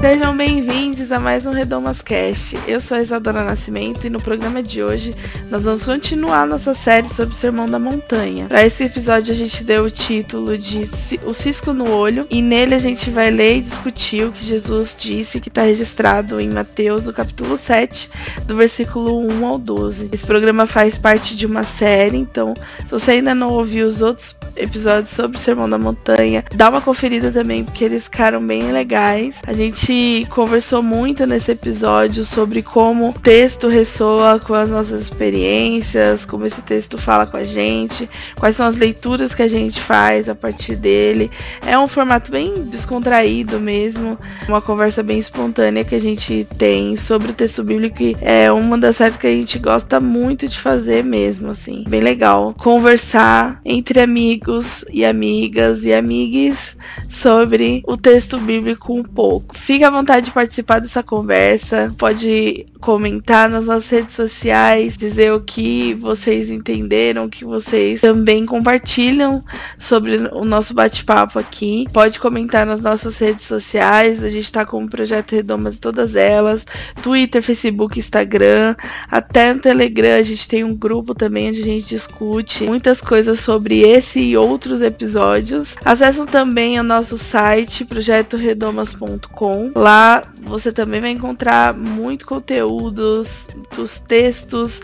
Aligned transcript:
Sejam 0.00 0.34
bem-vindos 0.34 1.12
a 1.12 1.20
mais 1.20 1.44
um 1.44 1.50
Redomas 1.50 2.00
Cast. 2.00 2.58
Eu 2.66 2.80
sou 2.80 2.96
a 2.96 3.02
Isadora 3.02 3.44
Nascimento 3.44 4.06
e 4.06 4.10
no 4.10 4.18
programa 4.18 4.62
de 4.62 4.82
hoje 4.82 5.14
nós 5.50 5.64
vamos 5.64 5.84
continuar 5.84 6.46
nossa 6.46 6.74
série 6.74 7.06
sobre 7.06 7.34
o 7.34 7.36
Sermão 7.36 7.66
da 7.66 7.78
Montanha. 7.78 8.46
Para 8.46 8.64
esse 8.64 8.82
episódio 8.82 9.34
a 9.34 9.36
gente 9.36 9.62
deu 9.62 9.84
o 9.84 9.90
título 9.90 10.56
de 10.56 10.88
O 11.22 11.34
Cisco 11.34 11.74
no 11.74 11.90
Olho 11.92 12.26
e 12.30 12.40
nele 12.40 12.74
a 12.74 12.78
gente 12.78 13.10
vai 13.10 13.30
ler 13.30 13.58
e 13.58 13.60
discutir 13.60 14.24
o 14.24 14.32
que 14.32 14.42
Jesus 14.42 14.96
disse 14.98 15.38
que 15.38 15.48
está 15.48 15.64
registrado 15.64 16.40
em 16.40 16.48
Mateus, 16.48 17.04
no 17.04 17.12
capítulo 17.12 17.58
7, 17.58 18.08
do 18.46 18.56
versículo 18.56 19.20
1 19.20 19.44
ao 19.44 19.58
12. 19.58 20.08
Esse 20.10 20.24
programa 20.24 20.66
faz 20.66 20.96
parte 20.96 21.36
de 21.36 21.44
uma 21.44 21.62
série, 21.62 22.16
então 22.16 22.54
se 22.86 22.90
você 22.90 23.10
ainda 23.12 23.34
não 23.34 23.50
ouviu 23.50 23.86
os 23.86 24.00
outros 24.00 24.34
episódios 24.56 25.10
sobre 25.10 25.36
o 25.36 25.40
Sermão 25.40 25.68
da 25.68 25.78
Montanha, 25.78 26.42
dá 26.54 26.70
uma 26.70 26.80
conferida 26.80 27.30
também 27.30 27.64
porque 27.64 27.84
eles 27.84 28.04
ficaram 28.04 28.44
bem 28.44 28.72
legais. 28.72 29.42
A 29.46 29.52
gente 29.52 29.90
conversou 30.30 30.82
muito 30.82 31.26
nesse 31.26 31.52
episódio 31.52 32.24
sobre 32.24 32.62
como 32.62 33.10
o 33.10 33.12
texto 33.12 33.68
ressoa 33.68 34.38
com 34.38 34.54
as 34.54 34.68
nossas 34.68 35.02
experiências, 35.02 36.24
como 36.24 36.46
esse 36.46 36.62
texto 36.62 36.96
fala 36.96 37.26
com 37.26 37.36
a 37.36 37.42
gente, 37.42 38.08
quais 38.36 38.56
são 38.56 38.66
as 38.66 38.76
leituras 38.76 39.34
que 39.34 39.42
a 39.42 39.48
gente 39.48 39.80
faz 39.80 40.28
a 40.28 40.34
partir 40.34 40.76
dele. 40.76 41.30
É 41.64 41.78
um 41.78 41.88
formato 41.88 42.30
bem 42.30 42.64
descontraído 42.64 43.58
mesmo, 43.58 44.18
uma 44.48 44.60
conversa 44.60 45.02
bem 45.02 45.18
espontânea 45.18 45.84
que 45.84 45.94
a 45.94 46.00
gente 46.00 46.46
tem 46.56 46.96
sobre 46.96 47.30
o 47.30 47.34
texto 47.34 47.62
bíblico, 47.62 47.96
que 47.96 48.16
é 48.20 48.50
uma 48.52 48.78
das 48.78 48.96
séries 48.96 49.16
que 49.16 49.26
a 49.26 49.30
gente 49.30 49.58
gosta 49.58 50.00
muito 50.00 50.46
de 50.46 50.58
fazer 50.58 51.04
mesmo, 51.04 51.50
assim. 51.50 51.84
Bem 51.88 52.00
legal 52.00 52.54
conversar 52.58 53.60
entre 53.64 54.00
amigos 54.00 54.84
e 54.90 55.04
amigas 55.04 55.84
e 55.84 55.92
amigues 55.92 56.76
sobre 57.08 57.82
o 57.86 57.96
texto 57.96 58.38
bíblico 58.38 58.94
um 58.94 59.02
pouco. 59.02 59.56
Fica 59.56 59.79
Fique 59.80 59.88
à 59.88 59.90
vontade 59.90 60.26
de 60.26 60.32
participar 60.32 60.78
dessa 60.78 61.02
conversa. 61.02 61.90
Pode 61.96 62.66
comentar 62.82 63.48
nas 63.48 63.64
nossas 63.64 63.88
redes 63.88 64.14
sociais, 64.14 64.94
dizer 64.94 65.32
o 65.32 65.40
que 65.40 65.94
vocês 65.94 66.50
entenderam, 66.50 67.24
o 67.24 67.30
que 67.30 67.46
vocês 67.46 68.02
também 68.02 68.44
compartilham 68.44 69.42
sobre 69.78 70.16
o 70.32 70.44
nosso 70.44 70.74
bate-papo 70.74 71.38
aqui. 71.38 71.86
Pode 71.94 72.20
comentar 72.20 72.66
nas 72.66 72.82
nossas 72.82 73.18
redes 73.18 73.46
sociais. 73.46 74.22
A 74.22 74.28
gente 74.28 74.44
está 74.44 74.66
com 74.66 74.84
o 74.84 74.86
projeto 74.86 75.34
Redomas 75.34 75.76
em 75.76 75.78
todas 75.78 76.14
elas: 76.14 76.66
Twitter, 77.02 77.42
Facebook, 77.42 77.98
Instagram, 77.98 78.76
até 79.10 79.54
no 79.54 79.60
Telegram. 79.60 80.18
A 80.18 80.22
gente 80.22 80.46
tem 80.46 80.62
um 80.62 80.76
grupo 80.76 81.14
também 81.14 81.48
onde 81.48 81.62
a 81.62 81.64
gente 81.64 81.88
discute 81.88 82.64
muitas 82.64 83.00
coisas 83.00 83.40
sobre 83.40 83.80
esse 83.80 84.20
e 84.20 84.36
outros 84.36 84.82
episódios. 84.82 85.74
Acessem 85.82 86.26
também 86.26 86.78
o 86.78 86.82
nosso 86.82 87.16
site 87.16 87.86
projetoredomas.com 87.86 89.69
Lá 89.74 90.22
você 90.42 90.72
também 90.72 91.00
vai 91.00 91.10
encontrar 91.10 91.74
muito 91.74 92.26
conteúdos, 92.26 93.46
dos 93.74 93.98
textos, 94.00 94.80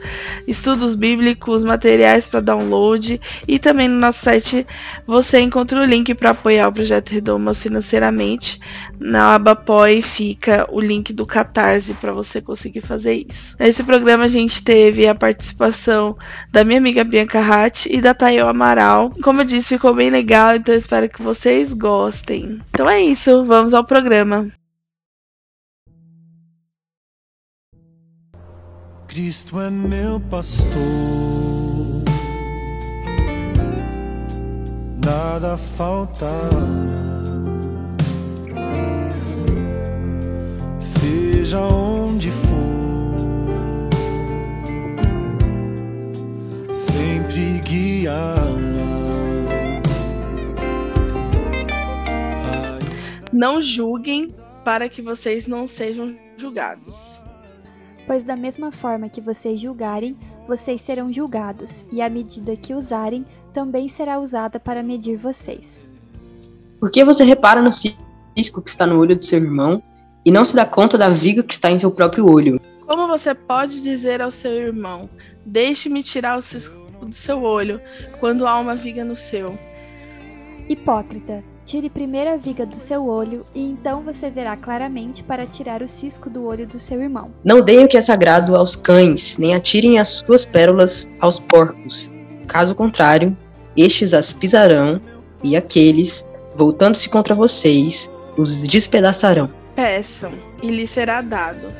estudos 0.46 0.94
bíblicos, 0.94 1.64
materiais 1.64 2.28
para 2.28 2.40
download 2.40 3.20
e 3.48 3.58
também 3.58 3.88
no 3.88 3.98
nosso 3.98 4.24
site 4.24 4.66
você 5.06 5.40
encontra 5.40 5.80
o 5.80 5.84
link 5.84 6.14
para 6.14 6.30
apoiar 6.30 6.68
o 6.68 6.72
projeto 6.72 7.10
Redomas 7.10 7.62
financeiramente. 7.62 8.60
Na 8.98 9.34
aba 9.34 9.52
apoie 9.52 10.02
fica 10.02 10.66
o 10.70 10.80
link 10.80 11.12
do 11.12 11.26
Catarse 11.26 11.94
para 11.94 12.12
você 12.12 12.40
conseguir 12.40 12.80
fazer 12.80 13.24
isso. 13.28 13.56
Nesse 13.58 13.82
programa 13.82 14.24
a 14.24 14.28
gente 14.28 14.62
teve 14.62 15.06
a 15.06 15.14
participação 15.14 16.16
da 16.50 16.64
minha 16.64 16.78
amiga 16.78 17.04
Bianca 17.04 17.40
Hatt 17.40 17.86
e 17.86 18.00
da 18.00 18.14
Tayo 18.14 18.46
Amaral. 18.46 19.12
Como 19.22 19.40
eu 19.40 19.44
disse, 19.44 19.74
ficou 19.74 19.94
bem 19.94 20.10
legal, 20.10 20.56
então 20.56 20.74
espero 20.74 21.08
que 21.08 21.22
vocês 21.22 21.72
gostem. 21.72 22.60
Então 22.70 22.88
é 22.88 23.00
isso, 23.00 23.44
vamos 23.44 23.74
ao 23.74 23.84
programa. 23.84 24.48
Cristo 29.16 29.58
é 29.58 29.70
meu 29.70 30.20
pastor, 30.20 30.68
nada 35.02 35.56
faltará. 35.56 36.50
Seja 40.78 41.60
onde 41.60 42.30
for, 42.30 43.88
sempre 46.74 47.60
guiará. 47.60 48.36
Não 53.32 53.62
julguem 53.62 54.34
para 54.62 54.90
que 54.90 55.00
vocês 55.00 55.46
não 55.46 55.66
sejam 55.66 56.14
julgados 56.36 57.15
Pois 58.06 58.22
da 58.22 58.36
mesma 58.36 58.70
forma 58.70 59.08
que 59.08 59.20
vocês 59.20 59.60
julgarem, 59.60 60.16
vocês 60.46 60.80
serão 60.80 61.12
julgados, 61.12 61.84
e 61.90 62.00
a 62.00 62.08
medida 62.08 62.56
que 62.56 62.72
usarem 62.72 63.24
também 63.52 63.88
será 63.88 64.20
usada 64.20 64.60
para 64.60 64.82
medir 64.82 65.16
vocês. 65.16 65.90
Por 66.78 66.90
que 66.90 67.04
você 67.04 67.24
repara 67.24 67.60
no 67.60 67.72
cisco 67.72 68.62
que 68.62 68.70
está 68.70 68.86
no 68.86 68.98
olho 68.98 69.16
do 69.16 69.24
seu 69.24 69.40
irmão 69.40 69.82
e 70.24 70.30
não 70.30 70.44
se 70.44 70.54
dá 70.54 70.64
conta 70.64 70.96
da 70.96 71.08
viga 71.08 71.42
que 71.42 71.52
está 71.52 71.70
em 71.70 71.78
seu 71.78 71.90
próprio 71.90 72.30
olho? 72.30 72.60
Como 72.86 73.08
você 73.08 73.34
pode 73.34 73.82
dizer 73.82 74.22
ao 74.22 74.30
seu 74.30 74.52
irmão: 74.52 75.10
Deixe-me 75.44 76.02
tirar 76.02 76.38
o 76.38 76.42
cisco 76.42 76.76
do 77.04 77.12
seu 77.12 77.42
olho, 77.42 77.80
quando 78.20 78.46
há 78.46 78.58
uma 78.58 78.76
viga 78.76 79.04
no 79.04 79.16
seu? 79.16 79.58
Hipócrita, 80.68 81.42
Tire 81.66 81.90
primeiro 81.90 82.30
a 82.30 82.36
viga 82.36 82.64
do 82.64 82.76
seu 82.76 83.08
olho, 83.08 83.44
e 83.52 83.60
então 83.60 84.00
você 84.00 84.30
verá 84.30 84.56
claramente 84.56 85.24
para 85.24 85.44
tirar 85.44 85.82
o 85.82 85.88
cisco 85.88 86.30
do 86.30 86.46
olho 86.46 86.64
do 86.64 86.78
seu 86.78 87.02
irmão. 87.02 87.32
Não 87.42 87.60
deem 87.60 87.84
o 87.84 87.88
que 87.88 87.96
é 87.96 88.00
sagrado 88.00 88.54
aos 88.54 88.76
cães, 88.76 89.36
nem 89.36 89.52
atirem 89.52 89.98
as 89.98 90.18
suas 90.18 90.44
pérolas 90.44 91.10
aos 91.18 91.40
porcos. 91.40 92.12
Caso 92.46 92.72
contrário, 92.72 93.36
estes 93.76 94.14
as 94.14 94.32
pisarão, 94.32 95.00
e 95.42 95.56
aqueles, 95.56 96.24
voltando-se 96.54 97.08
contra 97.08 97.34
vocês, 97.34 98.08
os 98.38 98.64
despedaçarão. 98.68 99.50
Peçam, 99.74 100.30
e 100.62 100.68
lhes 100.68 100.90
será 100.90 101.20
dado. 101.20 101.72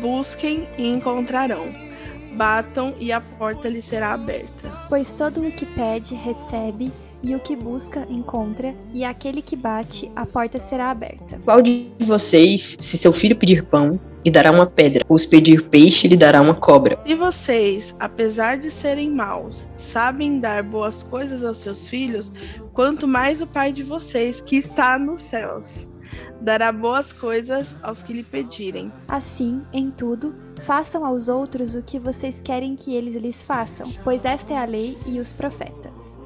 Busquem 0.00 0.68
e 0.78 0.86
encontrarão. 0.86 1.66
Batam, 2.34 2.94
e 3.00 3.10
a 3.10 3.20
porta 3.20 3.68
lhes 3.68 3.86
será 3.86 4.12
aberta. 4.12 4.70
Pois 4.88 5.10
todo 5.10 5.40
o 5.40 5.50
que 5.50 5.66
pede, 5.66 6.14
recebe 6.14 6.92
e 7.22 7.34
o 7.34 7.40
que 7.40 7.56
busca, 7.56 8.06
encontra, 8.10 8.74
e 8.92 9.04
aquele 9.04 9.40
que 9.40 9.56
bate, 9.56 10.10
a 10.16 10.26
porta 10.26 10.58
será 10.58 10.90
aberta. 10.90 11.40
Qual 11.44 11.62
de 11.62 11.90
vocês, 12.00 12.76
se 12.80 12.98
seu 12.98 13.12
filho 13.12 13.36
pedir 13.36 13.64
pão, 13.64 14.00
lhe 14.24 14.30
dará 14.30 14.50
uma 14.50 14.66
pedra, 14.66 15.04
ou 15.08 15.18
se 15.18 15.28
pedir 15.28 15.68
peixe, 15.68 16.08
lhe 16.08 16.16
dará 16.16 16.40
uma 16.40 16.54
cobra? 16.54 16.98
E 17.04 17.14
vocês, 17.14 17.94
apesar 17.98 18.58
de 18.58 18.70
serem 18.70 19.10
maus, 19.10 19.68
sabem 19.76 20.40
dar 20.40 20.62
boas 20.62 21.02
coisas 21.02 21.44
aos 21.44 21.58
seus 21.58 21.86
filhos, 21.86 22.32
quanto 22.72 23.06
mais 23.06 23.40
o 23.40 23.46
Pai 23.46 23.72
de 23.72 23.82
vocês, 23.82 24.40
que 24.40 24.56
está 24.56 24.98
nos 24.98 25.20
céus, 25.20 25.88
dará 26.40 26.72
boas 26.72 27.12
coisas 27.12 27.74
aos 27.82 28.02
que 28.02 28.12
lhe 28.12 28.22
pedirem. 28.22 28.92
Assim, 29.08 29.62
em 29.72 29.90
tudo, 29.90 30.34
façam 30.62 31.04
aos 31.04 31.28
outros 31.28 31.74
o 31.74 31.82
que 31.82 31.98
vocês 31.98 32.40
querem 32.42 32.76
que 32.76 32.94
eles 32.94 33.20
lhes 33.20 33.42
façam, 33.42 33.90
pois 34.04 34.24
esta 34.24 34.54
é 34.54 34.58
a 34.58 34.64
lei 34.64 34.96
e 35.06 35.20
os 35.20 35.32
profetas. 35.32 36.01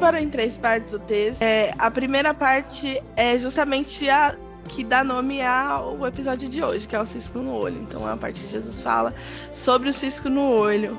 separou 0.00 0.18
em 0.18 0.30
três 0.30 0.56
partes 0.56 0.94
o 0.94 0.98
texto. 0.98 1.42
É, 1.42 1.74
a 1.78 1.90
primeira 1.90 2.32
parte 2.32 3.02
é 3.16 3.38
justamente 3.38 4.08
a 4.08 4.34
que 4.66 4.82
dá 4.82 5.04
nome 5.04 5.42
ao 5.42 6.06
episódio 6.06 6.48
de 6.48 6.62
hoje, 6.62 6.88
que 6.88 6.96
é 6.96 7.00
o 7.00 7.04
cisco 7.04 7.40
no 7.40 7.52
olho. 7.52 7.82
Então 7.82 8.08
é 8.08 8.12
a 8.12 8.16
parte 8.16 8.40
que 8.40 8.48
Jesus 8.48 8.80
fala 8.80 9.14
sobre 9.52 9.90
o 9.90 9.92
cisco 9.92 10.30
no 10.30 10.50
olho. 10.50 10.98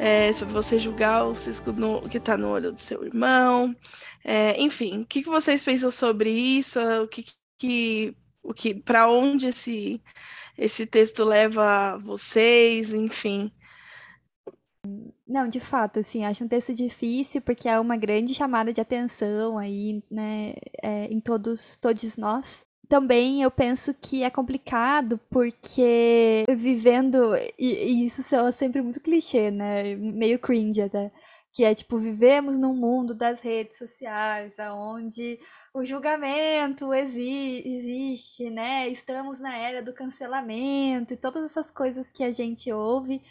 é, 0.00 0.32
sobre 0.32 0.54
você 0.54 0.78
julgar 0.78 1.26
o 1.26 1.34
cisco 1.34 1.72
no, 1.72 2.00
que 2.08 2.16
está 2.16 2.36
no 2.36 2.48
olho 2.48 2.72
do 2.72 2.80
seu 2.80 3.04
irmão. 3.04 3.76
É, 4.24 4.60
enfim, 4.60 5.02
o 5.02 5.06
que, 5.06 5.22
que 5.22 5.28
vocês 5.28 5.62
pensam 5.62 5.90
sobre 5.90 6.30
isso? 6.30 6.80
O 6.80 7.06
que, 7.06 7.26
que, 7.58 8.16
o 8.42 8.54
que 8.54 8.74
para 8.74 9.08
onde 9.08 9.46
esse, 9.46 10.02
esse 10.58 10.86
texto 10.86 11.22
leva 11.22 11.98
vocês? 11.98 12.92
Enfim. 12.94 13.52
Não, 15.26 15.46
de 15.46 15.60
fato, 15.60 16.00
assim, 16.00 16.24
acho 16.24 16.42
um 16.42 16.48
texto 16.48 16.74
difícil 16.74 17.40
porque 17.42 17.68
é 17.68 17.78
uma 17.78 17.96
grande 17.96 18.34
chamada 18.34 18.72
de 18.72 18.80
atenção 18.80 19.58
aí, 19.58 20.02
né, 20.10 20.54
é, 20.82 21.04
em 21.04 21.20
todos, 21.20 21.76
todos 21.76 22.16
nós. 22.16 22.64
Também 22.88 23.42
eu 23.42 23.50
penso 23.50 23.94
que 23.94 24.24
é 24.24 24.30
complicado 24.30 25.20
porque 25.30 26.44
vivendo, 26.56 27.36
e, 27.56 28.02
e 28.02 28.06
isso 28.06 28.34
é 28.34 28.50
sempre 28.50 28.82
muito 28.82 29.00
clichê, 29.00 29.50
né, 29.52 29.94
meio 29.94 30.38
cringe 30.40 30.82
até, 30.82 31.12
que 31.52 31.62
é 31.62 31.74
tipo, 31.74 31.98
vivemos 31.98 32.58
num 32.58 32.74
mundo 32.74 33.14
das 33.14 33.40
redes 33.40 33.78
sociais, 33.78 34.52
onde 34.74 35.38
o 35.72 35.84
julgamento 35.84 36.92
exi 36.92 37.62
existe, 37.64 38.50
né, 38.50 38.88
estamos 38.88 39.40
na 39.40 39.56
era 39.56 39.82
do 39.82 39.92
cancelamento 39.94 41.14
e 41.14 41.16
todas 41.16 41.44
essas 41.44 41.70
coisas 41.70 42.10
que 42.10 42.24
a 42.24 42.32
gente 42.32 42.72
ouve 42.72 43.22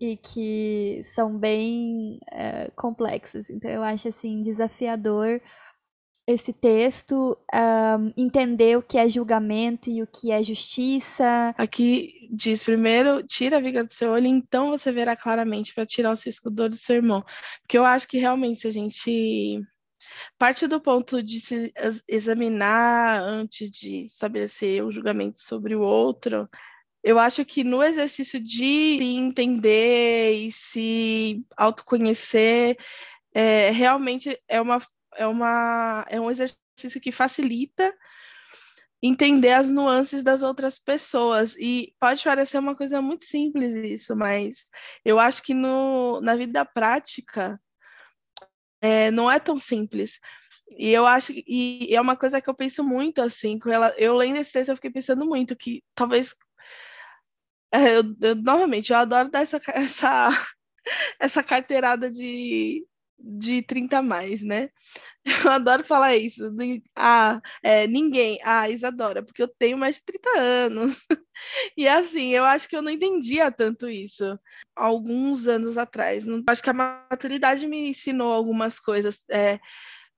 e 0.00 0.16
que 0.16 1.02
são 1.04 1.36
bem 1.36 2.18
é, 2.32 2.70
complexas. 2.74 3.50
Então 3.50 3.70
eu 3.70 3.82
acho 3.82 4.08
assim 4.08 4.40
desafiador 4.40 5.40
esse 6.26 6.52
texto, 6.52 7.36
um, 7.52 8.12
entender 8.16 8.78
o 8.78 8.82
que 8.82 8.96
é 8.96 9.08
julgamento 9.08 9.90
e 9.90 10.02
o 10.02 10.06
que 10.06 10.30
é 10.30 10.42
justiça. 10.42 11.54
Aqui 11.58 12.28
diz 12.30 12.62
primeiro, 12.62 13.22
tira 13.24 13.56
a 13.56 13.60
viga 13.60 13.82
do 13.82 13.92
seu 13.92 14.12
olho, 14.12 14.26
então 14.26 14.68
você 14.68 14.92
verá 14.92 15.16
claramente 15.16 15.74
para 15.74 15.84
tirar 15.84 16.12
o 16.12 16.16
cisco 16.16 16.48
do 16.50 16.74
seu 16.76 16.96
irmão. 16.96 17.24
Porque 17.62 17.76
eu 17.76 17.84
acho 17.84 18.06
que 18.06 18.18
realmente 18.18 18.66
a 18.66 18.70
gente 18.70 19.60
parte 20.38 20.66
do 20.66 20.80
ponto 20.80 21.22
de 21.22 21.40
se 21.40 21.72
examinar 22.08 23.20
antes 23.20 23.70
de 23.70 24.02
estabelecer 24.02 24.84
o 24.84 24.90
julgamento 24.90 25.40
sobre 25.40 25.74
o 25.74 25.82
outro, 25.82 26.48
eu 27.02 27.18
acho 27.18 27.44
que 27.44 27.64
no 27.64 27.82
exercício 27.82 28.40
de 28.40 28.98
se 28.98 29.16
entender 29.16 30.32
e 30.34 30.52
se 30.52 31.44
autoconhecer, 31.56 32.76
é, 33.34 33.70
realmente 33.70 34.38
é, 34.48 34.60
uma, 34.60 34.78
é, 35.16 35.26
uma, 35.26 36.04
é 36.08 36.20
um 36.20 36.30
exercício 36.30 37.00
que 37.00 37.10
facilita 37.12 37.94
entender 39.02 39.52
as 39.52 39.66
nuances 39.68 40.22
das 40.22 40.42
outras 40.42 40.78
pessoas. 40.78 41.56
E 41.58 41.94
pode 41.98 42.22
parecer 42.22 42.58
uma 42.58 42.76
coisa 42.76 43.00
muito 43.00 43.24
simples 43.24 43.74
isso, 43.74 44.14
mas 44.14 44.66
eu 45.04 45.18
acho 45.18 45.42
que 45.42 45.54
no, 45.54 46.20
na 46.20 46.36
vida 46.36 46.64
prática 46.64 47.58
é, 48.82 49.10
não 49.10 49.30
é 49.30 49.38
tão 49.38 49.56
simples. 49.56 50.20
E 50.78 50.90
eu 50.90 51.06
acho 51.06 51.32
e 51.34 51.94
é 51.94 52.00
uma 52.00 52.16
coisa 52.16 52.40
que 52.40 52.48
eu 52.48 52.54
penso 52.54 52.84
muito 52.84 53.20
assim, 53.20 53.58
com 53.58 53.70
ela, 53.70 53.92
eu 53.98 54.14
lendo 54.14 54.36
esse 54.36 54.52
texto 54.52 54.68
eu 54.68 54.76
fiquei 54.76 54.90
pensando 54.90 55.26
muito 55.26 55.56
que 55.56 55.82
talvez 55.94 56.36
eu, 57.72 58.16
eu, 58.20 58.34
novamente, 58.36 58.92
eu 58.92 58.98
adoro 58.98 59.30
dar 59.30 59.42
essa, 59.42 59.60
essa, 59.74 60.30
essa 61.18 61.42
carteirada 61.42 62.10
de, 62.10 62.86
de 63.18 63.62
30 63.62 63.98
a 63.98 64.02
mais, 64.02 64.42
né? 64.42 64.70
Eu 65.44 65.50
adoro 65.50 65.84
falar 65.84 66.16
isso. 66.16 66.50
Ah, 66.96 67.40
é, 67.62 67.86
ninguém. 67.86 68.38
Ah, 68.42 68.68
Isadora, 68.70 69.22
porque 69.22 69.42
eu 69.42 69.48
tenho 69.48 69.76
mais 69.78 69.96
de 69.96 70.04
30 70.04 70.38
anos. 70.38 71.06
E 71.74 71.88
assim, 71.88 72.28
eu 72.30 72.44
acho 72.44 72.68
que 72.68 72.76
eu 72.76 72.82
não 72.82 72.90
entendia 72.90 73.50
tanto 73.50 73.88
isso 73.88 74.38
alguns 74.76 75.48
anos 75.48 75.78
atrás. 75.78 76.26
Acho 76.46 76.62
que 76.62 76.68
a 76.68 76.74
maturidade 76.74 77.66
me 77.66 77.88
ensinou 77.88 78.30
algumas 78.30 78.78
coisas. 78.78 79.24
É, 79.30 79.58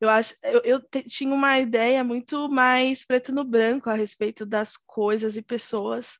eu 0.01 0.11
acho 0.11 0.35
eu, 0.43 0.61
eu 0.65 0.81
tinha 1.09 1.33
uma 1.33 1.61
ideia 1.61 2.03
muito 2.03 2.49
mais 2.49 3.05
preto 3.05 3.33
no 3.33 3.45
branco 3.45 3.89
a 3.89 3.95
respeito 3.95 4.45
das 4.45 4.77
coisas 4.77 5.37
e 5.37 5.43
pessoas 5.43 6.19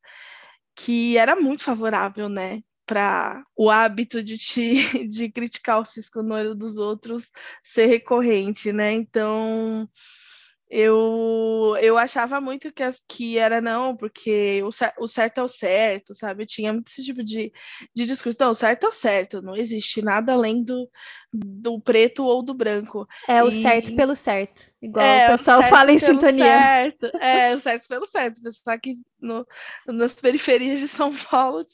que 0.85 1.17
era 1.17 1.37
muito 1.37 1.63
favorável, 1.63 2.29
né? 2.29 2.61
Para 2.85 3.45
o 3.57 3.71
hábito 3.71 4.23
de, 4.23 4.37
te, 4.37 4.75
de 5.09 5.31
criticar 5.31 5.81
o 5.81 5.85
cisco 5.85 6.23
no 6.23 6.35
olho 6.35 6.55
dos 6.55 6.77
outros 6.77 7.31
ser 7.63 7.87
recorrente, 7.87 8.73
né? 8.73 8.93
Então, 8.93 9.89
eu, 10.69 11.77
eu 11.81 11.97
achava 11.97 12.41
muito 12.41 12.73
que, 12.73 12.83
que 13.07 13.39
era 13.39 13.61
não, 13.61 13.97
porque 13.97 14.61
o, 14.63 14.71
o 15.05 15.07
certo 15.07 15.39
é 15.39 15.43
o 15.43 15.49
certo, 15.49 16.15
sabe? 16.15 16.43
Eu 16.43 16.47
tinha 16.47 16.73
muito 16.73 16.89
esse 16.89 17.05
tipo 17.05 17.23
de, 17.23 17.53
de 17.95 18.07
discurso. 18.07 18.39
Não, 18.41 18.51
o 18.51 18.55
certo 18.55 18.87
é 18.87 18.89
o 18.89 18.93
certo, 18.93 19.43
não 19.43 19.55
existe 19.55 20.03
nada 20.03 20.33
além 20.33 20.65
do, 20.65 20.91
do 21.33 21.81
preto 21.81 22.25
ou 22.25 22.43
do 22.43 22.55
branco. 22.55 23.07
É 23.29 23.45
o 23.45 23.51
e... 23.51 23.63
certo 23.63 23.95
pelo 23.95 24.17
certo, 24.17 24.72
igual 24.83 25.07
é, 25.07 25.25
o 25.25 25.29
pessoal 25.29 25.61
o 25.61 25.65
fala 25.65 25.93
em 25.93 25.99
sintonia. 25.99 26.45
Certo. 26.45 27.07
É, 27.19 27.55
o 27.55 27.61
certo 27.61 27.89
pelo 27.89 28.07
certo. 28.07 28.43
Pessoal 28.43 28.75
aqui 28.77 28.95
no, 29.21 29.47
nas 29.87 30.15
periferias 30.15 30.81
de 30.81 30.89
São 30.89 31.15
Paulo 31.31 31.65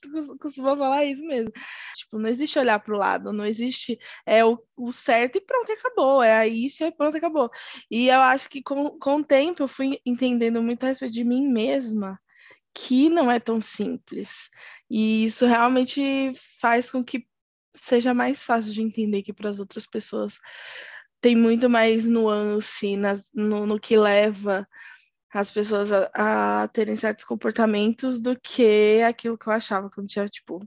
costuma 0.41 0.77
falar 0.77 1.05
isso 1.05 1.25
mesmo. 1.25 1.51
Tipo, 1.97 2.19
não 2.19 2.29
existe 2.29 2.59
olhar 2.59 2.79
para 2.79 2.95
o 2.95 2.99
lado, 2.99 3.33
não 3.33 3.47
existe 3.47 3.99
é 4.27 4.45
o, 4.45 4.59
o 4.77 4.93
certo 4.93 5.39
e 5.39 5.41
pronto, 5.41 5.73
acabou. 5.73 6.23
É 6.23 6.47
isso 6.47 6.85
e 6.85 6.93
pronto, 6.93 7.17
acabou. 7.17 7.51
E 7.91 8.09
eu 8.09 8.21
acho 8.21 8.49
que 8.49 8.63
com 8.63 8.99
com, 8.99 9.17
o 9.17 9.25
tempo 9.25 9.63
eu 9.63 9.69
fui 9.69 10.01
entendendo 10.05 10.63
muito 10.63 10.85
a 10.85 10.89
respeito 10.89 11.15
de 11.15 11.25
mim 11.25 11.49
mesma, 11.49 12.21
que 12.75 13.09
não 13.09 13.31
é 13.31 13.41
tão 13.41 13.61
simples. 13.61 14.51
E 14.91 15.25
isso 15.25 15.47
realmente 15.47 16.33
faz 16.61 16.91
com 16.91 17.03
que 17.05 17.27
seja 17.75 18.13
mais 18.13 18.43
fácil 18.43 18.73
de 18.73 18.83
entender 18.83 19.23
que 19.23 19.33
para 19.33 19.51
as 19.51 19.61
outras 19.61 19.87
pessoas 19.87 20.39
tem 21.21 21.37
muito 21.37 21.69
mais 21.69 22.05
nuance 22.05 22.97
no, 23.35 23.67
no 23.67 23.81
que 23.81 23.97
leva 23.97 24.67
as 25.33 25.51
pessoas 25.51 25.91
a, 25.93 26.63
a, 26.63 26.69
terem 26.69 26.97
certos 26.97 27.25
comportamentos 27.25 28.21
do 28.21 28.39
que 28.41 29.03
aquilo 29.03 29.37
que 29.37 29.49
eu 29.49 29.53
achava 29.53 29.91
quando 29.91 30.09
tinha, 30.09 30.25
tipo, 30.27 30.65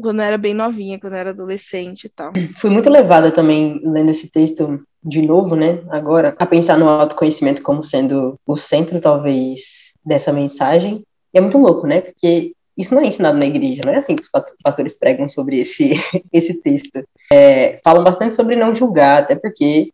quando 0.00 0.20
eu 0.20 0.24
era 0.24 0.38
bem 0.38 0.54
novinha, 0.54 0.98
quando 0.98 1.12
eu 1.14 1.18
era 1.18 1.30
adolescente 1.30 2.04
e 2.04 2.08
tal. 2.08 2.32
Fui 2.58 2.70
muito 2.70 2.88
levada 2.88 3.30
também 3.30 3.80
lendo 3.84 4.10
esse 4.10 4.30
texto 4.30 4.82
de 5.02 5.22
novo, 5.22 5.54
né, 5.54 5.84
agora, 5.90 6.34
a 6.38 6.46
pensar 6.46 6.78
no 6.78 6.88
autoconhecimento 6.88 7.62
como 7.62 7.82
sendo 7.82 8.38
o 8.46 8.56
centro, 8.56 9.00
talvez, 9.00 9.92
dessa 10.04 10.32
mensagem. 10.32 11.04
E 11.32 11.38
é 11.38 11.40
muito 11.40 11.58
louco, 11.58 11.86
né, 11.86 12.00
porque 12.00 12.55
isso 12.76 12.94
não 12.94 13.02
é 13.02 13.06
ensinado 13.06 13.38
na 13.38 13.46
igreja, 13.46 13.82
não 13.84 13.92
é 13.92 13.96
assim 13.96 14.16
que 14.16 14.22
os 14.22 14.30
pastores 14.62 14.94
pregam 14.94 15.28
sobre 15.28 15.58
esse, 15.60 15.94
esse 16.32 16.60
texto. 16.62 17.04
É, 17.32 17.80
falam 17.82 18.04
bastante 18.04 18.34
sobre 18.34 18.56
não 18.56 18.74
julgar, 18.74 19.22
até 19.22 19.36
porque 19.36 19.90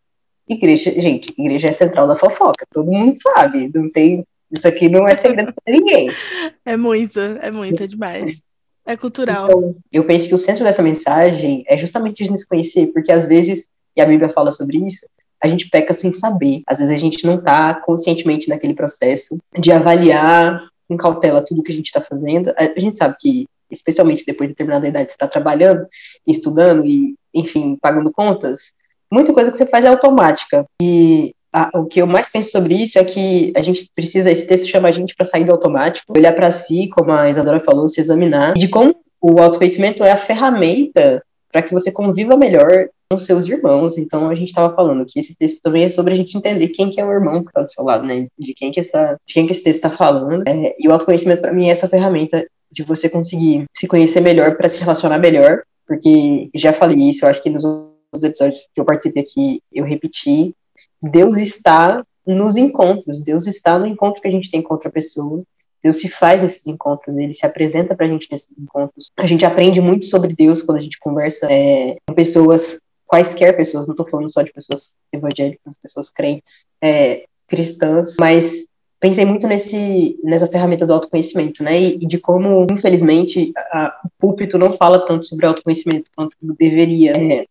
igreja, 0.49 0.91
gente, 1.01 1.33
igreja 1.39 1.69
é 1.69 1.73
central 1.73 2.09
da 2.09 2.17
fofoca, 2.17 2.67
todo 2.73 2.91
mundo 2.91 3.15
sabe, 3.21 3.71
não 3.75 3.89
tem, 3.91 4.27
isso 4.51 4.67
aqui 4.67 4.89
não 4.89 5.07
é 5.07 5.15
segredo 5.15 5.53
para 5.53 5.75
ninguém. 5.75 6.11
É 6.65 6.77
muito, 6.77 7.19
é 7.19 7.51
muito, 7.51 7.83
é 7.83 7.87
demais. 7.87 8.41
É 8.87 8.97
cultural. 8.97 9.47
Então, 9.47 9.77
eu 9.93 10.07
penso 10.07 10.29
que 10.29 10.35
o 10.35 10.39
centro 10.39 10.63
dessa 10.63 10.83
mensagem 10.83 11.65
é 11.67 11.77
justamente 11.77 12.29
nos 12.31 12.45
conhecer, 12.45 12.87
porque 12.93 13.11
às 13.11 13.27
vezes 13.27 13.67
e 13.97 14.01
a 14.01 14.07
Bíblia 14.07 14.33
fala 14.33 14.53
sobre 14.53 14.79
isso, 14.79 15.07
a 15.43 15.47
gente 15.47 15.69
peca 15.69 15.93
sem 15.93 16.13
saber. 16.13 16.63
Às 16.67 16.79
vezes 16.79 16.95
a 16.95 16.97
gente 16.97 17.27
não 17.27 17.37
está 17.37 17.75
conscientemente 17.75 18.49
naquele 18.49 18.75
processo 18.75 19.37
de 19.59 19.73
avaliar 19.73 20.69
com 20.93 20.97
cautela 20.97 21.45
tudo 21.45 21.63
que 21.63 21.73
a 21.73 21.75
gente 21.75 21.87
está 21.87 22.01
fazendo. 22.01 22.53
A 22.57 22.81
gente 22.81 22.99
sabe 22.99 23.17
que, 23.19 23.47
especialmente 23.71 24.25
depois 24.27 24.49
de 24.49 24.55
determinada 24.55 24.87
idade, 24.87 25.11
você 25.11 25.17
está 25.17 25.27
trabalhando, 25.27 25.87
estudando 26.27 26.85
e, 26.87 27.15
enfim, 27.35 27.77
pagando 27.81 28.13
contas, 28.13 28.73
muita 29.11 29.33
coisa 29.33 29.51
que 29.51 29.57
você 29.57 29.67
faz 29.67 29.85
é 29.85 29.89
automática. 29.89 30.67
E 30.81 31.35
a, 31.53 31.71
o 31.79 31.87
que 31.87 32.01
eu 32.01 32.07
mais 32.07 32.31
penso 32.31 32.51
sobre 32.51 32.75
isso 32.75 32.99
é 32.99 33.05
que 33.05 33.53
a 33.57 33.63
gente 33.63 33.87
precisa, 33.95 34.31
esse 34.31 34.47
texto 34.47 34.69
chama 34.69 34.89
a 34.89 34.93
gente 34.93 35.15
para 35.15 35.27
sair 35.27 35.45
do 35.45 35.53
automático, 35.53 36.13
olhar 36.17 36.35
para 36.35 36.51
si, 36.51 36.89
como 36.89 37.13
a 37.13 37.29
Isadora 37.29 37.61
falou, 37.61 37.89
se 37.89 38.01
examinar, 38.01 38.55
de 38.55 38.69
como 38.69 38.95
o 39.21 39.41
autoconhecimento 39.41 40.03
é 40.03 40.11
a 40.11 40.17
ferramenta 40.17 41.23
para 41.53 41.63
que 41.63 41.73
você 41.73 41.93
conviva 41.93 42.37
melhor 42.37 42.89
com 43.11 43.19
seus 43.19 43.47
irmãos. 43.47 43.99
Então 43.99 44.31
a 44.31 44.35
gente 44.35 44.49
estava 44.49 44.75
falando 44.75 45.05
que 45.07 45.21
esse 45.21 45.37
texto 45.37 45.61
também 45.63 45.85
é 45.85 45.89
sobre 45.91 46.15
a 46.15 46.17
gente 46.17 46.37
entender 46.37 46.69
quem 46.69 46.91
que 46.91 47.01
é 47.01 47.05
o 47.05 47.13
irmão 47.13 47.43
que 47.43 47.51
está 47.51 47.63
do 47.63 47.71
seu 47.71 47.85
lado, 47.85 48.05
né? 48.05 48.27
De 48.39 48.55
quem 48.55 48.73
que 48.73 48.81
essa, 48.81 49.19
de 49.27 49.35
quem 49.35 49.47
que 49.47 49.53
esse 49.53 49.63
texto 49.63 49.85
está 49.85 49.91
falando. 49.91 50.43
É, 50.49 50.75
e 50.79 50.89
o 50.89 50.93
autoconhecimento 50.93 51.43
para 51.43 51.53
mim 51.53 51.69
é 51.69 51.71
essa 51.71 51.87
ferramenta 51.87 52.47
de 52.71 52.83
você 52.83 53.09
conseguir 53.09 53.67
se 53.77 53.87
conhecer 53.87 54.23
melhor 54.23 54.57
para 54.57 54.69
se 54.69 54.81
relacionar 54.81 55.19
melhor, 55.19 55.63
porque 55.87 56.49
já 56.55 56.73
falei 56.73 56.97
isso, 57.11 57.25
eu 57.25 57.29
acho 57.29 57.43
que 57.43 57.51
nos 57.51 57.65
outros 57.65 58.25
episódios 58.25 58.69
que 58.75 58.81
eu 58.81 58.85
participei 58.85 59.23
aqui 59.23 59.63
eu 59.71 59.85
repeti. 59.85 60.55
Deus 61.03 61.37
está 61.37 62.03
nos 62.27 62.57
encontros, 62.57 63.23
Deus 63.23 63.47
está 63.47 63.79
no 63.79 63.87
encontro 63.87 64.23
que 64.23 64.29
a 64.29 64.31
gente 64.31 64.51
tem 64.51 64.63
com 64.63 64.73
outra 64.73 64.91
pessoa. 64.91 65.43
Deus 65.83 65.99
se 65.99 66.09
faz 66.09 66.41
nesses 66.41 66.67
encontros, 66.67 67.17
ele 67.17 67.35
se 67.35 67.45
apresenta 67.45 67.95
para 67.95 68.07
a 68.07 68.09
gente 68.09 68.29
nesses 68.31 68.57
encontros. 68.57 69.11
A 69.17 69.27
gente 69.27 69.45
aprende 69.45 69.81
muito 69.81 70.07
sobre 70.07 70.35
Deus 70.35 70.63
quando 70.63 70.79
a 70.79 70.83
gente 70.83 70.99
conversa 70.99 71.47
é, 71.51 71.97
com 72.07 72.15
pessoas, 72.15 72.79
quaisquer 73.07 73.57
pessoas, 73.57 73.87
não 73.87 73.93
estou 73.93 74.09
falando 74.09 74.33
só 74.33 74.43
de 74.43 74.53
pessoas 74.53 74.97
evangélicas, 75.13 75.77
pessoas 75.83 76.09
crentes, 76.11 76.65
é, 76.81 77.25
cristãs, 77.49 78.17
mas 78.19 78.67
pensei 79.03 79.25
muito 79.25 79.49
nesse, 79.49 80.17
nessa 80.23 80.47
ferramenta 80.47 80.87
do 80.87 80.93
autoconhecimento, 80.93 81.65
né? 81.65 81.79
E, 81.79 81.95
e 81.97 82.07
de 82.07 82.19
como, 82.19 82.67
infelizmente, 82.71 83.53
a, 83.57 84.01
o 84.05 84.09
púlpito 84.19 84.57
não 84.57 84.75
fala 84.75 85.05
tanto 85.05 85.27
sobre 85.27 85.45
autoconhecimento 85.45 86.09
quanto 86.15 86.37
deveria. 86.41 87.13
É, 87.13 87.45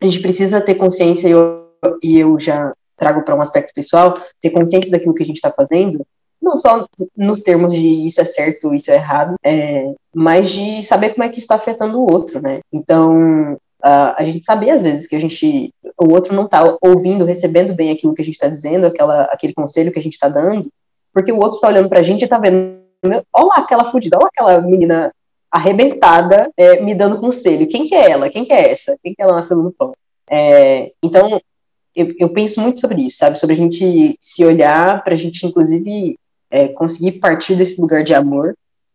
a 0.00 0.06
gente 0.06 0.20
precisa 0.20 0.60
ter 0.60 0.74
consciência, 0.74 1.28
e 1.28 1.30
eu, 1.30 1.68
e 2.02 2.18
eu 2.18 2.38
já 2.40 2.74
trago 2.96 3.22
para 3.22 3.36
um 3.36 3.40
aspecto 3.40 3.72
pessoal, 3.72 4.20
ter 4.42 4.50
consciência 4.50 4.90
daquilo 4.90 5.14
que 5.14 5.22
a 5.22 5.26
gente 5.26 5.36
está 5.36 5.52
fazendo, 5.52 6.04
não 6.48 6.56
só 6.56 6.86
nos 7.16 7.42
termos 7.42 7.74
de 7.74 8.06
isso 8.06 8.20
é 8.20 8.24
certo, 8.24 8.74
isso 8.74 8.90
é 8.90 8.94
errado, 8.94 9.34
é, 9.44 9.92
mas 10.14 10.50
de 10.50 10.82
saber 10.82 11.10
como 11.10 11.24
é 11.24 11.28
que 11.28 11.34
isso 11.34 11.44
está 11.44 11.54
afetando 11.54 12.00
o 12.00 12.10
outro, 12.10 12.40
né? 12.40 12.60
Então, 12.72 13.56
a, 13.82 14.22
a 14.22 14.24
gente 14.24 14.44
saber 14.44 14.70
às 14.70 14.82
vezes 14.82 15.06
que 15.06 15.14
a 15.14 15.20
gente, 15.20 15.72
o 16.00 16.12
outro 16.12 16.34
não 16.34 16.44
está 16.44 16.76
ouvindo, 16.82 17.24
recebendo 17.24 17.74
bem 17.74 17.90
aquilo 17.90 18.14
que 18.14 18.22
a 18.22 18.24
gente 18.24 18.34
está 18.34 18.48
dizendo, 18.48 18.86
aquela, 18.86 19.24
aquele 19.24 19.54
conselho 19.54 19.92
que 19.92 19.98
a 19.98 20.02
gente 20.02 20.14
está 20.14 20.28
dando, 20.28 20.68
porque 21.12 21.32
o 21.32 21.38
outro 21.38 21.56
está 21.56 21.68
olhando 21.68 21.88
para 21.88 22.00
a 22.00 22.02
gente 22.02 22.22
e 22.22 22.24
está 22.24 22.38
vendo, 22.38 22.78
olha 23.04 23.24
lá 23.34 23.56
aquela 23.56 23.84
fudida, 23.84 24.18
olha 24.18 24.28
aquela 24.28 24.60
menina 24.60 25.12
arrebentada 25.50 26.50
é, 26.56 26.80
me 26.80 26.94
dando 26.94 27.18
conselho. 27.18 27.68
Quem 27.68 27.86
que 27.86 27.94
é 27.94 28.10
ela? 28.10 28.28
Quem 28.28 28.44
que 28.44 28.52
é 28.52 28.70
essa? 28.70 28.98
Quem 29.02 29.14
que 29.14 29.22
é 29.22 29.24
ela 29.24 29.36
na 29.40 29.46
fila 29.46 29.62
do 29.62 29.72
pão? 29.72 29.92
É, 30.30 30.92
então, 31.02 31.40
eu, 31.94 32.14
eu, 32.18 32.28
penso 32.28 32.60
muito 32.60 32.80
sobre 32.80 33.02
isso, 33.06 33.18
sabe? 33.18 33.38
Sobre 33.38 33.54
a 33.54 33.56
gente 33.56 34.16
se 34.20 34.44
olhar, 34.44 35.02
para 35.02 35.14
a 35.14 35.16
gente, 35.16 35.44
inclusive, 35.46 36.18
é, 36.50 36.68
conseguir 36.68 37.12
partir 37.12 37.56
desse 37.56 37.80
lugar 37.80 38.04
de 38.04 38.14
amor. 38.14 38.54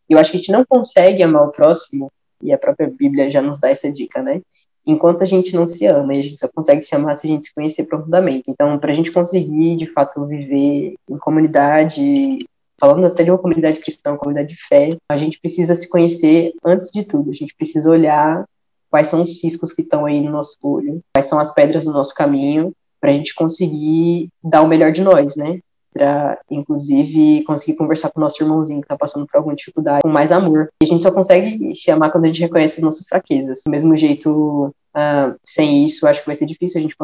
Eu 0.10 0.17
acho 0.17 0.31
que 0.31 0.38
a 0.38 0.39
gente 0.39 0.51
não 0.51 0.65
consegue 0.65 1.24
amar 1.24 1.48
o 1.48 1.51
próximo, 1.51 2.12
e 2.41 2.51
a 2.51 2.57
própria 2.57 2.89
Bíblia 2.89 3.29
já 3.29 3.41
nos 3.41 3.60
dá 3.60 3.69
essa 3.69 3.91
dica, 3.91 4.22
né? 4.22 4.41
Enquanto 4.86 5.24
a 5.24 5.25
gente 5.25 5.55
não 5.55 5.67
se 5.67 5.86
ama, 5.86 6.13
e 6.13 6.19
a 6.19 6.24
gente 6.24 6.39
só 6.39 6.50
consegue 6.53 6.81
se 6.81 6.93
amar 6.93 7.17
se 7.17 7.25
a 7.25 7.29
gente 7.29 7.48
se 7.48 7.55
conhecer 7.55 7.86
profundamente. 7.86 8.43
Então, 8.50 8.77
para 8.77 8.91
a 8.91 8.95
gente 8.95 9.12
conseguir, 9.12 9.77
de 9.77 9.88
fato, 9.88 10.25
viver 10.25 10.95
em 11.10 11.17
comunidade, 11.17 12.45
falando 12.79 13.05
até 13.05 13.24
de 13.24 13.31
uma 13.31 13.38
comunidade 13.38 13.79
cristã, 13.79 14.12
uma 14.12 14.17
comunidade 14.17 14.50
de 14.50 14.62
fé, 14.67 14.98
a 15.10 15.15
gente 15.15 15.39
precisa 15.39 15.74
se 15.74 15.88
conhecer 15.88 16.51
antes 16.65 16.91
de 16.91 17.05
tudo. 17.05 17.29
A 17.29 17.33
gente 17.33 17.55
precisa 17.55 17.89
olhar 17.89 18.43
quais 18.89 19.07
são 19.07 19.24
os 19.24 19.39
ciscos 19.39 19.72
que 19.72 19.83
estão 19.83 20.05
aí 20.05 20.19
no 20.19 20.31
nosso 20.31 20.57
olho, 20.62 21.01
quais 21.15 21.25
são 21.27 21.39
as 21.39 21.53
pedras 21.53 21.86
do 21.86 21.93
nosso 21.93 22.13
caminho, 22.13 22.74
para 23.00 23.12
a 23.12 23.13
gente 23.13 23.33
conseguir 23.33 24.27
dar 24.43 24.62
o 24.62 24.67
melhor 24.67 24.91
de 24.91 25.01
nós, 25.01 25.36
né? 25.36 25.60
Para 25.93 26.39
inclusive 26.50 27.43
conseguir 27.43 27.77
conversar 27.77 28.12
com 28.12 28.19
o 28.19 28.23
nosso 28.23 28.41
irmãozinho 28.43 28.81
que 28.81 28.85
está 28.85 28.97
passando 28.97 29.27
por 29.27 29.38
alguma 29.38 29.55
dificuldade 29.55 30.01
com 30.01 30.09
mais 30.09 30.31
amor. 30.31 30.69
E 30.81 30.85
a 30.85 30.88
gente 30.88 31.03
só 31.03 31.12
consegue 31.12 31.73
se 31.75 31.91
amar 31.91 32.12
quando 32.12 32.25
a 32.25 32.27
gente 32.27 32.41
reconhece 32.41 32.77
as 32.77 32.83
nossas 32.83 33.07
fraquezas. 33.07 33.62
Do 33.65 33.71
mesmo 33.71 33.95
jeito, 33.95 34.67
uh, 34.67 35.35
sem 35.45 35.85
isso, 35.85 36.07
acho 36.07 36.21
que 36.21 36.27
vai 36.27 36.35
ser 36.35 36.45
difícil 36.45 36.79
a 36.79 36.81
gente 36.81 36.95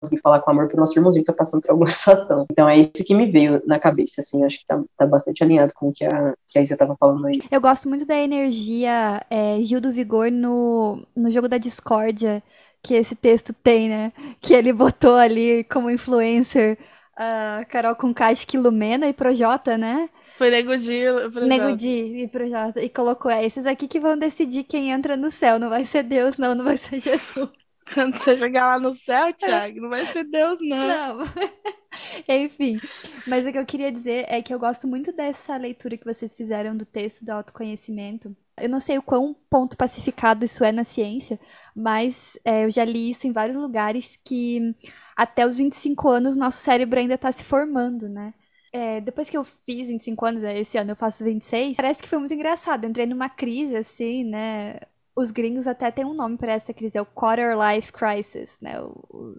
conseguir 0.00 0.20
falar 0.22 0.40
com 0.40 0.50
amor 0.50 0.68
pro 0.68 0.78
nosso 0.78 0.98
irmãozinho 0.98 1.24
que 1.24 1.32
tá 1.32 1.36
passando 1.36 1.62
por 1.62 1.70
alguma 1.70 1.88
situação. 1.90 2.46
Então 2.50 2.68
é 2.68 2.78
isso 2.78 2.92
que 2.92 3.14
me 3.14 3.30
veio 3.30 3.62
na 3.66 3.78
cabeça, 3.78 4.20
assim, 4.20 4.44
acho 4.44 4.60
que 4.60 4.66
tá, 4.66 4.82
tá 4.96 5.06
bastante 5.06 5.42
alinhado 5.42 5.72
com 5.74 5.88
o 5.88 5.92
que 5.92 6.04
a, 6.04 6.34
que 6.46 6.58
a 6.58 6.62
Isa 6.62 6.76
tava 6.76 6.96
falando 6.98 7.26
aí. 7.26 7.40
Eu 7.50 7.60
gosto 7.60 7.88
muito 7.88 8.06
da 8.06 8.16
energia 8.16 9.20
é, 9.30 9.58
Gil 9.60 9.80
do 9.80 9.92
Vigor 9.92 10.30
no, 10.30 11.02
no 11.14 11.30
jogo 11.30 11.48
da 11.48 11.58
discórdia 11.58 12.42
que 12.82 12.94
esse 12.94 13.16
texto 13.16 13.52
tem, 13.52 13.88
né? 13.88 14.12
Que 14.40 14.54
ele 14.54 14.72
botou 14.72 15.14
ali 15.16 15.64
como 15.64 15.90
influencer 15.90 16.78
a 17.16 17.64
Carol 17.68 17.96
com 17.96 18.12
Caixa 18.12 18.46
Quilomena 18.46 19.08
e 19.08 19.12
Projota, 19.12 19.78
né? 19.78 20.08
Foi 20.36 20.50
Nego 20.50 20.76
Di 20.76 20.92
e 20.92 21.30
Projota. 21.30 21.46
Nego 21.46 21.72
Di 21.72 22.22
e 22.22 22.28
Projota. 22.28 22.82
E 22.82 22.88
colocou, 22.90 23.30
é, 23.30 23.44
esses 23.44 23.66
aqui 23.66 23.88
que 23.88 23.98
vão 23.98 24.18
decidir 24.18 24.64
quem 24.64 24.90
entra 24.90 25.16
no 25.16 25.30
céu. 25.30 25.58
Não 25.58 25.70
vai 25.70 25.84
ser 25.84 26.02
Deus, 26.02 26.36
não, 26.36 26.54
não 26.54 26.64
vai 26.64 26.76
ser 26.76 26.98
Jesus. 27.00 27.50
Quando 27.94 28.16
você 28.18 28.36
chegar 28.36 28.66
lá 28.66 28.80
no 28.80 28.92
céu, 28.92 29.32
Thiago, 29.32 29.80
não 29.80 29.88
vai 29.88 30.04
ser 30.06 30.24
Deus, 30.24 30.58
não. 30.60 31.18
Não. 31.18 31.24
Enfim, 32.28 32.80
mas 33.26 33.46
o 33.46 33.52
que 33.52 33.58
eu 33.58 33.64
queria 33.64 33.90
dizer 33.92 34.26
é 34.28 34.42
que 34.42 34.52
eu 34.52 34.58
gosto 34.58 34.86
muito 34.86 35.12
dessa 35.12 35.56
leitura 35.56 35.96
que 35.96 36.04
vocês 36.04 36.34
fizeram 36.34 36.76
do 36.76 36.84
texto 36.84 37.24
do 37.24 37.30
autoconhecimento. 37.30 38.36
Eu 38.60 38.68
não 38.68 38.80
sei 38.80 38.98
o 38.98 39.02
quão 39.02 39.34
ponto 39.50 39.76
pacificado 39.76 40.44
isso 40.44 40.64
é 40.64 40.72
na 40.72 40.84
ciência, 40.84 41.38
mas 41.74 42.38
é, 42.44 42.64
eu 42.64 42.70
já 42.70 42.84
li 42.84 43.10
isso 43.10 43.26
em 43.26 43.32
vários 43.32 43.56
lugares 43.56 44.16
que 44.24 44.74
até 45.14 45.46
os 45.46 45.58
25 45.58 46.08
anos 46.08 46.36
nosso 46.36 46.58
cérebro 46.58 46.98
ainda 46.98 47.14
está 47.14 47.30
se 47.32 47.44
formando, 47.44 48.08
né? 48.08 48.32
É, 48.72 49.00
depois 49.00 49.30
que 49.30 49.36
eu 49.36 49.44
fiz 49.44 49.88
25 49.88 50.24
anos, 50.26 50.42
é, 50.42 50.58
esse 50.58 50.76
ano 50.78 50.92
eu 50.92 50.96
faço 50.96 51.24
26, 51.24 51.76
parece 51.76 52.02
que 52.02 52.08
foi 52.08 52.18
muito 52.18 52.34
engraçado. 52.34 52.84
Eu 52.84 52.90
entrei 52.90 53.06
numa 53.06 53.28
crise, 53.28 53.76
assim, 53.76 54.24
né? 54.24 54.76
Os 55.16 55.30
gringos 55.30 55.66
até 55.66 55.90
têm 55.90 56.04
um 56.04 56.12
nome 56.12 56.36
para 56.36 56.52
essa 56.52 56.74
crise, 56.74 56.98
é 56.98 57.00
o 57.00 57.06
quarter 57.06 57.56
life 57.56 57.90
crisis, 57.90 58.58
né? 58.60 58.78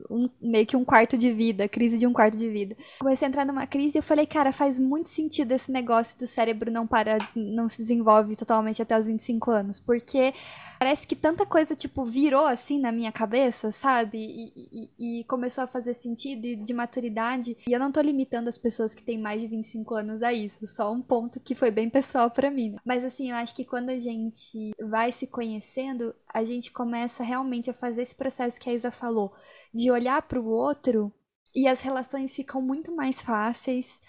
Um, 0.10 0.27
meio 0.41 0.65
que 0.65 0.75
um 0.75 0.84
quarto 0.84 1.15
de 1.15 1.31
vida, 1.31 1.69
crise 1.69 2.00
de 2.00 2.07
um 2.07 2.12
quarto 2.12 2.36
de 2.36 2.50
vida. 2.50 2.75
Comecei 3.00 3.27
a 3.27 3.29
entrar 3.29 3.46
numa 3.46 3.67
crise 3.67 3.96
e 3.96 4.00
eu 4.00 4.03
falei, 4.03 4.25
cara, 4.25 4.51
faz 4.51 4.79
muito 4.79 5.07
sentido 5.07 5.51
esse 5.51 5.72
negócio 5.72 6.17
do 6.17 6.25
cérebro 6.25 6.72
não 6.72 6.88
para, 6.88 7.19
não 7.36 7.69
se 7.69 7.77
desenvolve 7.77 8.36
totalmente 8.36 8.81
até 8.81 8.98
os 8.98 9.05
25 9.05 9.51
anos, 9.51 9.77
porque 9.77 10.34
parece 10.77 11.07
que 11.07 11.15
tanta 11.15 11.46
coisa, 11.46 11.75
tipo, 11.75 12.03
virou 12.03 12.46
assim 12.46 12.79
na 12.79 12.91
minha 12.91 13.12
cabeça, 13.12 13.72
sabe? 13.72 14.17
E, 14.17 14.89
e, 15.00 15.19
e 15.19 15.24
começou 15.25 15.63
a 15.63 15.67
fazer 15.67 15.93
sentido 15.93 16.46
e 16.46 16.55
de 16.55 16.74
maturidade. 16.74 17.57
E 17.67 17.72
eu 17.72 17.79
não 17.79 17.91
tô 17.91 18.01
limitando 18.01 18.50
as 18.50 18.57
pessoas 18.57 18.93
que 18.93 19.03
têm 19.03 19.17
mais 19.17 19.41
de 19.41 19.48
25 19.48 19.96
anos 19.96 20.22
a 20.22 20.34
isso, 20.34 20.67
só 20.67 20.91
um 20.91 21.01
ponto 21.01 21.39
que 21.39 21.55
foi 21.55 21.72
bem 21.72 21.89
pessoal 21.89 22.29
para 22.29 22.51
mim. 22.51 22.75
Mas 22.84 23.03
assim, 23.03 23.29
eu 23.29 23.36
acho 23.36 23.55
que 23.55 23.63
quando 23.63 23.89
a 23.89 24.00
gente 24.00 24.72
vai 24.89 25.12
se 25.12 25.27
conhecer 25.27 25.77
acontecendo, 25.77 26.15
a 26.34 26.43
gente 26.43 26.72
começa 26.72 27.24
realmente 27.24 27.69
a 27.69 27.74
fazer 27.74 28.01
esse 28.01 28.15
processo 28.15 28.60
que 28.60 28.69
a 28.69 28.74
Isa 28.74 28.89
falou, 28.89 29.34
de 29.74 29.91
olhar 29.91 30.22
para 30.24 30.39
o 30.39 30.48
outro 30.48 31.13
e 31.55 31.67
as 31.67 31.81
relações 31.81 32.36
ficam 32.36 32.62
muito 32.62 32.96
mais 32.96 33.22
fáceis 33.22 34.00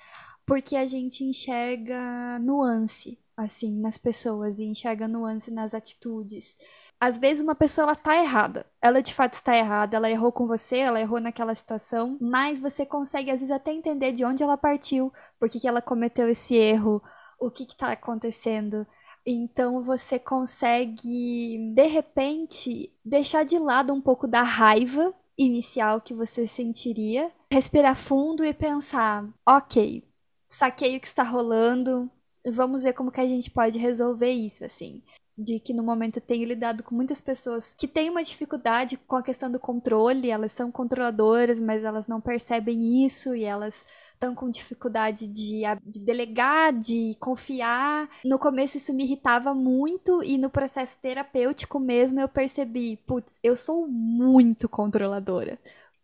porque 0.46 0.76
a 0.76 0.86
gente 0.86 1.22
enxerga 1.24 2.38
nuance 2.38 3.18
assim 3.38 3.72
nas 3.80 3.96
pessoas 3.96 4.58
e 4.58 4.64
enxerga 4.64 5.06
nuance 5.06 5.50
nas 5.50 5.72
atitudes. 5.72 6.56
Às 7.00 7.18
vezes 7.18 7.42
uma 7.42 7.54
pessoa 7.54 7.84
ela 7.84 7.96
tá 7.96 8.16
errada. 8.16 8.66
Ela 8.82 9.00
de 9.00 9.14
fato 9.14 9.34
está 9.34 9.56
errada, 9.56 9.96
ela 9.96 10.10
errou 10.10 10.32
com 10.32 10.46
você, 10.46 10.78
ela 10.78 11.00
errou 11.00 11.20
naquela 11.20 11.54
situação, 11.54 12.18
mas 12.20 12.58
você 12.58 12.84
consegue 12.84 13.30
às 13.30 13.38
vezes 13.38 13.54
até 13.54 13.72
entender 13.72 14.12
de 14.12 14.24
onde 14.24 14.42
ela 14.42 14.56
partiu, 14.58 15.12
por 15.38 15.48
que, 15.48 15.60
que 15.60 15.68
ela 15.68 15.80
cometeu 15.80 16.28
esse 16.28 16.54
erro, 16.54 17.00
o 17.38 17.50
que 17.50 17.62
está 17.62 17.92
acontecendo. 17.92 18.84
Então 19.24 19.82
você 19.84 20.18
consegue, 20.18 21.72
de 21.74 21.86
repente, 21.86 22.92
deixar 23.04 23.44
de 23.44 23.58
lado 23.58 23.92
um 23.92 24.00
pouco 24.00 24.26
da 24.26 24.42
raiva 24.42 25.14
inicial 25.36 26.00
que 26.00 26.12
você 26.12 26.46
sentiria, 26.46 27.30
respirar 27.52 27.94
fundo 27.94 28.44
e 28.44 28.52
pensar: 28.52 29.24
ok, 29.46 30.02
saquei 30.48 30.96
o 30.96 31.00
que 31.00 31.06
está 31.06 31.22
rolando, 31.22 32.10
vamos 32.50 32.82
ver 32.82 32.92
como 32.94 33.10
que 33.10 33.20
a 33.20 33.26
gente 33.26 33.50
pode 33.50 33.78
resolver 33.78 34.30
isso, 34.30 34.64
assim. 34.64 35.02
De 35.36 35.60
que 35.60 35.72
no 35.72 35.84
momento 35.84 36.16
eu 36.18 36.22
tenho 36.22 36.46
lidado 36.46 36.82
com 36.82 36.94
muitas 36.94 37.20
pessoas 37.20 37.72
que 37.76 37.86
têm 37.86 38.10
uma 38.10 38.24
dificuldade 38.24 38.96
com 38.96 39.16
a 39.16 39.22
questão 39.22 39.50
do 39.50 39.60
controle, 39.60 40.30
elas 40.30 40.52
são 40.52 40.70
controladoras, 40.72 41.60
mas 41.60 41.84
elas 41.84 42.06
não 42.08 42.20
percebem 42.20 43.04
isso 43.06 43.34
e 43.34 43.44
elas 43.44 43.84
estão 44.14 44.34
com 44.34 44.50
dificuldade 44.50 45.28
de, 45.28 45.62
de 45.84 46.00
delegar, 46.00 46.72
de 46.72 47.16
confiar. 47.20 48.08
No 48.24 48.38
começo 48.38 48.76
isso 48.76 48.92
me 48.92 49.04
irritava 49.04 49.54
muito 49.54 50.22
e 50.24 50.36
no 50.36 50.50
processo 50.50 50.98
terapêutico 51.00 51.78
mesmo 51.78 52.18
eu 52.20 52.28
percebi, 52.28 52.96
putz, 53.06 53.38
eu 53.42 53.54
sou 53.56 53.86
muito 53.86 54.68
controladora. 54.68 55.58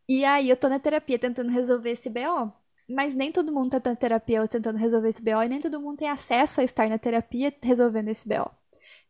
E 0.08 0.24
aí 0.24 0.48
eu 0.50 0.56
tô 0.56 0.68
na 0.68 0.78
terapia 0.78 1.18
tentando 1.18 1.50
resolver 1.50 1.90
esse 1.90 2.08
BO. 2.10 2.52
Mas 2.88 3.14
nem 3.14 3.33
todo 3.33 3.53
mundo 3.53 3.81
tá 3.81 3.91
na 3.91 3.97
terapia 3.97 4.47
tentando 4.47 4.79
resolver 4.79 5.09
esse 5.09 5.23
BO 5.23 5.43
e 5.43 5.49
nem 5.49 5.61
todo 5.61 5.81
mundo 5.81 5.99
tem 5.99 6.09
acesso 6.09 6.61
a 6.61 6.64
estar 6.64 6.88
na 6.88 6.99
terapia 6.99 7.53
resolvendo 7.62 8.09
esse 8.09 8.29
BO. 8.29 8.50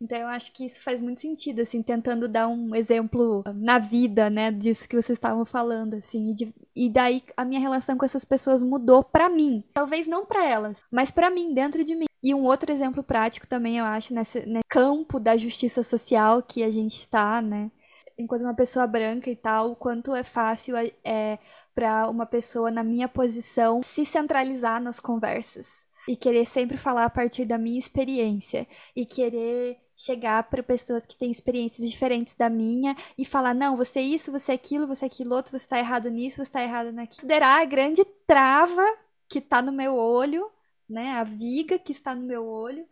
Então 0.01 0.19
eu 0.19 0.27
acho 0.27 0.53
que 0.53 0.67
isso 0.67 0.83
faz 0.83 1.01
muito 1.01 1.21
sentido, 1.21 1.61
assim, 1.63 1.83
tentando 1.83 2.29
dar 2.29 2.49
um 2.49 2.75
exemplo 2.75 3.43
na 3.55 3.79
vida, 3.79 4.29
né, 4.29 4.51
disso 4.51 4.89
que 4.89 5.01
vocês 5.01 5.17
estavam 5.17 5.45
falando, 5.45 5.95
assim, 5.95 6.31
e, 6.31 6.35
de, 6.35 6.55
e 6.75 6.91
daí 6.91 7.23
a 7.37 7.45
minha 7.45 7.61
relação 7.61 7.97
com 7.97 8.05
essas 8.05 8.25
pessoas 8.25 8.63
mudou 8.63 9.05
para 9.05 9.29
mim. 9.29 9.63
Talvez 9.73 10.07
não 10.07 10.27
para 10.27 10.45
elas, 10.45 10.77
mas 10.91 11.11
para 11.11 11.31
mim, 11.31 11.55
dentro 11.55 11.85
de 11.85 11.95
mim. 11.95 12.07
E 12.23 12.35
um 12.35 12.45
outro 12.45 12.73
exemplo 12.73 13.03
prático 13.03 13.47
também, 13.47 13.79
eu 13.79 13.85
acho, 13.85 14.15
nesse, 14.15 14.45
nesse 14.47 14.65
campo 14.69 15.21
da 15.21 15.37
justiça 15.37 15.83
social 15.83 16.43
que 16.43 16.63
a 16.63 16.71
gente 16.71 17.01
está, 17.01 17.41
né, 17.41 17.71
enquanto 18.19 18.43
uma 18.43 18.55
pessoa 18.55 18.87
branca 18.87 19.31
e 19.31 19.37
tal, 19.37 19.73
o 19.73 19.77
quanto 19.77 20.15
é 20.15 20.23
fácil 20.23 20.75
é, 21.05 21.39
para 21.75 22.09
uma 22.09 22.27
pessoa 22.27 22.71
na 22.71 22.85
minha 22.85 23.09
posição 23.09 23.83
se 23.83 24.05
centralizar 24.05 24.81
nas 24.81 25.01
conversas 25.01 25.67
e 26.07 26.17
querer 26.17 26.47
sempre 26.47 26.77
falar 26.77 27.05
a 27.05 27.11
partir 27.11 27.45
da 27.45 27.59
minha 27.59 27.79
experiência 27.79 28.67
e 28.95 29.07
querer 29.07 29.79
chegar 29.97 30.43
para 30.45 30.63
pessoas 30.63 31.07
que 31.07 31.17
têm 31.17 31.31
experiências 31.31 31.89
diferentes 31.89 32.35
da 32.35 32.51
minha 32.51 32.97
e 33.17 33.25
falar: 33.25 33.55
não, 33.55 33.77
você 33.77 34.01
é 34.01 34.03
isso, 34.03 34.33
você 34.33 34.53
é 34.53 34.55
aquilo, 34.55 34.87
você 34.87 35.05
é 35.05 35.09
aquilo 35.09 35.35
outro, 35.35 35.53
você 35.53 35.65
está 35.65 35.79
errado 35.79 36.11
nisso, 36.11 36.37
você 36.37 36.43
está 36.43 36.63
errado 36.63 36.93
naquilo. 36.93 37.17
Considerar 37.17 37.61
a 37.61 37.65
grande 37.65 38.05
trava 38.27 38.85
que 39.29 39.39
está 39.39 39.63
no 39.63 39.73
meu 39.73 39.97
olho, 39.97 40.51
né? 40.89 41.13
A 41.13 41.25
viga 41.25 41.79
que 41.79 41.93
está 41.93 42.15
no 42.15 42.23
meu 42.23 42.47
olho, 42.47 42.87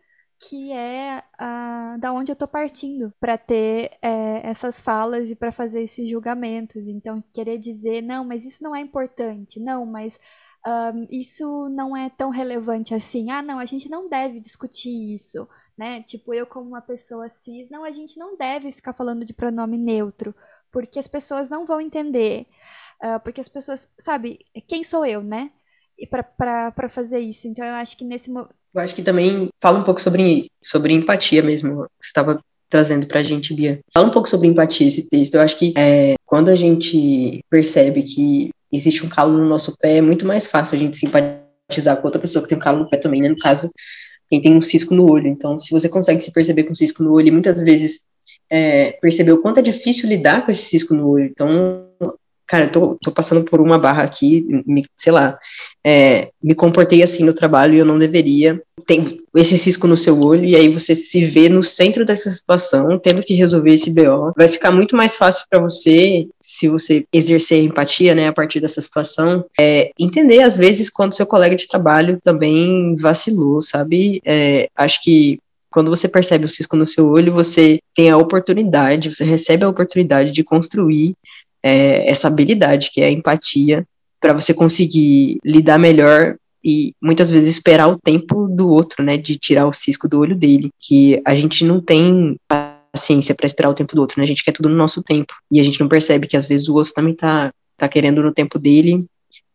que 0.47 0.71
é 0.71 1.23
a, 1.37 1.97
da 1.99 2.11
onde 2.13 2.31
eu 2.31 2.33
estou 2.33 2.47
partindo 2.47 3.13
para 3.19 3.37
ter 3.37 3.91
é, 4.01 4.49
essas 4.49 4.81
falas 4.81 5.29
e 5.29 5.35
para 5.35 5.51
fazer 5.51 5.83
esses 5.83 6.09
julgamentos. 6.09 6.87
Então, 6.87 7.23
querer 7.33 7.57
dizer: 7.57 8.01
não, 8.01 8.25
mas 8.25 8.45
isso 8.45 8.63
não 8.63 8.75
é 8.75 8.81
importante, 8.81 9.59
não, 9.59 9.85
mas 9.85 10.19
um, 10.65 11.07
isso 11.11 11.69
não 11.69 11.95
é 11.95 12.09
tão 12.09 12.29
relevante 12.29 12.93
assim. 12.93 13.29
Ah, 13.31 13.41
não, 13.41 13.59
a 13.59 13.65
gente 13.65 13.89
não 13.89 14.09
deve 14.09 14.39
discutir 14.39 15.15
isso, 15.15 15.47
né? 15.77 16.01
Tipo, 16.03 16.33
eu 16.33 16.45
como 16.47 16.67
uma 16.69 16.81
pessoa 16.81 17.29
cis, 17.29 17.69
não, 17.69 17.83
a 17.83 17.91
gente 17.91 18.17
não 18.17 18.37
deve 18.37 18.71
ficar 18.71 18.93
falando 18.93 19.25
de 19.25 19.33
pronome 19.33 19.77
neutro, 19.77 20.35
porque 20.71 20.99
as 20.99 21.07
pessoas 21.07 21.49
não 21.49 21.65
vão 21.65 21.81
entender. 21.81 22.47
Uh, 23.03 23.19
porque 23.23 23.41
as 23.41 23.49
pessoas, 23.49 23.89
sabe, 23.99 24.39
quem 24.67 24.83
sou 24.83 25.05
eu, 25.05 25.21
né? 25.23 25.51
E 25.97 26.07
para 26.07 26.89
fazer 26.89 27.19
isso. 27.19 27.47
Então 27.47 27.65
eu 27.65 27.73
acho 27.75 27.97
que 27.97 28.05
nesse. 28.05 28.31
Eu 28.73 28.81
acho 28.81 28.95
que 28.95 29.03
também 29.03 29.49
fala 29.61 29.79
um 29.79 29.83
pouco 29.83 30.01
sobre, 30.01 30.49
sobre 30.61 30.93
empatia 30.93 31.43
mesmo. 31.43 31.85
Você 32.01 32.07
estava 32.07 32.41
trazendo 32.69 33.05
pra 33.05 33.21
gente, 33.21 33.53
Bia. 33.53 33.79
Fala 33.93 34.07
um 34.07 34.11
pouco 34.11 34.27
sobre 34.27 34.47
empatia 34.47 34.87
esse 34.87 35.07
texto. 35.07 35.35
Eu 35.35 35.41
acho 35.41 35.57
que 35.57 35.73
é, 35.77 36.15
quando 36.25 36.49
a 36.49 36.55
gente 36.55 37.43
percebe 37.49 38.01
que 38.01 38.49
existe 38.71 39.05
um 39.05 39.09
calo 39.09 39.37
no 39.37 39.47
nosso 39.47 39.77
pé, 39.77 39.97
é 39.97 40.01
muito 40.01 40.25
mais 40.25 40.47
fácil 40.47 40.75
a 40.75 40.79
gente 40.79 40.97
simpatizar 40.97 41.97
com 41.97 42.07
outra 42.07 42.19
pessoa 42.19 42.41
que 42.41 42.49
tem 42.49 42.57
um 42.57 42.61
calo 42.61 42.79
no 42.79 42.89
pé 42.89 42.97
também, 42.97 43.21
né? 43.21 43.29
No 43.29 43.37
caso, 43.37 43.69
quem 44.27 44.41
tem 44.41 44.57
um 44.57 44.61
cisco 44.61 44.95
no 44.95 45.07
olho. 45.09 45.27
Então, 45.27 45.59
se 45.59 45.69
você 45.69 45.87
consegue 45.87 46.21
se 46.21 46.33
perceber 46.33 46.63
com 46.63 46.71
um 46.71 46.75
cisco 46.75 47.03
no 47.03 47.13
olho, 47.13 47.27
e 47.27 47.31
muitas 47.31 47.61
vezes 47.61 48.01
é, 48.49 48.93
perceber 48.93 49.33
o 49.33 49.41
quanto 49.41 49.59
é 49.59 49.63
difícil 49.63 50.09
lidar 50.09 50.43
com 50.43 50.49
esse 50.49 50.63
cisco 50.63 50.95
no 50.95 51.07
olho. 51.07 51.25
Então, 51.25 51.87
cara, 52.53 52.65
eu 52.65 52.71
tô, 52.71 52.97
tô 53.01 53.11
passando 53.11 53.43
por 53.43 53.59
uma 53.59 53.79
barra 53.79 54.03
aqui, 54.03 54.45
me, 54.67 54.85
sei 54.95 55.11
lá, 55.11 55.39
é, 55.83 56.29
me 56.41 56.53
comportei 56.53 57.01
assim 57.01 57.23
no 57.23 57.33
trabalho 57.33 57.73
e 57.73 57.79
eu 57.79 57.85
não 57.85 57.97
deveria. 57.97 58.61
Tem 58.85 59.17
esse 59.35 59.57
cisco 59.57 59.87
no 59.87 59.97
seu 59.97 60.19
olho, 60.21 60.45
e 60.45 60.55
aí 60.55 60.69
você 60.69 60.93
se 60.93 61.25
vê 61.25 61.49
no 61.49 61.63
centro 61.63 62.05
dessa 62.05 62.29
situação, 62.29 62.99
tendo 62.99 63.23
que 63.23 63.33
resolver 63.33 63.73
esse 63.73 63.91
BO. 63.91 64.33
Vai 64.37 64.47
ficar 64.47 64.71
muito 64.71 64.95
mais 64.95 65.15
fácil 65.15 65.45
para 65.49 65.59
você, 65.59 66.27
se 66.39 66.67
você 66.67 67.07
exercer 67.11 67.63
empatia, 67.63 68.13
né, 68.13 68.27
a 68.27 68.33
partir 68.33 68.59
dessa 68.59 68.81
situação, 68.81 69.43
é, 69.59 69.89
entender 69.97 70.43
às 70.43 70.55
vezes 70.55 70.91
quando 70.91 71.15
seu 71.15 71.25
colega 71.25 71.55
de 71.55 71.67
trabalho 71.67 72.19
também 72.23 72.95
vacilou, 72.97 73.63
sabe? 73.63 74.21
É, 74.23 74.69
acho 74.77 75.01
que 75.01 75.39
quando 75.71 75.89
você 75.89 76.07
percebe 76.07 76.45
o 76.45 76.49
cisco 76.49 76.77
no 76.77 76.85
seu 76.85 77.09
olho, 77.09 77.33
você 77.33 77.79
tem 77.95 78.11
a 78.11 78.17
oportunidade, 78.17 79.11
você 79.11 79.23
recebe 79.23 79.63
a 79.63 79.69
oportunidade 79.69 80.29
de 80.29 80.43
construir 80.43 81.15
é, 81.63 82.09
essa 82.09 82.27
habilidade, 82.27 82.91
que 82.91 83.01
é 83.01 83.05
a 83.05 83.11
empatia, 83.11 83.87
para 84.19 84.33
você 84.33 84.53
conseguir 84.53 85.37
lidar 85.43 85.79
melhor 85.79 86.35
e 86.63 86.93
muitas 87.01 87.29
vezes 87.29 87.49
esperar 87.49 87.87
o 87.87 87.99
tempo 87.99 88.47
do 88.47 88.69
outro, 88.69 89.03
né, 89.03 89.17
de 89.17 89.37
tirar 89.37 89.67
o 89.67 89.73
cisco 89.73 90.07
do 90.07 90.19
olho 90.19 90.35
dele, 90.35 90.69
que 90.79 91.21
a 91.25 91.35
gente 91.35 91.65
não 91.65 91.81
tem 91.81 92.37
paciência 92.47 93.35
para 93.35 93.45
esperar 93.45 93.69
o 93.69 93.73
tempo 93.73 93.95
do 93.95 94.01
outro, 94.01 94.19
né? 94.19 94.23
A 94.23 94.27
gente 94.27 94.43
quer 94.43 94.51
tudo 94.51 94.69
no 94.69 94.75
nosso 94.75 95.01
tempo 95.01 95.33
e 95.51 95.59
a 95.59 95.63
gente 95.63 95.79
não 95.79 95.87
percebe 95.87 96.27
que 96.27 96.37
às 96.37 96.45
vezes 96.45 96.69
o 96.69 96.75
outro 96.75 96.93
também 96.93 97.15
tá 97.15 97.51
tá 97.75 97.87
querendo 97.87 98.21
no 98.21 98.33
tempo 98.33 98.59
dele 98.59 99.05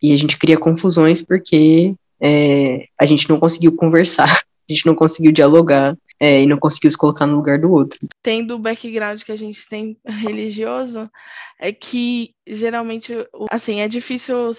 e 0.03 0.13
a 0.13 0.17
gente 0.17 0.37
cria 0.37 0.59
confusões 0.59 1.23
porque 1.23 1.95
é, 2.21 2.85
a 3.01 3.07
gente 3.07 3.29
não 3.29 3.39
conseguiu 3.39 3.75
conversar 3.75 4.29
a 4.69 4.73
gente 4.73 4.87
não 4.87 4.95
conseguiu 4.95 5.33
dialogar 5.33 5.97
é, 6.21 6.43
e 6.43 6.47
não 6.47 6.59
conseguiu 6.59 6.91
se 6.91 6.97
colocar 6.97 7.27
no 7.27 7.37
lugar 7.37 7.59
do 7.59 7.71
outro. 7.71 7.99
Tendo 8.23 8.55
o 8.55 8.59
background 8.59 9.23
que 9.23 9.33
a 9.33 9.37
gente 9.37 9.67
tem 9.69 9.99
religioso, 10.05 11.11
é 11.59 11.73
que 11.73 12.35
geralmente, 12.47 13.15
assim, 13.51 13.81
é 13.81 13.89
difícil 13.89 14.51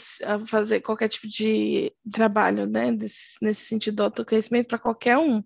fazer 0.46 0.82
qualquer 0.82 1.10
tipo 1.10 1.28
de 1.28 1.94
trabalho, 2.12 2.66
né, 2.66 2.92
nesse, 2.92 3.38
nesse 3.42 3.66
sentido 3.66 3.98
do 3.98 4.04
autoconhecimento 4.04 4.68
para 4.68 4.80
qualquer 4.80 5.18
um. 5.18 5.44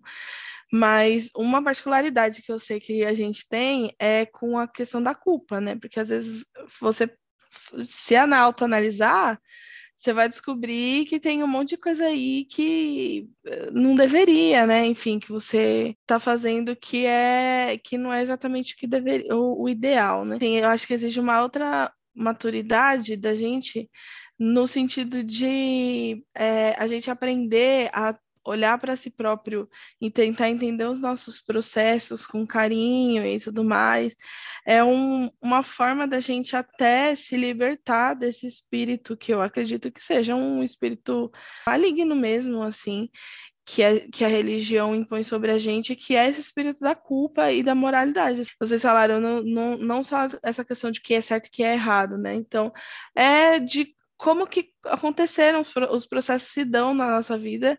Mas 0.72 1.30
uma 1.36 1.62
particularidade 1.62 2.42
que 2.42 2.50
eu 2.50 2.58
sei 2.58 2.80
que 2.80 3.04
a 3.04 3.14
gente 3.14 3.46
tem 3.48 3.94
é 3.98 4.26
com 4.26 4.58
a 4.58 4.66
questão 4.66 5.02
da 5.02 5.14
culpa, 5.14 5.60
né? 5.60 5.76
Porque 5.76 6.00
às 6.00 6.08
vezes 6.08 6.44
você 6.80 7.08
se 7.82 8.16
auto-analisar, 8.16 9.40
você 10.04 10.12
vai 10.12 10.28
descobrir 10.28 11.06
que 11.06 11.18
tem 11.18 11.42
um 11.42 11.46
monte 11.46 11.70
de 11.70 11.76
coisa 11.78 12.04
aí 12.04 12.44
que 12.44 13.26
eh, 13.46 13.70
não 13.72 13.94
deveria, 13.94 14.66
né? 14.66 14.84
Enfim, 14.86 15.18
que 15.18 15.30
você 15.30 15.96
está 16.02 16.18
fazendo 16.18 16.76
que 16.76 17.06
é 17.06 17.78
que 17.82 17.96
não 17.96 18.12
é 18.12 18.20
exatamente 18.20 18.74
o 18.74 18.76
que 18.76 18.86
deveria, 18.86 19.34
o, 19.34 19.62
o 19.62 19.68
ideal, 19.68 20.24
né? 20.26 20.36
Assim, 20.36 20.56
eu 20.58 20.68
acho 20.68 20.86
que 20.86 20.92
exige 20.92 21.18
uma 21.18 21.40
outra 21.42 21.90
maturidade 22.14 23.16
da 23.16 23.34
gente 23.34 23.88
no 24.38 24.66
sentido 24.66 25.24
de 25.24 26.22
é, 26.34 26.74
a 26.78 26.86
gente 26.86 27.10
aprender 27.10 27.88
a 27.92 28.14
olhar 28.44 28.78
para 28.78 28.96
si 28.96 29.10
próprio 29.10 29.68
e 30.00 30.10
tentar 30.10 30.50
entender 30.50 30.86
os 30.86 31.00
nossos 31.00 31.40
processos 31.40 32.26
com 32.26 32.46
carinho 32.46 33.26
e 33.26 33.40
tudo 33.40 33.64
mais, 33.64 34.14
é 34.66 34.82
um, 34.82 35.28
uma 35.40 35.62
forma 35.62 36.06
da 36.06 36.20
gente 36.20 36.56
até 36.56 37.14
se 37.16 37.36
libertar 37.36 38.14
desse 38.14 38.46
espírito 38.46 39.16
que 39.16 39.32
eu 39.32 39.40
acredito 39.40 39.90
que 39.90 40.02
seja 40.02 40.34
um 40.34 40.62
espírito 40.62 41.30
maligno 41.66 42.14
mesmo, 42.14 42.62
assim, 42.62 43.08
que, 43.64 43.82
é, 43.82 44.00
que 44.08 44.24
a 44.24 44.28
religião 44.28 44.94
impõe 44.94 45.22
sobre 45.22 45.50
a 45.50 45.58
gente, 45.58 45.96
que 45.96 46.14
é 46.14 46.28
esse 46.28 46.40
espírito 46.40 46.80
da 46.80 46.94
culpa 46.94 47.50
e 47.50 47.62
da 47.62 47.74
moralidade. 47.74 48.42
Vocês 48.60 48.82
falaram 48.82 49.20
não, 49.20 49.42
não, 49.42 49.76
não 49.78 50.04
só 50.04 50.28
essa 50.42 50.64
questão 50.64 50.90
de 50.90 51.00
que 51.00 51.14
é 51.14 51.20
certo 51.20 51.46
e 51.46 51.50
que 51.50 51.62
é 51.62 51.72
errado, 51.72 52.18
né? 52.18 52.34
Então, 52.34 52.72
é 53.14 53.58
de 53.58 53.94
como 54.16 54.46
que 54.46 54.70
aconteceram 54.84 55.60
os 55.90 56.06
processos 56.06 56.48
se 56.48 56.64
dão 56.64 56.94
na 56.94 57.08
nossa 57.08 57.36
vida 57.36 57.78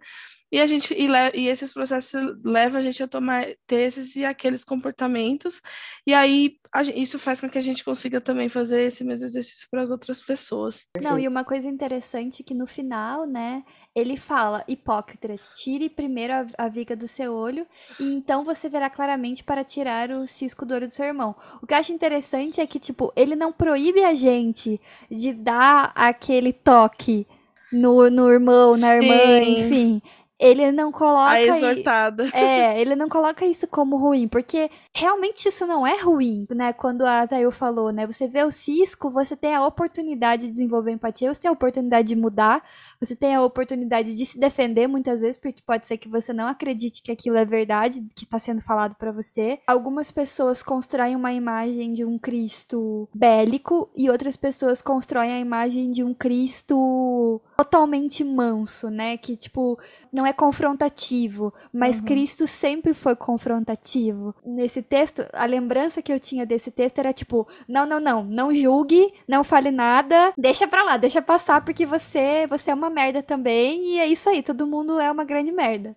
e 0.51 0.59
a 0.59 0.65
gente 0.65 0.93
e, 0.93 1.07
e, 1.33 1.47
esses 1.47 1.73
processos 1.73 2.35
levam 2.43 2.79
a 2.79 2.81
gente 2.81 3.01
a 3.01 3.07
tomar 3.07 3.45
ter 3.65 3.81
esses 3.81 4.15
e 4.15 4.23
aqueles 4.23 4.63
comportamentos 4.63 5.61
e 6.05 6.13
aí 6.13 6.57
a, 6.71 6.83
isso 6.83 7.17
faz 7.17 7.39
com 7.39 7.49
que 7.49 7.57
a 7.57 7.61
gente 7.61 7.83
consiga 7.83 8.19
também 8.19 8.49
fazer 8.49 8.83
esse 8.83 9.03
mesmo 9.03 9.25
exercício 9.25 9.67
para 9.71 9.81
as 9.81 9.91
outras 9.91 10.21
pessoas. 10.21 10.85
Não, 11.01 11.17
e 11.17 11.25
uma 11.25 11.45
coisa 11.45 11.69
interessante 11.69 12.41
é 12.41 12.45
que 12.45 12.53
no 12.53 12.67
final, 12.67 13.25
né, 13.25 13.63
ele 13.95 14.17
fala, 14.17 14.63
hipócrita, 14.67 15.39
tire 15.53 15.89
primeiro 15.89 16.33
a, 16.33 16.45
a 16.57 16.67
viga 16.67 16.95
do 16.95 17.07
seu 17.07 17.33
olho 17.33 17.65
e 17.97 18.13
então 18.13 18.43
você 18.43 18.67
verá 18.67 18.89
claramente 18.89 19.41
para 19.41 19.63
tirar 19.63 20.11
o 20.11 20.27
cisco 20.27 20.65
do 20.65 20.73
olho 20.73 20.87
do 20.87 20.93
seu 20.93 21.05
irmão. 21.05 21.33
O 21.61 21.65
que 21.65 21.73
eu 21.73 21.77
acho 21.77 21.93
interessante 21.93 22.59
é 22.59 22.67
que, 22.67 22.79
tipo, 22.79 23.11
ele 23.15 23.35
não 23.35 23.53
proíbe 23.53 24.03
a 24.03 24.13
gente 24.13 24.79
de 25.09 25.33
dar 25.33 25.93
aquele 25.95 26.51
toque 26.51 27.25
no, 27.71 28.09
no 28.09 28.29
irmão, 28.29 28.75
na 28.75 28.95
irmã, 28.95 29.15
Sim. 29.15 29.53
enfim 29.53 30.01
ele 30.39 30.71
não 30.71 30.91
coloca. 30.91 31.31
A 31.31 31.41
exortada. 31.41 32.29
É, 32.33 32.79
ele 32.79 32.95
não 32.95 33.07
coloca 33.07 33.45
isso 33.45 33.67
como 33.67 33.97
ruim, 33.97 34.27
porque 34.27 34.69
realmente 34.93 35.47
isso 35.47 35.65
não 35.65 35.85
é 35.85 36.01
ruim, 36.01 36.45
né? 36.51 36.73
Quando 36.73 37.03
a 37.03 37.25
Tayo 37.25 37.51
falou, 37.51 37.91
né? 37.91 38.05
Você 38.05 38.27
vê 38.27 38.43
o 38.43 38.51
cisco, 38.51 39.09
você 39.09 39.35
tem 39.35 39.55
a 39.55 39.65
oportunidade 39.65 40.47
de 40.47 40.53
desenvolver 40.53 40.91
empatia, 40.91 41.33
você 41.33 41.41
tem 41.41 41.49
a 41.49 41.53
oportunidade 41.53 42.07
de 42.07 42.15
mudar, 42.15 42.63
você 42.99 43.15
tem 43.15 43.35
a 43.35 43.43
oportunidade 43.43 44.15
de 44.15 44.25
se 44.25 44.39
defender 44.39 44.87
muitas 44.87 45.19
vezes, 45.19 45.37
porque 45.37 45.61
pode 45.65 45.87
ser 45.87 45.97
que 45.97 46.09
você 46.09 46.33
não 46.33 46.47
acredite 46.47 47.01
que 47.01 47.11
aquilo 47.11 47.37
é 47.37 47.45
verdade, 47.45 48.05
que 48.15 48.25
está 48.25 48.39
sendo 48.39 48.61
falado 48.61 48.95
para 48.95 49.11
você. 49.11 49.59
Algumas 49.67 50.11
pessoas 50.11 50.61
constroem 50.61 51.15
uma 51.15 51.31
imagem 51.31 51.93
de 51.93 52.03
um 52.03 52.19
Cristo 52.19 53.07
bélico 53.13 53.89
e 53.95 54.09
outras 54.09 54.35
pessoas 54.35 54.81
constroem 54.81 55.31
a 55.31 55.39
imagem 55.39 55.91
de 55.91 56.03
um 56.03 56.13
Cristo 56.13 57.41
totalmente 57.57 58.23
manso, 58.23 58.89
né? 58.89 59.17
Que, 59.17 59.35
tipo, 59.35 59.79
não 60.11 60.25
é 60.25 60.33
confrontativo, 60.33 61.53
mas 61.71 61.97
uhum. 61.97 62.05
Cristo 62.05 62.45
sempre 62.45 62.93
foi 62.93 63.15
confrontativo. 63.15 64.35
Nesse 64.45 64.81
texto, 64.81 65.25
a 65.33 65.45
lembrança 65.45 66.01
que 66.01 66.11
eu 66.11 66.19
tinha 66.19 66.45
desse 66.45 66.71
texto 66.71 66.99
era 66.99 67.13
tipo: 67.13 67.47
não, 67.67 67.85
não, 67.85 67.99
não, 67.99 68.23
não 68.23 68.53
julgue, 68.53 69.13
não 69.27 69.43
fale 69.43 69.71
nada, 69.71 70.33
deixa 70.37 70.67
pra 70.67 70.83
lá, 70.83 70.97
deixa 70.97 71.21
passar, 71.21 71.63
porque 71.63 71.85
você, 71.85 72.47
você 72.47 72.71
é 72.71 72.73
uma 72.73 72.89
merda 72.89 73.23
também, 73.23 73.95
e 73.95 73.99
é 73.99 74.07
isso 74.07 74.29
aí, 74.29 74.43
todo 74.43 74.67
mundo 74.67 74.99
é 74.99 75.11
uma 75.11 75.23
grande 75.23 75.51
merda. 75.51 75.95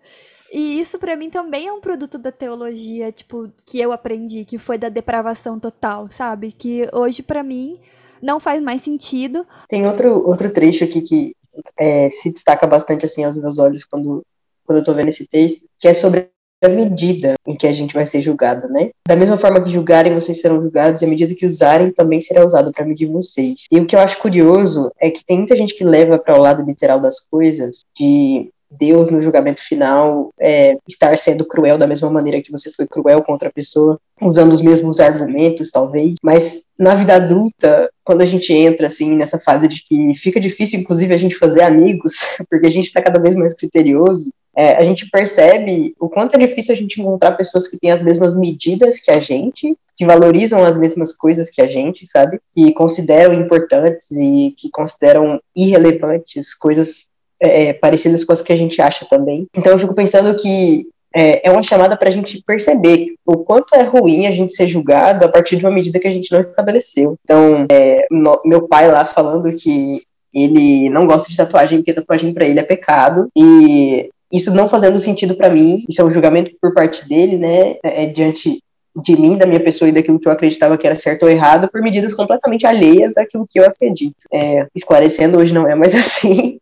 E 0.51 0.79
isso 0.79 0.97
para 0.97 1.15
mim 1.15 1.29
também 1.29 1.67
é 1.67 1.73
um 1.73 1.79
produto 1.79 2.17
da 2.17 2.31
teologia, 2.31 3.11
tipo, 3.11 3.51
que 3.65 3.79
eu 3.79 3.91
aprendi, 3.91 4.45
que 4.45 4.57
foi 4.57 4.77
da 4.77 4.89
depravação 4.89 5.59
total, 5.59 6.09
sabe? 6.09 6.51
Que 6.51 6.89
hoje 6.91 7.21
para 7.21 7.43
mim 7.43 7.79
não 8.21 8.39
faz 8.39 8.61
mais 8.61 8.81
sentido. 8.81 9.45
Tem 9.67 9.85
outro, 9.87 10.25
outro 10.25 10.51
trecho 10.51 10.83
aqui 10.83 11.01
que 11.01 11.35
é, 11.77 12.09
se 12.09 12.31
destaca 12.31 12.65
bastante 12.67 13.05
assim 13.05 13.23
aos 13.23 13.37
meus 13.37 13.59
olhos 13.59 13.85
quando, 13.85 14.23
quando 14.65 14.79
eu 14.79 14.83
tô 14.83 14.93
vendo 14.93 15.09
esse 15.09 15.27
texto, 15.27 15.65
que 15.79 15.87
é 15.87 15.93
sobre 15.93 16.29
a 16.61 16.67
medida 16.67 17.35
em 17.47 17.55
que 17.55 17.67
a 17.67 17.71
gente 17.71 17.93
vai 17.93 18.05
ser 18.05 18.21
julgado, 18.21 18.67
né? 18.67 18.89
Da 19.07 19.15
mesma 19.15 19.37
forma 19.37 19.61
que 19.63 19.69
julgarem, 19.69 20.13
vocês 20.13 20.41
serão 20.41 20.61
julgados, 20.61 21.01
e 21.01 21.05
a 21.05 21.07
medida 21.07 21.33
que 21.33 21.45
usarem 21.45 21.91
também 21.91 22.19
será 22.19 22.45
usado 22.45 22.71
para 22.71 22.85
medir 22.85 23.07
vocês. 23.07 23.63
E 23.71 23.79
o 23.79 23.85
que 23.85 23.95
eu 23.95 23.99
acho 23.99 24.19
curioso 24.19 24.91
é 24.99 25.09
que 25.09 25.23
tem 25.23 25.37
muita 25.37 25.55
gente 25.55 25.73
que 25.73 25.83
leva 25.83 26.19
para 26.19 26.37
o 26.37 26.41
lado 26.41 26.63
literal 26.63 26.99
das 26.99 27.19
coisas, 27.19 27.79
de 27.97 28.51
Deus 28.71 29.09
no 29.09 29.21
julgamento 29.21 29.61
final 29.61 30.29
é, 30.39 30.77
estar 30.87 31.17
sendo 31.17 31.45
cruel 31.45 31.77
da 31.77 31.87
mesma 31.87 32.09
maneira 32.09 32.41
que 32.41 32.51
você 32.51 32.71
foi 32.71 32.87
cruel 32.87 33.23
com 33.23 33.31
outra 33.31 33.51
pessoa, 33.51 33.99
usando 34.21 34.51
os 34.51 34.61
mesmos 34.61 34.99
argumentos, 34.99 35.71
talvez. 35.71 36.13
Mas 36.21 36.63
na 36.77 36.95
vida 36.95 37.15
adulta, 37.15 37.89
quando 38.03 38.21
a 38.21 38.25
gente 38.25 38.53
entra 38.53 38.87
assim 38.87 39.15
nessa 39.15 39.39
fase 39.39 39.67
de 39.67 39.83
que 39.83 40.13
fica 40.15 40.39
difícil, 40.39 40.79
inclusive, 40.79 41.13
a 41.13 41.17
gente 41.17 41.37
fazer 41.37 41.61
amigos, 41.61 42.13
porque 42.49 42.67
a 42.67 42.71
gente 42.71 42.85
está 42.85 43.01
cada 43.01 43.19
vez 43.19 43.35
mais 43.35 43.53
criterioso, 43.53 44.31
é, 44.55 44.75
a 44.75 44.83
gente 44.83 45.09
percebe 45.09 45.95
o 45.99 46.09
quanto 46.09 46.35
é 46.35 46.39
difícil 46.39 46.73
a 46.73 46.77
gente 46.77 46.99
encontrar 46.99 47.31
pessoas 47.31 47.67
que 47.67 47.77
têm 47.77 47.91
as 47.91 48.01
mesmas 48.01 48.35
medidas 48.35 48.99
que 48.99 49.11
a 49.11 49.19
gente, 49.19 49.75
que 49.95 50.05
valorizam 50.05 50.65
as 50.65 50.77
mesmas 50.77 51.15
coisas 51.15 51.49
que 51.49 51.61
a 51.61 51.67
gente, 51.67 52.05
sabe? 52.05 52.39
E 52.55 52.73
consideram 52.73 53.33
importantes 53.33 54.11
e 54.11 54.53
que 54.57 54.69
consideram 54.69 55.39
irrelevantes 55.55 56.55
coisas 56.55 57.08
é, 57.41 57.73
parecidas 57.73 58.23
com 58.23 58.33
as 58.33 58.41
que 58.41 58.53
a 58.53 58.57
gente 58.57 58.81
acha 58.81 59.05
também. 59.05 59.47
Então 59.55 59.71
eu 59.71 59.79
fico 59.79 59.93
pensando 59.93 60.35
que 60.35 60.87
é, 61.15 61.47
é 61.47 61.51
uma 61.51 61.63
chamada 61.63 61.97
para 61.97 62.09
a 62.09 62.11
gente 62.11 62.41
perceber 62.45 63.15
o 63.25 63.37
quanto 63.37 63.73
é 63.73 63.83
ruim 63.83 64.27
a 64.27 64.31
gente 64.31 64.53
ser 64.53 64.67
julgado 64.67 65.25
a 65.25 65.29
partir 65.29 65.57
de 65.57 65.65
uma 65.65 65.73
medida 65.73 65.99
que 65.99 66.07
a 66.07 66.11
gente 66.11 66.31
não 66.31 66.39
estabeleceu. 66.39 67.17
Então, 67.23 67.65
é, 67.71 68.05
no, 68.11 68.39
meu 68.45 68.67
pai 68.67 68.89
lá 68.91 69.05
falando 69.05 69.51
que 69.55 70.03
ele 70.33 70.89
não 70.89 71.07
gosta 71.07 71.29
de 71.29 71.37
tatuagem 71.37 71.79
porque 71.79 71.93
tatuagem 71.93 72.33
para 72.33 72.45
ele 72.45 72.59
é 72.59 72.63
pecado 72.63 73.27
e 73.35 74.09
isso 74.31 74.53
não 74.53 74.67
fazendo 74.67 74.99
sentido 74.99 75.35
para 75.35 75.49
mim, 75.49 75.83
isso 75.89 76.01
é 76.01 76.05
um 76.05 76.13
julgamento 76.13 76.51
por 76.61 76.71
parte 76.71 77.07
dele, 77.09 77.35
né, 77.35 77.77
é, 77.83 78.05
diante 78.05 78.61
de 78.95 79.19
mim, 79.19 79.37
da 79.37 79.45
minha 79.45 79.59
pessoa 79.59 79.87
e 79.87 79.91
daquilo 79.91 80.19
que 80.19 80.27
eu 80.27 80.31
acreditava 80.31 80.77
que 80.77 80.85
era 80.85 80.95
certo 80.95 81.23
ou 81.23 81.29
errado, 81.29 81.69
por 81.69 81.81
medidas 81.81 82.13
completamente 82.13 82.65
alheias 82.65 83.17
àquilo 83.17 83.47
que 83.47 83.59
eu 83.59 83.65
acredito. 83.65 84.25
É, 84.31 84.67
esclarecendo, 84.75 85.37
hoje 85.37 85.53
não 85.53 85.67
é 85.67 85.75
mais 85.75 85.93
assim. 85.95 86.59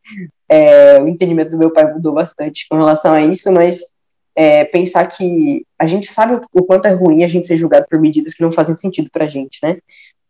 É, 0.49 0.99
o 1.01 1.07
entendimento 1.07 1.51
do 1.51 1.57
meu 1.57 1.71
pai 1.71 1.91
mudou 1.91 2.13
bastante 2.13 2.67
com 2.69 2.77
relação 2.77 3.13
a 3.13 3.21
isso, 3.21 3.51
mas 3.51 3.81
é, 4.35 4.65
pensar 4.65 5.05
que 5.07 5.65
a 5.79 5.87
gente 5.87 6.11
sabe 6.11 6.39
o, 6.53 6.63
quanto 6.63 6.85
é 6.85 6.93
ruim 6.93 7.23
a 7.23 7.27
gente 7.27 7.47
ser 7.47 7.57
julgado 7.57 7.85
por 7.89 7.99
medidas 7.99 8.33
que 8.33 8.43
não 8.43 8.51
fazem 8.51 8.75
sentido 8.75 9.09
pra 9.11 9.27
gente, 9.27 9.59
né? 9.63 9.77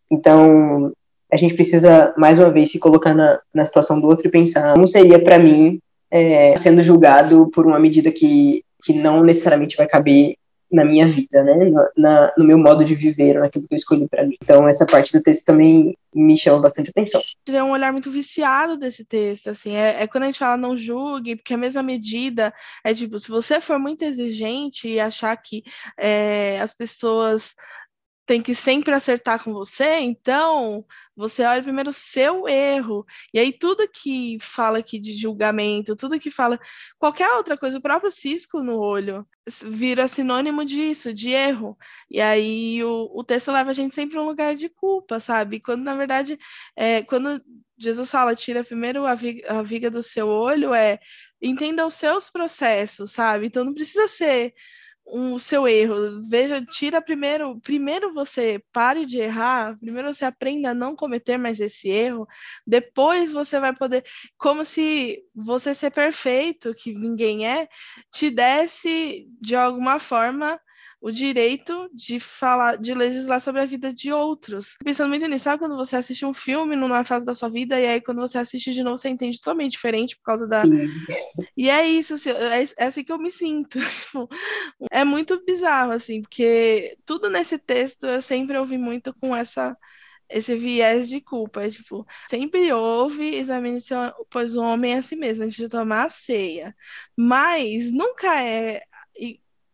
Então, 0.09 0.93
a 1.31 1.35
gente 1.35 1.55
precisa, 1.55 2.13
mais 2.17 2.39
uma 2.39 2.49
vez, 2.49 2.71
se 2.71 2.79
colocar 2.79 3.13
na, 3.13 3.39
na 3.53 3.65
situação 3.65 3.99
do 3.99 4.07
outro 4.07 4.27
e 4.27 4.31
pensar 4.31 4.73
como 4.73 4.87
seria 4.87 5.21
para 5.21 5.37
mim 5.37 5.79
é, 6.09 6.55
sendo 6.55 6.81
julgado 6.81 7.49
por 7.53 7.65
uma 7.65 7.79
medida 7.79 8.11
que, 8.11 8.63
que 8.81 8.93
não 8.93 9.23
necessariamente 9.23 9.75
vai 9.75 9.87
caber 9.87 10.35
na 10.71 10.83
minha 10.83 11.07
vida, 11.07 11.43
né? 11.43 11.69
Na, 11.69 11.89
na, 11.95 12.33
no 12.37 12.43
meu 12.45 12.57
modo 12.57 12.83
de 12.83 12.93
viver, 12.93 13.39
naquilo 13.39 13.67
que 13.67 13.73
eu 13.73 13.77
escolhi 13.77 14.07
para 14.07 14.25
mim. 14.25 14.35
Então, 14.41 14.67
essa 14.67 14.85
parte 14.85 15.13
do 15.13 15.21
texto 15.21 15.45
também 15.45 15.97
me 16.13 16.35
chama 16.35 16.61
bastante 16.61 16.89
atenção. 16.89 17.21
É 17.47 17.63
um 17.63 17.71
olhar 17.71 17.91
muito 17.91 18.11
viciado 18.11 18.77
desse 18.77 19.05
texto, 19.05 19.49
assim. 19.49 19.75
É, 19.75 20.03
é, 20.03 20.07
quando 20.07 20.23
a 20.23 20.25
gente 20.27 20.39
fala 20.39 20.57
não 20.57 20.75
julgue, 20.75 21.35
porque 21.35 21.53
a 21.53 21.57
mesma 21.57 21.81
medida 21.81 22.53
é 22.83 22.93
tipo, 22.93 23.17
se 23.19 23.29
você 23.29 23.61
for 23.61 23.79
muito 23.79 24.03
exigente 24.03 24.87
e 24.87 24.99
achar 24.99 25.35
que 25.37 25.63
é, 25.97 26.59
as 26.59 26.73
pessoas 26.73 27.55
tem 28.27 28.41
que 28.41 28.53
sempre 28.53 28.93
acertar 28.93 29.41
com 29.41 29.53
você, 29.53 29.99
então 29.99 30.85
você 31.15 31.43
olha 31.43 31.63
primeiro 31.63 31.91
o 31.91 31.93
seu 31.93 32.45
erro. 32.47 33.05
E 33.33 33.39
aí 33.39 33.53
tudo 33.53 33.87
que 33.87 34.37
fala 34.41 34.79
aqui 34.79 34.99
de 34.99 35.15
julgamento, 35.15 35.95
tudo 35.95 36.19
que 36.19 36.29
fala 36.29 36.59
qualquer 36.99 37.31
outra 37.35 37.57
coisa, 37.57 37.77
o 37.77 37.81
próprio 37.81 38.11
cisco 38.11 38.61
no 38.61 38.77
olho, 38.77 39.25
vira 39.63 40.09
sinônimo 40.09 40.65
disso, 40.65 41.13
de 41.13 41.29
erro. 41.29 41.77
E 42.11 42.19
aí 42.19 42.83
o, 42.83 43.09
o 43.13 43.23
texto 43.23 43.49
leva 43.49 43.71
a 43.71 43.73
gente 43.73 43.95
sempre 43.95 44.17
a 44.17 44.21
um 44.21 44.25
lugar 44.25 44.55
de 44.55 44.67
culpa, 44.67 45.21
sabe? 45.21 45.61
Quando 45.61 45.83
na 45.83 45.95
verdade, 45.95 46.37
é, 46.75 47.01
quando 47.03 47.41
Jesus 47.77 48.11
fala, 48.11 48.35
tira 48.35 48.61
primeiro 48.61 49.05
a 49.05 49.15
viga, 49.15 49.59
a 49.59 49.61
viga 49.63 49.89
do 49.89 50.03
seu 50.03 50.27
olho, 50.27 50.73
é 50.73 50.99
entenda 51.41 51.85
os 51.85 51.93
seus 51.93 52.29
processos, 52.29 53.13
sabe? 53.13 53.47
Então 53.47 53.63
não 53.63 53.73
precisa 53.73 54.09
ser 54.09 54.53
o 55.07 55.39
seu 55.39 55.67
erro. 55.67 56.21
Veja, 56.27 56.63
tira 56.65 57.01
primeiro, 57.01 57.59
primeiro 57.61 58.13
você 58.13 58.61
pare 58.71 59.05
de 59.05 59.19
errar, 59.19 59.77
primeiro 59.77 60.13
você 60.13 60.25
aprenda 60.25 60.71
a 60.71 60.73
não 60.73 60.95
cometer 60.95 61.37
mais 61.37 61.59
esse 61.59 61.89
erro, 61.89 62.27
depois 62.65 63.31
você 63.31 63.59
vai 63.59 63.73
poder, 63.73 64.03
como 64.37 64.65
se 64.65 65.23
você 65.33 65.73
ser 65.73 65.91
perfeito, 65.91 66.73
que 66.73 66.93
ninguém 66.93 67.47
é, 67.47 67.67
te 68.11 68.29
desse 68.29 69.27
de 69.41 69.55
alguma 69.55 69.99
forma 69.99 70.59
o 70.99 71.11
direito 71.11 71.89
de 71.93 72.19
falar, 72.19 72.77
de 72.77 72.93
legislar 72.93 73.39
sobre 73.39 73.61
a 73.61 73.65
vida 73.65 73.93
de 73.93 74.11
outros. 74.11 74.75
Pensando 74.83 75.09
muito 75.09 75.27
nisso, 75.27 75.43
sabe 75.43 75.59
quando 75.59 75.75
você 75.75 75.95
assiste 75.95 76.25
um 76.25 76.33
filme 76.33 76.75
numa 76.75 77.03
fase 77.03 77.25
da 77.25 77.33
sua 77.33 77.49
vida 77.49 77.79
e 77.79 77.85
aí 77.85 78.01
quando 78.01 78.19
você 78.19 78.37
assiste 78.37 78.73
de 78.73 78.83
novo 78.83 78.97
você 78.97 79.09
entende 79.09 79.39
totalmente 79.39 79.73
diferente 79.73 80.17
por 80.17 80.23
causa 80.23 80.47
da. 80.47 80.63
Sim. 80.63 80.87
E 81.55 81.69
é 81.69 81.87
isso, 81.87 82.15
assim, 82.15 82.31
é, 82.31 82.63
é 82.77 82.85
assim 82.85 83.03
que 83.03 83.11
eu 83.11 83.17
me 83.17 83.31
sinto. 83.31 83.79
Tipo, 84.07 84.29
é 84.91 85.03
muito 85.03 85.43
bizarro, 85.45 85.91
assim, 85.91 86.21
porque 86.21 86.97
tudo 87.05 87.29
nesse 87.29 87.59
texto 87.59 88.07
eu 88.07 88.21
sempre 88.21 88.57
ouvi 88.57 88.77
muito 88.77 89.13
com 89.13 89.35
essa 89.35 89.77
esse 90.29 90.55
viés 90.55 91.07
de 91.07 91.21
culpa. 91.21 91.63
É 91.63 91.69
tipo, 91.69 92.05
sempre 92.29 92.71
houve, 92.73 93.35
examine 93.35 93.79
se 93.81 93.93
pois 94.29 94.55
o 94.55 94.61
homem 94.61 94.93
é 94.93 94.97
a 94.97 95.03
si 95.03 95.15
mesmo, 95.15 95.43
antes 95.43 95.57
de 95.57 95.69
tomar 95.69 96.05
a 96.05 96.09
ceia. 96.09 96.75
Mas 97.15 97.91
nunca 97.91 98.41
é 98.41 98.81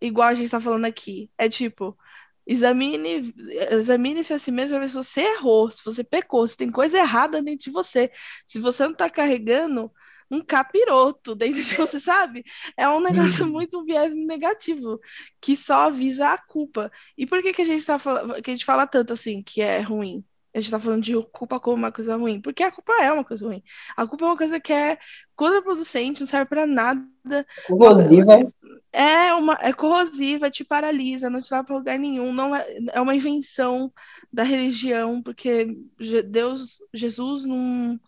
igual 0.04 0.28
a 0.30 0.34
gente 0.34 0.50
tá 0.52 0.60
falando 0.60 0.86
aqui. 0.86 1.32
É 1.38 1.50
tipo, 1.50 1.98
examine, 2.46 3.34
examine-se 3.72 4.34
a 4.34 4.40
si 4.40 4.52
mesmo 4.52 4.80
ver 4.80 4.90
se 4.90 4.96
você 4.96 5.22
errou, 5.22 5.70
se 5.70 5.84
você 5.84 6.04
pecou, 6.04 6.46
se 6.48 6.58
tem 6.58 6.72
coisa 6.72 6.98
errada 6.98 7.42
dentro 7.42 7.66
de 7.66 7.72
você. 7.72 8.12
Se 8.46 8.60
você 8.60 8.86
não 8.86 8.94
tá 8.94 9.10
carregando 9.10 9.92
um 10.30 10.44
capiroto 10.44 11.36
dentro 11.36 11.64
de 11.64 11.76
você, 11.76 12.00
sabe? 12.00 12.44
É 12.78 12.88
um 12.90 13.00
negócio 13.02 13.46
uhum. 13.46 13.52
muito 13.52 13.84
viés 13.86 14.14
negativo, 14.16 15.00
que 15.40 15.56
só 15.56 15.88
avisa 15.88 16.34
a 16.34 16.38
culpa. 16.38 16.92
E 17.18 17.26
por 17.26 17.42
que, 17.42 17.54
que 17.54 17.62
a 17.62 17.66
gente 17.66 17.86
tá 17.86 17.98
que 18.44 18.52
a 18.52 18.54
gente 18.54 18.66
fala 18.66 18.88
tanto 18.88 19.14
assim 19.14 19.42
que 19.42 19.62
é 19.62 19.80
ruim? 19.82 20.26
A 20.54 20.60
gente 20.60 20.72
tá 20.72 20.80
falando 20.80 21.04
de 21.04 21.20
culpa 21.32 21.60
como 21.60 21.78
uma 21.78 21.92
coisa 21.92 22.16
ruim, 22.16 22.40
porque 22.40 22.62
a 22.64 22.72
culpa 22.72 22.94
é 23.02 23.12
uma 23.12 23.24
coisa 23.24 23.46
ruim. 23.46 23.64
A 23.98 24.06
culpa 24.06 24.26
é 24.26 24.28
uma 24.28 24.38
coisa 24.38 24.60
que 24.60 24.72
é 24.72 24.98
contraproducente, 25.36 26.22
não 26.22 26.28
serve 26.28 26.46
para 26.46 26.68
nada. 26.68 27.46
Corrosiva. 27.68 28.52
É 28.92 29.34
uma 29.34 29.58
é 29.60 29.74
corrosiva, 29.74 30.52
te 30.52 30.64
paralisa, 30.64 31.30
não 31.30 31.42
te 31.42 31.52
leva 31.52 31.64
para 31.64 31.76
lugar 31.76 31.98
nenhum, 31.98 32.32
não 32.32 32.56
é, 32.56 32.64
é 32.94 33.02
uma 33.02 33.16
invenção 33.16 33.92
da 34.32 34.44
religião, 34.44 35.22
porque 35.24 35.76
Deus, 36.30 36.78
Jesus 36.94 37.44
não 37.46 38.00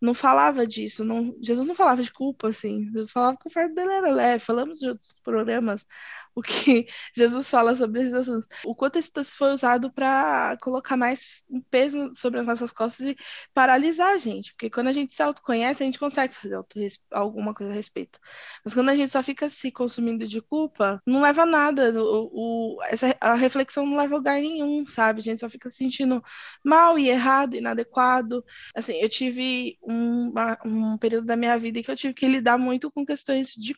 não 0.00 0.12
falava 0.12 0.66
disso, 0.66 1.02
não, 1.02 1.34
Jesus 1.40 1.66
não 1.66 1.74
falava 1.74 2.02
de 2.02 2.12
culpa, 2.12 2.48
assim, 2.48 2.84
Jesus 2.92 3.10
falava 3.10 3.38
que 3.38 3.46
o 3.48 3.50
fardo 3.50 3.74
dele 3.74 3.92
era 3.92 4.12
leve, 4.12 4.44
falamos 4.44 4.78
de 4.78 4.88
outros 4.88 5.14
programas 5.24 5.86
o 6.34 6.42
que 6.42 6.86
Jesus 7.14 7.48
fala 7.48 7.76
sobre 7.76 8.00
esses 8.00 8.14
assuntos. 8.14 8.48
O 8.64 8.74
quanto 8.74 8.98
esse 8.98 9.10
texto 9.10 9.36
foi 9.36 9.52
usado 9.52 9.92
para 9.92 10.56
colocar 10.60 10.96
mais 10.96 11.44
peso 11.70 12.12
sobre 12.14 12.40
as 12.40 12.46
nossas 12.46 12.72
costas 12.72 13.06
e 13.06 13.16
paralisar 13.52 14.14
a 14.14 14.18
gente. 14.18 14.52
Porque 14.52 14.70
quando 14.70 14.88
a 14.88 14.92
gente 14.92 15.14
se 15.14 15.22
autoconhece, 15.22 15.82
a 15.82 15.86
gente 15.86 15.98
consegue 15.98 16.34
fazer 16.34 16.58
alguma 17.10 17.54
coisa 17.54 17.72
a 17.72 17.76
respeito. 17.76 18.18
Mas 18.64 18.74
quando 18.74 18.88
a 18.88 18.96
gente 18.96 19.10
só 19.10 19.22
fica 19.22 19.48
se 19.48 19.70
consumindo 19.70 20.26
de 20.26 20.40
culpa, 20.40 21.00
não 21.06 21.22
leva 21.22 21.42
a 21.42 21.46
nada. 21.46 21.92
O, 22.02 22.76
o, 22.76 22.82
essa, 22.84 23.16
a 23.20 23.34
reflexão 23.34 23.86
não 23.86 23.96
leva 23.96 24.14
a 24.14 24.18
lugar 24.18 24.40
nenhum, 24.40 24.86
sabe? 24.86 25.20
A 25.20 25.22
gente 25.22 25.40
só 25.40 25.48
fica 25.48 25.70
se 25.70 25.76
sentindo 25.78 26.22
mal 26.64 26.98
e 26.98 27.08
errado, 27.08 27.56
inadequado. 27.56 28.44
Assim, 28.74 28.94
eu 28.94 29.08
tive 29.08 29.78
um, 29.82 30.32
um 30.64 30.98
período 30.98 31.26
da 31.26 31.36
minha 31.36 31.58
vida 31.58 31.78
em 31.78 31.82
que 31.82 31.90
eu 31.90 31.96
tive 31.96 32.14
que 32.14 32.26
lidar 32.26 32.58
muito 32.58 32.90
com 32.90 33.04
questões 33.04 33.48
de 33.54 33.74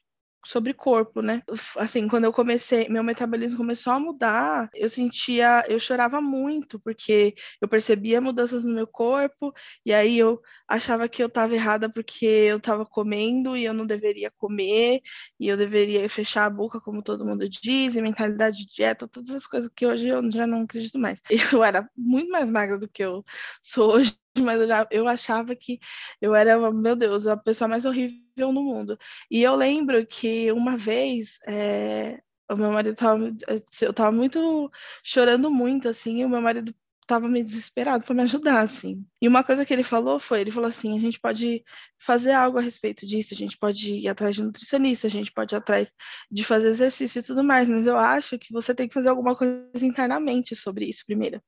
sobre 0.47 0.73
corpo, 0.75 1.21
né? 1.21 1.43
Assim, 1.77 2.09
quando 2.09 2.25
eu 2.25 2.33
comecei, 2.33 2.89
meu 2.89 3.03
metabolismo 3.03 3.59
começou 3.59 3.93
a 3.93 3.99
mudar, 4.01 4.69
eu 4.75 4.89
sentia, 4.89 5.65
eu 5.69 5.79
chorava 5.81 6.21
muito, 6.21 6.79
porque 6.81 7.35
eu 7.61 7.69
percebia 7.69 8.21
mudanças 8.21 8.65
no 8.65 8.75
meu 8.75 8.87
corpo, 8.87 9.53
e 9.85 9.93
aí 9.93 10.19
eu 10.19 10.41
achava 10.69 11.09
que 11.09 11.23
eu 11.23 11.27
estava 11.27 11.55
errada 11.55 11.89
porque 11.93 12.27
eu 12.27 12.59
estava 12.59 12.85
comendo 12.87 13.57
e 13.57 13.65
eu 13.65 13.75
não 13.75 13.87
deveria 13.87 14.31
comer, 14.37 15.01
e 15.39 15.49
eu 15.49 15.57
deveria 15.57 16.09
fechar 16.09 16.47
a 16.47 16.51
boca, 16.51 16.81
como 16.81 17.03
todo 17.03 17.25
mundo 17.25 17.49
diz, 17.49 17.95
e 17.95 18.01
mentalidade 18.03 18.59
de 18.59 18.67
dieta, 18.67 19.09
todas 19.09 19.31
as 19.31 19.47
coisas 19.47 19.71
que 19.75 19.87
hoje 19.87 20.09
eu 20.09 20.31
já 20.31 20.47
não 20.47 20.63
acredito 20.63 20.99
mais. 20.99 21.21
Eu 21.59 21.63
era 21.65 21.89
muito 21.97 22.31
mais 22.31 22.51
magra 22.51 22.79
do 22.79 22.89
que 22.89 23.03
eu 23.03 23.25
sou 23.63 23.95
hoje 23.95 24.17
mas 24.43 24.61
eu, 24.61 24.69
já, 24.69 24.87
eu 24.91 25.09
achava 25.09 25.55
que 25.57 25.79
eu 26.21 26.35
era, 26.35 26.59
meu 26.73 26.97
Deus, 26.97 27.27
a 27.27 27.37
pessoa 27.37 27.69
mais 27.69 27.85
horrível 27.85 28.53
no 28.53 28.63
mundo. 28.63 28.99
E 29.31 29.43
eu 29.43 29.55
lembro 29.57 30.07
que 30.07 30.51
uma 30.53 30.77
vez 30.77 31.39
é, 31.47 32.21
o 32.51 32.57
meu 32.57 32.71
marido 32.73 32.95
tava, 32.97 33.33
eu 33.81 33.93
tava 33.93 34.13
muito 34.13 34.71
chorando 35.03 35.51
muito, 35.51 35.89
assim, 35.89 36.21
e 36.21 36.25
o 36.25 36.29
meu 36.29 36.41
marido 36.41 36.75
tava 37.07 37.29
meio 37.29 37.45
desesperado 37.45 38.05
para 38.05 38.15
me 38.15 38.23
ajudar, 38.23 38.61
assim. 38.63 39.07
E 39.23 39.29
uma 39.29 39.45
coisa 39.45 39.65
que 39.65 39.73
ele 39.73 39.85
falou 39.85 40.19
foi, 40.19 40.41
ele 40.41 40.51
falou 40.51 40.69
assim, 40.69 40.97
a 40.97 41.01
gente 41.01 41.21
pode 41.21 41.65
fazer 41.99 42.33
algo 42.33 42.59
a 42.59 42.61
respeito 42.61 43.07
disso, 43.07 43.33
a 43.33 43.37
gente 43.37 43.57
pode 43.57 43.95
ir 43.95 44.09
atrás 44.09 44.35
de 44.35 44.43
nutricionista, 44.43 45.07
a 45.07 45.11
gente 45.11 45.33
pode 45.33 45.55
ir 45.55 45.59
atrás 45.59 45.95
de 46.31 46.43
fazer 46.43 46.69
exercício 46.69 47.21
e 47.21 47.23
tudo 47.23 47.45
mais, 47.45 47.69
mas 47.69 47.87
eu 47.87 47.97
acho 47.97 48.39
que 48.39 48.53
você 48.53 48.75
tem 48.75 48.89
que 48.89 48.95
fazer 48.95 49.09
alguma 49.09 49.37
coisa 49.37 49.87
internamente 49.87 50.55
sobre 50.57 50.87
isso 50.87 51.05
primeiro. 51.07 51.41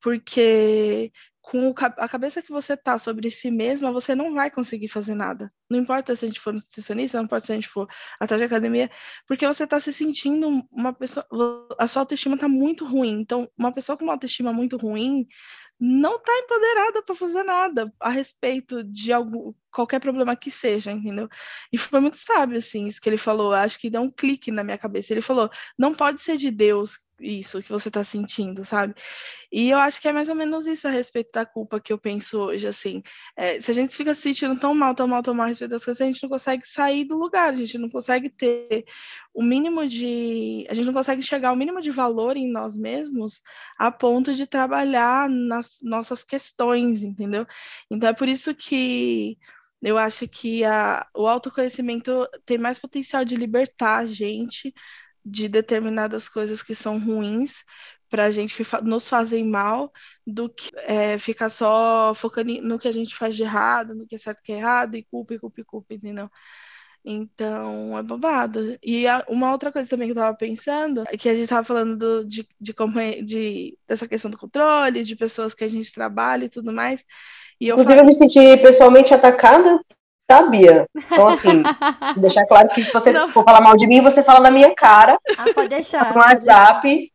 Porque 0.00 1.12
com 1.50 1.72
a 1.96 2.08
cabeça 2.08 2.42
que 2.42 2.50
você 2.50 2.76
tá 2.76 2.98
sobre 2.98 3.30
si 3.30 3.50
mesma, 3.50 3.90
você 3.90 4.14
não 4.14 4.34
vai 4.34 4.50
conseguir 4.50 4.88
fazer 4.88 5.14
nada. 5.14 5.50
Não 5.70 5.78
importa 5.78 6.14
se 6.14 6.26
a 6.26 6.28
gente 6.28 6.40
for 6.40 6.52
nutricionista, 6.52 7.16
não 7.16 7.24
importa 7.24 7.46
se 7.46 7.52
a 7.52 7.54
gente 7.54 7.68
for 7.68 7.88
atrás 8.20 8.38
de 8.38 8.44
academia, 8.44 8.90
porque 9.26 9.46
você 9.46 9.66
tá 9.66 9.80
se 9.80 9.90
sentindo 9.90 10.62
uma 10.70 10.92
pessoa. 10.92 11.26
A 11.78 11.88
sua 11.88 12.02
autoestima 12.02 12.36
tá 12.36 12.48
muito 12.48 12.84
ruim. 12.84 13.20
Então, 13.20 13.48
uma 13.58 13.72
pessoa 13.72 13.96
com 13.96 14.04
uma 14.04 14.12
autoestima 14.12 14.52
muito 14.52 14.76
ruim 14.76 15.26
não 15.80 16.18
tá 16.18 16.32
empoderada 16.36 17.02
para 17.02 17.14
fazer 17.14 17.42
nada 17.44 17.92
a 18.00 18.10
respeito 18.10 18.82
de 18.82 19.12
algo, 19.12 19.56
qualquer 19.70 20.00
problema 20.00 20.36
que 20.36 20.50
seja, 20.50 20.90
entendeu? 20.90 21.28
E 21.72 21.78
foi 21.78 22.00
muito 22.00 22.18
sábio, 22.18 22.58
assim, 22.58 22.88
isso 22.88 23.00
que 23.00 23.08
ele 23.08 23.16
falou. 23.16 23.52
Acho 23.54 23.78
que 23.78 23.88
deu 23.88 24.02
um 24.02 24.10
clique 24.10 24.50
na 24.50 24.64
minha 24.64 24.76
cabeça. 24.76 25.12
Ele 25.14 25.22
falou: 25.22 25.48
não 25.78 25.94
pode 25.94 26.20
ser 26.20 26.36
de 26.36 26.50
Deus 26.50 26.98
isso 27.20 27.62
que 27.62 27.70
você 27.70 27.90
tá 27.90 28.04
sentindo, 28.04 28.64
sabe? 28.64 28.94
E 29.50 29.70
eu 29.70 29.78
acho 29.78 30.00
que 30.00 30.08
é 30.08 30.12
mais 30.12 30.28
ou 30.28 30.34
menos 30.34 30.66
isso 30.66 30.86
a 30.86 30.90
respeito 30.90 31.30
da 31.32 31.44
culpa 31.46 31.80
que 31.80 31.92
eu 31.92 31.98
penso 31.98 32.40
hoje, 32.40 32.66
assim. 32.66 33.02
É, 33.36 33.60
se 33.60 33.70
a 33.70 33.74
gente 33.74 33.96
fica 33.96 34.14
se 34.14 34.22
sentindo 34.22 34.58
tão 34.58 34.74
mal, 34.74 34.94
tão 34.94 35.08
mal, 35.08 35.22
tão 35.22 35.34
mal 35.34 35.46
a 35.46 35.48
respeito 35.48 35.70
das 35.70 35.84
coisas, 35.84 36.00
a 36.00 36.06
gente 36.06 36.22
não 36.22 36.30
consegue 36.30 36.66
sair 36.66 37.04
do 37.04 37.16
lugar, 37.16 37.50
a 37.50 37.54
gente 37.54 37.78
não 37.78 37.88
consegue 37.88 38.28
ter 38.30 38.84
o 39.34 39.42
mínimo 39.42 39.86
de. 39.86 40.66
A 40.68 40.74
gente 40.74 40.86
não 40.86 40.92
consegue 40.92 41.22
chegar 41.22 41.50
ao 41.50 41.56
mínimo 41.56 41.80
de 41.80 41.90
valor 41.90 42.36
em 42.36 42.50
nós 42.50 42.76
mesmos 42.76 43.42
a 43.78 43.90
ponto 43.90 44.34
de 44.34 44.46
trabalhar 44.46 45.28
nas 45.28 45.78
nossas 45.82 46.22
questões, 46.24 47.02
entendeu? 47.02 47.46
Então 47.90 48.08
é 48.08 48.12
por 48.14 48.28
isso 48.28 48.54
que 48.54 49.38
eu 49.82 49.96
acho 49.96 50.26
que 50.28 50.64
a, 50.64 51.06
o 51.14 51.26
autoconhecimento 51.26 52.28
tem 52.44 52.58
mais 52.58 52.78
potencial 52.78 53.24
de 53.24 53.36
libertar 53.36 53.98
a 53.98 54.06
gente 54.06 54.74
de 55.24 55.48
determinadas 55.48 56.28
coisas 56.28 56.62
que 56.62 56.74
são 56.74 56.98
ruins 56.98 57.64
para 58.08 58.24
a 58.24 58.30
gente 58.30 58.54
que 58.54 58.64
fa 58.64 58.80
nos 58.80 59.08
fazem 59.08 59.44
mal 59.44 59.92
do 60.26 60.48
que 60.48 60.70
é, 60.76 61.18
ficar 61.18 61.50
só 61.50 62.14
focando 62.14 62.52
no 62.62 62.78
que 62.78 62.88
a 62.88 62.92
gente 62.92 63.14
faz 63.14 63.36
de 63.36 63.42
errado, 63.42 63.94
no 63.94 64.06
que 64.06 64.16
é 64.16 64.18
certo 64.18 64.40
e 64.40 64.42
que 64.42 64.52
é 64.52 64.56
errado, 64.58 64.96
e 64.96 65.04
culpa, 65.04 65.34
e 65.34 65.38
culpa, 65.38 65.60
e 65.60 65.64
culpa, 65.64 65.94
entendeu? 65.94 66.30
Então, 67.04 67.96
é 67.96 68.02
babado. 68.02 68.78
E 68.82 69.06
a, 69.06 69.24
uma 69.28 69.52
outra 69.52 69.72
coisa 69.72 69.88
também 69.88 70.08
que 70.08 70.12
eu 70.12 70.22
tava 70.22 70.36
pensando, 70.36 71.04
é 71.08 71.16
que 71.16 71.28
a 71.28 71.34
gente 71.34 71.48
tava 71.48 71.64
falando 71.64 71.96
do, 71.96 72.26
de, 72.26 72.46
de, 72.60 72.74
de, 73.24 73.78
dessa 73.86 74.08
questão 74.08 74.30
do 74.30 74.38
controle, 74.38 75.04
de 75.04 75.16
pessoas 75.16 75.54
que 75.54 75.64
a 75.64 75.68
gente 75.68 75.92
trabalha 75.92 76.46
e 76.46 76.50
tudo 76.50 76.72
mais. 76.72 77.04
E 77.60 77.68
eu 77.68 77.74
Inclusive, 77.74 77.96
falei... 77.96 78.02
eu 78.02 78.06
me 78.06 78.12
senti 78.12 78.56
pessoalmente 78.62 79.14
atacada 79.14 79.80
sabia. 80.30 80.86
Então, 80.94 81.28
assim, 81.28 81.62
deixar 82.16 82.46
claro 82.46 82.68
que 82.70 82.82
se 82.82 82.92
você 82.92 83.12
não. 83.12 83.32
for 83.32 83.44
falar 83.44 83.60
mal 83.60 83.76
de 83.76 83.86
mim, 83.86 84.00
você 84.00 84.22
fala 84.22 84.40
na 84.40 84.50
minha 84.50 84.74
cara. 84.74 85.18
Ah, 85.36 85.44
pode 85.54 85.68
deixar. 85.68 86.14
No 86.14 86.20
WhatsApp. 86.20 87.10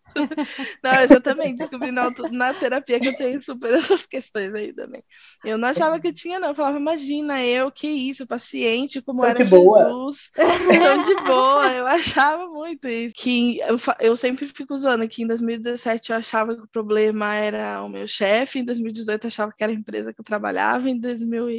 Não, 0.84 1.02
exatamente. 1.02 1.58
Descobri 1.58 1.92
na, 1.92 2.12
na 2.32 2.54
terapia 2.54 3.00
que 3.00 3.08
eu 3.08 3.18
tenho 3.18 3.42
super 3.42 3.74
essas 3.74 4.06
questões 4.06 4.54
aí 4.54 4.74
também. 4.74 5.04
Eu 5.44 5.58
não 5.58 5.68
achava 5.68 6.00
que 6.00 6.14
tinha, 6.14 6.40
não. 6.40 6.50
Eu 6.50 6.56
falava, 6.56 6.78
imagina, 6.78 7.44
eu, 7.44 7.72
que 7.72 7.88
isso, 7.88 8.28
paciente, 8.28 9.02
como 9.02 9.22
Tô 9.22 9.28
era 9.28 9.44
de 9.44 9.50
boa. 9.50 9.84
Jesus. 9.86 10.32
Tão 10.36 11.06
de 11.06 11.16
boa. 11.24 11.72
Eu 11.72 11.88
achava 11.88 12.46
muito 12.48 12.88
isso. 12.88 13.16
Que 13.18 13.60
eu, 13.60 13.76
eu 14.00 14.16
sempre 14.16 14.46
fico 14.48 14.76
zoando 14.76 15.08
que 15.08 15.24
em 15.24 15.28
2017 15.28 16.12
eu 16.12 16.18
achava 16.18 16.56
que 16.56 16.64
o 16.64 16.68
problema 16.68 17.34
era 17.34 17.82
o 17.84 17.90
meu 17.90 18.08
chefe, 18.08 18.60
em 18.60 18.66
2018 18.66 19.24
eu 19.24 19.28
achava 19.28 19.52
que 19.56 19.64
era 19.64 19.72
a 19.72 19.76
empresa 19.76 20.14
que 20.14 20.22
eu 20.22 20.26
trabalhava, 20.26 20.90
em 20.90 21.00
2000 21.00 21.50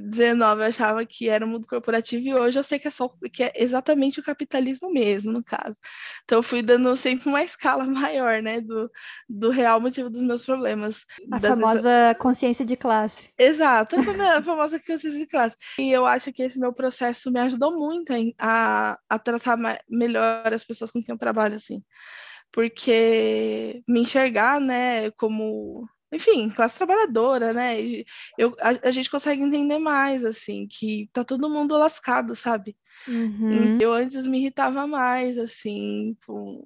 19 0.00 0.62
eu 0.62 0.66
achava 0.66 1.04
que 1.04 1.28
era 1.28 1.44
o 1.44 1.48
mundo 1.48 1.66
corporativo 1.66 2.26
e 2.26 2.34
hoje 2.34 2.58
eu 2.58 2.62
sei 2.62 2.78
que 2.78 2.88
é 2.88 2.90
só 2.90 3.08
que 3.32 3.42
é 3.42 3.52
exatamente 3.56 4.20
o 4.20 4.22
capitalismo 4.22 4.92
mesmo, 4.92 5.32
no 5.32 5.42
caso. 5.42 5.76
Então 6.24 6.38
eu 6.38 6.42
fui 6.42 6.62
dando 6.62 6.96
sempre 6.96 7.28
uma 7.28 7.42
escala 7.42 7.84
maior, 7.86 8.42
né, 8.42 8.60
do, 8.60 8.90
do 9.28 9.50
real 9.50 9.80
motivo 9.80 10.08
dos 10.08 10.22
meus 10.22 10.44
problemas. 10.44 11.04
A 11.30 11.38
da, 11.38 11.48
famosa 11.50 12.16
consciência 12.18 12.64
de 12.64 12.76
classe. 12.76 13.32
Exato, 13.38 13.96
a 14.36 14.42
famosa 14.42 14.78
consciência 14.78 15.18
de 15.18 15.26
classe. 15.26 15.56
E 15.78 15.90
eu 15.90 16.06
acho 16.06 16.32
que 16.32 16.42
esse 16.42 16.58
meu 16.58 16.72
processo 16.72 17.30
me 17.30 17.40
ajudou 17.40 17.72
muito 17.72 18.12
a, 18.38 18.98
a 19.08 19.18
tratar 19.18 19.58
melhor 19.88 20.52
as 20.52 20.64
pessoas 20.64 20.90
com 20.90 21.02
quem 21.02 21.12
eu 21.12 21.18
trabalho, 21.18 21.56
assim. 21.56 21.82
Porque 22.52 23.82
me 23.88 24.00
enxergar, 24.00 24.60
né, 24.60 25.10
como 25.12 25.88
enfim, 26.12 26.50
classe 26.50 26.76
trabalhadora, 26.76 27.52
né? 27.52 27.74
Eu, 28.36 28.54
a, 28.60 28.88
a, 28.88 28.90
gente 28.90 29.10
consegue 29.10 29.42
entender 29.42 29.78
mais, 29.78 30.24
assim, 30.24 30.66
que 30.68 31.08
tá 31.12 31.24
todo 31.24 31.48
mundo 31.48 31.76
lascado, 31.76 32.34
sabe? 32.34 32.76
Uhum. 33.08 33.78
Eu 33.80 33.92
antes 33.92 34.26
me 34.26 34.38
irritava 34.38 34.86
mais, 34.86 35.38
assim, 35.38 36.14
com 36.26 36.64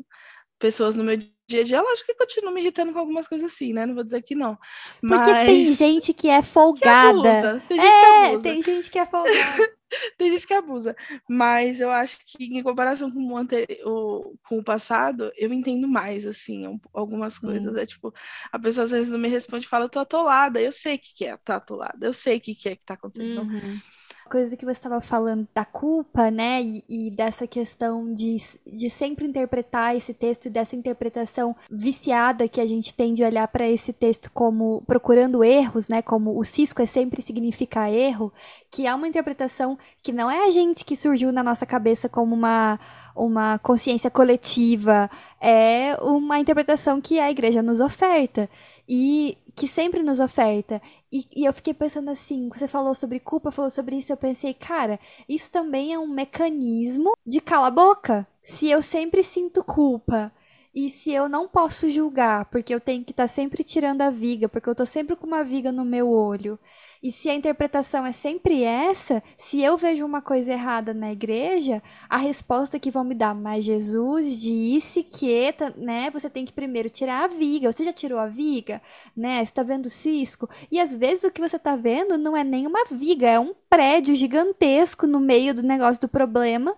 pessoas 0.58 0.96
no 0.96 1.04
meu 1.04 1.16
dia 1.16 1.60
a 1.60 1.64
dia. 1.64 1.80
Lógico 1.80 2.06
que 2.06 2.14
continuo 2.14 2.52
me 2.52 2.60
irritando 2.60 2.92
com 2.92 2.98
algumas 2.98 3.28
coisas 3.28 3.52
assim, 3.52 3.72
né? 3.72 3.86
Não 3.86 3.94
vou 3.94 4.04
dizer 4.04 4.22
que 4.22 4.34
não. 4.34 4.58
Mas... 5.00 5.28
Porque 5.28 5.44
tem 5.46 5.72
gente 5.72 6.12
que 6.12 6.28
é 6.28 6.42
folgada. 6.42 7.60
Que 7.60 7.68
tem 7.68 7.80
gente 7.80 7.94
é, 7.94 8.30
que 8.30 8.42
tem 8.42 8.62
gente 8.62 8.90
que 8.90 8.98
é 8.98 9.06
folgada. 9.06 9.75
tem 10.18 10.30
gente 10.30 10.46
que 10.46 10.54
abusa. 10.54 10.96
Mas 11.28 11.80
eu 11.80 11.90
acho 11.90 12.18
que, 12.24 12.44
em 12.44 12.62
comparação 12.62 13.10
com 13.10 13.20
o, 13.20 13.44
o, 13.84 14.38
com 14.48 14.58
o 14.58 14.64
passado, 14.64 15.32
eu 15.36 15.52
entendo 15.52 15.88
mais, 15.88 16.26
assim, 16.26 16.66
um, 16.66 16.78
algumas 16.92 17.38
coisas. 17.38 17.72
Hum. 17.72 17.78
É 17.78 17.86
tipo, 17.86 18.12
a 18.52 18.58
pessoa 18.58 18.84
às 18.84 18.90
vezes 18.90 19.12
não 19.12 19.18
me 19.18 19.28
responde 19.28 19.66
e 19.66 19.68
fala, 19.68 19.84
eu 19.86 19.90
tô 19.90 19.98
atolada. 19.98 20.60
Eu 20.60 20.72
sei 20.72 20.96
o 20.96 20.98
que, 20.98 21.14
que 21.14 21.24
é 21.24 21.36
tá 21.36 21.56
atolada. 21.56 22.06
Eu 22.06 22.12
sei 22.12 22.38
o 22.38 22.40
que, 22.40 22.54
que 22.54 22.68
é 22.68 22.76
que 22.76 22.84
tá 22.84 22.94
acontecendo. 22.94 23.42
Uhum 23.42 23.80
coisa 24.26 24.56
que 24.56 24.64
você 24.64 24.72
estava 24.72 25.00
falando 25.00 25.48
da 25.54 25.64
culpa, 25.64 26.30
né, 26.30 26.62
e, 26.62 26.84
e, 26.88 27.10
dessa 27.10 27.46
questão 27.46 28.12
de, 28.12 28.42
de 28.66 28.90
sempre 28.90 29.26
interpretar 29.26 29.96
esse 29.96 30.12
texto 30.12 30.46
e 30.46 30.50
dessa 30.50 30.76
interpretação 30.76 31.56
viciada 31.70 32.48
que 32.48 32.60
a 32.60 32.66
gente 32.66 32.92
tem 32.92 33.14
de 33.14 33.24
olhar 33.24 33.48
para 33.48 33.66
esse 33.66 33.92
texto 33.92 34.30
como 34.32 34.82
procurando 34.86 35.42
erros, 35.42 35.88
né, 35.88 36.02
como 36.02 36.38
o 36.38 36.44
cisco 36.44 36.82
é 36.82 36.86
sempre 36.86 37.22
significa 37.22 37.90
erro, 37.90 38.32
que 38.70 38.86
é 38.86 38.94
uma 38.94 39.08
interpretação 39.08 39.78
que 40.02 40.12
não 40.12 40.30
é 40.30 40.46
a 40.46 40.50
gente 40.50 40.84
que 40.84 40.96
surgiu 40.96 41.32
na 41.32 41.42
nossa 41.42 41.64
cabeça 41.64 42.08
como 42.08 42.34
uma 42.34 42.78
uma 43.16 43.58
consciência 43.58 44.10
coletiva, 44.10 45.10
é 45.40 45.96
uma 46.02 46.38
interpretação 46.38 47.00
que 47.00 47.18
a 47.18 47.30
igreja 47.30 47.62
nos 47.62 47.80
oferta 47.80 48.48
e 48.86 49.38
que 49.54 49.66
sempre 49.66 50.02
nos 50.02 50.20
oferta. 50.20 50.82
E, 51.16 51.26
e, 51.34 51.44
eu 51.46 51.52
fiquei 51.54 51.72
pensando 51.72 52.10
assim, 52.10 52.50
você 52.50 52.68
falou 52.68 52.94
sobre 52.94 53.18
culpa, 53.18 53.50
falou 53.50 53.70
sobre 53.70 53.96
isso, 53.96 54.12
eu 54.12 54.18
pensei, 54.18 54.52
cara, 54.52 55.00
isso 55.26 55.50
também 55.50 55.94
é 55.94 55.98
um 55.98 56.06
mecanismo 56.06 57.12
de 57.26 57.40
cala 57.40 57.68
a 57.68 57.70
boca. 57.70 58.26
Se 58.42 58.68
eu 58.68 58.82
sempre 58.82 59.24
sinto 59.24 59.64
culpa 59.64 60.30
e 60.74 60.90
se 60.90 61.10
eu 61.10 61.26
não 61.26 61.48
posso 61.48 61.88
julgar, 61.88 62.44
porque 62.50 62.74
eu 62.74 62.80
tenho 62.80 63.02
que 63.02 63.12
estar 63.12 63.24
tá 63.24 63.28
sempre 63.28 63.64
tirando 63.64 64.02
a 64.02 64.10
viga, 64.10 64.46
porque 64.46 64.68
eu 64.68 64.72
estou 64.72 64.84
sempre 64.84 65.16
com 65.16 65.26
uma 65.26 65.42
viga 65.42 65.72
no 65.72 65.86
meu 65.86 66.10
olho, 66.10 66.58
e 67.06 67.12
se 67.12 67.30
a 67.30 67.34
interpretação 67.34 68.04
é 68.04 68.10
sempre 68.10 68.64
essa, 68.64 69.22
se 69.38 69.62
eu 69.62 69.78
vejo 69.78 70.04
uma 70.04 70.20
coisa 70.20 70.52
errada 70.52 70.92
na 70.92 71.12
igreja, 71.12 71.80
a 72.10 72.16
resposta 72.16 72.80
que 72.80 72.90
vão 72.90 73.04
me 73.04 73.14
dar, 73.14 73.32
mas 73.32 73.64
Jesus 73.64 74.40
disse 74.40 75.04
que, 75.04 75.54
né, 75.76 76.10
você 76.10 76.28
tem 76.28 76.44
que 76.44 76.52
primeiro 76.52 76.90
tirar 76.90 77.22
a 77.22 77.28
viga. 77.28 77.70
Você 77.70 77.84
já 77.84 77.92
tirou 77.92 78.18
a 78.18 78.26
viga, 78.26 78.82
né? 79.16 79.36
Você 79.36 79.44
está 79.44 79.62
vendo 79.62 79.88
cisco? 79.88 80.48
E 80.68 80.80
às 80.80 80.92
vezes 80.96 81.22
o 81.22 81.30
que 81.30 81.40
você 81.40 81.54
está 81.54 81.76
vendo 81.76 82.18
não 82.18 82.36
é 82.36 82.42
nem 82.42 82.66
uma 82.66 82.84
viga, 82.90 83.28
é 83.28 83.38
um 83.38 83.54
prédio 83.70 84.16
gigantesco 84.16 85.06
no 85.06 85.20
meio 85.20 85.54
do 85.54 85.62
negócio 85.62 86.00
do 86.00 86.08
problema. 86.08 86.76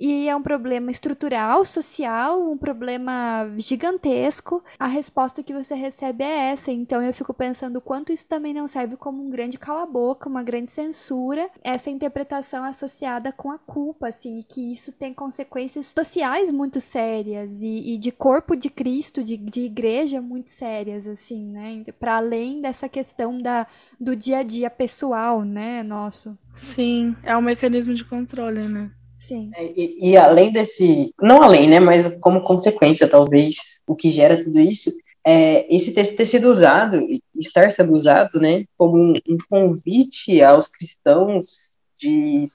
E 0.00 0.30
é 0.30 0.34
um 0.34 0.42
problema 0.42 0.90
estrutural, 0.90 1.62
social, 1.62 2.50
um 2.50 2.56
problema 2.56 3.52
gigantesco. 3.58 4.64
A 4.78 4.86
resposta 4.86 5.42
que 5.42 5.52
você 5.52 5.74
recebe 5.74 6.24
é 6.24 6.52
essa. 6.52 6.72
Então 6.72 7.02
eu 7.02 7.12
fico 7.12 7.34
pensando 7.34 7.76
o 7.76 7.80
quanto 7.82 8.10
isso 8.10 8.26
também 8.26 8.54
não 8.54 8.66
serve 8.66 8.96
como 8.96 9.22
um 9.22 9.28
grande 9.28 9.58
cala-boca, 9.58 10.26
uma 10.26 10.42
grande 10.42 10.72
censura, 10.72 11.50
essa 11.62 11.90
interpretação 11.90 12.64
associada 12.64 13.30
com 13.30 13.50
a 13.50 13.58
culpa, 13.58 14.08
assim, 14.08 14.38
e 14.38 14.42
que 14.42 14.72
isso 14.72 14.90
tem 14.92 15.12
consequências 15.12 15.92
sociais 15.94 16.50
muito 16.50 16.80
sérias 16.80 17.60
e, 17.62 17.92
e 17.92 17.98
de 17.98 18.10
corpo 18.10 18.56
de 18.56 18.70
Cristo, 18.70 19.22
de, 19.22 19.36
de 19.36 19.60
igreja 19.60 20.22
muito 20.22 20.48
sérias, 20.48 21.06
assim, 21.06 21.44
né? 21.44 21.84
Para 21.98 22.16
além 22.16 22.62
dessa 22.62 22.88
questão 22.88 23.38
da, 23.38 23.66
do 24.00 24.16
dia 24.16 24.38
a 24.38 24.42
dia 24.42 24.70
pessoal, 24.70 25.44
né, 25.44 25.82
nosso. 25.82 26.38
Sim, 26.56 27.14
é 27.22 27.36
um 27.36 27.42
mecanismo 27.42 27.92
de 27.94 28.04
controle, 28.04 28.66
né? 28.66 28.90
Sim. 29.20 29.50
É, 29.54 29.64
e, 29.76 30.10
e, 30.10 30.16
além 30.16 30.50
desse, 30.50 31.14
não 31.20 31.42
além, 31.42 31.68
né, 31.68 31.78
mas 31.78 32.08
como 32.20 32.42
consequência, 32.42 33.06
talvez, 33.06 33.82
o 33.86 33.94
que 33.94 34.08
gera 34.08 34.42
tudo 34.42 34.58
isso, 34.58 34.90
é 35.24 35.72
esse 35.74 35.92
texto 35.92 36.16
ter 36.16 36.24
sido 36.24 36.50
usado, 36.50 36.98
estar 37.36 37.70
sendo 37.70 37.94
usado, 37.94 38.40
né, 38.40 38.64
como 38.78 38.96
um, 38.96 39.14
um 39.28 39.36
convite 39.48 40.42
aos 40.42 40.66
cristãos 40.66 41.76
de 41.98 42.46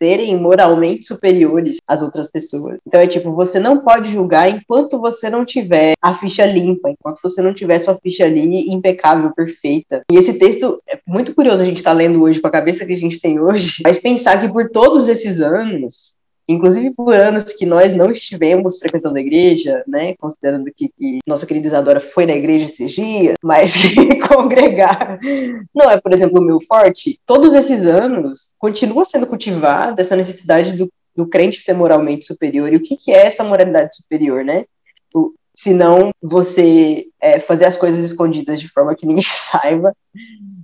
serem 0.00 0.40
moralmente 0.40 1.06
superiores 1.06 1.76
às 1.86 2.00
outras 2.02 2.30
pessoas. 2.30 2.78
Então 2.86 3.00
é 3.00 3.06
tipo, 3.06 3.32
você 3.32 3.60
não 3.60 3.78
pode 3.78 4.10
julgar 4.10 4.48
enquanto 4.48 4.98
você 4.98 5.28
não 5.28 5.44
tiver 5.44 5.92
a 6.00 6.14
ficha 6.14 6.46
limpa, 6.46 6.90
enquanto 6.90 7.20
você 7.22 7.42
não 7.42 7.52
tiver 7.52 7.78
sua 7.78 7.98
ficha 8.02 8.24
ali 8.24 8.70
impecável, 8.70 9.32
perfeita. 9.34 10.02
E 10.10 10.16
esse 10.16 10.38
texto 10.38 10.82
é 10.88 10.98
muito 11.06 11.34
curioso 11.34 11.62
a 11.62 11.66
gente 11.66 11.82
tá 11.82 11.92
lendo 11.92 12.22
hoje 12.22 12.40
com 12.40 12.46
a 12.46 12.52
cabeça 12.52 12.86
que 12.86 12.92
a 12.92 12.96
gente 12.96 13.20
tem 13.20 13.38
hoje, 13.38 13.82
mas 13.84 13.98
pensar 13.98 14.40
que 14.40 14.50
por 14.50 14.70
todos 14.70 15.08
esses 15.08 15.40
anos 15.40 16.14
inclusive 16.52 16.94
por 16.94 17.14
anos 17.14 17.44
que 17.52 17.66
nós 17.66 17.94
não 17.94 18.10
estivemos 18.10 18.78
frequentando 18.78 19.16
a 19.16 19.20
igreja, 19.20 19.82
né, 19.86 20.14
considerando 20.16 20.70
que, 20.74 20.88
que 20.88 21.18
nossa 21.26 21.46
querida 21.46 21.66
Isadora 21.66 22.00
foi 22.00 22.26
na 22.26 22.34
igreja 22.34 22.66
esses 22.66 22.92
dias, 22.92 23.36
mas 23.42 23.74
congregar 24.28 25.18
não 25.74 25.90
é, 25.90 26.00
por 26.00 26.12
exemplo, 26.12 26.40
o 26.40 26.44
meu 26.44 26.58
forte, 26.60 27.20
todos 27.26 27.54
esses 27.54 27.86
anos 27.86 28.52
continua 28.58 29.04
sendo 29.04 29.26
cultivada 29.26 30.00
essa 30.00 30.16
necessidade 30.16 30.76
do, 30.76 30.90
do 31.16 31.26
crente 31.26 31.60
ser 31.60 31.74
moralmente 31.74 32.24
superior. 32.24 32.72
E 32.72 32.76
o 32.76 32.82
que, 32.82 32.96
que 32.96 33.12
é 33.12 33.26
essa 33.26 33.44
moralidade 33.44 33.96
superior, 33.96 34.44
né? 34.44 34.64
O, 35.14 35.32
se 35.54 35.74
não 35.74 36.10
você 36.22 37.06
é, 37.20 37.38
fazer 37.38 37.66
as 37.66 37.76
coisas 37.76 38.04
escondidas 38.04 38.60
de 38.60 38.68
forma 38.68 38.94
que 38.94 39.06
ninguém 39.06 39.24
saiba, 39.28 39.94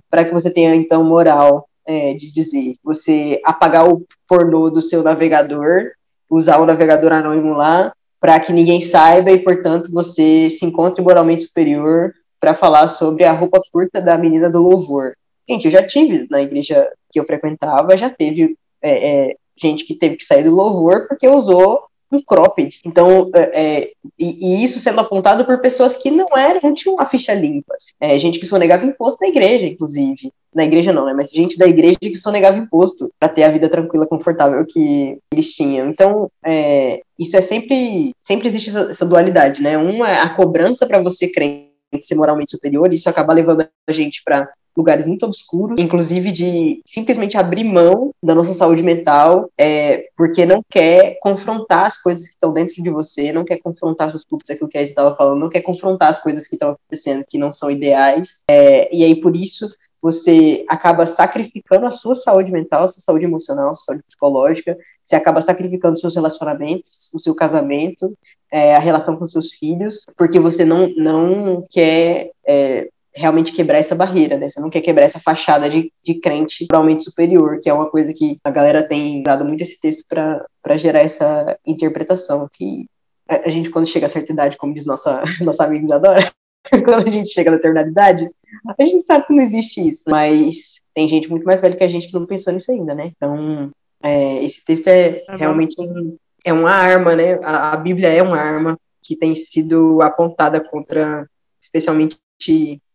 para 0.09 0.25
que 0.25 0.33
você 0.33 0.51
tenha 0.51 0.75
então 0.75 1.03
moral 1.03 1.66
é, 1.87 2.13
de 2.13 2.31
dizer, 2.31 2.75
você 2.83 3.39
apagar 3.43 3.89
o 3.89 4.05
pornô 4.27 4.69
do 4.69 4.81
seu 4.81 5.01
navegador, 5.01 5.91
usar 6.29 6.59
o 6.59 6.65
navegador 6.65 7.13
anônimo 7.13 7.53
lá 7.53 7.93
para 8.19 8.39
que 8.39 8.51
ninguém 8.51 8.81
saiba 8.81 9.31
e, 9.31 9.39
portanto, 9.39 9.91
você 9.91 10.49
se 10.49 10.65
encontre 10.65 11.01
moralmente 11.01 11.43
superior 11.43 12.13
para 12.39 12.55
falar 12.55 12.87
sobre 12.87 13.23
a 13.23 13.31
roupa 13.31 13.61
curta 13.71 14.01
da 14.01 14.17
menina 14.17 14.49
do 14.49 14.61
louvor. 14.61 15.13
Gente, 15.49 15.65
eu 15.65 15.71
já 15.71 15.85
tive 15.85 16.27
na 16.29 16.41
igreja 16.41 16.87
que 17.11 17.19
eu 17.19 17.23
frequentava, 17.23 17.95
já 17.95 18.09
teve 18.09 18.57
é, 18.81 19.29
é, 19.29 19.35
gente 19.55 19.85
que 19.85 19.95
teve 19.95 20.17
que 20.17 20.25
sair 20.25 20.43
do 20.43 20.53
louvor 20.53 21.07
porque 21.07 21.27
usou 21.27 21.83
um 22.11 22.21
cropped. 22.21 22.79
Então, 22.85 23.29
é, 23.35 23.41
é, 23.41 23.91
e, 24.17 24.61
e, 24.61 24.63
isso 24.63 24.79
sendo 24.79 25.01
apontado 25.01 25.45
por 25.45 25.59
pessoas 25.59 25.95
que 25.95 26.09
não 26.09 26.37
eram, 26.37 26.61
não 26.63 26.73
tinham 26.73 26.99
a 26.99 27.05
ficha 27.05 27.33
limpa. 27.33 27.73
Assim. 27.75 27.93
É, 27.99 28.17
gente 28.17 28.39
que 28.39 28.45
sonegava 28.45 28.85
imposto 28.85 29.19
na 29.21 29.27
igreja, 29.27 29.67
inclusive. 29.67 30.31
Na 30.57 30.65
igreja 30.65 30.91
não, 30.91 31.05
né? 31.05 31.13
Mas 31.13 31.29
gente 31.29 31.55
da 31.55 31.67
igreja 31.67 31.99
que 31.99 32.15
sonegava 32.15 32.57
imposto 32.57 33.11
para 33.19 33.29
ter 33.29 33.43
a 33.43 33.51
vida 33.51 33.69
tranquila, 33.69 34.07
confortável 34.07 34.65
que 34.65 35.19
eles 35.31 35.53
tinham. 35.53 35.87
Então, 35.87 36.31
é, 36.43 37.01
isso 37.19 37.37
é 37.37 37.41
sempre, 37.41 38.11
sempre 38.19 38.47
existe 38.47 38.71
essa, 38.71 38.89
essa 38.89 39.05
dualidade, 39.05 39.61
né? 39.61 39.77
Uma 39.77 40.09
é 40.09 40.19
a 40.19 40.33
cobrança 40.33 40.87
para 40.87 40.99
você 40.99 41.27
crente 41.27 41.67
ser 42.01 42.15
moralmente 42.15 42.49
superior, 42.49 42.91
e 42.91 42.95
isso 42.95 43.07
acaba 43.07 43.33
levando 43.33 43.67
a 43.87 43.91
gente 43.91 44.23
para 44.25 44.49
lugares 44.75 45.05
muito 45.05 45.25
obscuros, 45.25 45.79
inclusive 45.79 46.31
de 46.31 46.81
simplesmente 46.85 47.37
abrir 47.37 47.63
mão 47.63 48.11
da 48.21 48.35
nossa 48.35 48.53
saúde 48.53 48.83
mental, 48.83 49.49
é, 49.57 50.07
porque 50.15 50.43
não 50.45 50.61
quer 50.69 51.17
confrontar 51.19 51.85
as 51.85 52.01
coisas 52.01 52.27
que 52.27 52.33
estão 52.33 52.51
dentro 52.53 52.81
de 52.81 52.89
você, 52.89 53.31
não 53.31 53.45
quer 53.45 53.57
confrontar 53.57 54.11
seus 54.11 54.23
cultos, 54.23 54.49
aquilo 54.49 54.69
que 54.69 54.77
a 54.77 54.81
estava 54.81 55.15
falando, 55.15 55.39
não 55.39 55.49
quer 55.49 55.61
confrontar 55.61 56.09
as 56.09 56.21
coisas 56.21 56.47
que 56.47 56.55
estão 56.55 56.71
acontecendo 56.71 57.25
que 57.27 57.37
não 57.37 57.53
são 57.53 57.71
ideais, 57.71 58.43
é, 58.49 58.95
e 58.95 59.03
aí 59.03 59.15
por 59.19 59.35
isso 59.35 59.67
você 60.01 60.63
acaba 60.67 61.05
sacrificando 61.05 61.85
a 61.85 61.91
sua 61.91 62.15
saúde 62.15 62.51
mental, 62.51 62.83
a 62.83 62.87
sua 62.87 63.01
saúde 63.01 63.25
emocional, 63.25 63.71
a 63.71 63.75
sua 63.75 63.93
saúde 63.93 64.03
psicológica, 64.07 64.77
você 65.03 65.15
acaba 65.15 65.41
sacrificando 65.41 65.99
seus 65.99 66.15
relacionamentos, 66.15 67.11
o 67.13 67.19
seu 67.19 67.33
casamento, 67.33 68.17
é, 68.51 68.75
a 68.75 68.79
relação 68.79 69.17
com 69.17 69.27
seus 69.27 69.53
filhos, 69.53 70.05
porque 70.15 70.39
você 70.39 70.63
não, 70.63 70.89
não 70.95 71.65
quer 71.69 72.31
é, 72.47 72.89
realmente 73.17 73.51
quebrar 73.51 73.79
essa 73.79 73.95
barreira, 73.95 74.37
né? 74.37 74.47
Você 74.47 74.59
não 74.59 74.69
quer 74.69 74.81
quebrar 74.81 75.05
essa 75.05 75.19
fachada 75.19 75.69
de, 75.69 75.91
de 76.03 76.19
crente 76.19 76.67
moralmente 76.71 77.03
superior, 77.03 77.59
que 77.59 77.69
é 77.69 77.73
uma 77.73 77.89
coisa 77.89 78.13
que 78.13 78.37
a 78.43 78.51
galera 78.51 78.87
tem 78.87 79.21
usado 79.21 79.43
muito 79.43 79.61
esse 79.63 79.81
texto 79.81 80.05
para 80.07 80.77
gerar 80.77 80.99
essa 80.99 81.57
interpretação, 81.65 82.47
que 82.53 82.85
a, 83.27 83.49
gente, 83.49 83.69
quando 83.69 83.87
chega 83.87 84.05
a 84.05 84.09
certa 84.09 84.31
idade, 84.31 84.57
como 84.57 84.73
diz 84.73 84.85
nossa, 84.85 85.21
nossa 85.41 85.63
amiga 85.63 85.95
Adora, 85.95 86.31
quando 86.69 87.07
a 87.07 87.11
gente 87.11 87.33
chega 87.33 87.49
na 87.49 87.57
eternidade, 87.57 88.29
a 88.77 88.83
gente 88.83 89.05
sabe 89.05 89.27
que 89.27 89.33
não 89.33 89.41
existe 89.41 89.87
isso, 89.87 90.03
mas 90.07 90.81
tem 90.93 91.07
gente 91.07 91.29
muito 91.29 91.45
mais 91.45 91.61
velha 91.61 91.75
que 91.75 91.83
a 91.83 91.87
gente 91.87 92.07
que 92.07 92.13
não 92.13 92.25
pensou 92.25 92.53
nisso 92.53 92.71
ainda, 92.71 92.93
né? 92.93 93.11
Então, 93.15 93.71
é, 94.01 94.43
esse 94.43 94.63
texto 94.63 94.87
é 94.87 95.23
uhum. 95.29 95.37
realmente 95.37 95.81
um, 95.81 96.17
é 96.43 96.53
uma 96.53 96.71
arma, 96.71 97.15
né? 97.15 97.39
A, 97.43 97.73
a 97.73 97.77
Bíblia 97.77 98.09
é 98.09 98.21
uma 98.21 98.37
arma 98.37 98.79
que 99.03 99.15
tem 99.15 99.33
sido 99.35 100.01
apontada 100.01 100.59
contra, 100.59 101.27
especialmente 101.61 102.17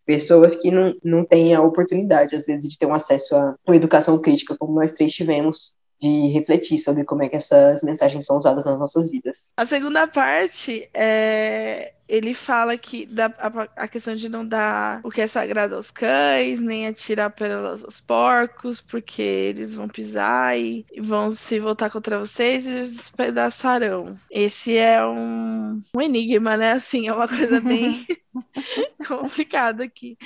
pessoas 0.04 0.56
que 0.56 0.70
não, 0.70 0.94
não 1.02 1.24
têm 1.24 1.54
a 1.54 1.62
oportunidade, 1.62 2.36
às 2.36 2.46
vezes, 2.46 2.68
de 2.68 2.78
ter 2.78 2.86
um 2.86 2.94
acesso 2.94 3.34
a 3.34 3.54
uma 3.66 3.76
educação 3.76 4.20
crítica, 4.20 4.56
como 4.56 4.74
nós 4.74 4.92
três 4.92 5.12
tivemos, 5.12 5.74
de 6.00 6.28
refletir 6.28 6.78
sobre 6.78 7.04
como 7.04 7.22
é 7.22 7.28
que 7.28 7.36
essas 7.36 7.82
mensagens 7.82 8.26
são 8.26 8.36
usadas 8.36 8.64
nas 8.64 8.78
nossas 8.78 9.08
vidas. 9.08 9.52
A 9.56 9.64
segunda 9.64 10.06
parte 10.08 10.88
é 10.92 11.92
ele 12.12 12.35
fala 12.35 12.77
que 12.77 13.07
dá 13.07 13.33
a, 13.38 13.85
a, 13.85 13.88
questão 13.88 14.14
de 14.14 14.29
não 14.29 14.46
dar 14.46 15.01
o 15.03 15.11
que 15.11 15.22
é 15.22 15.27
sagrado 15.27 15.77
aos 15.77 15.90
cães, 15.90 16.61
nem 16.61 16.87
atirar 16.87 17.31
pelos 17.31 17.83
aos 17.83 18.01
porcos, 18.03 18.83
porque 18.83 19.22
eles 19.22 19.77
vão 19.77 19.88
pisar 19.88 20.59
e 20.59 20.85
vão 20.98 21.31
se 21.31 21.59
voltar 21.59 21.88
contra 21.88 22.18
vocês 22.18 22.66
e 22.66 22.83
despedaçarão. 22.83 24.14
Esse 24.31 24.77
é 24.77 25.03
um, 25.03 25.81
um 25.96 26.01
enigma, 26.03 26.55
né? 26.55 26.72
Assim, 26.72 27.09
é 27.09 27.14
uma 27.14 27.27
coisa 27.27 27.59
bem 27.62 28.07
complicada 29.09 29.83
aqui. 29.83 30.18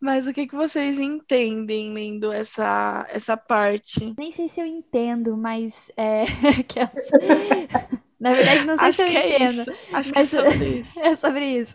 Mas 0.00 0.26
o 0.26 0.32
que, 0.32 0.46
que 0.46 0.56
vocês 0.56 0.98
entendem 0.98 1.92
lendo 1.92 2.32
essa, 2.32 3.06
essa 3.10 3.36
parte? 3.36 4.14
Nem 4.16 4.32
sei 4.32 4.48
se 4.48 4.58
eu 4.58 4.64
entendo, 4.64 5.36
mas 5.36 5.92
é. 5.98 6.24
Na 8.20 8.34
verdade, 8.34 8.64
não 8.64 8.76
sei 8.78 8.92
Acho 8.92 8.94
se 8.94 9.02
eu 9.02 9.06
é 9.16 9.28
entendo. 9.28 9.66
mas... 10.14 10.14
É, 10.14 10.20
é 10.96 11.16
sobre 11.16 11.44
isso. 11.58 11.74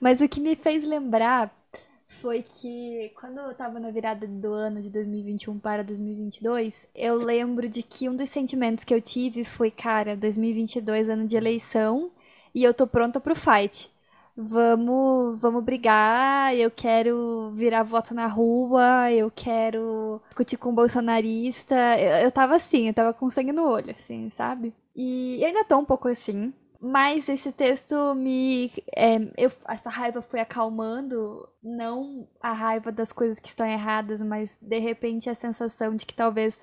Mas 0.00 0.20
o 0.20 0.28
que 0.28 0.40
me 0.40 0.54
fez 0.56 0.84
lembrar 0.84 1.50
foi 2.06 2.42
que 2.42 3.12
quando 3.20 3.38
eu 3.38 3.54
tava 3.54 3.80
na 3.80 3.90
virada 3.90 4.26
do 4.26 4.52
ano 4.52 4.80
de 4.80 4.90
2021 4.90 5.58
para 5.58 5.82
2022, 5.84 6.88
eu 6.94 7.16
lembro 7.16 7.68
de 7.68 7.82
que 7.82 8.08
um 8.08 8.16
dos 8.16 8.28
sentimentos 8.30 8.84
que 8.84 8.94
eu 8.94 9.00
tive 9.00 9.44
foi, 9.44 9.70
cara, 9.70 10.16
2022 10.16 11.08
ano 11.08 11.26
de 11.26 11.36
eleição 11.36 12.10
e 12.54 12.62
eu 12.64 12.72
tô 12.74 12.86
pronta 12.86 13.20
pro 13.20 13.34
fight 13.34 13.90
vamos, 14.36 15.40
vamos 15.40 15.62
brigar, 15.64 16.54
eu 16.54 16.70
quero 16.70 17.50
virar 17.54 17.82
voto 17.82 18.14
na 18.14 18.26
rua, 18.26 19.10
eu 19.12 19.30
quero 19.30 20.20
discutir 20.28 20.56
com 20.58 20.74
bolsonarista. 20.74 21.74
Eu, 21.98 22.26
eu 22.26 22.32
tava 22.32 22.56
assim, 22.56 22.88
eu 22.88 22.94
tava 22.94 23.14
com 23.14 23.30
sangue 23.30 23.52
no 23.52 23.64
olho, 23.68 23.90
assim, 23.92 24.30
sabe? 24.30 24.74
E 24.96 25.44
ainda 25.44 25.64
tô 25.64 25.76
um 25.78 25.84
pouco 25.84 26.08
assim. 26.08 26.54
Mas 26.80 27.28
esse 27.28 27.52
texto 27.52 28.14
me. 28.14 28.72
É, 28.96 29.16
eu, 29.36 29.50
essa 29.68 29.90
raiva 29.90 30.22
foi 30.22 30.40
acalmando, 30.40 31.48
não 31.62 32.28
a 32.40 32.52
raiva 32.52 32.92
das 32.92 33.12
coisas 33.12 33.38
que 33.38 33.48
estão 33.48 33.66
erradas, 33.66 34.22
mas 34.22 34.58
de 34.60 34.78
repente 34.78 35.28
a 35.28 35.34
sensação 35.34 35.94
de 35.94 36.06
que 36.06 36.14
talvez 36.14 36.62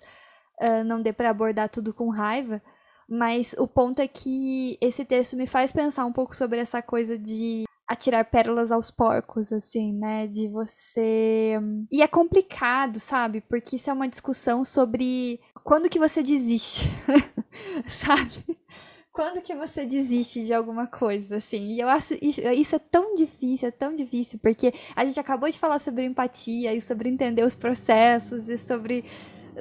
uh, 0.62 0.84
não 0.86 1.02
dê 1.02 1.12
para 1.14 1.30
abordar 1.30 1.70
tudo 1.70 1.94
com 1.94 2.10
raiva. 2.10 2.62
Mas 3.10 3.54
o 3.58 3.68
ponto 3.68 4.00
é 4.00 4.08
que 4.08 4.78
esse 4.82 5.04
texto 5.04 5.36
me 5.36 5.46
faz 5.46 5.72
pensar 5.72 6.06
um 6.06 6.14
pouco 6.14 6.36
sobre 6.36 6.60
essa 6.60 6.82
coisa 6.82 7.18
de 7.18 7.66
atirar 7.88 8.26
pérolas 8.26 8.72
aos 8.72 8.90
porcos, 8.90 9.52
assim, 9.52 9.94
né? 9.94 10.28
De 10.28 10.48
você. 10.48 11.60
E 11.92 12.02
é 12.02 12.08
complicado, 12.08 13.00
sabe? 13.00 13.42
Porque 13.42 13.76
isso 13.76 13.90
é 13.90 13.94
uma 13.94 14.08
discussão 14.08 14.64
sobre 14.64 15.40
quando 15.64 15.90
que 15.90 16.00
você 16.00 16.22
desiste, 16.22 16.90
sabe? 17.88 18.44
Quando 19.12 19.42
que 19.42 19.54
você 19.54 19.86
desiste 19.86 20.44
de 20.44 20.54
alguma 20.54 20.88
coisa, 20.88 21.38
assim? 21.38 21.74
E 21.74 21.80
eu 21.80 21.88
acho 21.88 22.16
isso 22.20 22.76
é 22.76 22.80
tão 22.80 23.16
difícil, 23.16 23.68
é 23.68 23.72
tão 23.72 23.94
difícil, 23.94 24.40
porque 24.40 24.74
a 24.96 25.06
gente 25.06 25.20
acabou 25.20 25.50
de 25.50 25.60
falar 25.60 25.78
sobre 25.80 26.04
empatia 26.04 26.74
e 26.74 26.82
sobre 26.82 27.10
entender 27.10 27.44
os 27.44 27.54
processos 27.54 28.50
e 28.50 28.58
sobre 28.58 29.06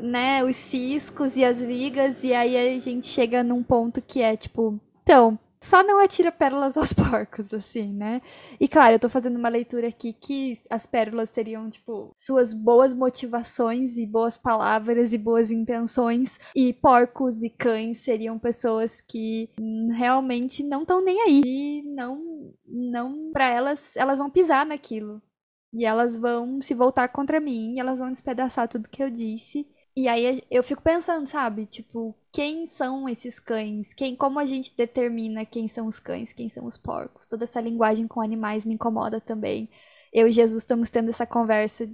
né, 0.03 0.43
os 0.43 0.57
ciscos 0.57 1.37
e 1.37 1.45
as 1.45 1.61
vigas, 1.61 2.17
e 2.23 2.33
aí 2.33 2.57
a 2.57 2.81
gente 2.81 3.07
chega 3.07 3.45
num 3.45 3.63
ponto 3.63 4.01
que 4.01 4.23
é 4.23 4.37
tipo, 4.37 4.81
então, 5.03 5.39
só 5.63 5.83
não 5.83 6.01
atira 6.01 6.33
pérolas 6.33 6.77
aos 6.77 6.93
porcos, 6.93 7.55
assim, 7.55 7.93
né? 7.93 8.21
E 8.61 8.69
claro, 8.69 8.95
eu 8.95 8.99
tô 8.99 9.09
fazendo 9.09 9.37
uma 9.37 9.49
leitura 9.49 9.89
aqui 9.89 10.13
que 10.13 10.61
as 10.69 10.87
pérolas 10.87 11.31
seriam, 11.31 11.71
tipo, 11.71 12.13
suas 12.17 12.53
boas 12.53 12.95
motivações 12.95 13.97
e 13.97 14.07
boas 14.07 14.37
palavras 14.37 15.13
e 15.13 15.19
boas 15.19 15.51
intenções, 15.51 16.39
e 16.55 16.73
porcos 16.73 17.43
e 17.43 17.51
cães 17.51 17.99
seriam 18.01 18.39
pessoas 18.39 19.01
que 19.01 19.51
realmente 19.97 20.63
não 20.63 20.83
estão 20.83 21.03
nem 21.03 21.21
aí. 21.23 21.43
E 21.45 21.83
não, 21.85 22.53
não, 22.67 23.31
pra 23.33 23.47
elas, 23.47 23.97
elas 23.97 24.19
vão 24.19 24.29
pisar 24.31 24.67
naquilo. 24.67 25.23
E 25.73 25.85
elas 25.87 26.17
vão 26.17 26.61
se 26.61 26.75
voltar 26.75 27.09
contra 27.09 27.41
mim, 27.41 27.79
elas 27.79 27.99
vão 27.99 28.11
despedaçar 28.11 28.69
tudo 28.69 28.91
que 28.91 29.03
eu 29.03 29.11
disse. 29.11 29.67
E 29.95 30.09
aí 30.09 30.43
eu 30.51 30.63
fico 30.63 30.83
pensando, 30.83 31.27
sabe? 31.27 31.67
Tipo, 31.67 32.15
quem 32.33 32.67
são 32.67 33.09
esses 33.09 33.39
cães? 33.39 33.93
Quem, 33.93 34.17
como 34.17 34.39
a 34.39 34.47
gente 34.47 34.75
determina 34.75 35.45
quem 35.45 35.69
são 35.69 35.87
os 35.87 35.99
cães, 35.99 36.33
quem 36.33 36.49
são 36.49 36.65
os 36.67 36.79
porcos? 36.79 37.27
Toda 37.27 37.45
essa 37.45 37.61
linguagem 37.61 38.09
com 38.09 38.21
animais 38.23 38.65
me 38.65 38.75
incomoda 38.75 39.21
também. 39.21 39.69
Eu 40.13 40.27
e 40.29 40.33
Jesus 40.33 40.63
estamos 40.63 40.89
tendo 40.89 41.11
essa 41.11 41.27
conversa 41.27 41.89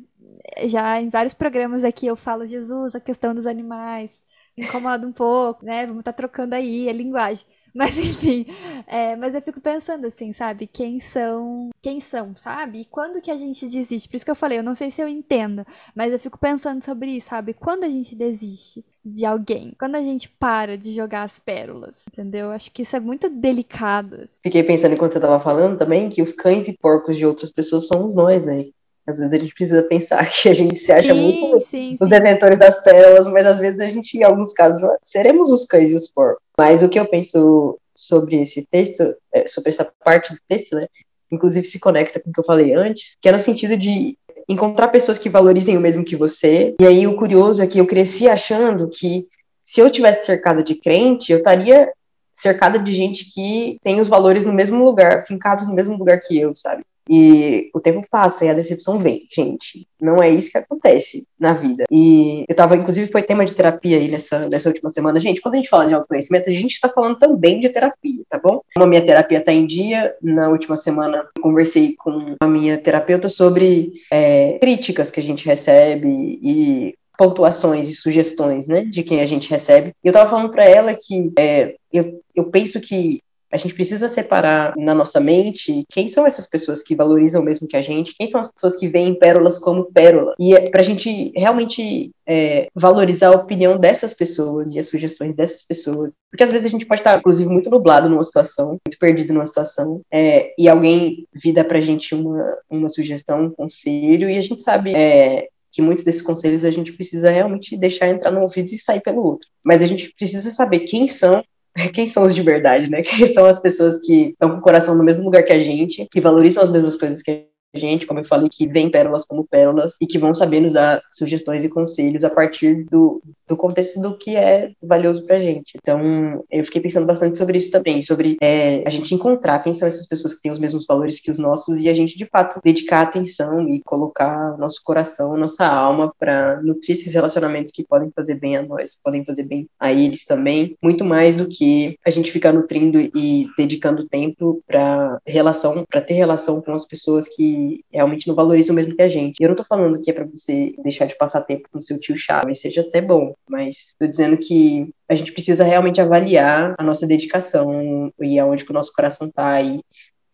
já 0.67 1.01
em 1.01 1.09
vários 1.11 1.35
programas 1.35 1.83
aqui. 1.85 2.07
Eu 2.07 2.17
falo, 2.17 2.47
Jesus, 2.47 2.95
a 2.95 3.01
questão 3.01 3.35
dos 3.35 3.47
animais 3.47 4.25
incomoda 4.57 5.07
um 5.07 5.13
pouco, 5.13 5.65
né? 5.65 5.87
Vamos 5.87 6.01
estar 6.01 6.13
tá 6.13 6.17
trocando 6.17 6.55
aí 6.55 6.89
a 6.89 6.93
linguagem. 6.93 7.45
Mas 7.74 7.96
enfim, 7.98 8.46
é, 8.87 9.16
mas 9.16 9.35
eu 9.35 9.42
fico 9.42 9.61
pensando 9.61 10.07
assim, 10.07 10.33
sabe? 10.33 10.66
Quem 10.66 11.00
são, 11.00 11.70
quem 11.83 12.00
são, 12.00 12.35
sabe? 12.37 12.81
E 12.81 12.85
quando 12.85 13.20
que 13.20 13.31
a 13.31 13.37
gente 13.37 13.66
desiste? 13.68 14.09
Por 14.09 14.16
isso 14.16 14.24
que 14.24 14.31
eu 14.31 14.35
falei, 14.37 14.59
eu 14.59 14.62
não 14.62 14.74
sei 14.74 14.90
se 14.90 15.00
eu 15.00 15.09
entendo, 15.09 15.64
mas 15.94 16.12
eu 16.12 16.18
fico 16.18 16.38
pensando 16.38 16.85
sobre 16.85 17.11
isso, 17.11 17.28
sabe? 17.28 17.54
Quando 17.54 17.85
a 17.85 17.88
gente 17.88 18.14
desiste 18.16 18.85
de 19.04 19.24
alguém, 19.24 19.74
quando 19.78 19.96
a 19.96 20.02
gente 20.02 20.28
para 20.28 20.76
de 20.76 20.94
jogar 20.94 21.22
as 21.22 21.38
pérolas, 21.38 22.04
entendeu? 22.12 22.50
Acho 22.50 22.70
que 22.70 22.83
isso 22.83 22.96
é 22.96 23.00
muito 23.00 23.29
delicado. 23.31 24.29
Fiquei 24.42 24.62
pensando 24.62 24.94
enquanto 24.94 25.12
você 25.12 25.21
tava 25.21 25.40
falando 25.40 25.79
também 25.79 26.08
que 26.08 26.23
os 26.23 26.33
cães 26.33 26.69
e 26.69 26.77
porcos 26.79 27.16
de 27.16 27.27
outras 27.27 27.50
pessoas 27.50 27.87
somos 27.87 28.14
nós, 28.14 28.44
né? 28.44 28.64
Às 29.09 29.19
vezes 29.19 29.33
a 29.33 29.38
gente 29.38 29.54
precisa 29.54 29.83
pensar 29.83 30.29
que 30.31 30.48
a 30.48 30.54
gente 30.54 30.79
se 30.79 30.92
acha 30.92 31.15
sim, 31.15 31.21
muito 31.21 31.67
sim, 31.67 31.96
os 31.98 32.06
sim. 32.06 32.11
detentores 32.11 32.59
das 32.59 32.83
pérolas, 32.83 33.27
mas 33.27 33.46
às 33.46 33.59
vezes 33.59 33.81
a 33.81 33.87
gente, 33.87 34.19
em 34.19 34.23
alguns 34.23 34.52
casos, 34.52 34.81
seremos 35.02 35.50
os 35.50 35.65
cães 35.65 35.90
e 35.90 35.96
os 35.96 36.09
porcos. 36.09 36.42
Mas 36.59 36.83
o 36.83 36.88
que 36.88 37.00
eu 37.00 37.06
penso 37.06 37.79
sobre 37.96 38.40
esse 38.40 38.67
texto, 38.71 39.15
é, 39.33 39.46
sobre 39.48 39.71
essa 39.71 39.90
parte 40.04 40.33
do 40.33 40.38
texto, 40.46 40.77
né? 40.77 40.87
Inclusive 41.33 41.67
se 41.67 41.81
conecta 41.81 42.21
com 42.21 42.31
o 42.31 42.33
que 42.33 42.40
eu 42.40 42.44
falei 42.44 42.75
antes, 42.75 43.17
que 43.21 43.29
é 43.29 43.33
no 43.33 43.38
sentido 43.38 43.77
de 43.77 44.17
encontrar 44.48 44.88
pessoas 44.88 45.19
que 45.19 45.29
valorizem 45.29 45.77
o 45.77 45.81
mesmo 45.81 46.04
que 46.04 46.17
você. 46.17 46.75
E 46.81 46.87
aí 46.87 47.06
o 47.06 47.17
curioso 47.17 47.63
é 47.63 47.67
que 47.67 47.79
eu 47.79 47.87
cresci 47.87 48.29
achando 48.29 48.88
que 48.88 49.27
se 49.63 49.81
eu 49.81 49.90
tivesse 49.90 50.25
cercada 50.25 50.63
de 50.63 50.75
crente, 50.75 51.33
eu 51.33 51.38
estaria 51.38 51.90
cercada 52.39 52.79
de 52.79 52.93
gente 52.93 53.33
que 53.33 53.79
tem 53.83 54.01
os 54.01 54.09
valores 54.09 54.45
no 54.45 54.53
mesmo 54.53 54.85
lugar, 54.85 55.27
fincados 55.27 55.67
no 55.67 55.75
mesmo 55.75 55.97
lugar 55.97 56.21
que 56.21 56.39
eu, 56.39 56.55
sabe? 56.55 56.83
E 57.09 57.71
o 57.75 57.81
tempo 57.81 58.07
passa 58.11 58.45
e 58.45 58.51
a 58.51 58.55
decepção 58.55 58.99
vem, 58.99 59.27
gente. 59.33 59.89
Não 60.01 60.23
é 60.23 60.29
isso 60.29 60.51
que 60.51 60.59
acontece 60.59 61.27
na 61.41 61.55
vida. 61.55 61.85
E 61.91 62.45
eu 62.47 62.55
tava, 62.55 62.77
inclusive, 62.77 63.11
foi 63.11 63.23
tema 63.23 63.47
de 63.47 63.55
terapia 63.55 63.97
aí 63.97 64.09
nessa, 64.09 64.49
nessa 64.49 64.69
última 64.69 64.91
semana. 64.91 65.19
Gente, 65.19 65.41
quando 65.41 65.55
a 65.55 65.57
gente 65.57 65.71
fala 65.71 65.87
de 65.87 65.95
autoconhecimento, 65.95 66.51
a 66.51 66.53
gente 66.53 66.79
tá 66.79 66.89
falando 66.89 67.19
também 67.19 67.61
de 67.61 67.71
terapia, 67.71 68.23
tá 68.29 68.39
bom? 68.39 68.61
Como 68.75 68.85
a 68.85 68.87
minha 68.87 69.05
terapia 69.05 69.43
tá 69.43 69.53
em 69.53 69.67
dia, 69.67 70.15
na 70.23 70.51
última 70.51 70.77
semana 70.77 71.27
eu 71.35 71.43
conversei 71.43 71.95
com 71.97 72.35
a 72.41 72.47
minha 72.47 72.77
terapeuta 72.77 73.29
sobre 73.29 73.93
é, 74.13 74.59
críticas 74.61 75.11
que 75.11 75.21
a 75.21 75.23
gente 75.23 75.47
recebe 75.47 76.09
e 76.43 76.95
pontuações 77.19 77.90
e 77.90 77.96
sugestões, 77.96 78.69
né, 78.69 78.85
de 78.85 79.02
quem 79.02 79.21
a 79.21 79.27
gente 79.27 79.50
recebe. 79.50 79.92
E 80.02 80.06
eu 80.06 80.12
tava 80.12 80.31
falando 80.31 80.50
para 80.50 80.64
ela 80.64 80.94
que 80.94 81.33
é, 81.37 81.75
eu, 81.92 82.23
eu 82.35 82.44
penso 82.44 82.81
que 82.81 83.21
a 83.50 83.56
gente 83.56 83.75
precisa 83.75 84.08
separar 84.08 84.75
na 84.77 84.94
nossa 84.94 85.19
mente 85.19 85.85
quem 85.88 86.06
são 86.06 86.27
essas 86.27 86.46
pessoas 86.46 86.83
que 86.83 86.94
valorizam 86.94 87.42
mesmo 87.42 87.66
que 87.66 87.77
a 87.77 87.83
gente, 87.83 88.14
quem 88.14 88.27
são 88.27 88.40
as 88.40 88.52
pessoas 88.52 88.77
que 88.77 88.88
veem 88.88 89.19
pérolas 89.19 89.58
como 89.58 89.87
pérola. 89.87 90.35
E 90.38 90.54
é 90.54 90.69
para 90.69 90.81
a 90.81 90.85
gente 90.85 91.33
realmente 91.35 92.10
é, 92.27 92.69
valorizar 92.75 93.29
a 93.29 93.37
opinião 93.37 93.79
dessas 93.79 94.12
pessoas 94.12 94.75
e 94.75 94.79
as 94.79 94.87
sugestões 94.88 95.35
dessas 95.35 95.62
pessoas. 95.62 96.12
Porque 96.31 96.44
às 96.44 96.52
vezes 96.52 96.66
a 96.66 96.71
gente 96.71 96.85
pode 96.85 97.00
estar, 97.00 97.19
inclusive, 97.19 97.48
muito 97.48 97.71
nublado 97.71 98.08
numa 98.08 98.23
situação, 98.23 98.79
muito 98.87 98.98
perdido 99.00 99.33
numa 99.33 99.46
situação, 99.46 100.02
é, 100.12 100.52
e 100.58 100.69
alguém 100.69 101.27
vida 101.33 101.64
pra 101.64 101.81
gente 101.81 102.14
uma, 102.14 102.58
uma 102.69 102.88
sugestão, 102.88 103.46
um 103.46 103.50
conselho, 103.50 104.29
e 104.29 104.37
a 104.37 104.42
gente 104.42 104.62
sabe 104.62 104.94
é, 104.94 105.48
que 105.79 105.83
muitos 105.83 106.02
desses 106.02 106.22
conselhos 106.22 106.64
a 106.64 106.72
gente 106.72 106.92
precisa 106.92 107.31
realmente 107.31 107.76
deixar 107.76 108.08
entrar 108.08 108.33
no 108.33 108.40
ouvido 108.40 108.74
e 108.74 108.79
sair 108.79 109.00
pelo 109.00 109.22
outro. 109.22 109.48
Mas 109.62 109.81
a 109.81 109.87
gente 109.87 110.12
precisa 110.18 110.50
saber 110.50 110.81
quem 110.81 111.06
são 111.06 111.40
quem 111.94 112.08
são 112.08 112.24
os 112.24 112.35
de 112.35 112.42
verdade, 112.42 112.90
né? 112.90 113.02
Quem 113.06 113.24
são 113.29 113.46
as 113.46 113.60
pessoas 113.60 114.00
que 114.00 114.31
estão 114.31 114.50
com 114.50 114.56
o 114.56 114.60
coração 114.60 114.96
no 114.96 115.04
mesmo 115.04 115.24
lugar 115.24 115.44
que 115.44 115.52
a 115.52 115.60
gente, 115.60 116.08
que 116.10 116.20
valorizam 116.20 116.64
as 116.64 116.70
mesmas 116.72 116.96
coisas 116.96 117.22
que 117.22 117.46
gente, 117.75 118.06
como 118.06 118.21
eu 118.21 118.25
falei, 118.25 118.48
que 118.50 118.66
vem 118.66 118.90
pérolas 118.90 119.25
como 119.27 119.46
pérolas 119.46 119.94
e 120.00 120.06
que 120.06 120.19
vão 120.19 120.35
saber 120.35 120.60
nos 120.60 120.75
dar 120.75 121.02
sugestões 121.10 121.64
e 121.64 121.69
conselhos 121.69 122.25
a 122.25 122.31
partir 122.31 122.85
do, 122.90 123.23
do 123.46 123.56
contexto 123.56 124.00
do 124.00 124.16
que 124.16 124.37
é 124.37 124.73
valioso 124.83 125.25
pra 125.25 125.38
gente. 125.38 125.77
Então, 125.77 126.44
eu 126.50 126.64
fiquei 126.64 126.81
pensando 126.81 127.06
bastante 127.06 127.37
sobre 127.37 127.58
isso 127.58 127.71
também, 127.71 128.00
sobre 128.02 128.37
é, 128.40 128.83
a 128.87 128.90
gente 128.90 129.14
encontrar 129.14 129.60
quem 129.60 129.75
são 129.75 129.87
essas 129.87 130.06
pessoas 130.06 130.35
que 130.35 130.42
têm 130.42 130.52
os 130.52 130.58
mesmos 130.58 130.87
valores 130.87 131.21
que 131.21 131.31
os 131.31 131.38
nossos 131.38 131.83
e 131.83 131.88
a 131.88 131.94
gente, 131.94 132.16
de 132.16 132.27
fato, 132.27 132.60
dedicar 132.62 133.02
atenção 133.02 133.69
e 133.69 133.83
colocar 133.83 134.56
nosso 134.58 134.81
coração, 134.83 135.37
nossa 135.37 135.66
alma 135.66 136.12
para 136.19 136.60
nutrir 136.62 136.96
esses 136.96 137.14
relacionamentos 137.14 137.73
que 137.73 137.85
podem 137.85 138.10
fazer 138.10 138.37
bem 138.37 138.56
a 138.56 138.62
nós, 138.62 138.98
podem 139.02 139.25
fazer 139.25 139.42
bem 139.42 139.69
a 139.79 139.92
eles 139.92 140.25
também, 140.25 140.77
muito 140.83 141.04
mais 141.04 141.37
do 141.37 141.48
que 141.48 141.98
a 142.04 142.10
gente 142.10 142.33
ficar 142.33 142.52
nutrindo 142.52 143.00
e 143.00 143.46
dedicando 143.56 144.08
tempo 144.08 144.62
para 144.66 145.19
relação, 145.27 145.85
para 145.88 146.00
ter 146.00 146.14
relação 146.14 146.60
com 146.60 146.73
as 146.73 146.87
pessoas 146.87 147.29
que 147.29 147.58
realmente 147.92 148.27
não 148.29 148.35
valorizam 148.35 148.73
o 148.73 148.77
mesmo 148.77 148.94
que 148.94 149.02
a 149.02 149.09
gente. 149.09 149.37
Eu 149.40 149.48
não 149.48 149.56
tô 149.56 149.65
falando 149.65 150.00
que 150.00 150.11
é 150.11 150.15
para 150.15 150.25
você 150.25 150.75
deixar 150.83 151.06
de 151.06 151.17
passar 151.17 151.42
tempo 151.42 151.69
com 151.73 151.81
seu 151.81 151.98
tio 152.00 152.17
Chaves, 152.17 152.61
seja 152.61 152.83
até 152.83 153.00
bom, 153.00 153.35
mas 153.48 153.94
tô 153.98 154.06
dizendo 154.06 154.37
que 154.37 154.90
a 155.09 155.15
gente 155.15 155.33
precisa 155.33 155.65
realmente 155.65 156.00
avaliar 156.00 156.75
a 156.79 156.83
nossa 156.83 157.06
dedicação 157.06 158.13
e 158.21 158.38
aonde 158.38 158.65
que 158.65 158.71
o 158.71 158.75
nosso 158.75 158.92
coração 158.92 159.31
tá 159.31 159.61
e, 159.63 159.81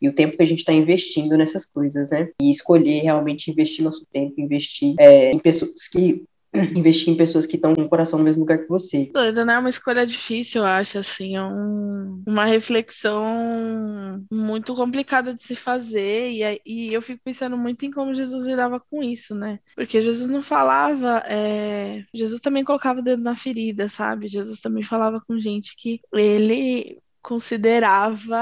e 0.01 0.09
o 0.09 0.13
tempo 0.13 0.37
que 0.37 0.43
a 0.43 0.47
gente 0.47 0.61
está 0.61 0.73
investindo 0.73 1.37
nessas 1.37 1.65
coisas, 1.65 2.11
né? 2.11 2.29
E 2.41 2.51
escolher 2.51 3.03
realmente 3.03 3.51
investir 3.51 3.85
nosso 3.85 4.05
tempo, 4.13 4.41
investir 4.41 4.95
é, 4.99 5.31
em 5.31 5.39
pessoas 5.39 5.89
que 5.89 6.25
investir 6.77 7.13
em 7.13 7.17
pessoas 7.17 7.47
que 7.47 7.57
estão 7.57 7.75
com 7.75 7.83
o 7.83 7.89
coração 7.89 8.19
no 8.19 8.25
mesmo 8.25 8.41
lugar 8.41 8.59
que 8.59 8.69
você. 8.69 9.11
Doida, 9.13 9.45
né? 9.45 9.55
É 9.55 9.59
uma 9.59 9.69
escolha 9.69 10.07
difícil, 10.07 10.63
eu 10.63 10.67
acho, 10.67 10.99
assim, 10.99 11.37
é 11.37 11.43
um, 11.43 12.23
uma 12.27 12.45
reflexão 12.45 14.25
muito 14.31 14.75
complicada 14.75 15.35
de 15.35 15.43
se 15.45 15.55
fazer, 15.55 16.31
e, 16.31 16.61
e 16.65 16.95
eu 16.95 17.03
fico 17.03 17.21
pensando 17.25 17.57
muito 17.57 17.85
em 17.85 17.91
como 17.91 18.15
Jesus 18.15 18.47
lidava 18.47 18.81
com 18.81 19.03
isso, 19.03 19.35
né? 19.35 19.59
Porque 19.75 20.01
Jesus 20.01 20.31
não 20.31 20.43
falava, 20.43 21.23
é... 21.27 22.05
Jesus 22.15 22.41
também 22.41 22.65
colocava 22.65 23.01
o 23.01 23.03
dedo 23.03 23.23
na 23.23 23.35
ferida, 23.35 23.89
sabe? 23.89 24.29
Jesus 24.29 24.61
também 24.61 24.83
falava 24.83 25.21
com 25.27 25.39
gente 25.39 25.75
que 25.77 26.01
ele 26.13 26.99
considerava, 27.23 28.37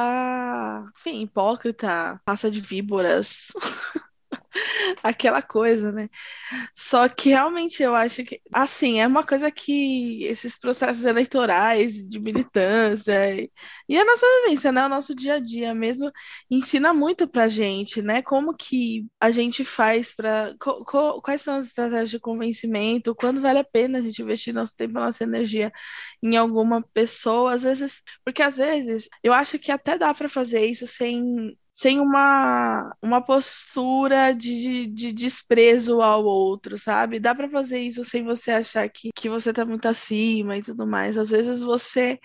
enfim, 0.96 1.22
hipócrita, 1.22 2.20
raça 2.26 2.50
de 2.50 2.60
víboras. 2.60 3.52
aquela 5.02 5.42
coisa, 5.42 5.92
né? 5.92 6.08
Só 6.76 7.08
que 7.08 7.30
realmente 7.30 7.82
eu 7.82 7.94
acho 7.94 8.24
que, 8.24 8.40
assim, 8.52 9.00
é 9.00 9.06
uma 9.06 9.26
coisa 9.26 9.50
que 9.50 10.24
esses 10.24 10.58
processos 10.58 11.04
eleitorais 11.04 12.08
de 12.08 12.20
militância 12.20 13.34
e, 13.34 13.50
e 13.88 13.98
a 13.98 14.04
nossa 14.04 14.26
vivência, 14.44 14.72
né? 14.72 14.84
O 14.86 14.88
nosso 14.88 15.14
dia 15.14 15.34
a 15.34 15.40
dia 15.40 15.74
mesmo 15.74 16.10
ensina 16.50 16.92
muito 16.94 17.28
pra 17.28 17.48
gente, 17.48 18.02
né? 18.02 18.22
Como 18.22 18.54
que 18.56 19.06
a 19.20 19.30
gente 19.30 19.64
faz 19.64 20.14
para 20.14 20.54
quais 21.22 21.42
são 21.42 21.54
as 21.56 21.66
estratégias 21.68 22.10
de 22.10 22.20
convencimento, 22.20 23.14
quando 23.14 23.40
vale 23.40 23.58
a 23.60 23.64
pena 23.64 23.98
a 23.98 24.02
gente 24.02 24.22
investir 24.22 24.54
nosso 24.54 24.76
tempo, 24.76 24.94
nossa 24.94 25.24
energia 25.24 25.72
em 26.22 26.36
alguma 26.36 26.82
pessoa, 26.94 27.54
às 27.54 27.62
vezes, 27.62 28.02
porque 28.24 28.42
às 28.42 28.56
vezes 28.56 29.08
eu 29.22 29.32
acho 29.32 29.58
que 29.58 29.70
até 29.72 29.98
dá 29.98 30.12
para 30.14 30.28
fazer 30.28 30.64
isso 30.66 30.86
sem 30.86 31.56
sem 31.72 31.98
uma, 31.98 32.94
uma 33.00 33.22
postura 33.22 34.34
de, 34.34 34.86
de 34.88 35.10
desprezo 35.10 36.02
ao 36.02 36.22
outro, 36.22 36.76
sabe? 36.76 37.18
Dá 37.18 37.34
para 37.34 37.48
fazer 37.48 37.80
isso 37.80 38.04
sem 38.04 38.22
você 38.22 38.50
achar 38.50 38.86
que, 38.90 39.08
que 39.14 39.28
você 39.30 39.54
tá 39.54 39.64
muito 39.64 39.88
acima 39.88 40.58
e 40.58 40.62
tudo 40.62 40.86
mais. 40.86 41.16
Às 41.16 41.30
vezes 41.30 41.62
você 41.62 42.20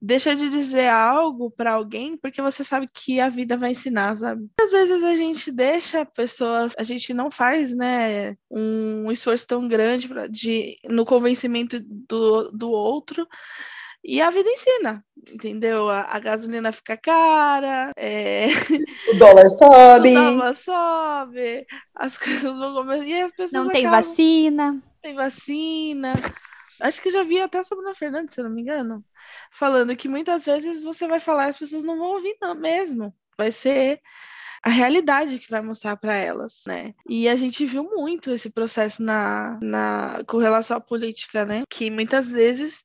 deixa 0.00 0.36
de 0.36 0.50
dizer 0.50 0.88
algo 0.88 1.50
para 1.50 1.72
alguém 1.72 2.18
porque 2.18 2.42
você 2.42 2.62
sabe 2.62 2.86
que 2.92 3.18
a 3.18 3.30
vida 3.30 3.56
vai 3.56 3.70
ensinar, 3.70 4.18
sabe? 4.18 4.46
Às 4.60 4.72
vezes 4.72 5.02
a 5.02 5.16
gente 5.16 5.50
deixa 5.50 6.04
pessoas, 6.04 6.74
a 6.76 6.82
gente 6.82 7.14
não 7.14 7.30
faz, 7.30 7.74
né, 7.74 8.36
um 8.50 9.10
esforço 9.10 9.46
tão 9.46 9.66
grande 9.66 10.06
pra, 10.06 10.26
de, 10.26 10.76
no 10.84 11.06
convencimento 11.06 11.80
do, 11.80 12.50
do 12.50 12.70
outro 12.70 13.26
e 14.04 14.20
a 14.20 14.30
vida 14.30 14.50
ensina, 14.50 15.04
entendeu? 15.32 15.88
A, 15.88 16.02
a 16.16 16.18
gasolina 16.18 16.72
fica 16.72 16.96
cara, 16.96 17.92
é... 17.96 18.46
o 19.14 19.18
dólar 19.18 19.48
sobe. 19.48 20.10
o 20.10 20.14
dólar 20.14 20.60
sobe, 20.60 21.66
as 21.94 22.18
coisas 22.18 22.56
vão 22.56 22.74
começar. 22.74 23.04
E 23.04 23.20
as 23.20 23.32
pessoas 23.32 23.52
não 23.52 23.68
tem 23.68 23.86
acabam... 23.86 24.08
vacina. 24.08 24.72
Não 24.72 24.82
tem 25.00 25.14
vacina. 25.14 26.14
Acho 26.80 27.00
que 27.00 27.10
já 27.10 27.22
vi 27.22 27.40
até 27.40 27.60
a 27.60 27.94
Fernanda, 27.94 28.32
se 28.32 28.40
eu 28.40 28.44
não 28.44 28.50
me 28.50 28.62
engano, 28.62 29.04
falando 29.52 29.94
que 29.94 30.08
muitas 30.08 30.46
vezes 30.46 30.82
você 30.82 31.06
vai 31.06 31.20
falar 31.20 31.46
e 31.46 31.50
as 31.50 31.58
pessoas 31.58 31.84
não 31.84 31.96
vão 31.96 32.08
ouvir 32.08 32.36
não, 32.40 32.56
mesmo. 32.56 33.14
Vai 33.38 33.52
ser 33.52 34.00
a 34.64 34.68
realidade 34.68 35.38
que 35.38 35.50
vai 35.50 35.60
mostrar 35.60 35.96
para 35.96 36.16
elas, 36.16 36.62
né? 36.66 36.92
E 37.08 37.28
a 37.28 37.36
gente 37.36 37.64
viu 37.64 37.84
muito 37.84 38.32
esse 38.32 38.50
processo 38.50 39.02
na, 39.02 39.58
na 39.60 40.22
com 40.26 40.38
relação 40.38 40.76
à 40.76 40.80
política, 40.80 41.44
né? 41.44 41.62
Que 41.68 41.88
muitas 41.88 42.32
vezes 42.32 42.82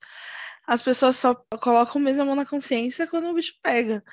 as 0.68 0.82
pessoas 0.82 1.15
só 1.15 1.34
colocam 1.61 2.01
mesmo 2.01 2.22
a 2.24 2.26
mão 2.26 2.36
na 2.36 2.45
consciência 2.45 3.07
quando 3.07 3.30
o 3.30 3.34
bicho 3.34 3.53
pega. 3.63 4.03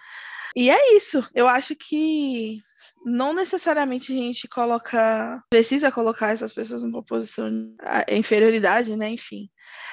E 0.57 0.71
é 0.71 0.97
isso. 0.97 1.29
Eu 1.35 1.49
acho 1.49 1.75
que 1.75 2.59
não 3.05 3.35
necessariamente 3.35 4.13
a 4.13 4.15
gente 4.17 4.47
coloca, 4.47 5.43
precisa 5.51 5.91
colocar 5.91 6.31
essas 6.31 6.53
pessoas 6.53 6.85
numa 6.85 7.03
posição 7.03 7.51
de 7.51 7.75
inferioridade, 8.17 8.97
né? 8.97 9.11
Enfim. 9.11 9.51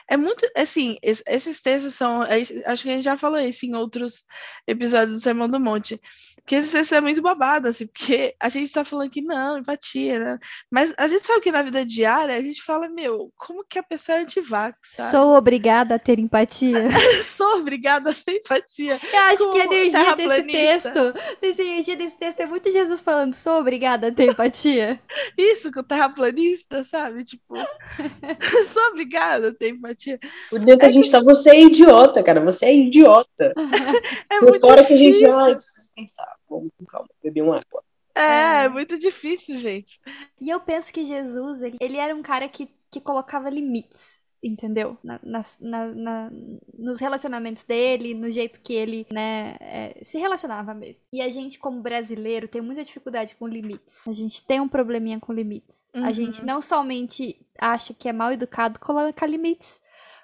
É 0.07 0.17
muito, 0.17 0.45
assim, 0.57 0.97
esses 1.01 1.61
textos 1.61 1.95
são, 1.95 2.22
acho 2.22 2.84
que 2.84 2.89
a 2.89 2.95
gente 2.95 3.03
já 3.03 3.17
falou 3.17 3.39
isso 3.39 3.65
em 3.65 3.76
outros 3.76 4.26
episódios 4.67 5.17
do 5.17 5.24
Sermão 5.24 5.47
do 5.47 5.59
Monte, 5.59 6.01
que 6.45 6.55
esse 6.55 6.72
texto 6.72 6.95
é 6.95 7.01
muito 7.01 7.22
babado, 7.22 7.67
assim, 7.67 7.88
porque 7.88 8.36
a 8.39 8.49
gente 8.49 8.74
tá 8.74 8.84
falando 8.84 9.09
que 9.09 9.22
não, 9.22 9.57
empatia, 9.57 10.19
né? 10.19 10.39
Mas 10.69 10.93
a 10.97 11.07
gente 11.07 11.26
sabe 11.26 11.41
que 11.41 11.51
na 11.51 11.61
vida 11.61 11.86
diária 11.86 12.36
a 12.36 12.41
gente 12.41 12.61
fala, 12.61 12.89
meu, 12.89 13.32
como 13.38 13.63
que 13.63 13.80
a 13.80 13.84
pessoa 13.84 14.17
é 14.17 14.22
antivax, 14.22 14.76
sabe? 14.84 15.11
Sou 15.11 15.36
obrigada 15.36 15.95
a 15.95 15.99
ter 15.99 16.19
empatia. 16.19 16.89
Sou 17.38 17.59
obrigada 17.59 18.11
a 18.11 18.13
ter 18.13 18.38
empatia. 18.38 18.99
Eu 19.01 19.19
acho 19.19 19.49
que 19.51 19.61
a 19.61 19.65
energia 19.65 20.15
desse 20.15 20.43
texto, 20.43 20.99
a 20.99 21.61
energia 21.61 21.95
desse 21.95 22.17
texto 22.17 22.39
é 22.39 22.45
muito 22.45 22.72
Jesus 22.72 23.01
falando, 23.01 23.34
sou 23.34 23.59
obrigada 23.59 24.07
a 24.07 24.11
ter 24.11 24.32
empatia. 24.32 24.99
Isso, 25.38 25.72
com 25.72 25.80
o 25.80 25.84
terraplanista, 25.84 26.84
sabe? 26.84 27.24
Tipo, 27.24 27.55
sou 28.67 28.84
obrigada 28.89 29.53
ter 29.62 29.70
empatia. 29.70 30.20
Por 30.49 30.59
dentro 30.59 30.86
é 30.86 30.89
a 30.89 30.91
gente 30.91 31.05
que... 31.05 31.12
tá, 31.12 31.20
você 31.22 31.51
é 31.51 31.62
idiota, 31.62 32.24
cara, 32.24 32.41
você 32.41 32.66
é 32.66 32.76
idiota. 32.76 33.53
é 34.32 34.39
Por 34.39 34.59
fora 34.59 34.84
que 34.84 34.93
a 34.93 34.97
gente, 34.97 35.24
ai, 35.26 35.53
preciso 35.53 35.89
pensar, 35.95 36.36
vamos 36.49 36.72
com 36.78 36.86
calma, 36.86 37.07
beber 37.24 37.43
uma 37.43 37.57
água. 37.57 37.84
É, 38.16 38.66
é 38.66 38.70
muito 38.70 38.97
difícil, 38.97 39.57
gente. 39.57 39.99
E 40.39 40.49
eu 40.49 40.59
penso 40.59 40.91
que 40.91 41.05
Jesus, 41.05 41.62
ele, 41.62 41.78
ele 41.80 41.97
era 41.97 42.16
um 42.16 42.22
cara 42.22 42.49
que, 42.49 42.70
que 42.89 42.99
colocava 42.99 43.49
limites 43.49 44.20
entendeu? 44.44 44.98
Na, 45.04 45.20
na, 45.60 45.86
na, 45.88 46.32
nos 46.78 47.00
relacionamentos 47.00 47.64
dele, 47.64 48.14
no 48.14 48.32
jeito 48.32 48.60
que 48.62 48.74
ele, 48.74 49.06
né, 49.12 49.56
é, 49.60 50.02
se 50.04 50.18
relacionava 50.18 50.74
mesmo. 50.74 51.04
E 51.14 51.22
a 51.22 51.30
gente, 51.30 51.60
como 51.60 51.82
brasileiro, 51.82 52.48
tem 52.48 52.62
muita 52.62 52.84
dificuldade 52.84 53.36
com 53.36 53.48
limites. 53.48 54.08
A 54.08 54.12
gente 54.12 54.44
tem 54.44 54.60
um 54.60 54.68
probleminha 54.68 55.20
com 55.20 55.34
limites. 55.34 55.89
Uhum. 55.94 56.06
A 56.06 56.12
gente 56.12 56.44
não 56.44 56.62
somente 56.62 57.46
acha 57.60 57.94
que 57.94 58.10
é 58.10 58.14
mal 58.14 58.32
educado 58.32 58.80
colocar 58.80 59.28
limites, 59.28 59.80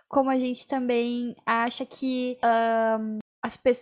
como 0.09 0.29
a 0.29 0.37
gente 0.37 0.65
também 0.65 1.35
acha 1.45 1.85
que 1.85 2.37
um, 2.99 3.19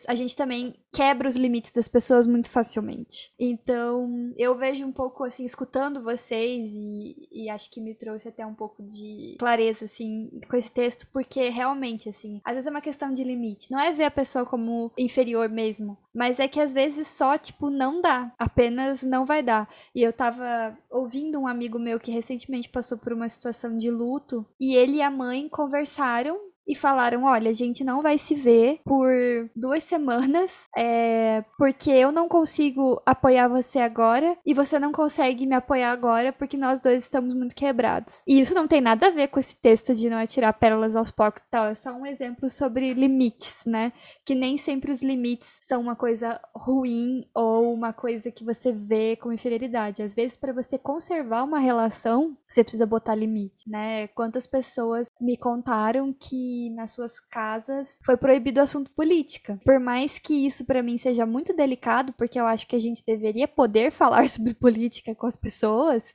a 0.07 0.15
gente 0.15 0.35
também 0.35 0.75
quebra 0.93 1.27
os 1.27 1.35
limites 1.35 1.71
das 1.71 1.87
pessoas 1.87 2.25
muito 2.25 2.49
facilmente. 2.49 3.31
Então, 3.39 4.33
eu 4.37 4.57
vejo 4.57 4.85
um 4.85 4.91
pouco 4.91 5.23
assim, 5.23 5.45
escutando 5.45 6.03
vocês, 6.03 6.71
e, 6.73 7.27
e 7.31 7.49
acho 7.49 7.69
que 7.69 7.81
me 7.81 7.93
trouxe 7.93 8.27
até 8.27 8.45
um 8.45 8.53
pouco 8.53 8.83
de 8.83 9.35
clareza, 9.37 9.85
assim, 9.85 10.29
com 10.49 10.55
esse 10.55 10.71
texto, 10.71 11.07
porque 11.11 11.49
realmente, 11.49 12.09
assim, 12.09 12.39
às 12.43 12.53
vezes 12.53 12.67
é 12.67 12.71
uma 12.71 12.81
questão 12.81 13.11
de 13.11 13.23
limite. 13.23 13.71
Não 13.71 13.79
é 13.79 13.91
ver 13.91 14.05
a 14.05 14.11
pessoa 14.11 14.45
como 14.45 14.91
inferior 14.97 15.49
mesmo, 15.49 15.97
mas 16.13 16.39
é 16.39 16.47
que 16.47 16.59
às 16.59 16.73
vezes 16.73 17.07
só, 17.07 17.37
tipo, 17.37 17.69
não 17.69 18.01
dá. 18.01 18.33
Apenas 18.37 19.03
não 19.03 19.25
vai 19.25 19.43
dar. 19.43 19.69
E 19.93 20.01
eu 20.01 20.13
tava 20.13 20.77
ouvindo 20.89 21.39
um 21.39 21.47
amigo 21.47 21.77
meu 21.77 21.99
que 21.99 22.11
recentemente 22.11 22.69
passou 22.69 22.97
por 22.97 23.11
uma 23.11 23.27
situação 23.27 23.77
de 23.77 23.91
luto, 23.91 24.45
e 24.59 24.75
ele 24.75 24.97
e 24.97 25.01
a 25.01 25.11
mãe 25.11 25.49
conversaram 25.49 26.39
e 26.67 26.75
falaram: 26.75 27.23
olha, 27.23 27.49
a 27.49 27.53
gente 27.53 27.83
não 27.83 28.01
vai 28.01 28.17
se 28.17 28.35
ver 28.35 28.79
por 28.83 29.11
duas 29.55 29.83
semanas, 29.83 30.67
é, 30.75 31.43
porque 31.57 31.91
eu 31.91 32.11
não 32.11 32.27
consigo 32.27 33.01
apoiar 33.05 33.47
você 33.47 33.79
agora 33.79 34.37
e 34.45 34.53
você 34.53 34.79
não 34.79 34.91
consegue 34.91 35.45
me 35.45 35.55
apoiar 35.55 35.91
agora 35.91 36.33
porque 36.33 36.57
nós 36.57 36.79
dois 36.79 37.03
estamos 37.03 37.33
muito 37.33 37.55
quebrados. 37.55 38.21
E 38.27 38.39
isso 38.39 38.53
não 38.53 38.67
tem 38.67 38.81
nada 38.81 39.07
a 39.07 39.11
ver 39.11 39.27
com 39.27 39.39
esse 39.39 39.55
texto 39.55 39.93
de 39.93 40.09
não 40.09 40.17
atirar 40.17 40.53
pérolas 40.53 40.95
aos 40.95 41.11
porcos 41.11 41.43
e 41.45 41.49
tal, 41.51 41.67
é 41.67 41.75
só 41.75 41.91
um 41.91 42.05
exemplo 42.05 42.49
sobre 42.49 42.93
limites, 42.93 43.55
né? 43.65 43.91
Que 44.25 44.33
nem 44.33 44.57
sempre 44.57 44.91
os 44.91 45.01
limites 45.01 45.59
são 45.61 45.81
uma 45.81 45.95
coisa 45.95 46.39
ruim 46.55 47.27
ou 47.33 47.73
uma 47.73 47.93
coisa 47.93 48.31
que 48.31 48.43
você 48.43 48.71
vê 48.71 49.15
como 49.15 49.33
inferioridade. 49.33 50.01
Às 50.01 50.15
vezes, 50.15 50.37
para 50.37 50.53
você 50.53 50.77
conservar 50.77 51.43
uma 51.43 51.59
relação, 51.59 52.37
você 52.47 52.63
precisa 52.63 52.85
botar 52.85 53.15
limite, 53.15 53.69
né? 53.69 54.07
Quantas 54.09 54.47
pessoas 54.47 55.07
me 55.19 55.37
contaram 55.37 56.13
que 56.13 56.54
nas 56.71 56.91
suas 56.91 57.19
casas 57.19 57.99
foi 58.03 58.17
proibido 58.17 58.59
o 58.59 58.63
assunto 58.63 58.91
política. 58.91 59.59
Por 59.63 59.79
mais 59.79 60.19
que 60.19 60.45
isso 60.45 60.65
para 60.65 60.83
mim 60.83 60.97
seja 60.97 61.25
muito 61.25 61.55
delicado, 61.55 62.13
porque 62.13 62.39
eu 62.39 62.45
acho 62.45 62.67
que 62.67 62.75
a 62.75 62.79
gente 62.79 63.03
deveria 63.05 63.47
poder 63.47 63.91
falar 63.93 64.27
sobre 64.29 64.53
política 64.53 65.15
com 65.15 65.27
as 65.27 65.35
pessoas, 65.35 66.13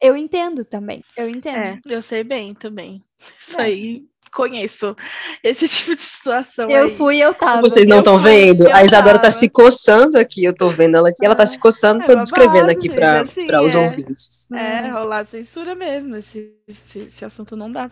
eu 0.00 0.16
entendo 0.16 0.64
também. 0.64 1.02
Eu 1.16 1.28
entendo. 1.28 1.58
É, 1.58 1.80
eu 1.86 2.02
sei 2.02 2.22
bem 2.22 2.54
também. 2.54 3.02
Isso 3.38 3.58
é. 3.58 3.64
aí 3.64 4.04
conheço 4.36 4.94
esse 5.42 5.66
tipo 5.68 5.96
de 5.96 6.02
situação. 6.02 6.68
Eu 6.68 6.84
aí. 6.84 6.94
fui, 6.94 7.16
eu 7.18 7.32
tava. 7.32 7.62
Vocês 7.62 7.86
não 7.86 8.00
estão 8.00 8.18
vendo? 8.18 8.68
A 8.72 8.84
Isadora 8.84 9.18
tá 9.18 9.30
se 9.30 9.48
coçando 9.48 10.18
aqui, 10.18 10.44
eu 10.44 10.54
tô 10.54 10.70
vendo 10.70 10.96
ela 10.96 11.08
aqui, 11.08 11.24
ela 11.24 11.34
tá 11.34 11.46
se 11.46 11.58
coçando, 11.58 12.02
É 12.02 12.06
tô 12.06 12.16
descrevendo 12.16 12.70
aqui 12.70 12.90
pra, 12.90 13.22
assim, 13.22 13.46
pra 13.46 13.62
os 13.62 13.74
é. 13.74 13.78
ouvintes. 13.78 14.50
É, 14.52 14.90
rolar 14.90 15.26
censura 15.26 15.74
mesmo. 15.74 16.16
Esse, 16.16 16.52
esse, 16.68 16.98
esse 17.00 17.24
assunto 17.24 17.56
não 17.56 17.72
dá. 17.72 17.90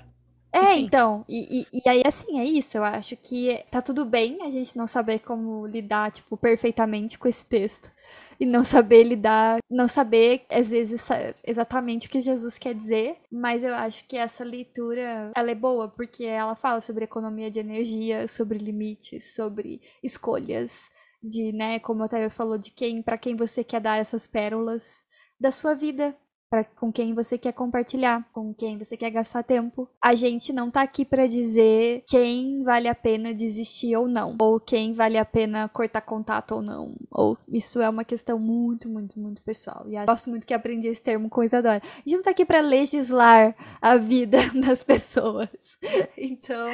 É, 0.55 0.76
Enfim. 0.76 0.84
então, 0.84 1.24
e, 1.28 1.62
e, 1.62 1.66
e 1.84 1.88
aí 1.90 2.02
assim, 2.07 2.38
é 2.38 2.44
isso, 2.44 2.76
eu 2.76 2.84
acho 2.84 3.16
que 3.16 3.64
tá 3.72 3.82
tudo 3.82 4.05
bem 4.05 4.38
a 4.42 4.50
gente 4.52 4.76
não 4.76 4.86
saber 4.86 5.18
como 5.18 5.66
lidar, 5.66 6.12
tipo, 6.12 6.36
perfeitamente 6.36 7.18
com 7.18 7.26
esse 7.26 7.44
texto. 7.44 7.90
E 8.38 8.46
não 8.46 8.64
saber 8.64 9.02
lidar, 9.05 9.59
não 9.70 9.88
saber, 9.88 10.44
às 10.50 10.68
vezes, 10.68 11.07
exatamente 11.44 12.07
o 12.07 12.11
que 12.11 12.20
Jesus 12.20 12.57
quer 12.59 12.74
dizer, 12.74 13.16
mas 13.30 13.64
eu 13.64 13.74
acho 13.74 14.07
que 14.07 14.16
essa 14.16 14.44
leitura, 14.44 15.32
ela 15.36 15.50
é 15.50 15.55
boa, 15.55 15.88
porque 15.88 16.24
ela 16.24 16.55
fala 16.55 16.80
sobre 16.80 17.05
economia 17.05 17.50
de 17.50 17.59
energia, 17.61 18.28
sobre 18.28 18.59
limites, 18.59 19.34
sobre 19.34 19.80
escolhas, 20.02 20.88
de, 21.22 21.52
né, 21.52 21.78
como 21.80 22.02
a 22.05 22.09
Tayo 22.09 22.30
falou, 22.30 22.59
de 22.59 22.70
quem, 22.70 23.02
para 23.02 23.18
quem 23.18 23.34
você 23.36 23.64
quer 23.64 23.80
dar 23.80 23.98
essas 23.98 24.26
pérolas 24.26 25.05
da 25.40 25.50
sua 25.50 25.74
vida, 25.74 26.16
com 26.76 26.92
quem 26.92 27.14
você 27.14 27.36
quer 27.36 27.53
compartilhar, 27.53 28.26
com 28.32 28.55
quem 28.55 28.78
você 28.78 28.97
quer 28.97 29.11
gastar 29.11 29.42
tempo. 29.42 29.88
A 30.01 30.14
gente 30.14 30.53
não 30.53 30.70
tá 30.70 30.82
aqui 30.82 31.05
para 31.05 31.26
dizer 31.26 32.03
quem 32.07 32.62
vale 32.62 32.88
a 32.88 32.95
pena 32.95 33.34
desistir 33.34 33.97
ou 33.97 34.07
não, 34.07 34.36
ou 34.40 34.61
quem 34.61 34.92
vale 34.92 35.18
a 35.18 35.24
pena 35.24 35.68
cortar 35.68 36.01
contato 36.03 36.57
ou 36.57 36.62
não. 36.62 36.95
Ou 37.11 37.36
isso 37.49 37.80
é 37.80 37.88
uma 37.88 38.05
questão 38.05 38.38
muito, 38.38 38.88
muito, 38.88 39.18
muito 39.18 39.42
pessoal. 39.42 39.84
E 39.88 39.97
eu 39.97 40.07
gosto 40.07 40.30
muito 40.30 40.47
que 40.47 40.55
aprendi 40.55 40.88
esse 40.88 41.03
termo 41.03 41.28
com 41.28 41.42
Isadora. 41.42 41.82
A 41.84 41.99
gente 41.99 42.16
não 42.16 42.22
tá 42.22 42.30
aqui 42.30 42.45
para 42.45 42.61
legislar 42.61 43.55
a 43.80 43.97
vida 43.97 44.38
das 44.55 44.82
pessoas. 44.82 45.49
Então, 46.16 46.68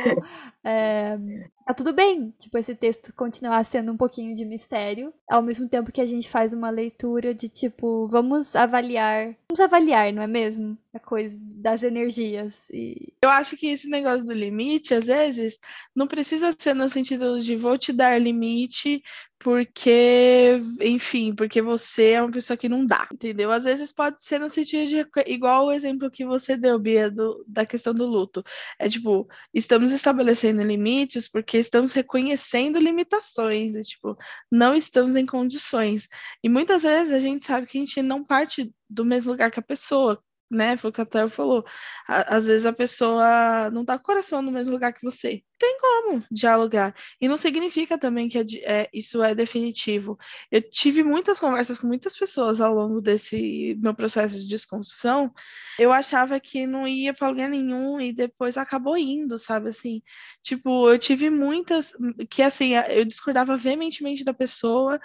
é, 0.64 1.18
tá 1.66 1.74
tudo 1.74 1.92
bem, 1.92 2.34
tipo, 2.38 2.58
esse 2.58 2.74
texto 2.74 3.12
continuar 3.14 3.64
sendo 3.64 3.92
um 3.92 3.96
pouquinho 3.96 4.34
de 4.34 4.44
mistério, 4.44 5.12
ao 5.28 5.42
mesmo 5.42 5.68
tempo 5.68 5.92
que 5.92 6.00
a 6.00 6.06
gente 6.06 6.28
faz 6.28 6.52
uma 6.52 6.70
leitura 6.70 7.34
de 7.34 7.48
tipo, 7.48 8.08
vamos 8.08 8.56
avaliar, 8.56 9.34
vamos 9.60 9.72
avaliar, 9.72 10.12
não 10.12 10.22
é 10.22 10.26
mesmo? 10.26 10.78
A 10.94 10.98
coisa 10.98 11.38
das 11.56 11.82
energias. 11.82 12.54
E 12.70 13.12
Eu 13.22 13.28
acho 13.28 13.56
que 13.56 13.68
esse 13.68 13.88
negócio 13.88 14.24
do 14.24 14.32
limite, 14.32 14.94
às 14.94 15.04
vezes, 15.04 15.58
não 15.94 16.06
precisa 16.06 16.54
ser 16.58 16.74
no 16.74 16.88
sentido 16.88 17.38
de 17.40 17.56
vou 17.56 17.76
te 17.76 17.92
dar 17.92 18.20
limite 18.20 19.02
porque, 19.40 20.60
enfim, 20.82 21.34
porque 21.34 21.62
você 21.62 22.10
é 22.10 22.22
uma 22.22 22.30
pessoa 22.30 22.58
que 22.58 22.68
não 22.68 22.84
dá, 22.84 23.08
entendeu? 23.10 23.50
Às 23.50 23.64
vezes 23.64 23.90
pode 23.90 24.22
ser 24.22 24.38
no 24.38 24.50
sentido 24.50 24.86
de, 24.86 25.32
igual 25.32 25.66
o 25.66 25.72
exemplo 25.72 26.10
que 26.10 26.26
você 26.26 26.58
deu, 26.58 26.78
Bia, 26.78 27.10
do, 27.10 27.42
da 27.48 27.64
questão 27.64 27.94
do 27.94 28.06
luto. 28.06 28.44
É 28.78 28.86
tipo, 28.86 29.26
estamos 29.54 29.92
estabelecendo 29.92 30.62
limites 30.62 31.26
porque 31.26 31.56
estamos 31.56 31.94
reconhecendo 31.94 32.78
limitações, 32.78 33.74
e, 33.74 33.82
tipo, 33.82 34.14
não 34.52 34.74
estamos 34.74 35.16
em 35.16 35.24
condições. 35.24 36.06
E 36.44 36.48
muitas 36.48 36.82
vezes 36.82 37.10
a 37.10 37.18
gente 37.18 37.46
sabe 37.46 37.66
que 37.66 37.78
a 37.78 37.80
gente 37.80 38.02
não 38.02 38.22
parte 38.22 38.70
do 38.90 39.06
mesmo 39.06 39.30
lugar 39.30 39.50
que 39.50 39.60
a 39.60 39.62
pessoa, 39.62 40.22
né? 40.50 40.76
Foi 40.76 40.90
o 40.90 40.92
que 40.92 41.00
a 41.00 41.28
falou. 41.28 41.64
Às 42.06 42.46
vezes 42.46 42.66
a 42.66 42.72
pessoa 42.72 43.70
não 43.70 43.84
tá 43.84 43.96
com 43.96 44.02
o 44.02 44.06
coração 44.06 44.42
no 44.42 44.50
mesmo 44.50 44.72
lugar 44.72 44.92
que 44.92 45.04
você. 45.04 45.42
Tem 45.58 45.78
como 45.78 46.24
dialogar. 46.30 46.94
E 47.20 47.28
não 47.28 47.36
significa 47.36 47.98
também 47.98 48.28
que 48.28 48.38
é 48.38 48.44
é- 48.64 48.88
isso 48.92 49.22
é 49.22 49.34
definitivo. 49.34 50.18
Eu 50.50 50.62
tive 50.62 51.02
muitas 51.04 51.38
conversas 51.38 51.78
com 51.78 51.86
muitas 51.86 52.16
pessoas 52.16 52.60
ao 52.60 52.74
longo 52.74 53.00
desse 53.00 53.76
meu 53.80 53.94
processo 53.94 54.36
de 54.36 54.46
desconstrução. 54.46 55.32
Eu 55.78 55.92
achava 55.92 56.40
que 56.40 56.66
não 56.66 56.86
ia 56.88 57.12
para 57.14 57.28
lugar 57.28 57.48
nenhum 57.48 58.00
e 58.00 58.12
depois 58.12 58.56
acabou 58.56 58.96
indo, 58.96 59.38
sabe? 59.38 59.68
Assim, 59.68 60.02
tipo, 60.42 60.88
eu 60.90 60.98
tive 60.98 61.30
muitas 61.30 61.92
que 62.30 62.42
assim, 62.42 62.72
eu 62.88 63.04
discordava 63.04 63.56
veementemente 63.56 64.24
da 64.24 64.34
pessoa. 64.34 64.98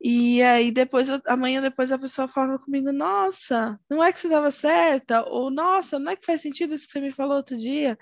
E 0.00 0.42
aí 0.42 0.70
depois, 0.70 1.08
amanhã 1.26 1.60
depois 1.62 1.90
a 1.90 1.98
pessoa 1.98 2.28
falava 2.28 2.58
comigo, 2.58 2.92
nossa, 2.92 3.78
não 3.90 4.04
é 4.04 4.12
que 4.12 4.20
você 4.20 4.26
estava 4.26 4.50
certa, 4.50 5.22
ou 5.24 5.50
nossa, 5.50 5.98
não 5.98 6.12
é 6.12 6.16
que 6.16 6.26
faz 6.26 6.42
sentido 6.42 6.74
isso 6.74 6.86
que 6.86 6.92
você 6.92 7.00
me 7.00 7.10
falou 7.10 7.36
outro 7.38 7.56
dia. 7.56 7.96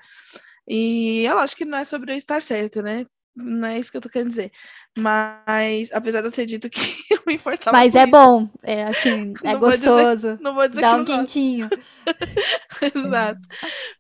E 0.67 1.25
é 1.27 1.33
lógico 1.35 1.59
que 1.59 1.65
não 1.65 1.79
é 1.79 1.85
sobre 1.85 2.13
eu 2.13 2.17
estar 2.17 2.43
certa, 2.43 2.83
né? 2.83 3.07
Não 3.37 3.67
é 3.69 3.79
isso 3.79 3.91
que 3.91 3.97
eu 3.97 4.01
tô 4.01 4.09
querendo 4.09 4.29
dizer. 4.29 4.51
Mas, 4.97 5.91
apesar 5.93 6.21
de 6.21 6.29
eu 6.29 6.33
ter 6.33 6.47
dito 6.47 6.71
que 6.71 6.81
eu 7.11 7.21
me 7.27 7.35
importava 7.35 7.77
Mas 7.77 7.95
é 7.95 8.03
isso, 8.03 8.11
bom, 8.11 8.49
é 8.63 8.85
assim, 8.85 9.35
é 9.43 9.53
Não 9.55 9.61
vou 9.61 9.71
dizer- 9.71 9.85
gostoso, 9.87 10.39
não 10.41 10.55
vou 10.55 10.69
dizer 10.69 10.81
dá 10.81 10.95
que 10.95 11.01
um 11.01 11.05
quentinho. 11.05 11.71
Exato. 12.95 13.41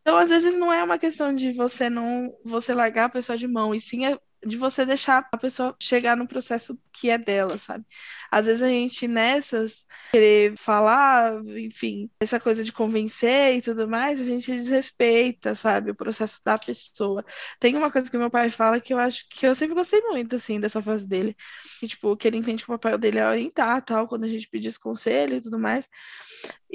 Então, 0.00 0.16
às 0.16 0.28
vezes, 0.28 0.56
não 0.56 0.72
é 0.72 0.82
uma 0.82 0.98
questão 0.98 1.34
de 1.34 1.52
você 1.52 1.88
não 1.90 2.32
você 2.44 2.72
largar 2.74 3.06
a 3.06 3.08
pessoa 3.08 3.36
de 3.36 3.46
mão, 3.48 3.74
e 3.74 3.80
sim 3.80 4.06
é 4.06 4.18
de 4.46 4.56
você 4.56 4.84
deixar 4.84 5.28
a 5.32 5.36
pessoa 5.36 5.76
chegar 5.80 6.16
no 6.16 6.26
processo 6.26 6.78
que 6.92 7.10
é 7.10 7.18
dela, 7.18 7.58
sabe? 7.58 7.84
Às 8.30 8.46
vezes 8.46 8.62
a 8.62 8.68
gente 8.68 9.06
nessas 9.08 9.86
querer 10.12 10.56
falar, 10.56 11.40
enfim, 11.46 12.10
essa 12.20 12.38
coisa 12.40 12.64
de 12.64 12.72
convencer 12.72 13.56
e 13.56 13.62
tudo 13.62 13.88
mais, 13.88 14.20
a 14.20 14.24
gente 14.24 14.52
desrespeita, 14.52 15.54
sabe, 15.54 15.90
o 15.90 15.94
processo 15.94 16.40
da 16.44 16.58
pessoa. 16.58 17.24
Tem 17.58 17.76
uma 17.76 17.90
coisa 17.90 18.10
que 18.10 18.18
meu 18.18 18.30
pai 18.30 18.50
fala 18.50 18.80
que 18.80 18.92
eu 18.92 18.98
acho 18.98 19.28
que 19.28 19.46
eu 19.46 19.54
sempre 19.54 19.74
gostei 19.74 20.00
muito, 20.02 20.36
assim, 20.36 20.60
dessa 20.60 20.82
fase 20.82 21.06
dele, 21.06 21.36
que, 21.80 21.88
tipo, 21.88 22.16
que 22.16 22.28
ele 22.28 22.38
entende 22.38 22.64
que 22.64 22.70
o 22.70 22.78
papel 22.78 22.98
dele 22.98 23.18
é 23.18 23.28
orientar, 23.28 23.82
tal, 23.82 24.08
quando 24.08 24.24
a 24.24 24.28
gente 24.28 24.48
pedisse 24.48 24.78
conselho 24.78 25.36
e 25.36 25.40
tudo 25.40 25.58
mais. 25.58 25.88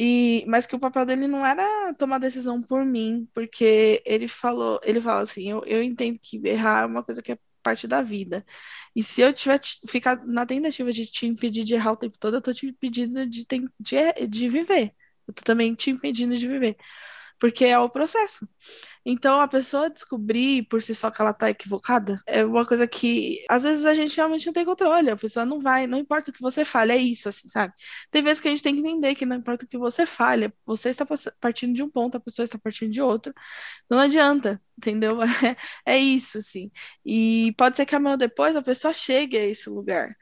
E, 0.01 0.45
mas 0.47 0.65
que 0.65 0.75
o 0.75 0.79
papel 0.79 1.05
dele 1.05 1.27
não 1.27 1.45
era 1.45 1.93
tomar 1.95 2.19
decisão 2.19 2.61
por 2.63 2.85
mim, 2.85 3.27
porque 3.33 4.01
ele 4.05 4.27
falou, 4.29 4.79
ele 4.83 5.01
fala 5.01 5.21
assim, 5.21 5.49
eu, 5.51 5.63
eu 5.65 5.83
entendo 5.83 6.17
que 6.21 6.39
errar 6.47 6.83
é 6.83 6.85
uma 6.85 7.03
coisa 7.03 7.21
que 7.21 7.33
é 7.33 7.39
parte 7.61 7.85
da 7.87 8.01
vida. 8.01 8.45
E 8.95 9.03
se 9.03 9.21
eu 9.21 9.33
tiver 9.33 9.59
ficar 9.89 10.25
na 10.25 10.45
tentativa 10.45 10.91
de 10.91 11.05
te 11.05 11.25
impedir 11.27 11.65
de 11.65 11.75
errar 11.75 11.91
o 11.93 11.97
tempo 11.97 12.17
todo, 12.19 12.37
eu 12.37 12.41
tô 12.41 12.53
te 12.53 12.67
impedindo 12.67 13.27
de, 13.27 13.45
de, 13.79 14.27
de 14.27 14.49
viver. 14.49 14.93
Eu 15.27 15.33
tô 15.33 15.43
também 15.43 15.75
te 15.75 15.89
impedindo 15.91 16.35
de 16.37 16.47
viver. 16.47 16.77
Porque 17.39 17.65
é 17.65 17.79
o 17.79 17.89
processo. 17.89 18.47
Então, 19.05 19.39
a 19.39 19.47
pessoa 19.47 19.89
descobrir 19.89 20.63
por 20.67 20.81
si 20.81 20.93
só 20.93 21.09
que 21.11 21.21
ela 21.21 21.33
tá 21.33 21.49
equivocada 21.49 22.21
é 22.27 22.43
uma 22.45 22.65
coisa 22.65 22.87
que 22.87 23.43
às 23.49 23.63
vezes 23.63 23.85
a 23.85 23.93
gente 23.93 24.15
realmente 24.17 24.45
não 24.45 24.53
tem 24.53 24.65
controle. 24.65 25.09
A 25.09 25.17
pessoa 25.17 25.45
não 25.45 25.59
vai, 25.59 25.87
não 25.87 25.97
importa 25.97 26.31
o 26.31 26.33
que 26.33 26.41
você 26.41 26.65
fale, 26.65 26.91
é 26.93 26.97
isso, 26.97 27.29
assim, 27.29 27.47
sabe? 27.49 27.73
Tem 28.11 28.21
vezes 28.21 28.41
que 28.41 28.47
a 28.47 28.51
gente 28.51 28.63
tem 28.63 28.73
que 28.75 28.81
entender 28.81 29.15
que 29.15 29.25
não 29.25 29.37
importa 29.37 29.65
o 29.65 29.67
que 29.67 29.77
você 29.77 30.05
fale, 30.05 30.53
você 30.65 30.89
está 30.89 31.05
partindo 31.39 31.73
de 31.73 31.83
um 31.83 31.89
ponto, 31.89 32.17
a 32.17 32.19
pessoa 32.19 32.43
está 32.43 32.57
partindo 32.59 32.91
de 32.91 33.01
outro. 33.01 33.33
Não 33.89 33.99
adianta, 33.99 34.61
entendeu? 34.77 35.19
É, 35.23 35.27
é 35.85 35.97
isso, 35.97 36.37
assim. 36.39 36.71
E 37.05 37.53
pode 37.57 37.77
ser 37.77 37.85
que 37.85 37.95
amanhã 37.95 38.13
ou 38.13 38.17
depois 38.17 38.55
a 38.55 38.61
pessoa 38.61 38.93
chegue 38.93 39.37
a 39.37 39.45
esse 39.45 39.69
lugar. 39.69 40.15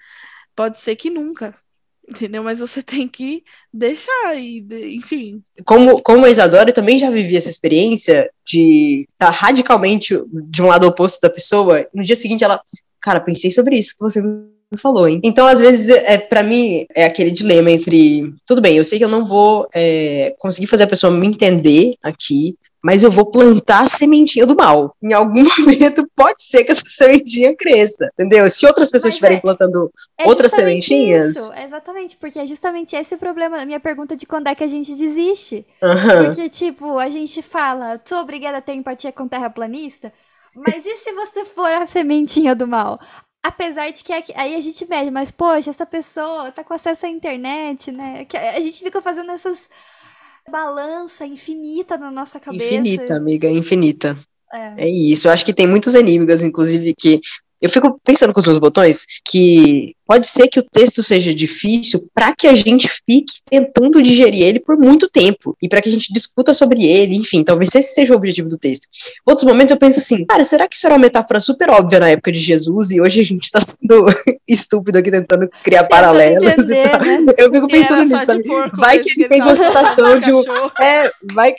Pode 0.56 0.80
ser 0.80 0.96
que 0.96 1.10
nunca, 1.10 1.60
entendeu? 2.08 2.44
Mas 2.44 2.60
você 2.60 2.82
tem 2.82 3.08
que 3.08 3.44
deixar 3.74 4.36
e, 4.36 4.66
enfim. 4.96 5.42
Como, 5.66 6.02
como 6.02 6.26
a 6.26 6.30
Isadora, 6.30 6.70
eu 6.70 6.74
também 6.74 7.00
já 7.00 7.10
vivi 7.10 7.36
essa 7.36 7.50
experiência 7.50 8.30
de 8.46 9.06
estar 9.10 9.30
radicalmente 9.30 10.20
de 10.32 10.62
um 10.62 10.68
lado 10.68 10.88
oposto 10.88 11.20
da 11.22 11.30
pessoa, 11.30 11.82
e 11.82 11.88
no 11.94 12.04
dia 12.04 12.16
seguinte 12.16 12.44
ela 12.44 12.62
cara, 13.08 13.22
pensei 13.22 13.50
sobre 13.52 13.78
isso 13.78 13.94
que 13.94 14.04
você 14.04 14.22
me 14.22 14.78
falou, 14.78 15.08
hein? 15.08 15.22
Então, 15.24 15.48
às 15.48 15.60
vezes, 15.60 15.90
é, 15.90 16.18
para 16.18 16.44
mim, 16.44 16.86
é 16.94 17.06
aquele 17.06 17.32
dilema 17.32 17.72
entre. 17.72 18.34
Tudo 18.46 18.62
bem, 18.62 18.76
eu 18.76 18.84
sei 18.84 18.98
que 18.98 19.06
eu 19.06 19.10
não 19.10 19.26
vou 19.26 19.68
é, 19.74 20.36
conseguir 20.40 20.68
fazer 20.68 20.84
a 20.84 20.88
pessoa 20.88 21.12
me 21.12 21.26
entender 21.26 21.94
aqui, 22.04 22.58
mas 22.84 23.04
eu 23.04 23.12
vou 23.12 23.30
plantar 23.30 23.84
a 23.84 23.90
sementinha 23.90 24.46
do 24.46 24.56
mal. 24.56 24.96
Em 25.02 25.14
algum 25.14 25.44
momento 25.60 26.08
pode 26.16 26.44
ser 26.44 26.64
que 26.64 26.72
essa 26.72 26.84
sementinha 26.88 27.56
cresça, 27.56 28.10
entendeu? 28.14 28.48
Se 28.50 28.66
outras 28.66 28.90
pessoas 28.90 29.14
estiverem 29.14 29.38
é, 29.38 29.42
plantando 29.42 29.92
é 30.18 30.28
outras 30.28 30.52
sementinhas. 30.52 31.36
Isso, 31.36 31.54
exatamente, 31.56 32.18
porque 32.18 32.40
é 32.40 32.46
justamente 32.46 32.96
esse 32.96 33.16
o 33.16 33.18
problema 33.18 33.66
minha 33.66 33.80
pergunta 33.80 34.16
de 34.16 34.26
quando 34.26 34.48
é 34.48 34.56
que 34.56 34.64
a 34.64 34.68
gente 34.68 34.96
desiste. 34.96 35.66
Uhum. 35.82 36.26
Porque, 36.26 36.50
tipo, 36.50 36.98
a 36.98 37.10
gente 37.10 37.42
fala, 37.42 38.02
sou 38.06 38.20
obrigada 38.20 38.58
a 38.58 38.62
ter 38.62 38.74
empatia 38.74 39.12
com 39.12 39.28
terraplanista, 39.28 40.14
mas 40.56 40.86
e 40.86 40.98
se 40.98 41.12
você 41.14 41.46
for 41.46 41.72
a 41.72 41.86
sementinha 41.86 42.56
do 42.56 42.68
mal? 42.68 43.00
Apesar 43.44 43.92
de 43.92 44.04
que 44.04 44.12
aí 44.12 44.56
a 44.56 44.62
gente 44.62 44.84
vê, 44.86 45.10
mas 45.12 45.32
poxa, 45.32 45.70
essa 45.70 45.86
pessoa 45.86 46.52
tá 46.52 46.64
com 46.64 46.74
acesso 46.74 47.06
à 47.06 47.10
internet, 47.10 47.92
né? 47.92 48.26
Que 48.26 48.36
a 48.36 48.60
gente 48.60 48.84
fica 48.84 49.02
fazendo 49.02 49.32
essas 49.32 49.70
balança 50.50 51.26
infinita 51.26 51.98
na 51.98 52.10
nossa 52.10 52.40
cabeça. 52.40 52.74
Infinita, 52.74 53.16
amiga, 53.16 53.50
infinita. 53.50 54.18
É. 54.54 54.86
é 54.86 54.90
isso. 54.90 55.28
Eu 55.28 55.32
acho 55.32 55.46
que 55.46 55.54
tem 55.54 55.68
muitos 55.68 55.94
enigmas, 55.94 56.42
inclusive, 56.42 56.94
que 56.98 57.20
eu 57.62 57.70
fico 57.70 58.00
pensando 58.04 58.34
com 58.34 58.40
os 58.40 58.46
meus 58.46 58.60
botões 58.60 59.06
que 59.26 59.96
pode 60.08 60.28
ser 60.28 60.48
que 60.48 60.60
o 60.60 60.64
texto 60.64 61.04
seja 61.04 61.34
difícil 61.34 62.08
para 62.14 62.34
que 62.34 62.48
a 62.48 62.54
gente 62.54 62.88
fique 63.06 63.34
tentando 63.50 64.02
digerir 64.02 64.46
ele 64.46 64.60
por 64.60 64.78
muito 64.78 65.10
tempo 65.10 65.56
e 65.62 65.68
para 65.68 65.82
que 65.82 65.90
a 65.90 65.92
gente 65.92 66.14
discuta 66.14 66.54
sobre 66.54 66.86
ele, 66.86 67.16
enfim, 67.16 67.44
talvez 67.44 67.76
esse 67.76 67.94
seja 67.94 68.14
o 68.14 68.18
objetivo 68.18 68.48
do 68.48 68.58
texto. 68.58 68.88
Outros 69.26 69.46
momentos 69.46 69.72
eu 69.72 69.78
penso 69.78 70.00
assim, 70.00 70.26
cara, 70.26 70.44
será 70.44 70.68
que 70.68 70.78
isso 70.78 70.86
era 70.86 70.96
uma 70.96 71.02
metáfora 71.02 71.40
super 71.40 71.70
óbvia 71.70 72.00
na 72.00 72.10
época 72.10 72.32
de 72.32 72.40
Jesus 72.40 72.92
e 72.92 73.02
hoje 73.02 73.22
a 73.22 73.26
gente 73.26 73.52
tá 73.52 73.60
sendo 73.60 74.06
estúpido 74.48 74.98
aqui 74.98 75.12
tentando 75.12 75.50
criar 75.64 75.84
paralelos 75.86 76.48
entender, 76.48 76.86
e 76.86 76.90
tal. 76.90 77.00
Né? 77.02 77.34
Eu 77.38 77.52
fico 77.52 77.68
pensando 77.68 78.04
nisso, 78.06 78.26
sabe? 78.26 78.44
Vai 78.78 79.00
que 79.00 79.10
ele 79.18 79.28
fez 79.28 79.46
uma 79.46 79.56
citação 79.56 80.20
de 80.20 80.32
um. 80.34 80.42
É, 80.80 81.12
vai, 81.34 81.54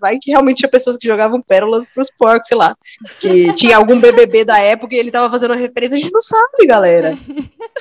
vai 0.00 0.18
que 0.18 0.30
realmente 0.30 0.58
tinha 0.58 0.68
pessoas 0.68 0.96
que 0.96 1.06
jogavam 1.06 1.40
pérolas 1.40 1.84
pros 1.94 2.10
porcos, 2.10 2.46
sei 2.46 2.56
lá. 2.56 2.76
Que 3.18 3.52
tinha 3.54 3.76
algum 3.76 3.98
BBB 3.98 4.44
da 4.44 4.58
época 4.58 4.94
e 4.94 4.98
ele 4.98 5.10
tava 5.10 5.30
fazendo 5.30 5.50
uma 5.50 5.56
referência, 5.56 5.96
a 5.96 6.00
gente 6.00 6.12
não 6.12 6.20
sabe, 6.20 6.66
galera. 6.66 7.18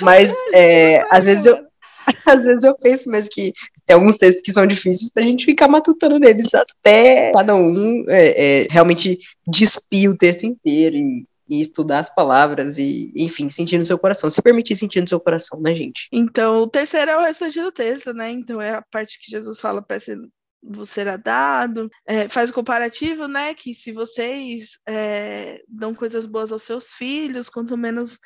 Mas 0.01 0.08
é, 0.53 1.05
às 1.09 1.25
vezes 1.25 1.45
eu 1.45 1.69
às 2.25 2.43
vezes 2.43 2.63
eu 2.63 2.75
penso 2.77 3.09
mesmo 3.09 3.31
que 3.31 3.53
tem 3.85 3.95
alguns 3.95 4.17
textos 4.17 4.41
que 4.41 4.51
são 4.51 4.65
difíceis 4.65 5.11
pra 5.11 5.23
gente 5.23 5.45
ficar 5.45 5.67
matutando 5.67 6.19
neles 6.19 6.53
até 6.53 7.31
cada 7.31 7.55
um 7.55 8.05
é, 8.07 8.63
é, 8.63 8.67
realmente 8.69 9.19
despir 9.47 10.09
o 10.09 10.17
texto 10.17 10.45
inteiro 10.45 10.95
e, 10.95 11.25
e, 11.49 11.61
estudar 11.61 11.99
as 11.99 12.13
palavras 12.13 12.77
e, 12.77 13.11
enfim, 13.15 13.49
sentir 13.49 13.77
no 13.77 13.85
seu 13.85 13.97
coração. 13.97 14.29
Se 14.29 14.41
permitir 14.41 14.75
sentir 14.75 15.01
no 15.01 15.07
seu 15.07 15.19
coração, 15.19 15.59
né, 15.59 15.75
gente? 15.75 16.07
Então, 16.11 16.63
o 16.63 16.67
terceiro 16.67 17.11
é 17.11 17.17
o 17.17 17.21
restante 17.21 17.59
do 17.61 17.71
texto, 17.71 18.13
né? 18.13 18.31
Então, 18.31 18.61
é 18.61 18.75
a 18.75 18.83
parte 18.91 19.19
que 19.19 19.31
Jesus 19.31 19.59
fala 19.59 19.81
para 19.81 19.99
você 19.99 20.17
será 20.85 21.15
dado, 21.15 21.89
é, 22.05 22.27
faz 22.27 22.49
o 22.49 22.53
comparativo, 22.53 23.27
né? 23.27 23.53
Que 23.53 23.73
se 23.73 23.91
vocês 23.91 24.77
é, 24.87 25.61
dão 25.67 25.95
coisas 25.95 26.25
boas 26.25 26.51
aos 26.51 26.63
seus 26.63 26.93
filhos, 26.93 27.49
quanto 27.49 27.77
menos 27.77 28.19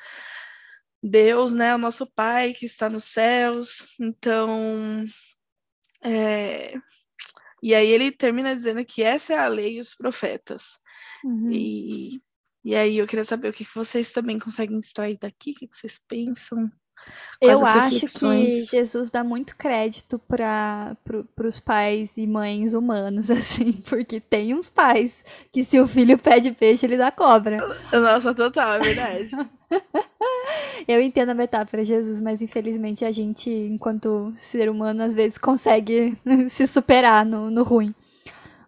Deus, 1.06 1.52
né, 1.52 1.74
o 1.74 1.78
nosso 1.78 2.06
Pai 2.06 2.54
que 2.54 2.64
está 2.64 2.88
nos 2.88 3.04
céus. 3.04 3.94
Então, 4.00 5.04
é... 6.02 6.74
e 7.62 7.74
aí 7.74 7.88
ele 7.88 8.10
termina 8.10 8.56
dizendo 8.56 8.82
que 8.86 9.02
essa 9.02 9.34
é 9.34 9.38
a 9.38 9.48
lei 9.48 9.76
e 9.76 9.80
os 9.80 9.94
profetas. 9.94 10.80
Uhum. 11.22 11.50
E, 11.50 12.22
e 12.64 12.74
aí 12.74 12.96
eu 12.96 13.06
queria 13.06 13.24
saber 13.24 13.50
o 13.50 13.52
que 13.52 13.66
vocês 13.74 14.12
também 14.12 14.38
conseguem 14.38 14.78
extrair 14.78 15.18
daqui, 15.18 15.50
o 15.50 15.54
que 15.54 15.68
vocês 15.70 16.00
pensam. 16.08 16.72
Eu 17.40 17.66
acho 17.66 18.06
que 18.08 18.64
Jesus 18.64 19.10
dá 19.10 19.22
muito 19.22 19.56
crédito 19.56 20.18
para 20.18 20.96
pro, 21.04 21.26
os 21.44 21.60
pais 21.60 22.10
e 22.16 22.26
mães 22.26 22.72
humanos, 22.72 23.30
assim, 23.30 23.72
porque 23.72 24.20
tem 24.20 24.54
uns 24.54 24.70
pais 24.70 25.24
que 25.52 25.64
se 25.64 25.78
o 25.78 25.86
filho 25.86 26.18
pede 26.18 26.52
peixe, 26.52 26.86
ele 26.86 26.96
dá 26.96 27.10
cobra. 27.10 27.58
Nossa, 27.92 28.34
total, 28.34 28.74
é 28.74 28.78
verdade. 28.80 29.30
Eu 30.86 31.00
entendo 31.00 31.30
a 31.30 31.34
metáfora, 31.34 31.84
Jesus, 31.84 32.20
mas 32.20 32.40
infelizmente 32.40 33.04
a 33.04 33.10
gente, 33.10 33.50
enquanto 33.50 34.32
ser 34.34 34.68
humano, 34.68 35.02
às 35.02 35.14
vezes 35.14 35.38
consegue 35.38 36.16
se 36.48 36.66
superar 36.66 37.24
no, 37.24 37.50
no 37.50 37.62
ruim. 37.62 37.94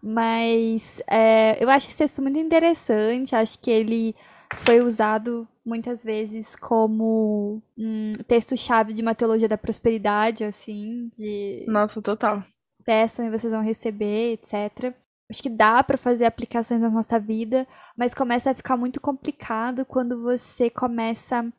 Mas 0.03 1.03
é, 1.11 1.62
eu 1.62 1.68
acho 1.68 1.89
esse 1.89 1.97
texto 1.97 2.22
muito 2.22 2.39
interessante, 2.39 3.34
acho 3.34 3.59
que 3.59 3.70
ele 3.70 4.14
foi 4.62 4.80
usado 4.80 5.49
muitas 5.67 6.05
vezes 6.05 6.55
como 6.55 7.61
um 7.77 8.12
texto-chave 8.29 8.93
de 8.93 9.03
uma 9.03 9.14
teologia 9.14 9.49
da 9.49 9.59
prosperidade, 9.59 10.45
assim, 10.45 11.11
de... 11.12 11.67
Nossa, 11.67 12.01
total. 12.01 12.45
Peçam 12.85 13.27
e 13.27 13.31
vocês 13.31 13.53
vão 13.53 13.62
receber, 13.62 14.35
etc. 14.35 14.95
Acho 15.29 15.43
que 15.43 15.51
dá 15.51 15.83
para 15.83 15.99
fazer 15.99 16.25
aplicações 16.25 16.81
na 16.81 16.89
nossa 16.89 17.19
vida, 17.19 17.67
mas 17.97 18.14
começa 18.14 18.53
a 18.53 18.55
ficar 18.55 18.77
muito 18.77 19.01
complicado 19.01 19.85
quando 19.85 20.23
você 20.23 20.71
começa 20.71 21.53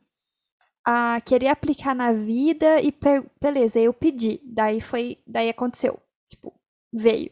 a 0.82 1.20
querer 1.20 1.48
aplicar 1.48 1.94
na 1.94 2.14
vida 2.14 2.80
e 2.80 2.94
beleza, 3.38 3.78
eu 3.78 3.92
pedi, 3.92 4.40
daí 4.42 4.80
foi, 4.80 5.18
daí 5.26 5.50
aconteceu, 5.50 6.00
tipo, 6.30 6.58
veio 6.90 7.30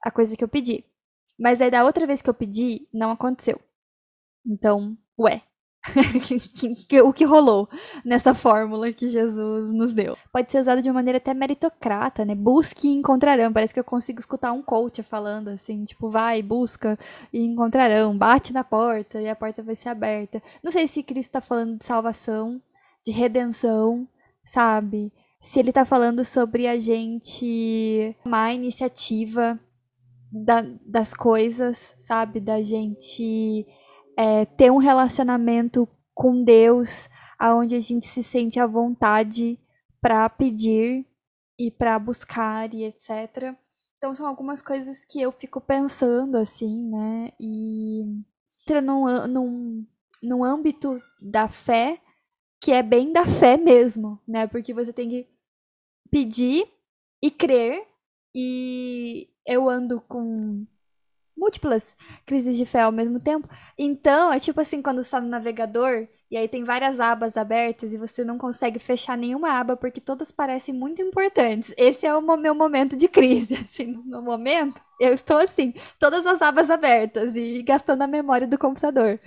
a 0.00 0.12
coisa 0.12 0.36
que 0.36 0.44
eu 0.44 0.48
pedi. 0.48 0.84
Mas 1.36 1.60
aí 1.60 1.72
da 1.72 1.84
outra 1.84 2.06
vez 2.06 2.22
que 2.22 2.30
eu 2.30 2.34
pedi, 2.34 2.86
não 2.92 3.10
aconteceu. 3.10 3.60
Então, 4.46 4.96
ué, 5.18 5.42
o 7.04 7.12
que 7.12 7.24
rolou 7.24 7.68
nessa 8.04 8.34
fórmula 8.34 8.92
que 8.92 9.06
Jesus 9.06 9.72
nos 9.72 9.94
deu. 9.94 10.16
Pode 10.32 10.50
ser 10.50 10.60
usado 10.60 10.80
de 10.80 10.88
uma 10.88 10.94
maneira 10.94 11.18
até 11.18 11.34
meritocrata, 11.34 12.24
né? 12.24 12.34
Busque 12.34 12.88
e 12.88 12.92
encontrarão. 12.92 13.52
Parece 13.52 13.74
que 13.74 13.80
eu 13.80 13.84
consigo 13.84 14.18
escutar 14.18 14.52
um 14.52 14.62
coach 14.62 15.02
falando 15.02 15.48
assim, 15.48 15.84
tipo, 15.84 16.08
vai, 16.08 16.42
busca 16.42 16.98
e 17.32 17.44
encontrarão. 17.44 18.16
Bate 18.16 18.52
na 18.52 18.64
porta 18.64 19.20
e 19.20 19.28
a 19.28 19.36
porta 19.36 19.62
vai 19.62 19.76
ser 19.76 19.90
aberta. 19.90 20.42
Não 20.62 20.72
sei 20.72 20.88
se 20.88 21.02
Cristo 21.02 21.28
está 21.28 21.40
falando 21.40 21.78
de 21.78 21.84
salvação, 21.84 22.60
de 23.04 23.12
redenção, 23.12 24.08
sabe? 24.44 25.12
Se 25.40 25.58
ele 25.58 25.68
está 25.68 25.84
falando 25.84 26.24
sobre 26.24 26.66
a 26.66 26.80
gente 26.80 28.16
tomar 28.24 28.44
a 28.44 28.54
iniciativa 28.54 29.60
da, 30.32 30.64
das 30.86 31.12
coisas, 31.12 31.94
sabe? 31.98 32.40
Da 32.40 32.62
gente 32.62 33.66
é, 34.16 34.44
ter 34.44 34.70
um 34.70 34.78
relacionamento 34.78 35.88
com 36.14 36.44
Deus, 36.44 37.08
aonde 37.38 37.74
a 37.74 37.80
gente 37.80 38.06
se 38.06 38.22
sente 38.22 38.60
à 38.60 38.66
vontade 38.66 39.58
para 40.00 40.28
pedir 40.28 41.06
e 41.58 41.70
para 41.70 41.98
buscar 41.98 42.72
e 42.72 42.84
etc. 42.84 43.54
Então 43.96 44.14
são 44.14 44.26
algumas 44.26 44.60
coisas 44.60 45.04
que 45.04 45.20
eu 45.20 45.32
fico 45.32 45.60
pensando 45.60 46.36
assim, 46.36 46.90
né? 46.90 47.30
E 47.40 48.02
entra 48.62 48.80
num, 48.80 49.26
num, 49.26 49.86
num 50.22 50.44
âmbito 50.44 51.00
da 51.20 51.48
fé 51.48 52.00
que 52.60 52.72
é 52.72 52.82
bem 52.82 53.12
da 53.12 53.26
fé 53.26 53.56
mesmo, 53.56 54.20
né? 54.26 54.46
Porque 54.46 54.72
você 54.72 54.92
tem 54.92 55.08
que 55.08 55.28
pedir 56.10 56.66
e 57.22 57.30
crer 57.30 57.86
e 58.34 59.28
eu 59.46 59.68
ando 59.68 60.00
com 60.02 60.66
múltiplas 61.36 61.96
crises 62.24 62.56
de 62.56 62.64
fé 62.66 62.82
ao 62.82 62.92
mesmo 62.92 63.20
tempo. 63.20 63.48
Então, 63.78 64.32
é 64.32 64.40
tipo 64.40 64.60
assim, 64.60 64.80
quando 64.82 65.00
está 65.00 65.20
no 65.20 65.28
navegador 65.28 66.06
e 66.30 66.36
aí 66.36 66.48
tem 66.48 66.64
várias 66.64 66.98
abas 66.98 67.36
abertas 67.36 67.92
e 67.92 67.98
você 67.98 68.24
não 68.24 68.38
consegue 68.38 68.78
fechar 68.78 69.16
nenhuma 69.16 69.50
aba 69.50 69.76
porque 69.76 70.00
todas 70.00 70.32
parecem 70.32 70.74
muito 70.74 71.00
importantes. 71.02 71.72
Esse 71.76 72.06
é 72.06 72.14
o 72.16 72.36
meu 72.36 72.54
momento 72.54 72.96
de 72.96 73.08
crise, 73.08 73.54
assim, 73.62 73.86
no 74.04 74.22
momento, 74.22 74.80
eu 75.00 75.14
estou 75.14 75.38
assim, 75.38 75.72
todas 75.98 76.26
as 76.26 76.42
abas 76.42 76.70
abertas 76.70 77.36
e 77.36 77.62
gastando 77.62 78.02
a 78.02 78.06
memória 78.08 78.46
do 78.46 78.58
computador. 78.58 79.20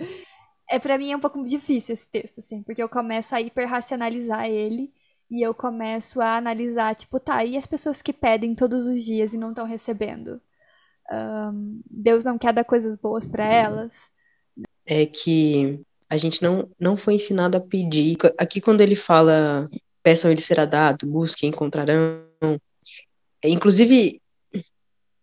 É 0.70 0.78
para 0.78 0.98
mim 0.98 1.12
é 1.12 1.16
um 1.16 1.20
pouco 1.20 1.42
difícil 1.44 1.94
esse 1.94 2.06
texto, 2.08 2.40
assim, 2.40 2.62
porque 2.62 2.82
eu 2.82 2.88
começo 2.88 3.34
a 3.34 3.40
hiperracionalizar 3.40 4.46
ele 4.46 4.92
e 5.30 5.42
eu 5.42 5.54
começo 5.54 6.20
a 6.20 6.36
analisar, 6.36 6.94
tipo, 6.94 7.18
tá, 7.20 7.44
e 7.44 7.56
as 7.56 7.66
pessoas 7.66 8.02
que 8.02 8.12
pedem 8.12 8.54
todos 8.54 8.86
os 8.86 9.02
dias 9.02 9.34
e 9.34 9.38
não 9.38 9.50
estão 9.50 9.66
recebendo? 9.66 10.40
Um, 11.10 11.80
Deus 11.90 12.24
não 12.24 12.38
quer 12.38 12.52
dar 12.52 12.64
coisas 12.64 12.96
boas 12.96 13.26
para 13.26 13.44
elas. 13.44 14.10
É 14.84 15.06
que 15.06 15.80
a 16.08 16.16
gente 16.16 16.42
não, 16.42 16.68
não 16.78 16.96
foi 16.96 17.14
ensinado 17.14 17.56
a 17.56 17.60
pedir. 17.60 18.16
Aqui, 18.38 18.60
quando 18.60 18.80
ele 18.80 18.96
fala 18.96 19.68
peçam, 20.02 20.30
ele 20.30 20.40
será 20.40 20.64
dado, 20.64 21.06
busquem, 21.06 21.50
encontrarão. 21.50 22.24
É, 23.42 23.48
inclusive, 23.48 24.22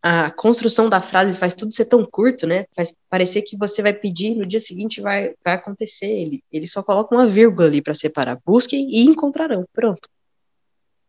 a 0.02 0.30
construção 0.30 0.88
da 0.88 1.02
frase 1.02 1.38
faz 1.38 1.56
tudo 1.56 1.74
ser 1.74 1.86
tão 1.86 2.06
curto, 2.06 2.46
né? 2.46 2.66
Faz 2.76 2.96
parecer 3.10 3.42
que 3.42 3.58
você 3.58 3.82
vai 3.82 3.94
pedir 3.94 4.36
no 4.36 4.46
dia 4.46 4.60
seguinte 4.60 5.02
vai, 5.02 5.34
vai 5.44 5.56
acontecer. 5.56 6.06
Ele, 6.06 6.44
ele 6.52 6.68
só 6.68 6.84
coloca 6.84 7.16
uma 7.16 7.26
vírgula 7.26 7.68
ali 7.68 7.82
para 7.82 7.96
separar. 7.96 8.40
Busquem 8.46 8.88
e 8.92 9.02
encontrarão. 9.06 9.66
Pronto. 9.74 10.08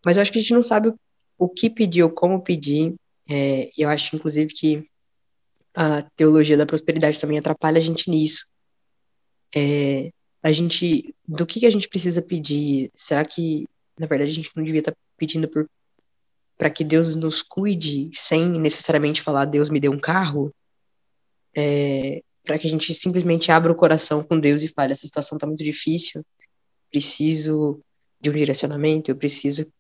Mas 0.05 0.17
eu 0.17 0.23
acho 0.23 0.33
que 0.33 0.39
a 0.39 0.41
gente 0.41 0.55
não 0.55 0.63
sabe 0.63 0.95
o 1.37 1.49
que 1.49 1.69
pedir 1.69 2.03
ou 2.03 2.11
como 2.11 2.43
pedir. 2.43 2.95
É, 3.29 3.71
eu 3.77 3.89
acho, 3.89 4.15
inclusive, 4.15 4.53
que 4.53 4.85
a 5.75 6.03
teologia 6.17 6.57
da 6.57 6.67
prosperidade 6.67 7.21
também 7.21 7.39
atrapalha 7.39 7.79
a 7.79 7.81
gente 7.81 8.11
nisso. 8.11 8.47
É, 9.55 10.11
a 10.43 10.53
gente, 10.53 11.15
do 11.27 11.47
que, 11.47 11.61
que 11.61 11.67
a 11.67 11.71
gente 11.71 11.89
precisa 11.89 12.23
pedir? 12.23 12.91
Será 12.95 13.25
que, 13.25 13.67
na 13.99 14.07
verdade, 14.07 14.31
a 14.31 14.35
gente 14.35 14.51
não 14.55 14.65
devia 14.65 14.81
estar 14.81 14.97
pedindo 15.17 15.49
por 15.49 15.69
para 16.57 16.71
que 16.71 16.83
Deus 16.83 17.15
nos 17.15 17.43
cuide 17.43 18.09
sem 18.15 18.49
necessariamente 18.59 19.21
falar 19.21 19.45
Deus 19.45 19.69
me 19.69 19.79
deu 19.79 19.93
um 19.93 20.01
carro? 20.01 20.55
É, 21.55 22.23
para 22.45 22.59
que 22.59 22.67
a 22.67 22.71
gente 22.71 22.95
simplesmente 22.95 23.51
abra 23.51 23.73
o 23.73 23.77
coração 23.77 24.23
com 24.23 24.39
Deus 24.39 24.63
e 24.63 24.69
fale, 24.69 24.93
essa 24.93 25.07
situação 25.07 25.37
está 25.37 25.47
muito 25.47 25.65
difícil, 25.65 26.25
preciso 26.91 27.81
de 28.21 28.31
um 28.31 28.33
direcionamento, 28.33 29.11
eu 29.11 29.17
preciso 29.17 29.71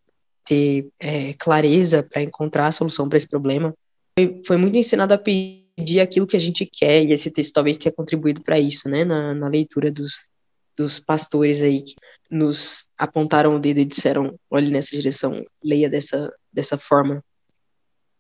ter 0.47 0.89
é, 1.01 1.35
clareza 1.35 2.03
para 2.03 2.23
encontrar 2.23 2.69
a 2.69 2.73
solução 2.73 3.09
para 3.09 3.19
esse 3.19 3.29
problema. 3.29 3.75
Foi, 4.19 4.43
foi, 4.47 4.57
muito 4.57 4.77
ensinado 4.77 5.13
a 5.13 5.19
pedir 5.19 6.01
aquilo 6.01 6.27
que 6.27 6.37
a 6.37 6.41
gente 6.41 6.65
quer, 6.65 7.05
e 7.05 7.13
esse 7.13 7.31
texto 7.31 7.53
talvez 7.53 7.77
tenha 7.77 7.93
contribuído 7.93 8.43
para 8.43 8.59
isso, 8.59 8.89
né, 8.89 9.05
na, 9.05 9.35
na 9.35 9.49
leitura 9.49 9.91
dos, 9.91 10.31
dos 10.77 10.99
pastores 10.99 11.61
aí 11.61 11.83
que 11.83 11.95
nos 12.31 12.89
apontaram 12.97 13.55
o 13.55 13.59
dedo 13.59 13.81
e 13.81 13.85
disseram, 13.85 14.39
olhe 14.51 14.71
nessa 14.71 14.97
direção, 14.97 15.45
leia 15.63 15.91
dessa, 15.91 16.33
dessa 16.53 16.79
forma. 16.79 17.23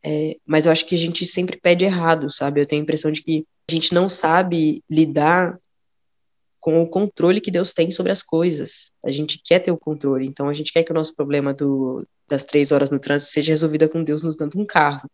É, 0.05 0.37
mas 0.47 0.66
eu 0.66 0.72
acho 0.72 0.87
que 0.87 0.95
a 0.95 0.99
gente 0.99 1.24
sempre 1.27 1.59
pede 1.59 1.85
errado, 1.85 2.31
sabe? 2.31 2.61
Eu 2.61 2.66
tenho 2.66 2.83
a 2.83 2.85
impressão 2.85 3.11
de 3.11 3.22
que 3.22 3.45
a 3.68 3.72
gente 3.72 3.93
não 3.93 4.09
sabe 4.09 4.83
lidar 4.89 5.59
com 6.67 6.83
o 6.83 6.89
controle 6.89 7.41
que 7.41 7.53
Deus 7.53 7.73
tem 7.73 7.93
sobre 7.93 8.11
as 8.11 8.25
coisas. 8.25 8.91
A 9.05 9.12
gente 9.12 9.41
quer 9.41 9.61
ter 9.61 9.71
o 9.71 9.79
controle, 9.79 10.27
então 10.27 10.49
a 10.49 10.53
gente 10.53 10.73
quer 10.73 10.83
que 10.83 10.91
o 10.91 10.95
nosso 10.97 11.14
problema 11.14 11.55
do, 11.55 12.05
das 12.29 12.45
três 12.45 12.73
horas 12.73 12.91
no 12.91 12.99
trânsito 12.99 13.31
seja 13.31 13.53
resolvida 13.53 13.89
com 13.89 14.03
Deus 14.03 14.25
nos 14.25 14.37
dando 14.37 14.59
um 14.59 14.67
carro. 14.67 15.09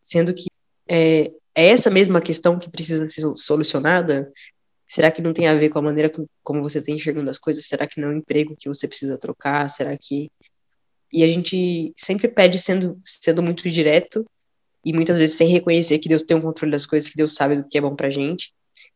Sendo 0.00 0.32
que 0.32 0.44
é, 0.88 1.32
é 1.52 1.66
essa 1.66 1.90
mesma 1.90 2.20
questão 2.20 2.60
que 2.60 2.70
precisa 2.70 3.08
ser 3.08 3.22
solucionada? 3.34 4.30
Será 4.86 5.10
que 5.10 5.20
não 5.20 5.32
tem 5.32 5.48
a 5.48 5.56
ver 5.56 5.68
com 5.68 5.80
a 5.80 5.82
maneira 5.82 6.12
como 6.44 6.62
você 6.62 6.78
está 6.78 6.92
enxergando 6.92 7.28
as 7.28 7.38
coisas? 7.38 7.66
Será 7.66 7.88
que 7.88 8.00
não 8.00 8.10
é 8.10 8.12
um 8.12 8.18
emprego 8.18 8.54
que 8.56 8.68
você 8.68 8.86
precisa 8.86 9.18
trocar? 9.18 9.68
Será 9.68 9.98
que. 10.00 10.30
E 11.12 11.24
a 11.24 11.26
gente 11.26 11.92
sempre 11.96 12.28
pede 12.28 12.56
sendo, 12.56 13.00
sendo 13.04 13.42
muito 13.42 13.68
direto 13.68 14.24
e 14.84 14.92
muitas 14.92 15.16
vezes 15.16 15.36
sem 15.36 15.48
reconhecer 15.48 15.98
que 15.98 16.08
Deus 16.08 16.22
tem 16.22 16.36
o 16.36 16.38
um 16.38 16.42
controle 16.42 16.70
das 16.70 16.86
coisas, 16.86 17.10
que 17.10 17.16
Deus 17.16 17.34
sabe 17.34 17.56
do 17.56 17.68
que 17.68 17.78
é 17.78 17.80
bom 17.80 17.96
pra 17.96 18.10
gente, 18.10 18.54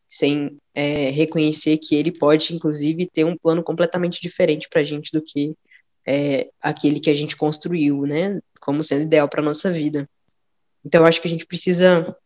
sem 0.09 0.57
é, 0.79 1.11
reconhecer 1.11 1.77
que 1.77 1.97
Ele 1.97 2.13
pode, 2.13 2.55
inclusive, 2.55 3.11
ter 3.13 3.25
um 3.25 3.37
plano 3.37 3.65
completamente 3.65 4.23
diferente 4.23 4.69
pra 4.71 4.85
gente 4.85 5.11
do 5.11 5.21
que 5.21 5.57
é, 6.07 6.51
aquele 6.63 7.01
que 7.01 7.11
a 7.11 7.15
gente 7.15 7.37
construiu, 7.37 8.03
né, 8.03 8.39
como 8.61 8.85
sendo 8.85 9.03
ideal 9.03 9.29
para 9.29 9.43
nossa 9.43 9.73
vida. 9.73 10.09
Então, 10.85 11.05
acho 11.05 11.21
que 11.21 11.27
a 11.27 11.31
gente 11.31 11.45
precisa 11.45 12.17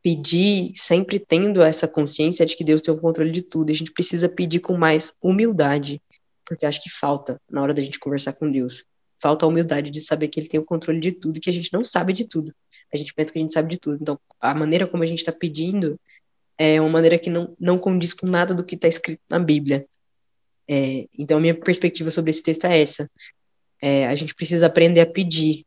pedir 0.00 0.74
sempre 0.76 1.18
tendo 1.18 1.60
essa 1.60 1.88
consciência 1.88 2.46
de 2.46 2.54
que 2.54 2.62
Deus 2.62 2.82
tem 2.82 2.94
o 2.94 3.00
controle 3.00 3.32
de 3.32 3.42
tudo. 3.42 3.72
A 3.72 3.74
gente 3.74 3.90
precisa 3.90 4.28
pedir 4.28 4.60
com 4.60 4.78
mais 4.78 5.12
humildade, 5.20 6.00
porque 6.44 6.64
acho 6.64 6.80
que 6.80 6.88
falta 6.88 7.36
na 7.50 7.60
hora 7.60 7.74
da 7.74 7.82
gente 7.82 7.98
conversar 7.98 8.34
com 8.34 8.48
Deus 8.48 8.84
falta 9.20 9.46
a 9.46 9.48
humildade 9.48 9.90
de 9.90 10.00
saber 10.00 10.28
que 10.28 10.38
ele 10.38 10.48
tem 10.48 10.60
o 10.60 10.64
controle 10.64 11.00
de 11.00 11.12
tudo 11.12 11.40
que 11.40 11.50
a 11.50 11.52
gente 11.52 11.72
não 11.72 11.82
sabe 11.82 12.12
de 12.12 12.28
tudo. 12.28 12.54
A 12.92 12.96
gente 12.96 13.14
pensa 13.14 13.32
que 13.32 13.38
a 13.38 13.42
gente 13.42 13.52
sabe 13.52 13.70
de 13.70 13.78
tudo. 13.78 13.98
Então, 14.00 14.18
a 14.40 14.54
maneira 14.54 14.86
como 14.86 15.02
a 15.02 15.06
gente 15.06 15.20
está 15.20 15.32
pedindo 15.32 15.98
é 16.58 16.80
uma 16.80 16.90
maneira 16.90 17.18
que 17.18 17.30
não, 17.30 17.54
não 17.60 17.78
condiz 17.78 18.14
com 18.14 18.26
nada 18.26 18.54
do 18.54 18.64
que 18.64 18.74
está 18.74 18.88
escrito 18.88 19.20
na 19.28 19.38
Bíblia. 19.38 19.86
É, 20.68 21.06
então, 21.16 21.38
a 21.38 21.40
minha 21.40 21.54
perspectiva 21.54 22.10
sobre 22.10 22.30
esse 22.30 22.42
texto 22.42 22.64
é 22.64 22.80
essa. 22.80 23.10
É, 23.80 24.06
a 24.06 24.14
gente 24.14 24.34
precisa 24.34 24.66
aprender 24.66 25.00
a 25.00 25.06
pedir. 25.06 25.64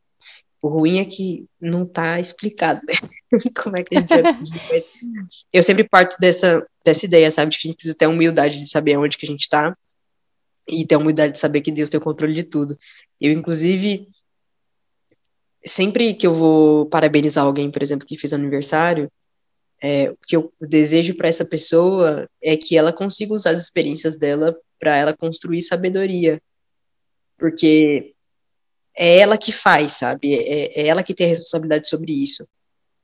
O 0.60 0.68
ruim 0.68 0.98
é 0.98 1.04
que 1.04 1.46
não 1.58 1.84
está 1.84 2.20
explicado 2.20 2.82
né? 2.86 2.92
como 3.62 3.76
é 3.78 3.84
que 3.84 3.96
a 3.96 4.00
gente 4.00 4.08
vai 4.08 4.34
pedir. 4.34 4.60
Mas 4.70 5.46
eu 5.52 5.62
sempre 5.62 5.88
parto 5.88 6.16
dessa, 6.20 6.66
dessa 6.84 7.06
ideia, 7.06 7.30
sabe? 7.30 7.52
De 7.52 7.58
que 7.58 7.66
a 7.66 7.70
gente 7.70 7.76
precisa 7.76 7.96
ter 7.96 8.04
a 8.04 8.10
humildade 8.10 8.58
de 8.58 8.68
saber 8.68 8.98
onde 8.98 9.16
que 9.16 9.24
a 9.24 9.28
gente 9.28 9.42
está 9.42 9.74
e 10.68 10.86
ter 10.86 10.96
a 10.96 10.98
humildade 10.98 11.32
de 11.32 11.38
saber 11.38 11.62
que 11.62 11.72
Deus 11.72 11.88
tem 11.88 11.98
o 11.98 12.02
controle 12.02 12.34
de 12.34 12.44
tudo. 12.44 12.76
Eu, 13.20 13.32
inclusive, 13.32 14.06
sempre 15.64 16.14
que 16.14 16.26
eu 16.26 16.32
vou 16.32 16.86
parabenizar 16.86 17.44
alguém, 17.44 17.70
por 17.70 17.82
exemplo, 17.82 18.06
que 18.06 18.18
fez 18.18 18.32
aniversário, 18.32 19.10
é, 19.82 20.10
o 20.10 20.16
que 20.26 20.36
eu 20.36 20.52
desejo 20.60 21.14
para 21.16 21.28
essa 21.28 21.44
pessoa 21.44 22.28
é 22.42 22.56
que 22.56 22.76
ela 22.76 22.92
consiga 22.92 23.34
usar 23.34 23.50
as 23.50 23.62
experiências 23.62 24.16
dela 24.16 24.56
para 24.78 24.96
ela 24.96 25.16
construir 25.16 25.62
sabedoria. 25.62 26.40
Porque 27.38 28.14
é 28.96 29.18
ela 29.18 29.38
que 29.38 29.52
faz, 29.52 29.92
sabe? 29.92 30.34
É, 30.34 30.82
é 30.82 30.86
ela 30.86 31.02
que 31.02 31.14
tem 31.14 31.26
a 31.26 31.30
responsabilidade 31.30 31.88
sobre 31.88 32.12
isso 32.12 32.46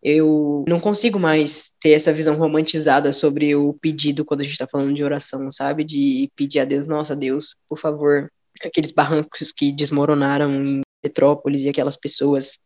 eu 0.08 0.64
não 0.68 0.78
consigo 0.78 1.18
mais 1.18 1.72
ter 1.80 1.90
essa 1.90 2.12
visão 2.12 2.36
romantizada 2.36 3.12
sobre 3.12 3.56
o 3.56 3.74
pedido 3.74 4.24
quando 4.24 4.42
a 4.42 4.44
gente 4.44 4.52
está 4.52 4.66
falando 4.66 4.94
de 4.94 5.02
oração, 5.02 5.50
sabe? 5.50 5.82
De 5.82 6.30
pedir 6.36 6.60
a 6.60 6.64
Deus, 6.64 6.86
nossa, 6.86 7.16
Deus, 7.16 7.56
por 7.68 7.76
favor, 7.76 8.30
aqueles 8.64 8.92
barrancos 8.92 9.50
que 9.50 9.72
desmoronaram 9.72 10.64
em 10.64 10.82
Petrópolis 11.02 11.64
e 11.64 11.68
aquelas 11.68 11.96
pessoas. 11.96 12.60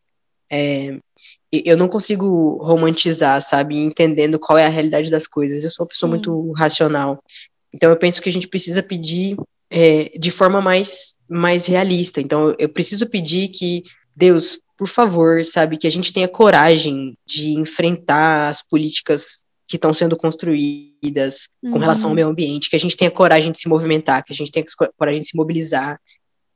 É, 0.53 0.99
eu 1.53 1.77
não 1.77 1.89
consigo 1.89 2.59
romantizar, 2.63 3.41
sabe? 3.41 3.79
Entendendo 3.79 4.39
qual 4.39 4.59
é 4.59 4.67
a 4.67 4.71
realidade 4.71 5.11
das 5.11 5.27
coisas. 5.27 5.63
Eu 5.63 5.71
sou 5.71 5.85
uma 5.85 5.89
pessoa 5.89 6.09
Sim. 6.09 6.17
muito 6.17 6.53
racional. 6.53 7.23
Então 7.73 7.91
eu 7.91 7.97
penso 7.97 8.21
que 8.21 8.29
a 8.29 8.33
gente 8.33 8.49
precisa 8.49 8.83
pedir 8.83 9.37
é, 9.71 10.11
de 10.19 10.31
forma 10.31 10.61
mais, 10.61 11.17
mais 11.29 11.67
realista. 11.67 12.21
Então 12.21 12.55
eu 12.59 12.69
preciso 12.69 13.09
pedir 13.09 13.49
que 13.49 13.85
Deus, 14.15 14.61
por 14.77 14.89
favor, 14.89 15.45
sabe, 15.45 15.77
que 15.77 15.87
a 15.87 15.91
gente 15.91 16.13
tenha 16.13 16.29
coragem 16.29 17.17
de 17.27 17.53
enfrentar 17.53 18.49
as 18.49 18.61
políticas 18.61 19.45
que 19.71 19.77
estão 19.77 19.95
sendo 19.95 20.17
construídas 20.17 21.49
uhum. 21.63 21.71
com 21.71 21.79
relação 21.79 22.11
ao 22.11 22.17
meio 22.17 22.29
ambiente, 22.29 22.69
que 22.69 22.75
a 22.75 22.79
gente 22.79 22.97
tenha 22.97 23.11
coragem 23.11 23.53
de 23.53 23.61
se 23.61 23.69
movimentar, 23.69 24.25
que 24.25 24.33
a 24.33 24.37
gente 24.37 24.51
tenha 24.51 24.67
coragem 24.99 25.23
de 25.23 25.29
se 25.29 25.37
mobilizar. 25.37 25.97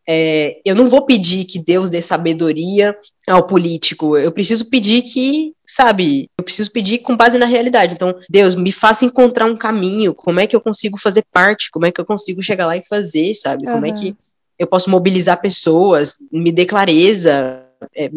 É, 0.07 0.61
eu 0.65 0.75
não 0.75 0.89
vou 0.89 1.05
pedir 1.05 1.45
que 1.45 1.59
Deus 1.59 1.89
dê 1.89 2.03
sabedoria 2.03 2.97
ao 3.27 3.47
político, 3.47 4.17
eu 4.19 4.31
preciso 4.31 4.69
pedir 4.69 5.03
que, 5.03 5.53
sabe, 5.67 6.29
eu 6.39 6.45
preciso 6.45 6.71
pedir 6.71 6.99
com 6.99 7.17
base 7.17 7.39
na 7.39 7.47
realidade. 7.47 7.95
Então, 7.95 8.15
Deus, 8.29 8.55
me 8.55 8.71
faça 8.71 9.05
encontrar 9.05 9.47
um 9.47 9.57
caminho, 9.57 10.15
como 10.15 10.41
é 10.41 10.47
que 10.47 10.55
eu 10.55 10.61
consigo 10.61 10.99
fazer 10.99 11.25
parte, 11.33 11.71
como 11.71 11.87
é 11.87 11.93
que 11.93 12.01
eu 12.01 12.05
consigo 12.05 12.43
chegar 12.43 12.67
lá 12.67 12.77
e 12.77 12.87
fazer, 12.87 13.33
sabe, 13.35 13.67
uhum. 13.67 13.73
como 13.75 13.87
é 13.87 13.93
que 13.93 14.15
eu 14.59 14.67
posso 14.67 14.91
mobilizar 14.91 15.41
pessoas, 15.41 16.17
me 16.31 16.53
dê 16.53 16.67
clareza, 16.67 17.65
é, 17.97 18.11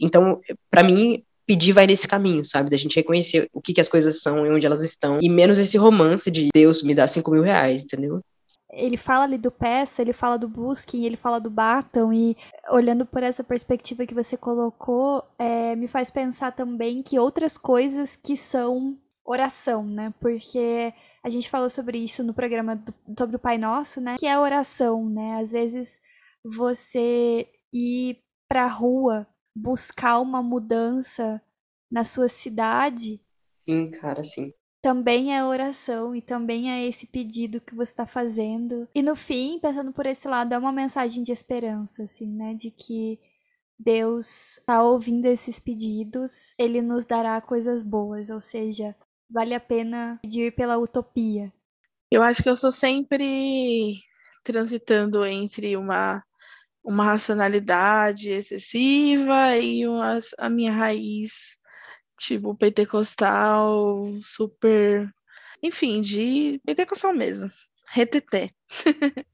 então, 0.00 0.40
para 0.70 0.82
mim, 0.82 1.22
pedir 1.46 1.72
vai 1.72 1.86
nesse 1.86 2.08
caminho, 2.08 2.44
sabe? 2.44 2.70
Da 2.70 2.76
gente 2.76 2.96
reconhecer 2.96 3.48
o 3.52 3.60
que, 3.60 3.74
que 3.74 3.80
as 3.80 3.88
coisas 3.88 4.20
são 4.20 4.46
e 4.46 4.50
onde 4.50 4.66
elas 4.66 4.82
estão. 4.82 5.18
E 5.20 5.28
menos 5.28 5.58
esse 5.58 5.76
romance 5.76 6.30
de 6.30 6.48
Deus 6.52 6.82
me 6.82 6.94
dá 6.94 7.06
5 7.06 7.30
mil 7.30 7.42
reais, 7.42 7.84
entendeu? 7.84 8.20
Ele 8.74 8.96
fala 8.96 9.24
ali 9.24 9.38
do 9.38 9.50
Peça, 9.50 10.02
ele 10.02 10.12
fala 10.12 10.36
do 10.36 10.48
Busking, 10.48 11.04
ele 11.04 11.16
fala 11.16 11.40
do 11.40 11.50
Baton, 11.50 12.12
e 12.12 12.36
olhando 12.70 13.06
por 13.06 13.22
essa 13.22 13.44
perspectiva 13.44 14.06
que 14.06 14.14
você 14.14 14.36
colocou, 14.36 15.22
é, 15.38 15.76
me 15.76 15.88
faz 15.88 16.10
pensar 16.10 16.52
também 16.52 17.02
que 17.02 17.18
outras 17.18 17.56
coisas 17.56 18.16
que 18.16 18.36
são 18.36 18.98
oração, 19.24 19.84
né? 19.84 20.12
Porque 20.20 20.92
a 21.22 21.30
gente 21.30 21.48
falou 21.48 21.70
sobre 21.70 21.98
isso 21.98 22.22
no 22.22 22.34
programa 22.34 22.76
do, 22.76 22.94
sobre 23.18 23.36
o 23.36 23.40
Pai 23.40 23.56
Nosso, 23.56 24.00
né? 24.00 24.16
Que 24.18 24.26
é 24.26 24.38
oração, 24.38 25.08
né? 25.08 25.40
Às 25.40 25.52
vezes 25.52 26.00
você 26.44 27.48
ir 27.72 28.18
para 28.48 28.64
a 28.64 28.68
rua 28.68 29.26
buscar 29.56 30.20
uma 30.20 30.42
mudança 30.42 31.40
na 31.90 32.04
sua 32.04 32.28
cidade. 32.28 33.20
Sim, 33.68 33.90
cara, 33.90 34.22
sim. 34.22 34.52
Também 34.84 35.34
é 35.34 35.42
oração 35.42 36.14
e 36.14 36.20
também 36.20 36.70
é 36.70 36.86
esse 36.86 37.06
pedido 37.06 37.58
que 37.58 37.74
você 37.74 37.90
está 37.90 38.04
fazendo. 38.04 38.86
E 38.94 39.00
no 39.00 39.16
fim, 39.16 39.58
pensando 39.58 39.90
por 39.94 40.04
esse 40.04 40.28
lado, 40.28 40.52
é 40.52 40.58
uma 40.58 40.70
mensagem 40.70 41.22
de 41.22 41.32
esperança, 41.32 42.02
assim, 42.02 42.26
né? 42.26 42.52
De 42.52 42.70
que 42.70 43.18
Deus 43.78 44.58
está 44.58 44.82
ouvindo 44.82 45.24
esses 45.24 45.58
pedidos, 45.58 46.54
ele 46.58 46.82
nos 46.82 47.06
dará 47.06 47.40
coisas 47.40 47.82
boas, 47.82 48.28
ou 48.28 48.42
seja, 48.42 48.94
vale 49.30 49.54
a 49.54 49.60
pena 49.60 50.18
pedir 50.20 50.54
pela 50.54 50.76
utopia. 50.76 51.50
Eu 52.10 52.22
acho 52.22 52.42
que 52.42 52.50
eu 52.50 52.54
sou 52.54 52.70
sempre 52.70 54.02
transitando 54.44 55.24
entre 55.24 55.78
uma 55.78 56.22
uma 56.84 57.04
racionalidade 57.04 58.28
excessiva 58.28 59.56
e 59.56 59.88
uma, 59.88 60.18
a 60.36 60.50
minha 60.50 60.72
raiz, 60.72 61.56
tipo, 62.18 62.54
pentecostal, 62.54 64.08
super. 64.20 65.12
Enfim, 65.62 66.00
de 66.00 66.60
pentecostal 66.64 67.14
mesmo. 67.14 67.50
Reteté. 67.88 68.50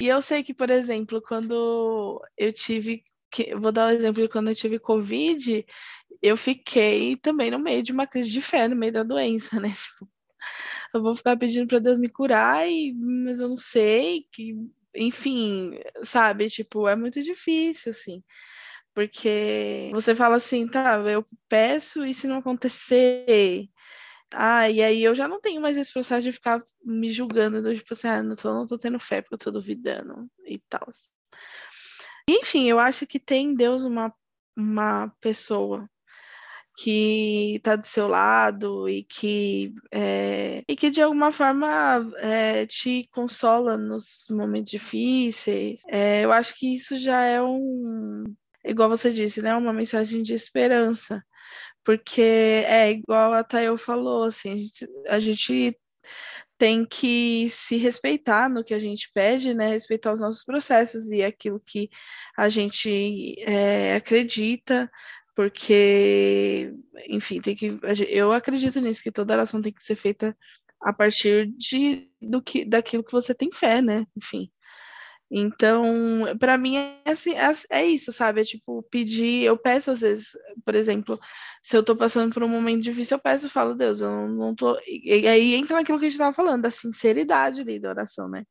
e 0.00 0.08
eu 0.08 0.22
sei 0.22 0.42
que, 0.42 0.54
por 0.54 0.70
exemplo, 0.70 1.22
quando 1.22 2.22
eu 2.36 2.52
tive. 2.52 3.04
Vou 3.60 3.72
dar 3.72 3.88
um 3.88 3.90
exemplo 3.90 4.22
de 4.22 4.28
quando 4.28 4.48
eu 4.48 4.54
tive 4.54 4.78
Covid, 4.78 5.66
eu 6.22 6.36
fiquei 6.36 7.16
também 7.16 7.50
no 7.50 7.58
meio 7.58 7.82
de 7.82 7.92
uma 7.92 8.06
crise 8.06 8.30
de 8.30 8.40
fé, 8.40 8.68
no 8.68 8.76
meio 8.76 8.92
da 8.92 9.02
doença, 9.02 9.60
né? 9.60 9.72
Tipo, 9.74 10.08
eu 10.94 11.02
vou 11.02 11.14
ficar 11.14 11.36
pedindo 11.36 11.66
para 11.66 11.78
Deus 11.78 11.98
me 11.98 12.08
curar, 12.08 12.68
e, 12.68 12.92
mas 12.94 13.40
eu 13.40 13.48
não 13.48 13.56
sei 13.56 14.28
que 14.30 14.54
enfim, 14.94 15.78
sabe? 16.02 16.48
Tipo, 16.48 16.88
é 16.88 16.96
muito 16.96 17.20
difícil, 17.20 17.92
assim. 17.92 18.22
Porque 18.94 19.90
você 19.92 20.14
fala 20.14 20.36
assim, 20.36 20.68
tá, 20.68 20.96
eu 21.10 21.26
peço 21.48 22.06
e 22.06 22.14
se 22.14 22.26
não 22.28 22.38
acontecer, 22.38 23.68
Ah, 24.34 24.68
e 24.70 24.82
aí 24.82 25.02
eu 25.02 25.14
já 25.14 25.28
não 25.28 25.40
tenho 25.40 25.60
mais 25.60 25.76
esse 25.76 25.92
processo 25.92 26.24
de 26.24 26.32
ficar 26.32 26.62
me 26.84 27.10
julgando, 27.10 27.62
do 27.62 27.74
tipo 27.74 27.92
assim, 27.94 28.08
ah, 28.08 28.22
não 28.22 28.36
tô, 28.36 28.52
não 28.52 28.66
tô 28.66 28.78
tendo 28.78 28.98
fé 29.00 29.22
porque 29.22 29.34
eu 29.34 29.38
tô 29.38 29.50
duvidando 29.50 30.28
e 30.46 30.58
tal. 30.68 30.88
Enfim, 32.28 32.68
eu 32.68 32.78
acho 32.78 33.06
que 33.06 33.20
tem 33.20 33.48
em 33.50 33.54
Deus 33.54 33.84
uma, 33.84 34.12
uma 34.56 35.08
pessoa 35.20 35.88
que 36.76 37.56
está 37.56 37.76
do 37.76 37.86
seu 37.86 38.08
lado 38.08 38.88
e 38.88 39.04
que, 39.04 39.74
é, 39.92 40.64
e 40.68 40.76
que 40.76 40.90
de 40.90 41.00
alguma 41.02 41.30
forma 41.30 41.68
é, 42.18 42.66
te 42.66 43.08
consola 43.12 43.76
nos 43.76 44.26
momentos 44.30 44.70
difíceis. 44.70 45.82
É, 45.88 46.24
eu 46.24 46.32
acho 46.32 46.54
que 46.58 46.74
isso 46.74 46.96
já 46.98 47.22
é 47.22 47.40
um, 47.42 48.24
igual 48.64 48.88
você 48.88 49.12
disse, 49.12 49.42
né, 49.42 49.54
uma 49.54 49.72
mensagem 49.72 50.22
de 50.22 50.34
esperança, 50.34 51.24
porque 51.84 52.20
é 52.22 52.90
igual 52.90 53.32
a 53.34 53.44
Tayo 53.44 53.76
falou, 53.76 54.24
assim, 54.24 54.52
a 54.52 54.56
gente, 54.56 54.88
a 55.08 55.20
gente 55.20 55.80
tem 56.58 56.84
que 56.86 57.48
se 57.50 57.76
respeitar 57.76 58.48
no 58.48 58.64
que 58.64 58.74
a 58.74 58.78
gente 58.78 59.10
pede, 59.12 59.54
né? 59.54 59.68
Respeitar 59.70 60.12
os 60.12 60.20
nossos 60.20 60.44
processos 60.44 61.10
e 61.10 61.22
aquilo 61.22 61.60
que 61.60 61.90
a 62.36 62.48
gente 62.48 63.34
é, 63.40 63.96
acredita, 63.96 64.90
porque, 65.34 66.72
enfim, 67.08 67.40
tem 67.40 67.56
que. 67.56 67.66
Eu 68.08 68.32
acredito 68.32 68.80
nisso, 68.80 69.02
que 69.02 69.10
toda 69.12 69.34
oração 69.34 69.60
tem 69.60 69.72
que 69.72 69.82
ser 69.82 69.96
feita 69.96 70.36
a 70.80 70.92
partir 70.92 71.52
de, 71.56 72.10
do 72.20 72.42
que, 72.42 72.64
daquilo 72.64 73.04
que 73.04 73.12
você 73.12 73.34
tem 73.34 73.50
fé, 73.50 73.82
né? 73.82 74.06
Enfim. 74.16 74.50
Então, 75.30 75.82
para 76.38 76.56
mim 76.58 76.76
é, 76.76 77.00
assim, 77.06 77.34
é, 77.34 77.52
é, 77.70 77.86
isso, 77.86 78.12
sabe? 78.12 78.40
É 78.40 78.44
tipo, 78.44 78.82
pedir, 78.84 79.42
eu 79.42 79.56
peço 79.56 79.90
às 79.90 80.00
vezes, 80.00 80.28
por 80.64 80.74
exemplo, 80.74 81.18
se 81.62 81.76
eu 81.76 81.82
tô 81.82 81.96
passando 81.96 82.32
por 82.32 82.42
um 82.42 82.48
momento 82.48 82.82
difícil, 82.82 83.16
eu 83.16 83.22
peço 83.22 83.46
e 83.46 83.50
falo, 83.50 83.74
Deus, 83.74 84.00
eu 84.00 84.10
não, 84.10 84.28
não 84.28 84.54
tô. 84.54 84.78
E, 84.86 85.26
aí 85.26 85.54
entra 85.54 85.76
naquilo 85.76 85.98
que 85.98 86.06
a 86.06 86.08
gente 86.08 86.18
tava 86.18 86.34
falando, 86.34 86.62
da 86.62 86.70
sinceridade 86.70 87.62
ali 87.62 87.80
da 87.80 87.90
oração, 87.90 88.28
né? 88.28 88.44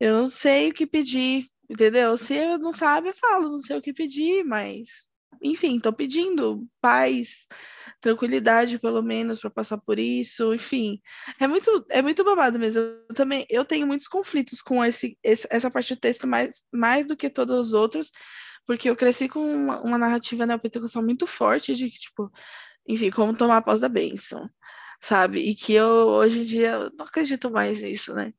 Eu 0.00 0.14
não 0.14 0.26
sei 0.26 0.70
o 0.70 0.74
que 0.74 0.86
pedir, 0.86 1.44
entendeu? 1.68 2.16
Se 2.16 2.34
eu 2.34 2.58
não 2.58 2.72
sabe, 2.72 3.08
eu 3.08 3.14
falo, 3.14 3.48
não 3.50 3.58
sei 3.58 3.76
o 3.78 3.82
que 3.82 3.92
pedir, 3.92 4.44
mas 4.44 5.08
enfim, 5.42 5.76
estou 5.76 5.92
pedindo 5.92 6.66
paz, 6.80 7.46
tranquilidade, 8.00 8.78
pelo 8.78 9.02
menos, 9.02 9.40
para 9.40 9.50
passar 9.50 9.78
por 9.78 9.98
isso. 9.98 10.54
Enfim, 10.54 11.00
é 11.40 11.46
muito, 11.46 11.86
é 11.90 12.02
muito 12.02 12.24
babado 12.24 12.58
mesmo. 12.58 12.80
Eu 12.80 13.14
também, 13.14 13.46
eu 13.48 13.64
tenho 13.64 13.86
muitos 13.86 14.08
conflitos 14.08 14.60
com 14.62 14.84
esse, 14.84 15.18
esse 15.22 15.46
essa 15.50 15.70
parte 15.70 15.94
do 15.94 16.00
texto 16.00 16.26
mais, 16.26 16.64
mais 16.72 17.06
do 17.06 17.16
que 17.16 17.30
todos 17.30 17.68
os 17.68 17.72
outros, 17.74 18.10
porque 18.66 18.90
eu 18.90 18.96
cresci 18.96 19.28
com 19.28 19.40
uma, 19.40 19.80
uma 19.82 19.98
narrativa 19.98 20.46
neopentecostal 20.46 21.02
muito 21.02 21.26
forte 21.26 21.74
de 21.74 21.90
que, 21.90 21.98
tipo, 21.98 22.30
enfim, 22.88 23.10
como 23.10 23.36
tomar 23.36 23.58
a 23.58 23.62
pós 23.62 23.80
da 23.80 23.88
bênção, 23.88 24.48
sabe? 25.00 25.40
E 25.40 25.54
que 25.54 25.72
eu, 25.72 25.86
hoje 25.86 26.40
em 26.40 26.44
dia, 26.44 26.90
não 26.96 27.06
acredito 27.06 27.50
mais 27.50 27.82
nisso, 27.82 28.14
né? 28.14 28.32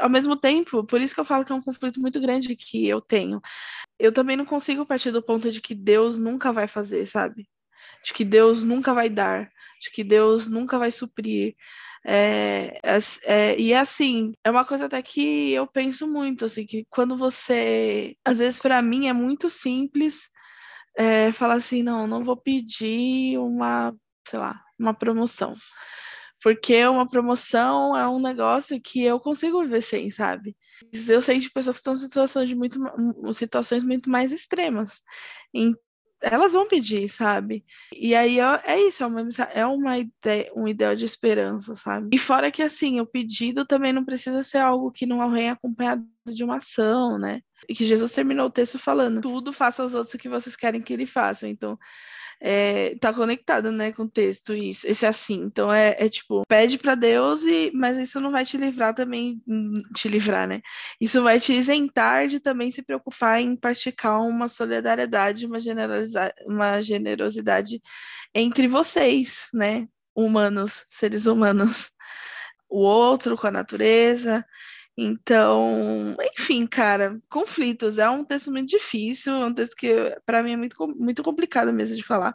Ao 0.00 0.08
mesmo 0.08 0.36
tempo, 0.36 0.84
por 0.84 1.00
isso 1.00 1.14
que 1.14 1.20
eu 1.20 1.24
falo 1.24 1.44
que 1.44 1.52
é 1.52 1.54
um 1.54 1.62
conflito 1.62 2.00
muito 2.00 2.20
grande 2.20 2.56
que 2.56 2.86
eu 2.88 3.00
tenho. 3.00 3.40
Eu 3.98 4.12
também 4.12 4.36
não 4.36 4.44
consigo 4.46 4.86
partir 4.86 5.10
do 5.10 5.22
ponto 5.22 5.50
de 5.50 5.60
que 5.60 5.74
Deus 5.74 6.18
nunca 6.18 6.52
vai 6.52 6.68
fazer, 6.68 7.06
sabe? 7.06 7.48
De 8.04 8.12
que 8.12 8.24
Deus 8.24 8.64
nunca 8.64 8.94
vai 8.94 9.08
dar, 9.08 9.50
de 9.80 9.90
que 9.90 10.04
Deus 10.04 10.48
nunca 10.48 10.78
vai 10.78 10.90
suprir. 10.90 11.56
É, 12.04 12.80
é, 12.82 12.98
é, 13.24 13.60
e 13.60 13.72
é 13.72 13.78
assim, 13.78 14.32
é 14.44 14.50
uma 14.50 14.64
coisa 14.64 14.86
até 14.86 15.02
que 15.02 15.52
eu 15.52 15.66
penso 15.66 16.06
muito, 16.06 16.44
assim, 16.44 16.64
que 16.66 16.86
quando 16.90 17.16
você. 17.16 18.16
Às 18.24 18.38
vezes, 18.38 18.60
para 18.60 18.80
mim, 18.82 19.08
é 19.08 19.12
muito 19.12 19.50
simples 19.50 20.30
é, 20.96 21.32
falar 21.32 21.54
assim: 21.54 21.82
não, 21.82 22.06
não 22.06 22.24
vou 22.24 22.36
pedir 22.36 23.38
uma, 23.38 23.94
sei 24.26 24.38
lá, 24.38 24.62
uma 24.78 24.94
promoção 24.94 25.54
porque 26.42 26.86
uma 26.86 27.06
promoção 27.06 27.96
é 27.96 28.08
um 28.08 28.20
negócio 28.20 28.80
que 28.80 29.02
eu 29.02 29.18
consigo 29.18 29.62
viver 29.62 29.82
sem, 29.82 30.10
sabe? 30.10 30.56
Eu 31.08 31.20
sei 31.20 31.38
de 31.38 31.50
pessoas 31.50 31.76
que 31.76 31.80
estão 31.80 31.94
em 31.94 31.96
situações, 31.96 32.48
de 32.48 32.54
muito, 32.54 32.78
situações 33.32 33.82
muito 33.82 34.08
mais 34.08 34.32
extremas. 34.32 35.02
Elas 36.20 36.52
vão 36.52 36.66
pedir, 36.66 37.08
sabe? 37.08 37.64
E 37.94 38.14
aí 38.14 38.38
é 38.40 38.80
isso, 38.80 39.04
é 39.04 39.06
uma, 39.06 39.28
é 39.52 39.66
uma 39.66 39.98
ideia, 39.98 40.50
um 40.54 40.66
ideal 40.66 40.94
de 40.94 41.04
esperança, 41.04 41.76
sabe? 41.76 42.08
E 42.12 42.18
fora 42.18 42.50
que 42.50 42.62
assim, 42.62 43.00
o 43.00 43.06
pedido 43.06 43.64
também 43.64 43.92
não 43.92 44.04
precisa 44.04 44.42
ser 44.42 44.58
algo 44.58 44.90
que 44.90 45.06
não 45.06 45.30
vem 45.30 45.50
acompanhado 45.50 46.04
de 46.26 46.42
uma 46.42 46.56
ação, 46.56 47.18
né? 47.18 47.40
E 47.68 47.74
que 47.74 47.84
Jesus 47.84 48.10
terminou 48.12 48.46
o 48.46 48.50
texto 48.50 48.78
falando: 48.78 49.20
tudo 49.20 49.52
faça 49.52 49.82
aos 49.82 49.94
outros 49.94 50.14
o 50.14 50.18
que 50.18 50.28
vocês 50.28 50.56
querem 50.56 50.82
que 50.82 50.92
ele 50.92 51.06
faça. 51.06 51.46
Então, 51.48 51.78
é, 52.40 52.96
tá 53.00 53.12
conectado, 53.12 53.72
né, 53.72 53.92
com 53.92 54.04
o 54.04 54.10
texto, 54.10 54.54
isso, 54.54 54.86
esse 54.86 55.04
assim. 55.06 55.42
Então 55.42 55.72
é, 55.72 55.96
é 55.98 56.08
tipo, 56.08 56.44
pede 56.46 56.78
para 56.78 56.94
Deus, 56.94 57.42
e, 57.42 57.70
mas 57.74 57.98
isso 57.98 58.20
não 58.20 58.30
vai 58.30 58.44
te 58.44 58.56
livrar 58.56 58.94
também, 58.94 59.42
te 59.94 60.08
livrar, 60.08 60.46
né? 60.46 60.60
Isso 61.00 61.22
vai 61.22 61.40
te 61.40 61.52
isentar 61.52 62.28
de 62.28 62.40
também 62.40 62.70
se 62.70 62.82
preocupar 62.82 63.40
em 63.40 63.56
praticar 63.56 64.20
uma 64.20 64.48
solidariedade, 64.48 65.46
uma, 65.46 65.58
uma 66.46 66.82
generosidade 66.82 67.80
entre 68.34 68.68
vocês, 68.68 69.48
né? 69.52 69.88
Humanos, 70.14 70.84
seres 70.88 71.26
humanos. 71.26 71.90
O 72.70 72.80
outro 72.80 73.36
com 73.36 73.46
a 73.46 73.50
natureza, 73.50 74.44
então, 75.00 76.16
enfim, 76.36 76.66
cara, 76.66 77.20
conflitos. 77.30 77.98
É 77.98 78.10
um 78.10 78.24
texto 78.24 78.50
muito 78.50 78.68
difícil, 78.68 79.32
é 79.32 79.46
um 79.46 79.54
texto 79.54 79.76
que 79.76 79.94
para 80.26 80.42
mim 80.42 80.54
é 80.54 80.56
muito, 80.56 80.76
muito 80.98 81.22
complicado 81.22 81.72
mesmo 81.72 81.94
de 81.94 82.02
falar. 82.02 82.34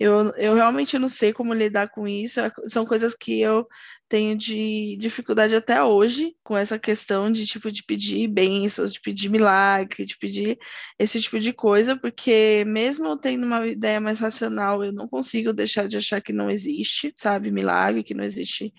Eu, 0.00 0.32
eu 0.36 0.54
realmente 0.54 0.98
não 0.98 1.06
sei 1.06 1.34
como 1.34 1.52
lidar 1.52 1.88
com 1.88 2.08
isso. 2.08 2.40
É, 2.40 2.50
são 2.64 2.86
coisas 2.86 3.14
que 3.14 3.38
eu 3.42 3.68
tenho 4.08 4.34
de 4.38 4.96
dificuldade 4.98 5.54
até 5.54 5.82
hoje 5.84 6.34
com 6.42 6.56
essa 6.56 6.78
questão 6.78 7.30
de 7.30 7.44
tipo 7.44 7.70
de 7.70 7.82
pedir 7.82 8.26
bênçãos, 8.26 8.94
de 8.94 9.02
pedir 9.02 9.28
milagre, 9.28 10.06
de 10.06 10.16
pedir 10.16 10.58
esse 10.98 11.20
tipo 11.20 11.38
de 11.38 11.52
coisa, 11.52 11.94
porque 11.94 12.64
mesmo 12.66 13.18
tendo 13.18 13.44
uma 13.44 13.66
ideia 13.66 14.00
mais 14.00 14.18
racional, 14.18 14.82
eu 14.82 14.94
não 14.94 15.06
consigo 15.06 15.52
deixar 15.52 15.86
de 15.86 15.98
achar 15.98 16.22
que 16.22 16.32
não 16.32 16.50
existe, 16.50 17.12
sabe, 17.14 17.50
milagre, 17.50 18.02
que 18.02 18.14
não 18.14 18.24
existe 18.24 18.72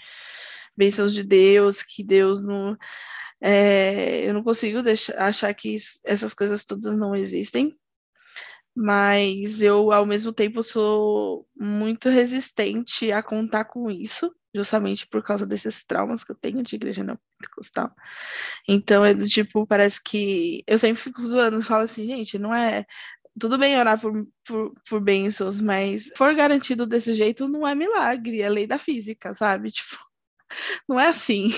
bênçãos 0.76 1.14
de 1.14 1.24
Deus, 1.24 1.84
que 1.84 2.04
Deus 2.04 2.42
não 2.42 2.76
é, 3.42 4.28
eu 4.28 4.34
não 4.34 4.44
consigo 4.44 4.82
deixar, 4.84 5.18
achar 5.18 5.54
que 5.54 5.76
isso, 5.76 6.00
essas 6.06 6.34
coisas 6.34 6.66
todas 6.66 6.98
não 6.98 7.16
existem, 7.16 7.78
mas 8.76 9.62
eu, 9.62 9.92
ao 9.92 10.06
mesmo 10.06 10.32
tempo, 10.32 10.64
sou 10.64 11.48
muito 11.56 12.10
resistente 12.10 13.12
a 13.12 13.22
contar 13.22 13.66
com 13.66 13.92
isso, 13.92 14.34
justamente 14.56 15.08
por 15.08 15.24
causa 15.24 15.46
desses 15.46 15.84
traumas 15.84 16.24
que 16.24 16.32
eu 16.32 16.36
tenho 16.36 16.64
de 16.64 16.76
igreja 16.76 17.04
neopentecostal. 17.04 17.92
Então, 18.68 19.04
é 19.04 19.14
do 19.14 19.28
tipo, 19.28 19.66
parece 19.68 20.02
que. 20.04 20.64
Eu 20.68 20.80
sempre 20.80 21.02
fico 21.02 21.22
zoando, 21.26 21.62
falo 21.62 21.84
assim, 21.84 22.06
gente, 22.08 22.40
não 22.40 22.54
é. 22.54 22.86
Tudo 23.40 23.58
bem 23.58 23.78
orar 23.80 24.00
por, 24.00 24.14
por, 24.46 24.74
por 24.90 25.02
bênçãos, 25.02 25.62
mas 25.62 26.10
for 26.18 26.34
garantido 26.36 26.86
desse 26.88 27.14
jeito, 27.14 27.48
não 27.48 27.68
é 27.68 27.76
milagre, 27.76 28.42
é 28.42 28.50
lei 28.50 28.68
da 28.68 28.78
física, 28.78 29.34
sabe? 29.34 29.72
Tipo, 29.72 29.98
não 30.88 31.00
é 31.00 31.08
assim. 31.10 31.50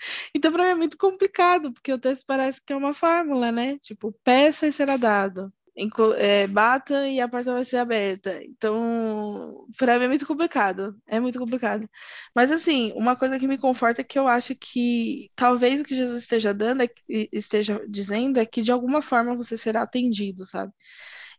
Então, 0.34 0.52
para 0.52 0.64
mim 0.64 0.70
é 0.70 0.74
muito 0.74 0.96
complicado, 0.98 1.72
porque 1.72 1.92
o 1.92 1.98
texto 1.98 2.24
parece 2.26 2.62
que 2.64 2.72
é 2.72 2.76
uma 2.76 2.94
fórmula, 2.94 3.52
né? 3.52 3.78
Tipo, 3.78 4.12
peça 4.24 4.66
e 4.66 4.72
será 4.72 4.96
dado. 4.96 5.52
É, 6.18 6.46
bata 6.46 7.08
e 7.08 7.20
a 7.20 7.28
porta 7.28 7.54
vai 7.54 7.64
ser 7.64 7.78
aberta. 7.78 8.42
Então, 8.44 9.66
para 9.78 9.98
mim 9.98 10.04
é 10.06 10.08
muito 10.08 10.26
complicado. 10.26 10.94
É 11.06 11.18
muito 11.20 11.38
complicado. 11.38 11.88
Mas, 12.34 12.50
assim, 12.52 12.92
uma 12.94 13.16
coisa 13.16 13.38
que 13.38 13.46
me 13.46 13.56
conforta 13.56 14.00
é 14.02 14.04
que 14.04 14.18
eu 14.18 14.28
acho 14.28 14.54
que 14.54 15.30
talvez 15.34 15.80
o 15.80 15.84
que 15.84 15.94
Jesus 15.94 16.20
esteja 16.22 16.52
dando, 16.52 16.82
é, 16.82 16.88
esteja 17.32 17.80
dizendo, 17.88 18.38
é 18.38 18.44
que 18.46 18.62
de 18.62 18.72
alguma 18.72 19.00
forma 19.00 19.34
você 19.36 19.56
será 19.56 19.82
atendido, 19.82 20.44
sabe? 20.44 20.72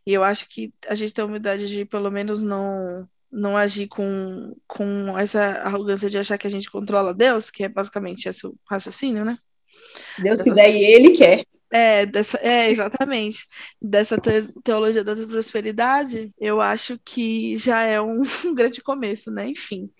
E 0.06 0.12
eu 0.12 0.24
acho 0.24 0.48
que 0.48 0.72
a 0.88 0.94
gente 0.94 1.14
tem 1.14 1.22
a 1.24 1.26
humildade 1.26 1.68
de, 1.68 1.84
pelo 1.84 2.10
menos, 2.10 2.42
não 2.42 3.08
não 3.32 3.56
agir 3.56 3.88
com, 3.88 4.54
com 4.66 5.18
essa 5.18 5.42
arrogância 5.64 6.10
de 6.10 6.18
achar 6.18 6.36
que 6.36 6.46
a 6.46 6.50
gente 6.50 6.70
controla 6.70 7.14
Deus, 7.14 7.50
que 7.50 7.64
é 7.64 7.68
basicamente 7.68 8.28
esse 8.28 8.46
o 8.46 8.54
raciocínio, 8.68 9.24
né? 9.24 9.38
Deus 10.18 10.38
dessa... 10.38 10.44
quiser 10.44 10.70
e 10.70 10.84
Ele 10.84 11.10
quer. 11.16 11.44
É, 11.72 12.04
dessa, 12.04 12.38
é, 12.42 12.70
exatamente. 12.70 13.46
Dessa 13.80 14.18
te 14.18 14.46
teologia 14.62 15.02
da 15.02 15.16
prosperidade, 15.26 16.30
eu 16.38 16.60
acho 16.60 17.00
que 17.02 17.56
já 17.56 17.80
é 17.80 17.98
um, 17.98 18.20
um 18.44 18.54
grande 18.54 18.82
começo, 18.82 19.30
né? 19.30 19.48
Enfim. 19.48 19.90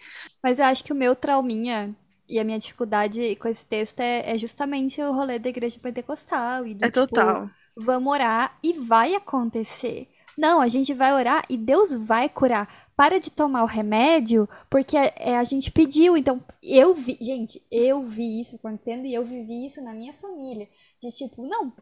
Mas 0.43 0.59
eu 0.59 0.67
acho 0.67 0.85
que 0.85 0.93
o 0.93 0.97
meu 0.97 1.17
trauminha 1.17 1.97
e 2.29 2.39
a 2.39 2.45
minha 2.45 2.59
dificuldade 2.59 3.37
com 3.37 3.49
esse 3.49 3.65
texto 3.65 4.01
é, 4.01 4.35
é, 4.35 4.39
justamente 4.39 5.01
o 5.01 5.13
rolê 5.13 5.39
da 5.39 5.49
igreja 5.49 5.81
pentecostal. 5.81 6.67
E 6.67 6.75
do, 6.75 6.85
é 6.85 6.91
tipo, 6.91 7.07
total. 7.07 7.49
Vamos 7.75 8.13
orar 8.13 8.59
e 8.63 8.75
vai 8.75 9.15
acontecer. 9.15 10.09
Não, 10.37 10.61
a 10.61 10.69
gente 10.69 10.95
vai 10.95 11.13
orar 11.13 11.45
e 11.49 11.57
Deus 11.57 11.93
vai 11.93 12.29
curar. 12.29 12.91
Para 12.97 13.19
de 13.19 13.31
tomar 13.31 13.63
o 13.63 13.67
remédio, 13.67 14.49
porque 14.71 14.97
é, 14.97 15.13
é, 15.17 15.37
a 15.37 15.45
gente 15.45 15.71
pediu. 15.71 16.17
Então, 16.17 16.43
eu 16.63 16.95
vi, 16.95 17.19
gente, 17.21 17.63
eu 17.71 18.03
vi 18.03 18.41
isso 18.41 18.57
acontecendo 18.57 19.07
e 19.07 19.15
eu 19.15 19.25
vivi 19.25 19.67
isso 19.67 19.83
na 19.83 19.93
minha 19.93 20.13
família. 20.13 20.69
De 21.01 21.11
tipo, 21.11 21.47
não, 21.47 21.73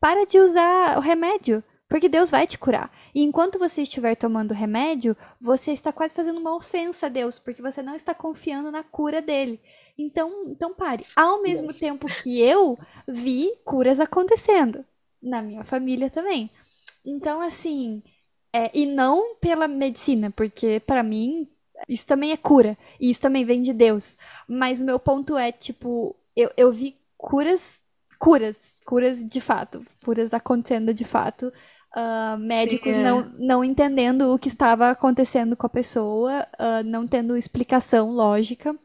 para 0.00 0.24
de 0.24 0.38
usar 0.38 0.96
o 0.96 1.00
remédio. 1.00 1.62
Porque 1.90 2.08
Deus 2.08 2.30
vai 2.30 2.46
te 2.46 2.56
curar. 2.56 2.88
E 3.12 3.20
enquanto 3.20 3.58
você 3.58 3.82
estiver 3.82 4.14
tomando 4.14 4.54
remédio, 4.54 5.16
você 5.40 5.72
está 5.72 5.92
quase 5.92 6.14
fazendo 6.14 6.38
uma 6.38 6.54
ofensa 6.54 7.06
a 7.06 7.08
Deus, 7.08 7.40
porque 7.40 7.60
você 7.60 7.82
não 7.82 7.96
está 7.96 8.14
confiando 8.14 8.70
na 8.70 8.84
cura 8.84 9.20
dele. 9.20 9.60
Então, 9.98 10.44
então 10.46 10.72
pare. 10.72 11.04
Ao 11.16 11.42
mesmo 11.42 11.66
Nossa. 11.66 11.80
tempo 11.80 12.06
que 12.22 12.40
eu 12.40 12.78
vi 13.08 13.50
curas 13.64 13.98
acontecendo 13.98 14.84
na 15.20 15.42
minha 15.42 15.64
família 15.64 16.08
também. 16.08 16.48
Então, 17.04 17.40
assim, 17.40 18.02
é, 18.52 18.70
e 18.74 18.86
não 18.86 19.36
pela 19.36 19.68
medicina, 19.68 20.30
porque 20.30 20.80
para 20.80 21.02
mim 21.02 21.48
isso 21.88 22.06
também 22.06 22.32
é 22.32 22.36
cura, 22.36 22.76
e 23.00 23.10
isso 23.10 23.20
também 23.20 23.44
vem 23.44 23.62
de 23.62 23.72
Deus. 23.72 24.16
Mas 24.48 24.80
o 24.80 24.84
meu 24.84 24.98
ponto 24.98 25.36
é, 25.36 25.50
tipo, 25.52 26.14
eu, 26.36 26.50
eu 26.56 26.72
vi 26.72 26.96
curas, 27.16 27.82
curas, 28.18 28.56
curas 28.84 29.24
de 29.24 29.40
fato, 29.40 29.84
curas 30.04 30.34
acontecendo 30.34 30.92
de 30.94 31.04
fato. 31.04 31.52
ah, 31.94 32.36
médicos 32.38 32.94
Sim, 32.94 33.00
é. 33.00 33.02
não, 33.02 33.22
não 33.38 33.64
entendendo 33.64 34.32
o 34.32 34.38
que 34.38 34.48
estava 34.48 34.90
acontecendo 34.90 35.56
com 35.56 35.66
a 35.66 35.70
pessoa, 35.70 36.46
ah, 36.58 36.82
não 36.84 37.06
tendo 37.06 37.36
explicação 37.36 38.10
lógica. 38.12 38.76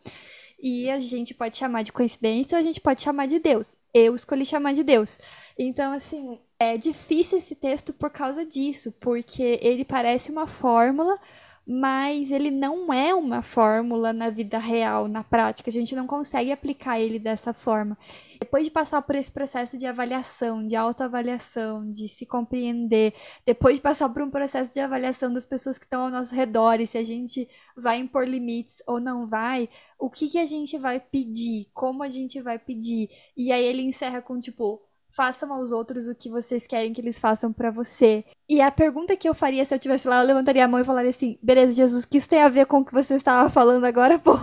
E 0.60 0.90
a 0.90 1.00
gente 1.00 1.34
pode 1.34 1.58
chamar 1.58 1.84
de 1.84 1.92
coincidência 1.92 2.58
ou 2.58 2.62
a 2.62 2.66
gente 2.66 2.82
pode 2.82 3.02
chamar 3.02 3.28
de 3.28 3.40
Deus. 3.40 3.78
Eu 3.94 4.16
escolhi 4.16 4.46
chamar 4.46 4.74
de 4.74 4.84
Deus. 4.84 5.20
Então, 5.58 5.92
assim, 5.94 6.40
é 6.60 6.78
difícil 6.78 7.38
esse 7.38 7.56
texto 7.56 7.94
por 7.94 8.10
causa 8.10 8.46
disso, 8.46 8.92
porque 9.00 9.60
ele 9.62 9.84
parece 9.84 10.32
uma 10.32 10.48
fórmula, 10.48 11.20
mas 11.68 12.30
ele 12.32 12.52
não 12.52 12.94
é 12.94 13.14
uma 13.14 13.42
fórmula 13.42 14.14
na 14.14 14.30
vida 14.30 14.58
real, 14.60 15.08
na 15.08 15.24
prática. 15.24 15.70
A 15.70 15.74
gente 15.74 15.96
não 15.96 16.06
consegue 16.06 16.52
aplicar 16.52 17.00
ele 17.00 17.18
dessa 17.18 17.54
forma. 17.54 17.98
Depois 18.40 18.64
de 18.64 18.70
passar 18.72 19.02
por 19.02 19.16
esse 19.16 19.32
processo 19.32 19.78
de 19.78 19.88
avaliação, 19.88 20.66
de 20.66 20.76
autoavaliação, 20.76 21.90
de 21.90 22.08
se 22.08 22.26
compreender, 22.26 23.14
depois 23.46 23.76
de 23.76 23.82
passar 23.82 24.10
por 24.10 24.22
um 24.22 24.30
processo 24.30 24.72
de 24.72 24.80
avaliação 24.80 25.34
das 25.34 25.46
pessoas 25.46 25.78
que 25.78 25.86
estão 25.86 26.04
ao 26.04 26.12
nosso 26.12 26.36
redor 26.36 26.80
e 26.80 26.88
se 26.88 27.00
a 27.00 27.04
gente 27.04 27.50
vai 27.76 27.98
impor 27.98 28.28
limites 28.28 28.78
ou 28.88 29.00
não 29.00 29.28
vai, 29.28 29.68
o 29.98 30.10
que, 30.10 30.30
que 30.30 30.38
a 30.38 30.46
gente 30.46 30.78
vai 30.78 31.00
pedir, 31.00 31.68
como 31.74 32.04
a 32.04 32.10
gente 32.10 32.42
vai 32.42 32.60
pedir. 32.60 33.10
E 33.36 33.52
aí 33.52 33.66
ele 33.66 33.82
encerra 33.82 34.22
com 34.22 34.40
tipo, 34.40 34.82
façam 35.16 35.52
aos 35.54 35.72
outros 35.72 36.08
o 36.08 36.16
que 36.16 36.30
vocês 36.30 36.68
querem 36.68 36.92
que 36.92 37.00
eles 37.00 37.20
façam 37.20 37.54
pra 37.54 37.72
você. 37.72 38.26
E 38.50 38.62
a 38.62 38.70
pergunta 38.70 39.16
que 39.16 39.28
eu 39.28 39.34
faria 39.34 39.64
se 39.64 39.74
eu 39.74 39.80
tivesse 39.80 40.08
lá, 40.08 40.22
eu 40.22 40.28
levantaria 40.28 40.66
a 40.66 40.68
mão 40.68 40.80
e 40.80 40.84
falaria 40.84 41.10
assim: 41.10 41.40
beleza, 41.42 41.74
Jesus, 41.74 42.04
o 42.04 42.08
que 42.08 42.18
isso 42.18 42.30
tem 42.30 42.42
a 42.42 42.50
ver 42.50 42.66
com 42.66 42.80
o 42.80 42.86
que 42.86 42.94
você 42.94 43.16
estava 43.16 43.50
falando 43.50 43.86
agora, 43.86 44.20
pô? 44.20 44.38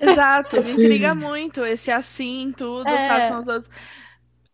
Exato, 0.00 0.62
me 0.62 0.72
intriga 0.72 1.14
muito 1.14 1.64
esse 1.64 1.90
assim, 1.90 2.52
tudo, 2.56 2.88
É. 2.88 3.34
outros. 3.34 3.68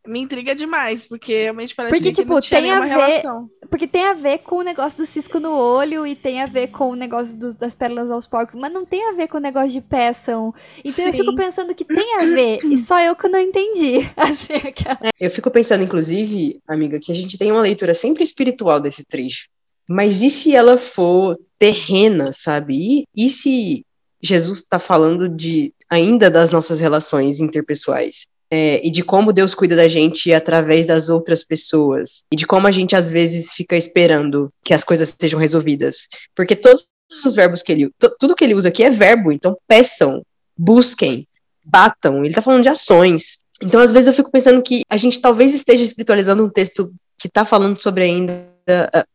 Me 0.07 0.19
intriga 0.21 0.55
demais, 0.55 1.07
porque 1.07 1.43
realmente 1.43 1.75
parece 1.75 1.95
Porque, 1.95 2.09
que 2.11 2.15
tipo, 2.17 2.33
não 2.35 2.41
tinha 2.41 2.51
tem 2.63 2.71
a 2.71 2.81
ver- 2.81 2.87
relação. 2.89 3.51
Porque 3.69 3.87
tem 3.87 4.03
a 4.05 4.15
ver 4.15 4.39
com 4.39 4.57
o 4.57 4.63
negócio 4.63 4.99
do 4.99 5.07
cisco 5.07 5.39
no 5.39 5.53
olho 5.53 6.07
e 6.07 6.17
tem 6.17 6.41
a 6.41 6.47
ver 6.47 6.69
com 6.69 6.91
o 6.91 6.95
negócio 6.97 7.39
dos- 7.39 7.55
das 7.55 7.75
pérolas 7.75 8.11
aos 8.11 8.27
porcos, 8.27 8.55
mas 8.59 8.73
não 8.73 8.85
tem 8.87 9.07
a 9.09 9.13
ver 9.13 9.29
com 9.29 9.37
o 9.37 9.41
negócio 9.41 9.71
de 9.71 9.81
peçam. 9.83 10.55
Então 10.85 11.05
eu 11.07 11.13
Sim. 11.13 11.19
fico 11.19 11.35
pensando 11.35 11.75
que 11.75 11.85
tem 11.85 12.17
a 12.17 12.25
ver, 12.25 12.65
e 12.65 12.79
só 12.79 12.99
eu 13.01 13.15
que 13.15 13.29
não 13.29 13.39
entendi. 13.39 13.99
Assim, 14.17 14.55
aquela- 14.55 14.99
Eu 15.21 15.31
fico 15.31 15.51
pensando, 15.51 15.85
inclusive, 15.85 16.61
amiga, 16.67 16.99
que 16.99 17.13
a 17.13 17.15
gente 17.15 17.37
tem 17.37 17.53
uma 17.53 17.61
leitura 17.63 17.93
sempre 17.95 18.25
espiritual 18.25 18.81
desse 18.81 19.05
trecho. 19.05 19.49
Mas 19.89 20.23
e 20.23 20.31
se 20.31 20.55
ela 20.55 20.79
for 20.79 21.37
terrena, 21.59 22.33
sabe? 22.33 23.05
E, 23.15 23.27
e 23.27 23.29
se 23.29 23.85
Jesus 24.23 24.61
está 24.61 24.79
falando 24.79 25.29
de 25.29 25.75
ainda 25.89 26.31
das 26.31 26.51
nossas 26.51 26.81
relações 26.81 27.39
interpessoais? 27.41 28.27
É, 28.53 28.85
e 28.85 28.91
de 28.91 29.05
como 29.05 29.33
Deus 29.33 29.55
cuida 29.55 29.77
da 29.77 29.87
gente 29.87 30.33
através 30.33 30.87
das 30.87 31.09
outras 31.09 31.45
pessoas. 31.45 32.25
E 32.33 32.37
de 32.37 32.47
como 32.47 32.67
a 32.67 32.71
gente, 32.71 32.97
às 32.97 33.09
vezes, 33.09 33.53
fica 33.53 33.77
esperando 33.77 34.53
que 34.65 34.75
as 34.75 34.83
coisas 34.83 35.15
sejam 35.19 35.39
resolvidas. 35.39 36.09
Porque 36.35 36.57
todos 36.57 36.85
os 37.25 37.37
verbos 37.37 37.63
que 37.63 37.71
ele... 37.71 37.91
tudo 38.19 38.35
que 38.35 38.43
ele 38.43 38.55
usa 38.55 38.69
aqui 38.69 38.83
é 38.83 38.91
verbo. 38.91 39.31
Então, 39.31 39.57
peçam, 39.69 40.23
busquem, 40.59 41.29
batam. 41.65 42.25
Ele 42.25 42.35
tá 42.35 42.43
falando 42.43 42.63
de 42.63 42.69
ações. 42.69 43.39
Então, 43.63 43.81
às 43.81 43.93
vezes, 43.93 44.09
eu 44.09 44.15
fico 44.15 44.33
pensando 44.33 44.63
que 44.63 44.83
a 44.89 44.97
gente 44.97 45.21
talvez 45.21 45.55
esteja 45.55 45.85
espiritualizando 45.85 46.45
um 46.45 46.51
texto 46.51 46.93
que 47.19 47.29
tá 47.29 47.47
falando 47.47 47.81
sobre 47.81 48.03
ainda 48.03 48.51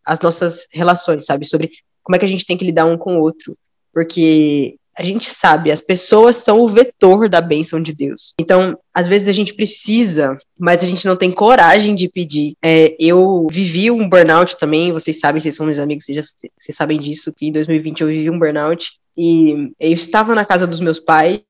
as 0.06 0.22
nossas 0.22 0.68
relações, 0.72 1.26
sabe? 1.26 1.46
Sobre 1.46 1.72
como 2.04 2.16
é 2.16 2.20
que 2.20 2.26
a 2.26 2.28
gente 2.28 2.46
tem 2.46 2.58
que 2.58 2.66
lidar 2.66 2.86
um 2.86 2.98
com 2.98 3.18
o 3.18 3.22
outro. 3.22 3.58
Porque 3.94 4.78
a 4.98 5.04
gente 5.04 5.30
sabe, 5.30 5.72
as 5.72 5.82
pessoas 5.82 6.38
são 6.38 6.62
o 6.62 6.70
vetor 6.70 7.28
da 7.30 7.42
bênção 7.42 7.82
de 7.82 7.94
Deus. 7.94 8.34
Então, 8.40 8.78
às 8.94 9.08
vezes 9.08 9.28
a 9.28 9.34
gente 9.34 9.54
precisa, 9.54 10.38
mas 10.58 10.82
a 10.82 10.88
gente 10.88 11.06
não 11.06 11.18
tem 11.18 11.32
coragem 11.32 11.94
de 11.94 12.08
pedir. 12.08 12.56
É, 12.64 12.96
eu 12.98 13.46
vivi 13.52 13.92
um 13.92 14.08
burnout 14.08 14.58
também, 14.58 14.94
vocês 14.94 15.20
sabem, 15.20 15.42
vocês 15.42 15.56
são 15.56 15.66
meus 15.66 15.80
amigos, 15.80 16.06
vocês, 16.06 16.16
já, 16.16 16.22
vocês 16.58 16.76
sabem 16.76 17.00
disso, 17.02 17.34
que 17.34 17.48
em 17.48 17.52
2020 17.52 18.02
eu 18.02 18.08
vivi 18.08 18.30
um 18.30 18.40
burnout. 18.40 18.94
E 19.18 19.72
eu 19.80 19.92
estava 19.92 20.34
na 20.34 20.46
casa 20.46 20.66
dos 20.66 20.80
meus 20.80 21.00
pais 21.00 21.42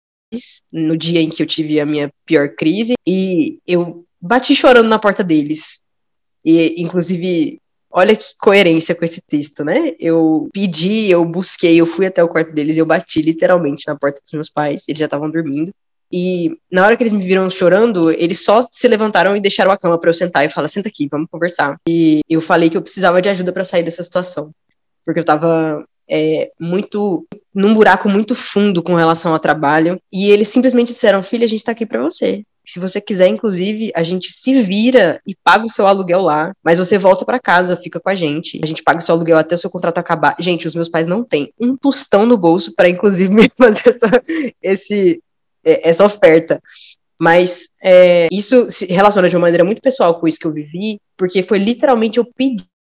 no 0.74 0.98
dia 0.98 1.22
em 1.22 1.30
que 1.30 1.41
eu 1.41 1.48
tive 1.48 1.80
a 1.80 1.86
minha 1.86 2.12
pior 2.26 2.50
crise 2.50 2.96
e 3.06 3.60
eu 3.66 4.06
bati 4.20 4.56
chorando 4.56 4.89
na 4.89 5.00
porta 5.00 5.24
deles. 5.24 5.80
E, 6.43 6.82
inclusive, 6.82 7.60
olha 7.96 8.14
que 8.14 8.26
coerência 8.38 8.93
com 8.93 9.06
esse 9.06 9.22
texto, 9.22 9.64
né? 9.64 9.93
Eu 9.98 10.50
pedi, 10.54 11.10
eu 11.10 11.24
busquei, 11.24 11.80
eu 11.80 11.86
fui 11.86 12.06
até 12.06 12.22
o 12.22 12.28
quarto 12.28 12.52
deles 12.52 12.78
eu 12.78 12.86
bati 12.86 13.22
literalmente 13.22 13.88
na 13.88 13.96
porta 13.96 14.20
dos 14.22 14.34
meus 14.34 14.50
pais, 14.50 14.84
eles 14.89 15.00
já 15.00 15.06
estavam 15.06 15.32
dormindo. 15.32 15.72
E 16.12 16.58
na 16.70 16.86
hora 16.86 16.98
que 16.98 17.04
eles 17.04 17.14
me 17.14 17.24
viram 17.24 17.50
chorando, 17.50 18.12
eles 18.12 18.43
só 18.43 18.62
se 18.70 18.88
levantaram 18.88 19.36
e 19.36 19.41
deixaram 19.41 19.72
a 19.72 19.78
cama 19.78 19.98
para 19.98 20.10
eu 20.10 20.14
sentar 20.14 20.46
e 20.46 20.50
falar: 20.50 20.68
senta 20.68 20.89
aqui, 20.89 21.08
vamos 21.10 21.30
conversar. 21.32 21.78
E 21.88 22.20
eu 22.30 22.41
falei 22.41 22.70
que 22.70 22.78
eu 22.78 22.82
precisava 22.82 23.22
de 23.22 23.30
ajuda 23.30 23.54
para 23.54 23.64
sair 23.64 23.84
dessa 23.84 24.04
situação, 24.04 24.52
porque 25.06 25.22
eu 25.22 25.26
tava 25.26 25.84
é, 26.10 26.52
muito 26.60 27.26
num 27.54 27.74
buraco 27.74 28.10
muito 28.10 28.36
fundo 28.36 28.84
com 28.84 28.93
relação 28.93 29.32
ao 29.32 29.39
trabalho. 29.39 29.98
E 30.12 30.30
eles 30.30 30.50
simplesmente 30.50 30.89
disseram: 30.89 31.24
filha, 31.24 31.46
a 31.46 31.50
gente 31.50 31.64
tá 31.64 31.72
aqui 31.72 31.86
para 31.86 32.04
você. 32.04 32.43
Se 32.66 32.80
você 32.80 32.99
quiser, 32.99 33.28
inclusive, 33.28 33.91
a 33.95 34.03
gente 34.03 34.32
se 34.32 34.61
vira 34.61 35.22
e 35.26 35.36
paga 35.36 35.66
o 35.66 35.70
seu 35.70 35.86
aluguel 35.86 36.22
lá, 36.22 36.53
mas 36.63 36.80
você 36.80 36.97
volta 36.97 37.24
para 37.26 37.39
casa, 37.39 37.78
fica 37.78 37.99
com 37.99 38.09
a 38.09 38.16
gente. 38.16 38.59
A 38.63 38.68
gente 38.68 38.84
paga 38.84 38.99
o 38.99 39.01
seu 39.01 39.13
aluguel 39.16 39.38
até 39.38 39.55
o 39.55 39.57
seu 39.57 39.70
contrato 39.70 39.97
acabar. 39.97 40.36
Gente, 40.39 40.68
os 40.68 40.76
meus 40.76 40.89
pais 40.89 41.07
não 41.07 41.24
têm 41.24 41.53
um 41.59 41.76
tostão 41.76 42.26
no 42.26 42.38
bolso 42.38 42.74
para, 42.76 42.89
inclusive, 42.89 43.32
me 43.34 43.49
fazer 43.57 43.89
essa, 43.89 44.22
esse, 44.61 45.24
é, 45.63 45.89
essa 45.89 46.05
oferta. 46.05 46.61
Mas 47.20 47.70
é, 47.82 48.28
isso 48.32 48.70
se 48.70 48.86
relaciona 48.88 49.30
de 49.30 49.36
uma 49.36 49.43
maneira 49.43 49.63
muito 49.63 49.82
pessoal 49.82 50.20
com 50.20 50.28
isso 50.28 50.39
que 50.39 50.47
eu 50.47 50.53
vivi, 50.53 50.99
porque 51.18 51.43
foi 51.43 51.59
literalmente 51.59 52.18
eu 52.18 52.26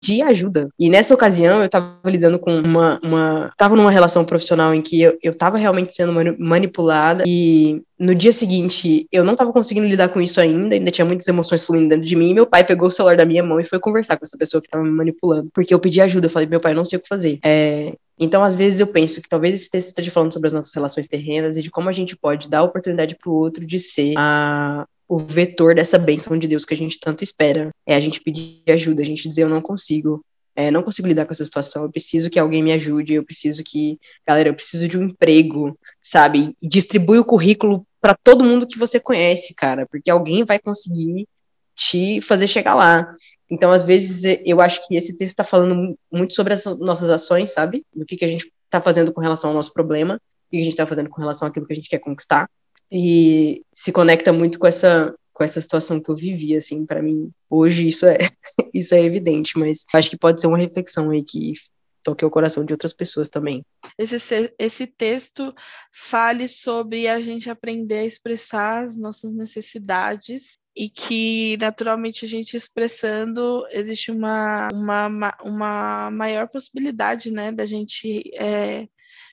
pedir 0.00 0.22
ajuda. 0.22 0.68
E 0.78 0.88
nessa 0.88 1.14
ocasião 1.14 1.62
eu 1.62 1.68
tava 1.68 1.98
lidando 2.06 2.38
com 2.38 2.60
uma. 2.60 2.98
uma 3.02 3.52
tava 3.56 3.76
numa 3.76 3.90
relação 3.90 4.24
profissional 4.24 4.74
em 4.74 4.80
que 4.82 5.00
eu, 5.00 5.18
eu 5.22 5.34
tava 5.34 5.58
realmente 5.58 5.94
sendo 5.94 6.12
mani- 6.12 6.36
manipulada. 6.38 7.24
E 7.26 7.82
no 7.98 8.14
dia 8.14 8.32
seguinte 8.32 9.06
eu 9.12 9.22
não 9.22 9.36
tava 9.36 9.52
conseguindo 9.52 9.86
lidar 9.86 10.08
com 10.08 10.20
isso 10.20 10.40
ainda, 10.40 10.74
ainda 10.74 10.90
tinha 10.90 11.04
muitas 11.04 11.28
emoções 11.28 11.64
fluindo 11.64 11.90
dentro 11.90 12.06
de 12.06 12.16
mim. 12.16 12.34
Meu 12.34 12.46
pai 12.46 12.64
pegou 12.64 12.88
o 12.88 12.90
celular 12.90 13.16
da 13.16 13.24
minha 13.24 13.42
mão 13.42 13.60
e 13.60 13.64
foi 13.64 13.78
conversar 13.78 14.16
com 14.16 14.24
essa 14.24 14.38
pessoa 14.38 14.62
que 14.62 14.68
tava 14.68 14.82
me 14.82 14.90
manipulando. 14.90 15.50
Porque 15.52 15.74
eu 15.74 15.78
pedi 15.78 16.00
ajuda, 16.00 16.26
eu 16.26 16.30
falei, 16.30 16.48
meu 16.48 16.60
pai, 16.60 16.74
não 16.74 16.84
sei 16.84 16.98
o 16.98 17.02
que 17.02 17.08
fazer. 17.08 17.38
É, 17.44 17.92
então, 18.18 18.44
às 18.44 18.54
vezes, 18.54 18.80
eu 18.80 18.86
penso 18.86 19.22
que 19.22 19.28
talvez 19.30 19.54
esse 19.54 19.70
texto 19.70 19.88
esteja 19.88 20.10
falando 20.10 20.34
sobre 20.34 20.48
as 20.48 20.52
nossas 20.52 20.74
relações 20.74 21.08
terrenas 21.08 21.56
e 21.56 21.62
de 21.62 21.70
como 21.70 21.88
a 21.88 21.92
gente 21.92 22.14
pode 22.14 22.50
dar 22.50 22.62
oportunidade 22.62 23.16
pro 23.16 23.32
outro 23.32 23.66
de 23.66 23.78
ser 23.78 24.12
a, 24.18 24.86
o 25.10 25.18
vetor 25.18 25.74
dessa 25.74 25.98
bênção 25.98 26.38
de 26.38 26.46
Deus 26.46 26.64
que 26.64 26.72
a 26.72 26.76
gente 26.76 27.00
tanto 27.00 27.24
espera. 27.24 27.70
É 27.84 27.96
a 27.96 28.00
gente 28.00 28.20
pedir 28.20 28.62
ajuda, 28.68 29.02
a 29.02 29.04
gente 29.04 29.28
dizer 29.28 29.42
eu 29.42 29.48
não 29.48 29.60
consigo. 29.60 30.24
É, 30.54 30.70
não 30.70 30.82
consigo 30.82 31.08
lidar 31.08 31.26
com 31.26 31.32
essa 31.32 31.44
situação, 31.44 31.84
eu 31.84 31.90
preciso 31.90 32.28
que 32.28 32.38
alguém 32.38 32.62
me 32.62 32.72
ajude, 32.72 33.14
eu 33.14 33.24
preciso 33.24 33.62
que, 33.64 33.98
galera, 34.26 34.48
eu 34.48 34.54
preciso 34.54 34.88
de 34.88 34.98
um 34.98 35.04
emprego, 35.04 35.78
sabe? 36.02 36.54
E 36.60 36.68
distribui 36.68 37.18
o 37.18 37.24
currículo 37.24 37.86
para 38.00 38.14
todo 38.14 38.44
mundo 38.44 38.66
que 38.66 38.78
você 38.78 38.98
conhece, 38.98 39.54
cara, 39.54 39.86
porque 39.90 40.10
alguém 40.10 40.44
vai 40.44 40.58
conseguir 40.58 41.26
te 41.74 42.20
fazer 42.20 42.46
chegar 42.46 42.74
lá. 42.74 43.10
Então, 43.48 43.70
às 43.70 43.84
vezes, 43.84 44.38
eu 44.44 44.60
acho 44.60 44.86
que 44.86 44.96
esse 44.96 45.16
texto 45.16 45.30
está 45.30 45.44
falando 45.44 45.74
mu- 45.74 45.98
muito 46.12 46.34
sobre 46.34 46.52
as 46.52 46.64
nossas 46.78 47.10
ações, 47.10 47.52
sabe? 47.52 47.84
Do 47.94 48.04
que, 48.04 48.16
que 48.16 48.24
a 48.24 48.28
gente 48.28 48.52
está 48.64 48.82
fazendo 48.82 49.12
com 49.12 49.20
relação 49.20 49.50
ao 49.50 49.56
nosso 49.56 49.72
problema, 49.72 50.16
o 50.16 50.50
que 50.50 50.58
a 50.58 50.64
gente 50.64 50.72
está 50.72 50.86
fazendo 50.86 51.08
com 51.08 51.20
relação 51.20 51.46
àquilo 51.48 51.66
que 51.66 51.72
a 51.72 51.76
gente 51.76 51.88
quer 51.88 52.00
conquistar. 52.00 52.50
E 52.92 53.62
se 53.72 53.92
conecta 53.92 54.32
muito 54.32 54.58
com 54.58 54.66
essa 54.66 55.14
com 55.32 55.44
essa 55.44 55.60
situação 55.60 55.98
que 56.02 56.10
eu 56.10 56.14
vivi, 56.16 56.54
assim, 56.54 56.84
para 56.84 57.00
mim, 57.00 57.30
hoje 57.48 57.88
isso 57.88 58.04
é 58.04 58.18
isso 58.74 58.94
é 58.94 59.00
evidente, 59.00 59.58
mas 59.58 59.84
acho 59.94 60.10
que 60.10 60.18
pode 60.18 60.40
ser 60.40 60.48
uma 60.48 60.58
reflexão 60.58 61.10
aí 61.10 61.22
que 61.24 61.54
toque 62.02 62.24
o 62.24 62.30
coração 62.30 62.64
de 62.64 62.72
outras 62.74 62.92
pessoas 62.92 63.28
também. 63.30 63.64
esse, 63.98 64.18
se- 64.20 64.54
esse 64.58 64.86
texto 64.86 65.54
fale 65.92 66.46
sobre 66.48 67.08
a 67.08 67.20
gente 67.20 67.48
aprender 67.48 68.00
a 68.00 68.04
expressar 68.04 68.84
as 68.84 68.98
nossas 68.98 69.32
necessidades 69.34 70.58
e 70.76 70.88
que 70.88 71.56
naturalmente 71.58 72.24
a 72.24 72.28
gente 72.28 72.56
expressando 72.56 73.64
existe 73.70 74.10
uma, 74.10 74.68
uma, 74.72 75.08
ma- 75.08 75.38
uma 75.42 76.10
maior 76.10 76.48
possibilidade 76.48 77.30
né, 77.30 77.50
da 77.52 77.64
gente 77.66 78.22
é, 78.34 78.86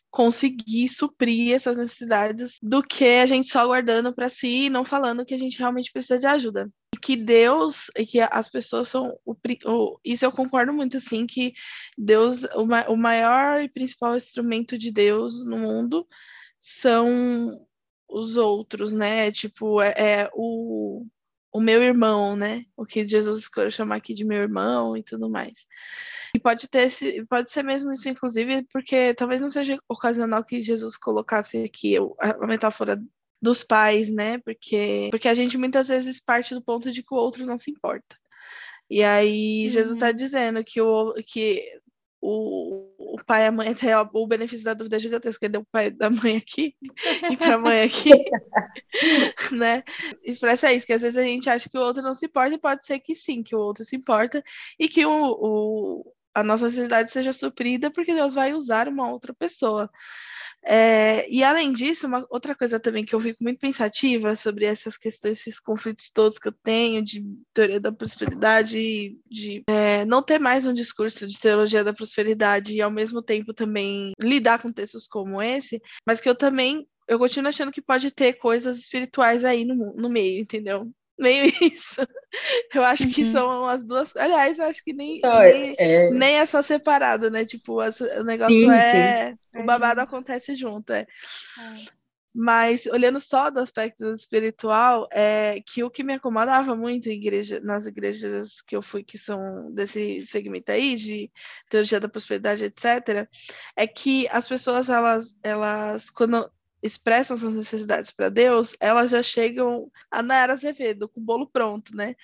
conseguir 0.09 0.89
suprir 0.89 1.53
essas 1.53 1.77
necessidades 1.77 2.57
do 2.61 2.81
que 2.81 3.05
a 3.05 3.25
gente 3.25 3.47
só 3.47 3.65
guardando 3.65 4.13
para 4.13 4.29
si 4.29 4.65
e 4.65 4.69
não 4.69 4.85
falando 4.85 5.25
que 5.25 5.33
a 5.33 5.37
gente 5.37 5.59
realmente 5.59 5.91
precisa 5.91 6.17
de 6.17 6.25
ajuda. 6.25 6.69
Que 7.01 7.15
Deus 7.15 7.91
e 7.97 8.05
que 8.05 8.19
as 8.19 8.49
pessoas 8.49 8.87
são 8.87 9.15
o, 9.25 9.35
o, 9.65 9.99
isso 10.03 10.25
eu 10.25 10.31
concordo 10.31 10.73
muito 10.73 10.97
assim 10.97 11.27
que 11.27 11.53
Deus 11.97 12.43
o, 12.55 12.93
o 12.93 12.97
maior 12.97 13.61
e 13.61 13.69
principal 13.69 14.15
instrumento 14.15 14.77
de 14.77 14.91
Deus 14.91 15.45
no 15.45 15.57
mundo 15.57 16.07
são 16.59 17.67
os 18.09 18.37
outros, 18.37 18.93
né? 18.93 19.31
Tipo, 19.31 19.81
é, 19.81 19.93
é 19.97 20.29
o, 20.33 21.05
o 21.57 21.59
meu 21.59 21.81
irmão, 21.81 22.35
né? 22.35 22.65
O 22.75 22.85
que 22.85 23.07
Jesus 23.07 23.39
escolheu 23.39 23.71
chamar 23.71 23.95
aqui 23.95 24.13
de 24.13 24.23
meu 24.23 24.37
irmão 24.37 24.95
e 24.95 25.01
tudo 25.01 25.27
mais. 25.27 25.65
E 26.35 26.39
pode 26.39 26.67
ter 26.67 26.83
esse, 26.83 27.25
pode 27.25 27.49
ser 27.49 27.63
mesmo 27.63 27.91
isso, 27.91 28.07
inclusive, 28.07 28.63
porque 28.71 29.15
talvez 29.15 29.41
não 29.41 29.49
seja 29.49 29.79
ocasional 29.89 30.43
que 30.43 30.61
Jesus 30.61 30.95
colocasse 30.95 31.63
aqui 31.63 31.95
a 32.19 32.45
metáfora 32.45 33.01
dos 33.41 33.63
pais, 33.63 34.07
né? 34.07 34.37
Porque, 34.37 35.07
porque 35.09 35.27
a 35.27 35.33
gente 35.33 35.57
muitas 35.57 35.87
vezes 35.87 36.19
parte 36.19 36.53
do 36.53 36.61
ponto 36.61 36.91
de 36.91 37.01
que 37.01 37.11
o 37.11 37.17
outro 37.17 37.43
não 37.43 37.57
se 37.57 37.71
importa. 37.71 38.15
E 38.87 39.03
aí 39.03 39.63
uhum. 39.63 39.69
Jesus 39.71 39.93
está 39.95 40.11
dizendo 40.11 40.63
que 40.63 40.79
o, 40.79 41.15
que 41.25 41.67
o, 42.29 43.13
o 43.15 43.23
pai 43.25 43.43
e 43.43 43.47
a 43.47 43.51
mãe 43.51 43.69
até 43.71 43.97
o 43.97 44.27
benefício 44.27 44.65
da 44.65 44.73
dúvida 44.73 44.97
é 44.97 44.99
gigantesco, 44.99 45.43
ele 45.45 45.53
deu 45.53 45.61
o 45.61 45.67
pai 45.71 45.89
da 45.89 46.09
mãe 46.09 46.35
aqui 46.35 46.75
e 47.31 47.37
para 47.37 47.55
a 47.55 47.57
mãe 47.57 47.83
aqui, 47.83 48.11
né? 49.55 49.83
Expressa 50.23 50.73
isso, 50.73 50.85
que 50.85 50.93
às 50.93 51.01
vezes 51.01 51.17
a 51.17 51.23
gente 51.23 51.49
acha 51.49 51.69
que 51.69 51.77
o 51.77 51.81
outro 51.81 52.03
não 52.03 52.13
se 52.13 52.25
importa 52.25 52.53
e 52.53 52.59
pode 52.59 52.85
ser 52.85 52.99
que 52.99 53.15
sim, 53.15 53.41
que 53.41 53.55
o 53.55 53.59
outro 53.59 53.85
se 53.85 53.95
importa 53.95 54.43
e 54.77 54.89
que 54.89 55.05
o, 55.05 55.11
o 55.11 56.13
a 56.37 56.43
nossa 56.43 56.65
necessidade 56.65 57.11
seja 57.11 57.33
suprida 57.33 57.89
porque 57.89 58.13
Deus 58.13 58.35
vai 58.35 58.53
usar 58.53 58.87
uma 58.87 59.09
outra 59.09 59.33
pessoa. 59.33 59.89
É, 60.63 61.27
e 61.31 61.43
além 61.43 61.73
disso, 61.73 62.05
uma 62.05 62.27
outra 62.29 62.53
coisa 62.53 62.79
também 62.79 63.03
que 63.03 63.15
eu 63.15 63.19
fico 63.19 63.43
muito 63.43 63.59
pensativa 63.59 64.35
sobre 64.35 64.65
essas 64.65 64.97
questões, 64.97 65.39
esses 65.39 65.59
conflitos 65.59 66.11
todos 66.11 66.37
que 66.37 66.47
eu 66.47 66.51
tenho 66.63 67.01
de 67.01 67.25
teoria 67.53 67.79
da 67.79 67.91
prosperidade, 67.91 69.17
de 69.27 69.63
é, 69.67 70.05
não 70.05 70.21
ter 70.21 70.39
mais 70.39 70.63
um 70.65 70.73
discurso 70.73 71.25
de 71.25 71.39
teologia 71.39 71.83
da 71.83 71.93
prosperidade 71.93 72.73
e 72.73 72.81
ao 72.81 72.91
mesmo 72.91 73.21
tempo 73.21 73.51
também 73.51 74.11
lidar 74.21 74.61
com 74.61 74.71
textos 74.71 75.07
como 75.07 75.41
esse, 75.41 75.81
mas 76.05 76.21
que 76.21 76.29
eu 76.29 76.35
também 76.35 76.87
eu 77.07 77.17
continuo 77.17 77.49
achando 77.49 77.71
que 77.71 77.81
pode 77.81 78.11
ter 78.11 78.33
coisas 78.33 78.77
espirituais 78.77 79.45
aí 79.45 79.63
no, 79.63 79.93
no 79.95 80.09
meio, 80.09 80.41
entendeu? 80.41 80.91
Meio 81.17 81.51
isso. 81.61 82.01
Eu 82.73 82.83
acho 82.83 83.03
uhum. 83.03 83.11
que 83.11 83.25
são 83.25 83.67
as 83.67 83.83
duas. 83.83 84.15
Aliás, 84.15 84.59
acho 84.59 84.83
que 84.83 84.93
nem, 84.93 85.17
então, 85.17 85.39
nem, 85.39 85.75
é... 85.77 86.11
nem 86.11 86.35
é 86.37 86.45
só 86.45 86.61
separado, 86.61 87.29
né? 87.29 87.45
Tipo, 87.45 87.81
o 87.81 88.23
negócio 88.23 88.55
sim, 88.55 88.71
é. 88.71 89.33
Sim. 89.33 89.61
O 89.61 89.65
babado 89.65 90.01
acontece 90.01 90.55
junto, 90.55 90.93
é. 90.93 91.01
é. 91.01 91.97
Mas 92.39 92.85
olhando 92.85 93.19
só 93.19 93.49
do 93.49 93.59
aspecto 93.59 94.11
espiritual, 94.11 95.07
é 95.11 95.59
que 95.65 95.83
o 95.83 95.89
que 95.89 96.03
me 96.03 96.13
acomodava 96.13 96.75
muito 96.75 97.09
igreja, 97.09 97.59
nas 97.61 97.87
igrejas 97.87 98.61
que 98.61 98.75
eu 98.75 98.81
fui, 98.83 99.03
que 99.03 99.17
são 99.17 99.73
desse 99.73 100.23
segmento 100.23 100.71
aí, 100.71 100.95
de 100.95 101.31
teologia 101.67 101.99
da 101.99 102.07
prosperidade, 102.07 102.63
etc., 102.63 103.27
é 103.75 103.87
que 103.87 104.27
as 104.29 104.47
pessoas, 104.47 104.87
elas, 104.87 105.35
elas 105.41 106.11
quando 106.11 106.47
expressam 106.81 107.35
essas 107.35 107.53
necessidades 107.53 108.11
para 108.11 108.29
Deus, 108.29 108.75
elas 108.79 109.09
já 109.09 109.23
chegam 109.23 109.91
a 110.11 110.21
Nayara 110.21 110.53
Azevedo 110.53 111.09
com 111.09 111.19
o 111.19 111.23
bolo 111.23 111.47
pronto, 111.47 111.95
né? 111.95 112.15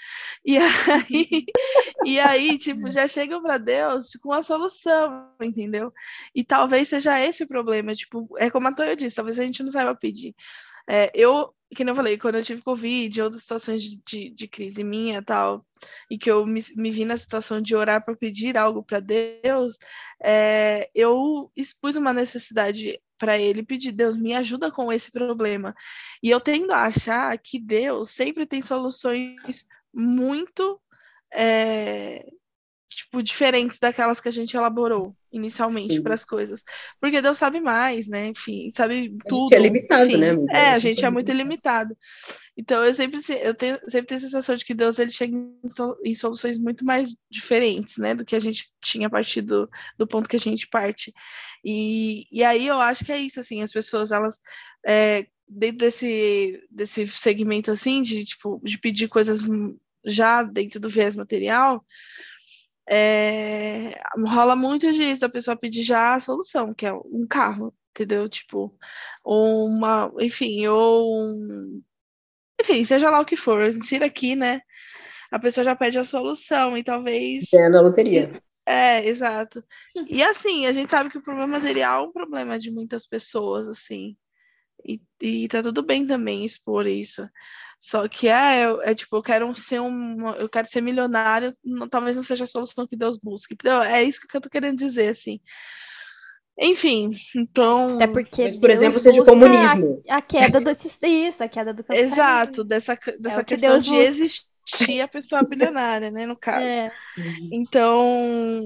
E 0.45 0.57
aí, 1.07 1.45
e 2.05 2.19
aí 2.19 2.57
tipo, 2.57 2.89
já 2.89 3.07
chegam 3.07 3.41
para 3.41 3.57
Deus 3.57 4.11
com 4.21 4.31
a 4.31 4.41
solução, 4.41 5.31
entendeu? 5.41 5.91
E 6.35 6.43
talvez 6.43 6.89
seja 6.89 7.19
esse 7.19 7.43
o 7.43 7.47
problema, 7.47 7.93
tipo, 7.93 8.27
é 8.37 8.49
como 8.49 8.67
a 8.67 8.73
Toya 8.73 8.95
disse, 8.95 9.15
talvez 9.15 9.39
a 9.39 9.43
gente 9.43 9.63
não 9.63 9.71
saiba 9.71 9.95
pedir. 9.95 10.35
É, 10.87 11.11
eu, 11.15 11.53
que 11.73 11.83
eu 11.83 11.95
falei, 11.95 12.17
quando 12.17 12.35
eu 12.35 12.43
tive 12.43 12.61
Covid, 12.61 13.21
outras 13.21 13.41
situações 13.41 13.81
de, 13.81 14.01
de, 14.05 14.29
de 14.29 14.47
crise 14.47 14.83
minha 14.83 15.21
tal, 15.21 15.65
e 16.09 16.17
que 16.17 16.29
eu 16.29 16.45
me, 16.45 16.61
me 16.75 16.91
vi 16.91 17.05
na 17.05 17.17
situação 17.17 17.61
de 17.61 17.75
orar 17.75 18.03
para 18.03 18.15
pedir 18.15 18.57
algo 18.57 18.83
para 18.83 18.99
Deus, 18.99 19.77
é, 20.21 20.89
eu 20.93 21.51
expus 21.55 21.95
uma 21.95 22.13
necessidade 22.13 22.99
para 23.17 23.37
ele 23.37 23.63
pedir, 23.63 23.91
Deus, 23.91 24.15
me 24.15 24.33
ajuda 24.33 24.71
com 24.71 24.91
esse 24.91 25.11
problema. 25.11 25.73
E 26.21 26.29
eu 26.29 26.41
tendo 26.41 26.71
a 26.71 26.83
achar 26.83 27.37
que 27.37 27.59
Deus 27.59 28.09
sempre 28.09 28.45
tem 28.45 28.61
soluções 28.61 29.67
muito 29.93 30.79
é, 31.33 32.25
tipo, 32.95 33.23
diferentes 33.23 33.79
daquelas 33.79 34.19
que 34.19 34.27
a 34.27 34.31
gente 34.31 34.55
elaborou 34.55 35.15
inicialmente 35.31 36.01
para 36.01 36.13
as 36.13 36.23
coisas. 36.23 36.63
Porque 36.99 37.21
Deus 37.21 37.37
sabe 37.37 37.59
mais, 37.59 38.07
né? 38.07 38.27
Enfim, 38.27 38.69
sabe 38.71 39.15
tudo. 39.27 39.53
A 39.53 39.57
gente 39.59 39.67
é 39.67 39.69
limitado, 39.69 40.07
enfim. 40.07 40.17
né? 40.17 40.27
É, 40.51 40.63
a 40.63 40.65
gente, 40.65 40.75
a 40.75 40.79
gente 40.79 41.03
é, 41.03 41.07
é 41.07 41.11
muito 41.11 41.31
limitado. 41.31 41.97
Então 42.55 42.85
eu 42.85 42.93
sempre 42.93 43.19
eu 43.41 43.53
tenho, 43.53 43.79
sempre 43.87 44.07
tenho 44.07 44.19
a 44.19 44.21
sensação 44.21 44.55
de 44.55 44.63
que 44.63 44.75
Deus 44.75 44.99
ele 44.99 45.09
chega 45.09 45.35
em, 46.05 46.13
soluções 46.13 46.57
muito 46.57 46.85
mais 46.85 47.15
diferentes, 47.29 47.97
né, 47.97 48.13
do 48.13 48.23
que 48.23 48.35
a 48.35 48.39
gente 48.39 48.71
tinha 48.79 49.07
a 49.07 49.09
partir 49.09 49.41
do, 49.41 49.67
do 49.97 50.05
ponto 50.05 50.29
que 50.29 50.35
a 50.35 50.39
gente 50.39 50.67
parte. 50.67 51.11
E, 51.65 52.27
e 52.31 52.43
aí 52.43 52.67
eu 52.67 52.79
acho 52.79 53.03
que 53.03 53.11
é 53.11 53.17
isso, 53.17 53.39
assim, 53.39 53.63
as 53.63 53.71
pessoas 53.71 54.11
elas 54.11 54.39
é, 54.85 55.25
dentro 55.47 55.79
desse 55.79 56.61
desse 56.69 57.07
segmento 57.07 57.71
assim 57.71 58.01
de 58.01 58.23
tipo 58.23 58.61
de 58.63 58.77
pedir 58.77 59.07
coisas 59.07 59.41
já 60.05 60.43
dentro 60.43 60.79
do 60.79 60.89
viés 60.89 61.15
material, 61.15 61.83
é, 62.89 63.99
rola 64.27 64.55
muito 64.55 64.91
disso 64.91 65.21
da 65.21 65.29
pessoa 65.29 65.55
pedir 65.55 65.83
já 65.83 66.15
a 66.15 66.19
solução, 66.19 66.73
que 66.73 66.85
é 66.85 66.93
um 66.93 67.25
carro, 67.27 67.73
entendeu? 67.91 68.27
Tipo, 68.27 68.75
ou 69.23 69.67
uma, 69.67 70.11
enfim, 70.19 70.67
ou 70.67 71.23
um, 71.23 71.81
enfim, 72.59 72.83
seja 72.83 73.09
lá 73.09 73.19
o 73.19 73.25
que 73.25 73.35
for, 73.35 73.67
insira 73.67 74.05
aqui, 74.05 74.35
né? 74.35 74.61
A 75.31 75.39
pessoa 75.39 75.63
já 75.63 75.75
pede 75.75 75.97
a 75.97 76.03
solução 76.03 76.77
e 76.77 76.83
talvez. 76.83 77.51
É 77.53 77.69
na 77.69 77.81
loteria. 77.81 78.41
É, 78.65 79.05
exato. 79.05 79.63
E 80.07 80.23
assim, 80.23 80.65
a 80.67 80.71
gente 80.71 80.89
sabe 80.89 81.09
que 81.09 81.17
o 81.17 81.23
problema 81.23 81.47
material 81.47 82.05
é 82.05 82.07
um 82.07 82.11
problema 82.11 82.57
de 82.57 82.71
muitas 82.71 83.05
pessoas, 83.05 83.67
assim. 83.67 84.15
E, 84.85 85.01
e 85.21 85.47
tá 85.47 85.61
tudo 85.61 85.81
bem 85.81 86.05
também 86.05 86.43
expor 86.43 86.87
isso. 86.87 87.27
Só 87.79 88.07
que 88.07 88.27
é, 88.27 88.63
é 88.83 88.95
tipo, 88.95 89.17
eu 89.17 89.21
quero 89.21 89.53
ser 89.53 89.81
um. 89.81 90.29
Eu 90.35 90.47
quero 90.47 90.67
ser 90.67 90.81
milionário, 90.81 91.55
não, 91.63 91.87
talvez 91.87 92.15
não 92.15 92.23
seja 92.23 92.45
a 92.45 92.47
solução 92.47 92.87
que 92.87 92.95
Deus 92.95 93.17
busque. 93.17 93.53
Então, 93.53 93.83
é 93.83 94.01
isso 94.03 94.25
que 94.25 94.37
eu 94.37 94.41
tô 94.41 94.49
querendo 94.49 94.77
dizer, 94.77 95.09
assim. 95.09 95.39
Enfim, 96.57 97.09
então. 97.35 97.95
Até 97.95 98.07
porque. 98.07 98.43
Mas, 98.43 98.55
por 98.55 98.67
Deus 98.67 98.79
exemplo, 98.79 98.99
seja 98.99 99.21
o 99.21 99.25
comunismo. 99.25 100.01
A, 100.09 100.17
a, 100.17 100.21
queda 100.21 100.61
do 100.61 100.71
isso, 101.07 101.43
a 101.43 101.47
queda 101.49 101.73
do 101.73 101.83
Exato, 101.91 102.63
dessa, 102.63 102.97
dessa 103.19 103.41
é 103.41 103.43
questão 103.43 103.71
Deus 103.71 103.83
de 103.83 103.89
busca. 103.89 104.03
existir 104.03 105.01
a 105.01 105.07
pessoa 105.07 105.43
bilionária, 105.43 106.11
né, 106.11 106.25
no 106.25 106.37
caso. 106.37 106.65
É. 106.65 106.91
Então, 107.51 108.65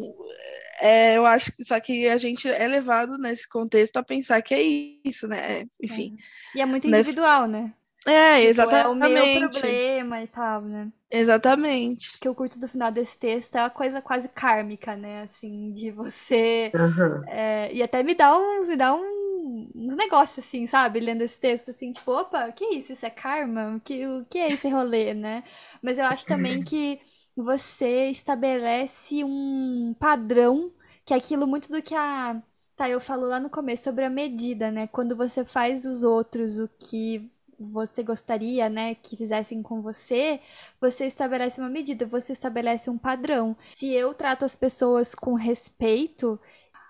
é, 0.79 1.17
eu 1.17 1.25
acho 1.25 1.51
que 1.51 1.63
só 1.63 1.79
que 1.79 2.07
a 2.07 2.17
gente 2.17 2.47
é 2.47 2.67
levado 2.67 3.17
nesse 3.17 3.47
contexto 3.47 3.97
a 3.97 4.03
pensar 4.03 4.41
que 4.41 4.53
é 4.53 4.61
isso, 5.07 5.27
né? 5.27 5.65
Enfim. 5.81 6.15
É. 6.55 6.59
E 6.59 6.61
é 6.61 6.65
muito 6.65 6.87
né? 6.87 6.99
individual, 6.99 7.47
né? 7.47 7.73
É, 8.07 8.35
tipo, 8.35 8.61
exatamente. 8.61 8.85
É 8.85 9.23
o 9.23 9.25
meu 9.25 9.49
problema 9.49 10.21
e 10.21 10.27
tal, 10.27 10.61
né? 10.61 10.91
Exatamente. 11.09 12.19
Que 12.19 12.27
eu 12.27 12.35
curto 12.35 12.59
do 12.59 12.67
final 12.67 12.91
desse 12.91 13.17
texto 13.17 13.55
é 13.55 13.61
uma 13.61 13.69
coisa 13.69 14.01
quase 14.01 14.29
kármica, 14.29 14.95
né? 14.95 15.23
Assim, 15.23 15.71
de 15.73 15.91
você. 15.91 16.71
Uhum. 16.73 17.23
É, 17.27 17.73
e 17.73 17.81
até 17.81 18.03
me 18.03 18.15
dá 18.15 18.37
uns, 18.37 18.69
me 18.69 18.75
dá 18.77 18.93
um, 18.93 19.69
uns 19.75 19.95
negócios, 19.95 20.45
assim, 20.45 20.67
sabe? 20.67 20.99
Lendo 20.99 21.21
esse 21.21 21.37
texto, 21.37 21.69
assim, 21.69 21.91
tipo, 21.91 22.11
opa, 22.11 22.47
o 22.47 22.53
que 22.53 22.63
é 22.63 22.73
isso? 22.75 22.93
Isso 22.93 23.05
é 23.05 23.09
karma? 23.09 23.75
O 23.75 23.81
que, 23.81 24.05
o 24.05 24.25
que 24.25 24.37
é 24.37 24.53
esse 24.53 24.69
rolê, 24.69 25.13
né? 25.13 25.43
Mas 25.81 25.97
eu 25.97 26.05
acho 26.05 26.25
também 26.25 26.61
que 26.63 26.99
você 27.35 28.09
estabelece 28.09 29.23
um 29.23 29.93
padrão, 29.99 30.71
que 31.07 31.13
é 31.13 31.17
aquilo 31.17 31.47
muito 31.47 31.69
do 31.71 31.81
que 31.81 31.95
a. 31.95 32.41
Tá, 32.75 32.89
eu 32.89 32.99
falo 32.99 33.25
lá 33.27 33.39
no 33.39 33.49
começo 33.49 33.85
sobre 33.85 34.05
a 34.05 34.09
medida, 34.09 34.69
né? 34.69 34.87
Quando 34.87 35.15
você 35.15 35.43
faz 35.45 35.85
os 35.85 36.03
outros 36.03 36.59
o 36.59 36.67
que 36.67 37.31
você 37.59 38.03
gostaria, 38.03 38.69
né, 38.69 38.93
que 38.93 39.17
fizessem 39.17 39.63
com 39.63 39.81
você, 39.81 40.39
você 40.79 41.07
estabelece 41.07 41.59
uma 41.59 41.69
medida, 41.69 42.05
você 42.05 42.33
estabelece 42.33 42.87
um 42.89 42.97
padrão. 42.99 43.57
Se 43.73 43.91
eu 43.91 44.13
trato 44.13 44.45
as 44.45 44.55
pessoas 44.55 45.15
com 45.15 45.33
respeito, 45.33 46.39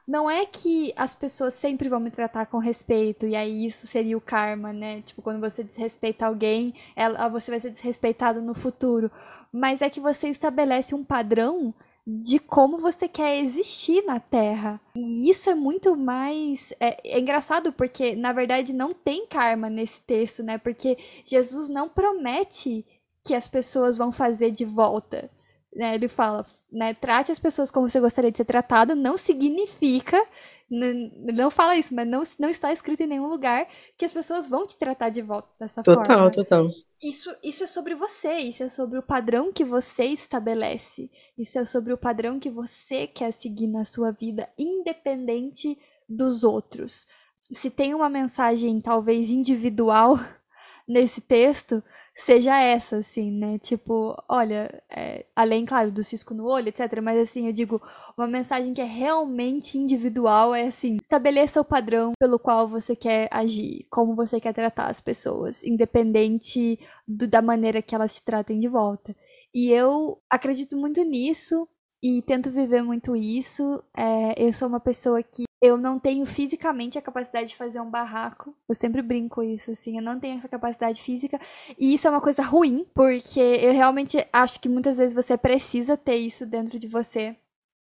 não 0.05 0.29
é 0.29 0.45
que 0.45 0.91
as 0.97 1.15
pessoas 1.15 1.53
sempre 1.53 1.87
vão 1.87 1.99
me 1.99 2.11
tratar 2.11 2.47
com 2.47 2.57
respeito 2.57 3.25
e 3.27 3.35
aí 3.35 3.65
isso 3.65 3.87
seria 3.87 4.17
o 4.17 4.21
karma, 4.21 4.73
né? 4.73 5.01
Tipo, 5.03 5.21
quando 5.21 5.39
você 5.39 5.63
desrespeita 5.63 6.25
alguém, 6.25 6.73
ela, 6.95 7.29
você 7.29 7.51
vai 7.51 7.59
ser 7.61 7.69
desrespeitado 7.69 8.41
no 8.41 8.53
futuro. 8.55 9.11
Mas 9.51 9.81
é 9.81 9.89
que 9.89 10.01
você 10.01 10.27
estabelece 10.29 10.93
um 10.95 11.03
padrão 11.03 11.73
de 12.09 12.39
como 12.39 12.77
você 12.77 13.05
quer 13.05 13.37
existir 13.41 14.01
na 14.05 14.17
Terra. 14.17 14.79
E 14.95 15.29
isso 15.29 15.49
é 15.49 15.55
muito 15.55 15.97
mais. 15.97 16.73
É, 16.79 16.97
é, 17.03 17.19
engraçado 17.19 17.73
porque, 17.73 18.15
na 18.15 18.31
verdade, 18.31 18.71
não 18.71 18.93
tem 18.93 19.27
karma 19.27 19.69
nesse 19.69 19.99
texto, 20.03 20.41
né? 20.41 20.57
Porque 20.57 20.97
Jesus 21.25 21.67
não 21.67 21.89
promete 21.89 22.85
que 23.25 23.33
as 23.33 23.49
pessoas 23.49 23.97
vão 23.97 24.13
fazer 24.13 24.51
de 24.51 24.63
volta. 24.63 25.29
Né? 25.75 25.95
Ele 25.95 26.07
fala, 26.07 26.45
né? 26.71 26.93
Trate 26.93 27.33
as 27.33 27.39
pessoas 27.39 27.69
como 27.69 27.89
você 27.89 27.99
gostaria 27.99 28.31
de 28.31 28.37
ser 28.37 28.45
tratado, 28.45 28.95
não 28.95 29.17
significa. 29.17 30.25
Não 30.69 31.51
fala 31.51 31.75
isso, 31.75 31.93
mas 31.93 32.07
não, 32.07 32.23
não 32.39 32.49
está 32.49 32.71
escrito 32.71 33.01
em 33.01 33.07
nenhum 33.07 33.27
lugar 33.27 33.67
que 33.97 34.05
as 34.05 34.13
pessoas 34.13 34.47
vão 34.47 34.65
te 34.65 34.77
tratar 34.77 35.09
de 35.09 35.21
volta 35.21 35.49
dessa 35.59 35.83
total, 35.83 36.05
forma. 36.05 36.31
Total, 36.31 36.45
total. 36.45 36.86
Isso, 37.01 37.35
isso 37.43 37.63
é 37.63 37.67
sobre 37.67 37.93
você, 37.93 38.37
isso 38.37 38.63
é 38.63 38.69
sobre 38.69 38.97
o 38.97 39.03
padrão 39.03 39.53
que 39.53 39.63
você 39.63 40.05
estabelece. 40.05 41.11
Isso 41.37 41.59
é 41.59 41.65
sobre 41.65 41.93
o 41.93 41.97
padrão 41.97 42.39
que 42.39 42.49
você 42.49 43.05
quer 43.05 43.31
seguir 43.31 43.67
na 43.67 43.85
sua 43.85 44.11
vida, 44.11 44.49
independente 44.57 45.77
dos 46.09 46.43
outros. 46.43 47.05
Se 47.53 47.69
tem 47.69 47.93
uma 47.93 48.09
mensagem 48.09 48.81
talvez 48.81 49.29
individual 49.29 50.17
nesse 50.87 51.21
texto, 51.21 51.83
seja 52.17 52.59
essa, 52.59 52.97
assim, 52.97 53.31
né? 53.31 53.59
Tipo, 53.59 54.15
olha, 54.27 54.83
é, 54.89 55.25
além, 55.35 55.65
claro, 55.65 55.91
do 55.91 56.03
cisco 56.03 56.33
no 56.33 56.45
olho, 56.47 56.69
etc. 56.69 56.99
Mas, 57.01 57.19
assim, 57.19 57.47
eu 57.47 57.53
digo, 57.53 57.81
uma 58.17 58.27
mensagem 58.27 58.73
que 58.73 58.81
é 58.81 58.85
realmente 58.85 59.77
individual 59.77 60.53
é 60.53 60.67
assim: 60.67 60.97
estabeleça 60.99 61.61
o 61.61 61.65
padrão 61.65 62.13
pelo 62.19 62.39
qual 62.39 62.67
você 62.67 62.95
quer 62.95 63.29
agir, 63.31 63.85
como 63.89 64.15
você 64.15 64.39
quer 64.39 64.53
tratar 64.53 64.87
as 64.89 64.99
pessoas, 64.99 65.63
independente 65.63 66.79
do, 67.07 67.27
da 67.27 67.41
maneira 67.41 67.81
que 67.81 67.93
elas 67.93 68.15
te 68.15 68.23
tratem 68.23 68.59
de 68.59 68.67
volta. 68.67 69.15
E 69.53 69.71
eu 69.71 70.19
acredito 70.29 70.75
muito 70.75 71.01
nisso 71.03 71.67
e 72.01 72.21
tento 72.21 72.51
viver 72.51 72.81
muito 72.81 73.15
isso. 73.15 73.83
É, 73.95 74.33
eu 74.37 74.53
sou 74.53 74.67
uma 74.67 74.79
pessoa 74.79 75.21
que 75.23 75.43
eu 75.61 75.77
não 75.77 75.97
tenho 75.97 76.25
fisicamente 76.25 76.97
a 76.97 77.01
capacidade 77.01 77.49
de 77.49 77.55
fazer 77.55 77.81
um 77.81 77.89
barraco. 77.89 78.55
Eu 78.69 78.75
sempre 78.75 79.01
brinco 79.01 79.41
isso, 79.41 79.71
assim. 79.71 79.97
Eu 79.97 80.03
não 80.03 80.19
tenho 80.19 80.37
essa 80.37 80.47
capacidade 80.47 81.01
física. 81.01 81.39
E 81.79 81.93
isso 81.93 82.07
é 82.07 82.11
uma 82.11 82.21
coisa 82.21 82.43
ruim, 82.43 82.85
porque 82.93 83.39
eu 83.39 83.73
realmente 83.73 84.17
acho 84.31 84.59
que 84.59 84.69
muitas 84.69 84.97
vezes 84.97 85.15
você 85.15 85.37
precisa 85.37 85.97
ter 85.97 86.15
isso 86.15 86.45
dentro 86.45 86.77
de 86.77 86.87
você. 86.87 87.35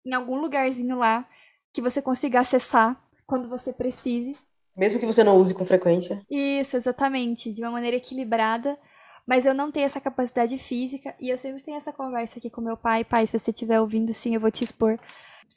Em 0.04 0.12
algum 0.12 0.38
lugarzinho 0.38 0.96
lá 0.96 1.26
que 1.72 1.80
você 1.80 2.02
consiga 2.02 2.40
acessar 2.40 3.02
quando 3.26 3.48
você 3.48 3.72
precise. 3.72 4.36
Mesmo 4.76 4.98
que 4.98 5.06
você 5.06 5.24
não 5.24 5.38
use 5.38 5.54
com 5.54 5.64
frequência. 5.64 6.22
Isso, 6.30 6.76
exatamente. 6.76 7.52
De 7.52 7.62
uma 7.62 7.70
maneira 7.70 7.96
equilibrada. 7.96 8.78
Mas 9.26 9.46
eu 9.46 9.54
não 9.54 9.70
tenho 9.70 9.86
essa 9.86 10.00
capacidade 10.00 10.58
física. 10.58 11.14
E 11.20 11.28
eu 11.28 11.38
sempre 11.38 11.62
tenho 11.62 11.76
essa 11.76 11.92
conversa 11.92 12.38
aqui 12.38 12.50
com 12.50 12.60
meu 12.60 12.76
pai. 12.76 13.04
Pai, 13.04 13.26
se 13.26 13.38
você 13.38 13.50
estiver 13.50 13.80
ouvindo, 13.80 14.12
sim, 14.12 14.34
eu 14.34 14.40
vou 14.40 14.50
te 14.50 14.64
expor 14.64 14.98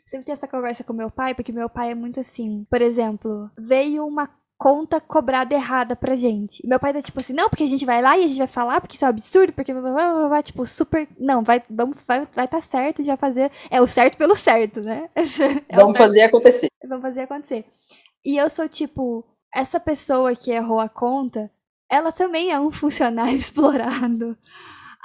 sempre 0.05 0.25
tenho 0.25 0.35
essa 0.35 0.47
conversa 0.47 0.83
com 0.83 0.93
meu 0.93 1.09
pai, 1.09 1.33
porque 1.33 1.51
meu 1.51 1.69
pai 1.69 1.91
é 1.91 1.95
muito 1.95 2.19
assim. 2.19 2.65
Por 2.69 2.81
exemplo, 2.81 3.49
veio 3.57 4.05
uma 4.05 4.29
conta 4.57 5.01
cobrada 5.01 5.53
errada 5.53 5.95
pra 5.95 6.15
gente. 6.15 6.65
Meu 6.65 6.79
pai 6.79 6.93
tá 6.93 7.01
tipo 7.01 7.19
assim, 7.19 7.33
não, 7.33 7.49
porque 7.49 7.63
a 7.63 7.67
gente 7.67 7.85
vai 7.85 8.01
lá 8.01 8.17
e 8.17 8.23
a 8.23 8.27
gente 8.27 8.37
vai 8.37 8.47
falar, 8.47 8.79
porque 8.79 8.95
isso 8.95 9.03
é 9.03 9.07
um 9.07 9.09
absurdo, 9.09 9.53
porque 9.53 9.73
vai, 9.73 10.43
tipo, 10.43 10.65
super. 10.65 11.07
Não, 11.19 11.43
vai, 11.43 11.61
vamos, 11.69 11.97
vai, 12.07 12.27
vai 12.33 12.47
tá 12.47 12.61
certo, 12.61 13.03
já 13.03 13.17
fazer. 13.17 13.51
É 13.69 13.81
o 13.81 13.87
certo 13.87 14.17
pelo 14.17 14.35
certo, 14.35 14.81
né? 14.81 15.09
É 15.67 15.75
vamos 15.75 15.97
fazer 15.97 16.21
acontecer. 16.21 16.67
Vamos 16.87 17.01
fazer 17.01 17.21
acontecer. 17.21 17.65
E 18.23 18.37
eu 18.37 18.49
sou 18.49 18.67
tipo, 18.67 19.25
essa 19.53 19.79
pessoa 19.79 20.35
que 20.35 20.51
errou 20.51 20.79
a 20.79 20.89
conta, 20.89 21.51
ela 21.89 22.11
também 22.11 22.51
é 22.51 22.59
um 22.59 22.71
funcionário 22.71 23.35
explorado. 23.37 24.37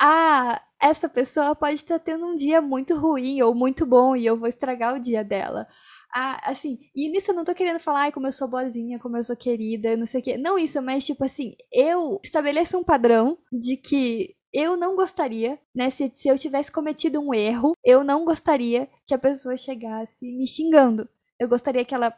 Ah, 0.00 0.60
essa 0.80 1.08
pessoa 1.08 1.54
pode 1.54 1.74
estar 1.74 1.98
tendo 1.98 2.26
um 2.26 2.36
dia 2.36 2.60
muito 2.62 2.96
ruim 2.96 3.42
ou 3.42 3.54
muito 3.54 3.84
bom 3.84 4.16
e 4.16 4.24
eu 4.26 4.38
vou 4.38 4.48
estragar 4.48 4.94
o 4.94 5.00
dia 5.00 5.22
dela. 5.22 5.66
Ah, 6.14 6.40
assim, 6.50 6.78
e 6.94 7.08
nisso 7.10 7.30
eu 7.30 7.34
não 7.34 7.44
tô 7.44 7.54
querendo 7.54 7.78
falar 7.78 8.02
ai, 8.02 8.12
como 8.12 8.26
eu 8.26 8.32
sou 8.32 8.48
boazinha, 8.48 8.98
como 8.98 9.16
eu 9.16 9.22
sou 9.22 9.36
querida, 9.36 9.96
não 9.96 10.06
sei 10.06 10.20
o 10.20 10.24
quê. 10.24 10.36
Não 10.38 10.58
isso, 10.58 10.80
mas 10.82 11.06
tipo 11.06 11.24
assim, 11.24 11.54
eu 11.72 12.18
estabeleço 12.24 12.78
um 12.78 12.84
padrão 12.84 13.38
de 13.52 13.76
que 13.76 14.34
eu 14.52 14.76
não 14.76 14.96
gostaria, 14.96 15.58
né, 15.74 15.90
se, 15.90 16.10
se 16.12 16.28
eu 16.28 16.36
tivesse 16.38 16.72
cometido 16.72 17.20
um 17.20 17.32
erro, 17.32 17.74
eu 17.84 18.02
não 18.02 18.24
gostaria 18.24 18.88
que 19.06 19.14
a 19.14 19.18
pessoa 19.18 19.56
chegasse 19.56 20.24
me 20.32 20.46
xingando. 20.46 21.08
Eu 21.38 21.48
gostaria 21.48 21.84
que 21.84 21.94
ela 21.94 22.12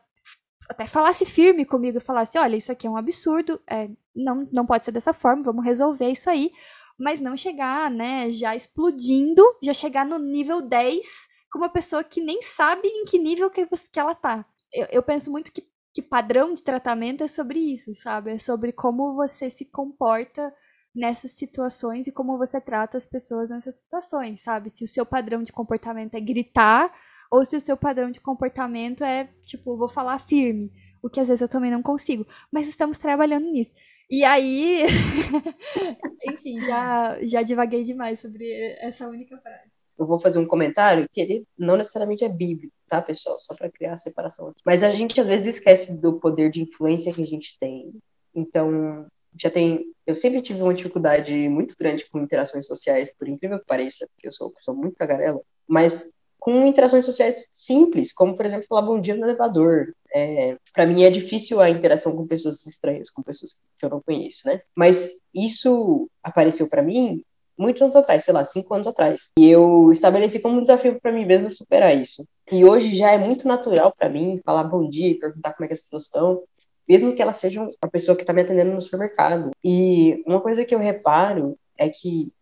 até 0.73 0.87
falasse 0.87 1.25
firme 1.25 1.65
comigo, 1.65 2.01
falasse, 2.01 2.39
olha, 2.39 2.57
isso 2.57 2.73
aqui 2.73 2.87
é 2.87 2.91
um 2.91 2.97
absurdo, 2.97 3.61
é, 3.71 3.89
não, 4.15 4.49
não 4.53 4.67
pode 4.67 4.85
ser 4.85 4.93
dessa 4.93 5.13
forma, 5.13 5.45
vamos 5.45 5.65
resolver 5.65 6.11
isso 6.11 6.29
aí 6.29 6.51
mas 6.99 7.21
não 7.21 7.37
chegar, 7.37 7.91
né, 7.91 8.31
já 8.31 8.55
explodindo, 8.55 9.43
já 9.63 9.75
chegar 9.75 10.07
no 10.07 10.19
nível 10.19 10.63
10 10.63 11.29
com 11.51 11.59
uma 11.59 11.69
pessoa 11.69 12.05
que 12.05 12.21
nem 12.21 12.41
sabe 12.41 12.87
em 12.89 13.05
que 13.05 13.19
nível 13.19 13.51
que, 13.51 13.67
que 13.67 14.01
ela 14.01 14.15
tá. 14.15 14.45
Eu, 14.73 14.87
eu 14.91 15.03
penso 15.03 15.31
muito 15.31 15.53
que, 15.53 15.67
que 15.93 16.01
padrão 16.01 16.55
de 16.55 16.63
tratamento 16.63 17.25
é 17.25 17.29
sobre 17.29 17.59
isso, 17.59 17.95
sabe? 17.95 18.33
É 18.33 18.39
sobre 18.39 18.73
como 18.73 19.15
você 19.15 19.51
se 19.51 19.65
comporta 19.65 20.55
nessas 20.95 21.33
situações 21.33 22.07
e 22.07 22.13
como 22.13 22.39
você 22.39 22.61
trata 22.61 22.97
as 22.97 23.07
pessoas 23.07 23.51
nessas 23.51 23.75
situações, 23.75 24.43
sabe? 24.43 24.71
Se 24.71 24.85
o 24.85 24.89
seu 24.89 25.05
padrão 25.05 25.43
de 25.43 25.53
comportamento 25.53 26.15
é 26.15 26.21
gritar 26.21 26.95
ou 27.33 27.47
se 27.47 27.57
o 27.57 27.61
seu 27.61 27.79
padrão 27.79 28.11
de 28.11 28.21
comportamento 28.21 29.03
é, 29.03 29.27
tipo, 29.47 29.75
vou 29.75 29.89
falar 29.89 30.19
firme, 30.19 30.71
o 31.03 31.09
que 31.09 31.19
às 31.19 31.29
vezes 31.29 31.41
eu 31.41 31.49
também 31.49 31.71
não 31.71 31.83
consigo, 31.83 32.27
mas 32.53 32.69
estamos 32.69 32.99
trabalhando 32.99 33.51
nisso. 33.51 33.73
E 34.11 34.23
aí, 34.23 34.83
enfim, 36.29 36.61
já, 36.61 37.19
já 37.23 37.41
divaguei 37.41 37.85
demais 37.85 38.21
sobre 38.21 38.53
essa 38.79 39.09
única 39.09 39.39
frase. 39.39 39.73
Eu 39.99 40.07
vou 40.07 40.21
fazer 40.21 40.41
um 40.41 40.47
comentário 40.47 41.09
que 41.11 41.23
ele 41.23 41.47
não 41.57 41.79
necessariamente 41.79 42.23
é 42.23 42.29
bíblico, 42.29 42.75
tá, 42.87 43.01
pessoal? 43.01 43.39
Só 43.39 43.55
para 43.55 43.71
criar 43.71 43.95
a 43.95 43.97
separação 43.97 44.49
aqui. 44.49 44.61
Mas 44.67 44.85
a 44.85 44.91
gente 44.91 45.19
às 45.19 45.27
vezes 45.27 45.55
esquece 45.55 45.97
do 45.97 46.21
poder 46.21 46.51
de 46.51 46.63
influência 46.63 47.15
que 47.15 47.23
a 47.23 47.27
gente 47.27 47.59
tem. 47.59 47.95
Então, 48.35 49.07
já 49.41 49.51
tem. 49.51 49.87
Eu 50.07 50.15
sempre 50.15 50.43
tive 50.43 50.61
uma 50.61 50.75
dificuldade 50.75 51.49
muito 51.49 51.75
grande 51.79 52.05
com 52.11 52.21
interações 52.21 52.67
sociais, 52.67 53.15
por 53.15 53.27
incrível 53.27 53.59
que 53.59 53.67
pareça, 53.67 54.07
porque 54.13 54.29
eu 54.29 54.33
sou, 54.33 54.53
sou 54.59 54.75
muito 54.75 54.97
tagarela. 54.97 55.41
Mas 55.67 56.13
com 56.43 56.67
interações 56.67 57.05
sociais 57.05 57.47
simples, 57.53 58.13
como, 58.13 58.37
por 58.37 58.45
exemplo, 58.45 58.67
falar 58.67 58.83
bom 58.83 59.01
dia 59.01 59.15
no 59.15 59.25
elevador. 59.25 59.95
É, 60.13 60.57
para 60.75 60.85
mim 60.85 61.05
é 61.05 61.09
difícil 61.09 61.61
a 61.61 61.71
interação 61.71 62.17
com 62.17 62.27
pessoas 62.27 62.67
estranhas, 62.67 63.11
com 63.11 63.23
pessoas 63.23 63.61
que 63.79 63.87
eu 63.87 63.89
não 63.89 64.03
conheço, 64.03 64.49
né? 64.49 64.61
Mas 64.75 65.21
isso 65.33 66.11
apareceu 66.21 66.69
para 66.69 66.83
mim 66.83 67.23
muitos 67.57 67.81
anos 67.81 67.95
atrás, 67.95 68.25
sei 68.25 68.35
lá, 68.35 68.45
cinco 68.45 68.75
anos 68.75 68.89
atrás. 68.89 69.31
E 69.39 69.49
eu 69.49 69.89
estabeleci 69.93 70.41
como 70.41 70.59
um 70.59 70.63
desafio 70.63 71.01
para 71.01 71.13
mim 71.13 71.25
mesmo 71.25 71.49
superar 71.49 71.97
isso. 71.97 72.27
E 72.51 72.65
hoje 72.65 72.97
já 72.97 73.13
é 73.13 73.19
muito 73.19 73.47
natural 73.47 73.95
para 73.97 74.09
mim 74.09 74.41
falar 74.45 74.65
bom 74.65 74.89
dia, 74.89 75.17
perguntar 75.21 75.53
como 75.53 75.65
é 75.65 75.69
que 75.69 75.75
as 75.75 75.83
pessoas 75.83 76.07
estão, 76.07 76.43
mesmo 76.89 77.15
que 77.15 77.23
elas 77.23 77.37
sejam 77.37 77.69
a 77.81 77.87
pessoa 77.87 78.17
que 78.17 78.25
está 78.25 78.33
me 78.33 78.43
atendendo 78.43 78.73
no 78.73 78.81
supermercado. 78.81 79.53
E 79.65 80.21
uma 80.27 80.41
coisa 80.41 80.65
que 80.65 80.75
eu 80.75 80.81
reparo 80.81 81.57
é 81.79 81.89
que 81.89 82.33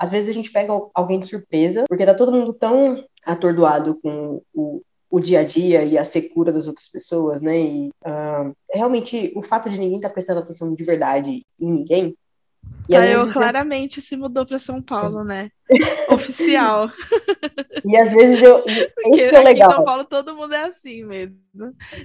às 0.00 0.10
vezes 0.10 0.30
a 0.30 0.32
gente 0.32 0.50
pega 0.50 0.72
alguém 0.94 1.20
de 1.20 1.26
surpresa, 1.26 1.84
porque 1.86 2.06
tá 2.06 2.14
todo 2.14 2.32
mundo 2.32 2.54
tão 2.54 3.04
atordoado 3.24 3.96
com 4.02 4.42
o, 4.54 4.82
o 5.10 5.20
dia 5.20 5.40
a 5.40 5.44
dia 5.44 5.84
e 5.84 5.98
a 5.98 6.04
secura 6.04 6.52
das 6.52 6.66
outras 6.66 6.88
pessoas, 6.88 7.42
né? 7.42 7.60
E 7.60 7.88
uh, 7.88 8.54
realmente 8.72 9.32
o 9.36 9.42
fato 9.42 9.68
de 9.68 9.78
ninguém 9.78 9.96
estar 9.96 10.08
tá 10.08 10.12
prestando 10.14 10.40
atenção 10.40 10.74
de 10.74 10.84
verdade 10.84 11.44
em 11.58 11.70
ninguém 11.70 12.16
e 12.90 12.92
Caio 12.92 13.32
claramente 13.32 14.00
se 14.00 14.16
mudou 14.16 14.44
para 14.44 14.58
São 14.58 14.82
Paulo, 14.82 15.22
né? 15.22 15.50
Oficial. 16.10 16.90
E 17.84 17.96
às 17.96 18.10
vezes 18.10 18.42
eu. 18.42 18.64
Isso 18.66 19.34
é 19.36 19.42
legal. 19.44 19.70
Em 19.70 19.74
São 19.76 19.84
Paulo 19.84 20.04
todo 20.04 20.34
mundo 20.34 20.52
é 20.52 20.64
assim 20.64 21.04
mesmo. 21.04 21.36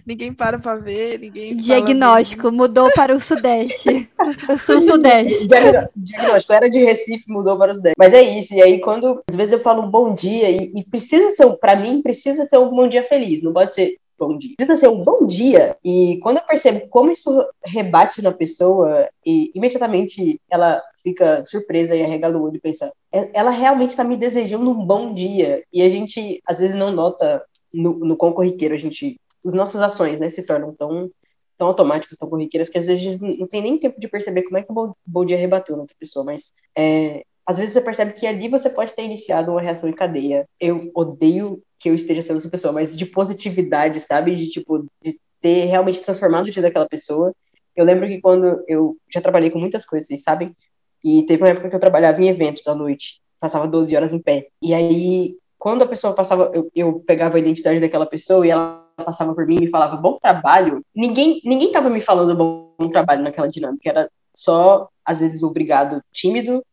Ninguém 0.06 0.32
para 0.32 0.60
para 0.60 0.80
ver, 0.80 1.20
ninguém. 1.20 1.56
Diagnóstico, 1.56 2.52
mudou 2.52 2.92
para 2.94 3.16
o 3.16 3.20
Sudeste. 3.20 4.08
Eu 4.48 4.60
sou 4.60 4.80
Sudeste. 4.80 5.48
Diagnóstico, 5.96 6.54
era 6.54 6.70
de 6.70 6.84
Recife, 6.84 7.26
mudou 7.28 7.58
para 7.58 7.72
o 7.72 7.74
Sudeste. 7.74 7.96
Mas 7.98 8.14
é 8.14 8.22
isso. 8.22 8.54
E 8.54 8.62
aí, 8.62 8.80
quando 8.80 9.24
às 9.28 9.36
vezes 9.36 9.54
eu 9.54 9.60
falo 9.60 9.82
um 9.82 9.90
bom 9.90 10.14
dia, 10.14 10.52
e, 10.52 10.72
e 10.76 10.84
precisa 10.84 11.32
ser, 11.32 11.50
para 11.58 11.76
mim, 11.76 12.04
precisa 12.04 12.46
ser 12.46 12.60
um 12.60 12.70
bom 12.70 12.88
dia 12.88 13.08
feliz. 13.08 13.42
Não 13.42 13.52
pode 13.52 13.74
ser 13.74 13.98
bom 14.18 14.38
dia. 14.38 14.56
Precisa 14.58 14.78
ser 14.78 14.88
um 14.88 15.04
bom 15.04 15.26
dia. 15.26 15.78
E 15.84 16.20
quando 16.22 16.38
eu 16.38 16.44
percebo 16.44 16.88
como 16.90 17.12
isso 17.12 17.30
rebate 17.66 18.22
na 18.22 18.32
pessoa, 18.32 19.08
e 19.26 19.52
imediatamente 19.56 20.40
ela 20.50 20.82
fica 21.04 21.46
surpresa 21.46 21.96
e 21.96 22.04
arregala 22.04 22.38
o 22.38 22.44
olho 22.44 22.56
e 22.56 22.62
pensa, 22.62 22.92
é, 23.12 23.30
ela 23.34 23.52
realmente 23.52 23.92
está 23.92 24.04
me 24.04 24.18
desejando 24.18 24.70
um 24.70 24.86
bom 24.86 25.14
dia. 25.14 25.64
E 25.72 25.82
a 25.82 25.90
gente, 25.90 26.42
às 26.46 26.60
vezes, 26.60 26.76
não 26.76 26.92
nota 26.92 27.44
no, 27.74 27.94
no 28.00 28.18
quão 28.18 28.34
corriqueiro 28.34 28.74
a 28.74 28.78
gente. 28.78 29.20
As 29.46 29.54
nossas 29.54 29.82
ações, 29.82 30.20
né, 30.20 30.28
se 30.30 30.44
tornam 30.44 30.74
tão, 30.74 31.10
tão 31.58 31.68
automáticas, 31.68 32.18
tão 32.18 32.30
corriqueiras, 32.30 32.70
que 32.70 32.78
às 32.78 32.88
vezes 32.88 33.20
não 33.20 33.48
tem 33.48 33.62
nem 33.62 33.78
tempo 33.78 34.00
de 34.00 34.08
perceber 34.08 34.44
como 34.44 34.58
é 34.58 34.64
que 34.64 34.72
o 34.72 34.76
bom, 34.76 34.94
bom 35.06 35.26
dia 35.26 35.38
rebateu 35.38 35.76
na 35.76 35.84
outra 35.84 35.96
pessoa. 36.00 36.26
Mas 36.26 36.52
é, 36.76 37.24
às 37.46 37.58
vezes 37.58 37.74
você 37.74 37.82
percebe 37.82 38.14
que 38.14 38.26
ali 38.26 38.50
você 38.50 38.70
pode 38.70 38.94
ter 38.94 39.04
iniciado 39.04 39.52
uma 39.52 39.62
reação 39.62 39.88
em 39.88 39.94
cadeia. 39.94 40.48
Eu 40.60 40.92
odeio 40.96 41.62
que 41.80 41.90
eu 41.90 41.96
esteja 41.96 42.22
sendo 42.22 42.38
essa 42.38 42.50
pessoa, 42.50 42.74
mas 42.74 42.98
de 42.98 43.06
positividade, 43.06 44.00
sabe? 44.00 44.36
De 44.36 44.48
tipo, 44.48 44.86
de 45.02 45.20
ter 45.40 45.66
realmente 45.66 46.02
transformado 46.02 46.48
o 46.48 46.52
dia 46.52 46.62
daquela 46.62 46.88
pessoa. 46.88 47.34
Eu 47.76 47.86
lembro 47.86 48.08
que 48.08 48.20
quando 48.20 48.64
eu 48.68 48.98
já 49.14 49.22
trabalhei 49.22 49.52
com 49.52 49.60
muitas 49.60 49.86
coisas, 49.86 50.08
vocês 50.08 50.24
sabem, 50.24 50.56
e 51.04 51.24
teve 51.24 51.44
uma 51.44 51.50
época 51.50 51.70
que 51.70 51.76
eu 51.76 51.80
trabalhava 51.80 52.20
em 52.20 52.28
eventos 52.28 52.66
à 52.66 52.74
noite, 52.74 53.22
passava 53.40 53.68
12 53.68 53.96
horas 53.96 54.14
em 54.14 54.20
pé. 54.20 54.48
E 54.60 54.74
aí, 54.74 55.38
quando 55.60 55.84
a 55.84 55.88
pessoa 55.88 56.16
passava, 56.16 56.52
eu, 56.54 56.72
eu 56.74 57.00
pegava 57.02 57.38
a 57.38 57.40
identidade 57.40 57.80
daquela 57.80 58.08
pessoa 58.08 58.48
e 58.48 58.50
ela 58.50 58.84
passava 58.98 59.36
por 59.36 59.46
mim 59.46 59.58
e 59.62 59.70
falava 59.70 59.98
bom 59.98 60.18
trabalho, 60.20 60.82
ninguém 60.96 61.42
ninguém 61.44 61.72
tava 61.72 61.90
me 61.90 62.00
falando 62.00 62.36
bom 62.36 62.90
trabalho 62.90 63.24
naquela 63.24 63.48
dinâmica, 63.48 63.90
era 63.90 64.10
só 64.34 64.90
às 65.04 65.20
vezes 65.20 65.44
obrigado 65.44 66.02
tímido 66.14 66.64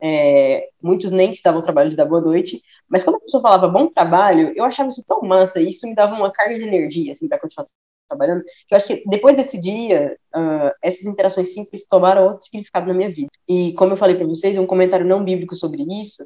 é, 0.00 0.68
muitos 0.82 1.10
nem 1.10 1.32
se 1.32 1.42
davam 1.42 1.60
o 1.60 1.64
trabalho 1.64 1.90
de 1.90 1.96
dar 1.96 2.04
boa 2.04 2.20
noite, 2.20 2.60
mas 2.88 3.02
quando 3.02 3.16
a 3.16 3.20
pessoa 3.20 3.42
falava 3.42 3.68
bom 3.68 3.88
trabalho, 3.88 4.52
eu 4.56 4.64
achava 4.64 4.88
isso 4.88 5.04
tão 5.06 5.22
massa, 5.22 5.60
e 5.60 5.68
isso 5.68 5.86
me 5.86 5.94
dava 5.94 6.14
uma 6.14 6.30
carga 6.30 6.56
de 6.56 6.64
energia, 6.64 7.12
assim, 7.12 7.28
para 7.28 7.38
continuar 7.38 7.66
trabalhando, 8.08 8.44
eu 8.70 8.76
acho 8.76 8.86
que 8.86 9.02
depois 9.06 9.36
desse 9.36 9.58
dia, 9.58 10.16
uh, 10.34 10.70
essas 10.82 11.04
interações 11.04 11.52
simples 11.52 11.86
tomaram 11.86 12.24
outro 12.24 12.44
significado 12.44 12.86
na 12.86 12.94
minha 12.94 13.10
vida. 13.10 13.30
E 13.48 13.72
como 13.74 13.92
eu 13.92 13.96
falei 13.96 14.14
para 14.14 14.26
vocês, 14.26 14.58
um 14.58 14.66
comentário 14.66 15.06
não 15.06 15.24
bíblico 15.24 15.56
sobre 15.56 15.82
isso 16.00 16.24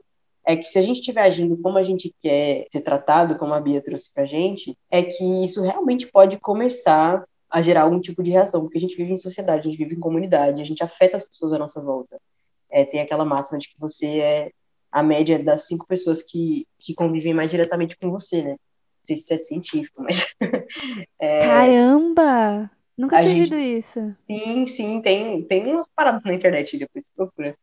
é 0.48 0.56
que 0.56 0.64
se 0.64 0.78
a 0.78 0.82
gente 0.82 1.00
estiver 1.00 1.20
agindo 1.20 1.58
como 1.58 1.76
a 1.76 1.82
gente 1.82 2.14
quer 2.22 2.64
ser 2.68 2.80
tratado, 2.80 3.36
como 3.36 3.52
a 3.52 3.60
Bia 3.60 3.82
trouxe 3.82 4.10
pra 4.14 4.24
gente, 4.24 4.74
é 4.90 5.02
que 5.02 5.44
isso 5.44 5.62
realmente 5.62 6.06
pode 6.10 6.38
começar 6.38 7.22
a 7.50 7.60
gerar 7.60 7.82
algum 7.82 8.00
tipo 8.00 8.22
de 8.22 8.30
reação, 8.30 8.62
porque 8.62 8.78
a 8.78 8.80
gente 8.80 8.96
vive 8.96 9.12
em 9.12 9.16
sociedade, 9.18 9.60
a 9.60 9.70
gente 9.70 9.76
vive 9.76 9.94
em 9.94 10.00
comunidade, 10.00 10.62
a 10.62 10.64
gente 10.64 10.82
afeta 10.82 11.18
as 11.18 11.28
pessoas 11.28 11.52
à 11.52 11.58
nossa 11.58 11.82
volta. 11.82 12.18
É, 12.70 12.84
tem 12.84 13.00
aquela 13.00 13.24
máxima 13.24 13.58
de 13.58 13.68
que 13.68 13.78
você 13.78 14.20
é 14.20 14.50
a 14.90 15.02
média 15.02 15.38
das 15.42 15.66
cinco 15.66 15.86
pessoas 15.86 16.22
que, 16.22 16.66
que 16.78 16.94
convivem 16.94 17.34
mais 17.34 17.50
diretamente 17.50 17.96
com 17.96 18.10
você, 18.10 18.42
né? 18.42 18.50
Não 18.50 18.58
sei 19.04 19.16
se 19.16 19.22
isso 19.22 19.34
é 19.34 19.38
científico, 19.38 20.02
mas. 20.02 20.34
é, 21.18 21.40
Caramba! 21.40 22.70
Nunca 22.96 23.20
tinha 23.20 23.46
gente... 23.46 23.54
isso. 23.54 24.00
Sim, 24.26 24.66
sim, 24.66 25.00
tem, 25.00 25.42
tem 25.44 25.66
umas 25.68 25.88
paradas 25.94 26.22
na 26.24 26.34
internet, 26.34 26.76
depois 26.76 27.06
você 27.06 27.12
procura. 27.14 27.56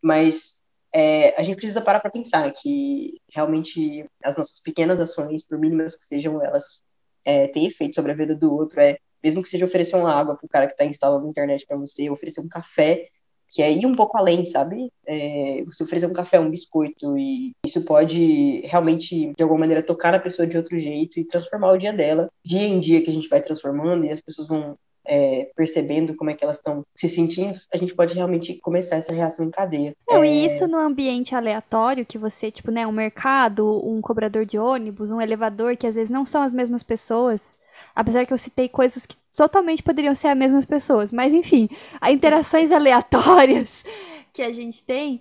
Mas 0.00 0.62
é, 0.92 1.34
a 1.38 1.42
gente 1.42 1.56
precisa 1.56 1.80
parar 1.80 1.98
para 1.98 2.10
pensar 2.10 2.50
que 2.52 3.20
realmente 3.28 4.08
as 4.22 4.36
nossas 4.36 4.60
pequenas 4.60 5.00
ações, 5.00 5.44
por 5.44 5.58
mínimas 5.58 5.96
que 5.96 6.04
sejam, 6.04 6.42
elas 6.42 6.82
é, 7.24 7.48
têm 7.48 7.66
efeito 7.66 7.96
sobre 7.96 8.12
a 8.12 8.14
vida 8.14 8.36
do 8.36 8.54
outro. 8.54 8.80
É, 8.80 8.96
mesmo 9.22 9.42
que 9.42 9.48
seja 9.48 9.66
oferecer 9.66 9.96
uma 9.96 10.14
água 10.14 10.36
para 10.36 10.46
o 10.46 10.48
cara 10.48 10.66
que 10.68 10.74
está 10.74 10.84
instalando 10.84 11.24
na 11.24 11.30
internet 11.30 11.66
para 11.66 11.76
você, 11.76 12.08
oferecer 12.08 12.40
um 12.40 12.48
café, 12.48 13.08
que 13.50 13.62
é 13.62 13.72
ir 13.72 13.86
um 13.86 13.94
pouco 13.94 14.16
além, 14.16 14.44
sabe? 14.44 14.90
É, 15.06 15.62
você 15.64 15.84
oferecer 15.84 16.06
um 16.06 16.12
café, 16.12 16.38
um 16.38 16.50
biscoito, 16.50 17.16
e 17.16 17.52
isso 17.64 17.84
pode 17.84 18.62
realmente, 18.64 19.32
de 19.34 19.42
alguma 19.42 19.60
maneira, 19.60 19.82
tocar 19.82 20.12
na 20.12 20.18
pessoa 20.18 20.46
de 20.46 20.56
outro 20.56 20.78
jeito 20.78 21.18
e 21.18 21.24
transformar 21.24 21.72
o 21.72 21.78
dia 21.78 21.92
dela. 21.92 22.28
Dia 22.44 22.66
em 22.66 22.80
dia 22.80 23.02
que 23.02 23.10
a 23.10 23.12
gente 23.12 23.28
vai 23.28 23.40
transformando 23.40 24.04
e 24.04 24.10
as 24.10 24.20
pessoas 24.20 24.48
vão 24.48 24.76
é, 25.06 25.50
percebendo 25.56 26.14
como 26.14 26.30
é 26.30 26.34
que 26.34 26.44
elas 26.44 26.56
estão 26.56 26.84
se 26.94 27.08
sentindo, 27.08 27.56
a 27.72 27.76
gente 27.76 27.94
pode 27.94 28.14
realmente 28.14 28.54
começar 28.54 28.96
essa 28.96 29.12
reação 29.12 29.46
em 29.46 29.50
cadeia. 29.50 29.94
Não, 30.08 30.22
é... 30.22 30.28
e 30.28 30.44
isso 30.44 30.66
no 30.66 30.78
ambiente 30.78 31.34
aleatório, 31.34 32.04
que 32.04 32.18
você, 32.18 32.50
tipo, 32.50 32.70
né, 32.70 32.86
um 32.86 32.92
mercado, 32.92 33.80
um 33.88 34.00
cobrador 34.00 34.44
de 34.44 34.58
ônibus, 34.58 35.10
um 35.10 35.20
elevador, 35.20 35.76
que 35.76 35.86
às 35.86 35.94
vezes 35.94 36.10
não 36.10 36.26
são 36.26 36.42
as 36.42 36.52
mesmas 36.52 36.82
pessoas, 36.82 37.56
apesar 37.94 38.26
que 38.26 38.32
eu 38.32 38.38
citei 38.38 38.68
coisas 38.68 39.06
que 39.06 39.16
totalmente 39.36 39.82
poderiam 39.82 40.14
ser 40.14 40.28
as 40.28 40.36
mesmas 40.36 40.64
pessoas. 40.64 41.12
Mas 41.12 41.32
enfim, 41.32 41.68
as 42.00 42.10
interações 42.10 42.70
aleatórias 42.72 43.84
que 44.32 44.42
a 44.42 44.52
gente 44.52 44.82
tem 44.82 45.20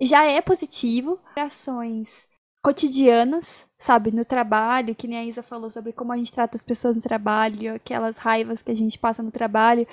já 0.00 0.24
é 0.24 0.40
positivo. 0.40 1.20
Interações 1.32 2.26
cotidianas, 2.62 3.64
sabe, 3.78 4.10
no 4.10 4.24
trabalho, 4.24 4.92
que 4.92 5.06
nem 5.06 5.18
a 5.18 5.24
Isa 5.24 5.40
falou 5.40 5.70
sobre 5.70 5.92
como 5.92 6.12
a 6.12 6.16
gente 6.16 6.32
trata 6.32 6.56
as 6.56 6.64
pessoas 6.64 6.96
no 6.96 7.02
trabalho, 7.02 7.74
aquelas 7.74 8.16
raivas 8.16 8.60
que 8.60 8.72
a 8.72 8.74
gente 8.74 8.98
passa 8.98 9.22
no 9.22 9.30
trabalho. 9.30 9.86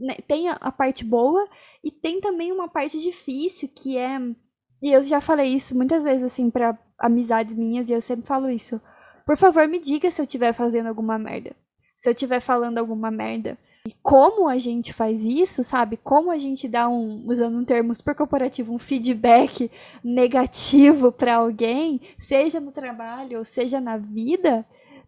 Né, 0.00 0.14
tem 0.26 0.48
a 0.48 0.72
parte 0.72 1.04
boa 1.04 1.46
e 1.84 1.90
tem 1.90 2.20
também 2.20 2.50
uma 2.50 2.68
parte 2.68 2.98
difícil 2.98 3.68
que 3.68 3.98
é. 3.98 4.18
E 4.80 4.90
eu 4.90 5.04
já 5.04 5.20
falei 5.20 5.48
isso 5.54 5.76
muitas 5.76 6.02
vezes, 6.02 6.22
assim, 6.22 6.48
para 6.50 6.78
amizades 6.98 7.54
minhas, 7.54 7.90
e 7.90 7.92
eu 7.92 8.00
sempre 8.00 8.26
falo 8.26 8.48
isso. 8.48 8.80
Por 9.28 9.36
favor, 9.36 9.68
me 9.68 9.78
diga 9.78 10.10
se 10.10 10.20
eu 10.20 10.24
estiver 10.24 10.52
fazendo 10.52 10.88
alguma 10.88 11.18
merda 11.18 11.54
se 11.98 12.08
eu 12.08 12.12
estiver 12.12 12.40
falando 12.40 12.78
alguma 12.78 13.10
merda. 13.10 13.58
E 13.86 13.92
como 14.02 14.48
a 14.48 14.58
gente 14.58 14.92
faz 14.92 15.24
isso, 15.24 15.62
sabe? 15.64 15.96
Como 15.96 16.30
a 16.30 16.38
gente 16.38 16.68
dá 16.68 16.88
um, 16.88 17.24
usando 17.26 17.58
um 17.58 17.64
termo 17.64 17.94
super 17.94 18.14
corporativo, 18.14 18.72
um 18.72 18.78
feedback 18.78 19.70
negativo 20.04 21.10
para 21.10 21.36
alguém, 21.36 22.00
seja 22.18 22.60
no 22.60 22.70
trabalho 22.70 23.38
ou 23.38 23.44
seja 23.44 23.80
na 23.80 23.96
vida, 23.96 24.64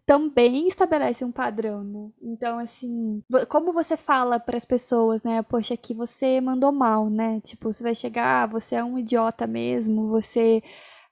também 0.06 0.66
estabelece 0.66 1.24
um 1.24 1.30
padrão, 1.30 1.84
né? 1.84 2.08
Então, 2.22 2.58
assim, 2.58 3.22
como 3.48 3.72
você 3.72 3.96
fala 3.96 4.40
para 4.40 4.56
as 4.56 4.64
pessoas, 4.64 5.22
né? 5.22 5.42
Poxa, 5.42 5.74
aqui 5.74 5.92
você 5.94 6.40
mandou 6.40 6.72
mal, 6.72 7.08
né? 7.08 7.40
Tipo, 7.40 7.72
você 7.72 7.82
vai 7.82 7.94
chegar, 7.94 8.44
ah, 8.44 8.46
você 8.46 8.76
é 8.76 8.84
um 8.84 8.98
idiota 8.98 9.46
mesmo, 9.46 10.08
você 10.08 10.62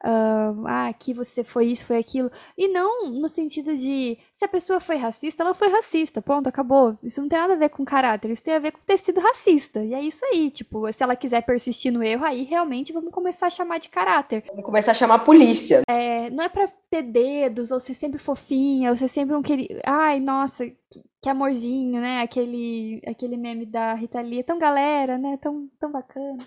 uh, 0.05 0.66
ah, 0.66 0.89
aqui 0.89 1.12
você 1.12 1.43
foi 1.43 1.66
isso, 1.66 1.87
foi 1.87 1.99
aquilo. 1.99 2.31
E 2.57 2.69
não 2.69 3.11
no 3.11 3.29
sentido 3.29 3.77
de 3.77 4.19
se 4.35 4.45
a 4.45 4.49
pessoa 4.49 4.81
foi 4.81 4.97
racista, 4.97 5.43
ela 5.43 5.55
foi 5.55 5.69
racista, 5.69 6.23
pronto, 6.23 6.49
acabou. 6.49 6.99
Isso 7.03 7.20
não 7.20 7.29
tem 7.29 7.39
nada 7.39 7.55
a 7.55 7.59
ver 7.59 7.69
com 7.70 7.85
caráter, 7.85 8.31
isso 8.31 8.43
tem 8.43 8.55
a 8.55 8.59
ver 8.59 8.73
com 8.73 8.81
ter 8.81 8.99
sido 8.99 9.20
racista. 9.20 9.85
E 9.85 9.95
é 9.95 10.01
isso 10.01 10.25
aí, 10.27 10.51
tipo, 10.51 10.91
se 10.93 11.03
ela 11.03 11.16
quiser 11.16 11.43
persistir 11.43 11.93
no 11.93 12.03
erro, 12.03 12.25
aí 12.25 12.45
realmente 12.45 12.93
vamos 12.93 13.12
começar 13.12 13.47
a 13.47 13.51
chamar 13.51 13.79
de 13.79 13.89
caráter. 13.89 14.45
Vamos 14.49 14.65
começar 14.65 14.93
a 14.93 14.95
chamar 14.95 15.16
a 15.16 15.20
polícia. 15.20 15.83
É, 15.89 16.31
não 16.31 16.45
é 16.45 16.49
pra 16.49 16.69
ter 16.91 17.03
dedos, 17.03 17.70
ou 17.70 17.81
ser 17.81 17.95
sempre 17.95 18.19
fofinha, 18.19 18.91
ou 18.91 18.97
ser 18.97 19.09
sempre 19.09 19.35
um 19.35 19.43
querido. 19.43 19.79
Ai, 19.87 20.20
nossa, 20.20 20.66
que, 20.66 21.03
que, 21.23 21.29
amorzinho, 21.29 22.01
né? 22.01 22.20
Aquele, 22.23 23.03
aquele 23.07 23.37
meme 23.37 23.66
da 23.66 23.95
Rita 23.95 24.20
Lee, 24.20 24.43
tão 24.43 24.59
galera, 24.59 25.19
né? 25.19 25.37
Tão, 25.37 25.69
tão 25.79 25.91
bacana. 25.91 26.39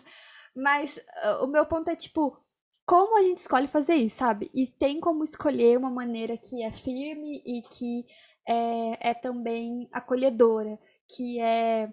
Mas 0.55 0.97
uh, 0.97 1.45
o 1.45 1.47
meu 1.47 1.65
ponto 1.65 1.89
é, 1.89 1.95
tipo, 1.95 2.37
como 2.85 3.17
a 3.17 3.23
gente 3.23 3.37
escolhe 3.37 3.67
fazer 3.67 3.95
isso, 3.95 4.17
sabe? 4.17 4.49
E 4.53 4.67
tem 4.67 4.99
como 4.99 5.23
escolher 5.23 5.77
uma 5.77 5.89
maneira 5.89 6.37
que 6.37 6.63
é 6.63 6.71
firme 6.71 7.41
e 7.45 7.61
que 7.61 8.05
é, 8.47 9.11
é 9.11 9.13
também 9.13 9.87
acolhedora, 9.91 10.79
que 11.07 11.39
é 11.39 11.91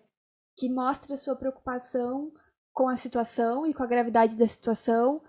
que 0.56 0.69
mostra 0.69 1.16
sua 1.16 1.36
preocupação 1.36 2.32
com 2.73 2.89
a 2.89 2.97
situação 2.97 3.65
e 3.66 3.73
com 3.73 3.82
a 3.82 3.86
gravidade 3.86 4.36
da 4.36 4.47
situação, 4.47 5.23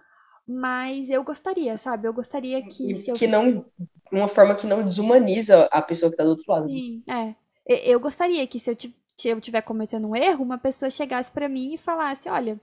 mas 0.47 1.09
eu 1.09 1.23
gostaria, 1.23 1.77
sabe? 1.77 2.07
Eu 2.07 2.13
gostaria 2.13 2.63
que 2.63 2.95
se 2.95 3.11
eu 3.11 3.15
que 3.15 3.27
não 3.27 3.63
uma 4.11 4.27
forma 4.27 4.55
que 4.55 4.65
não 4.65 4.83
desumaniza 4.83 5.65
a 5.71 5.81
pessoa 5.81 6.09
que 6.09 6.15
está 6.15 6.23
do 6.23 6.31
outro 6.31 6.45
lado. 6.47 6.67
Sim, 6.67 7.03
é. 7.07 7.35
Eu 7.67 7.99
gostaria 7.99 8.45
que 8.47 8.59
se 8.59 8.71
eu 8.71 8.75
se 9.19 9.27
eu 9.27 9.37
estiver 9.37 9.61
cometendo 9.61 10.07
um 10.07 10.15
erro, 10.15 10.43
uma 10.43 10.57
pessoa 10.57 10.89
chegasse 10.89 11.29
para 11.29 11.49
mim 11.49 11.73
e 11.73 11.77
falasse, 11.77 12.29
olha, 12.29 12.59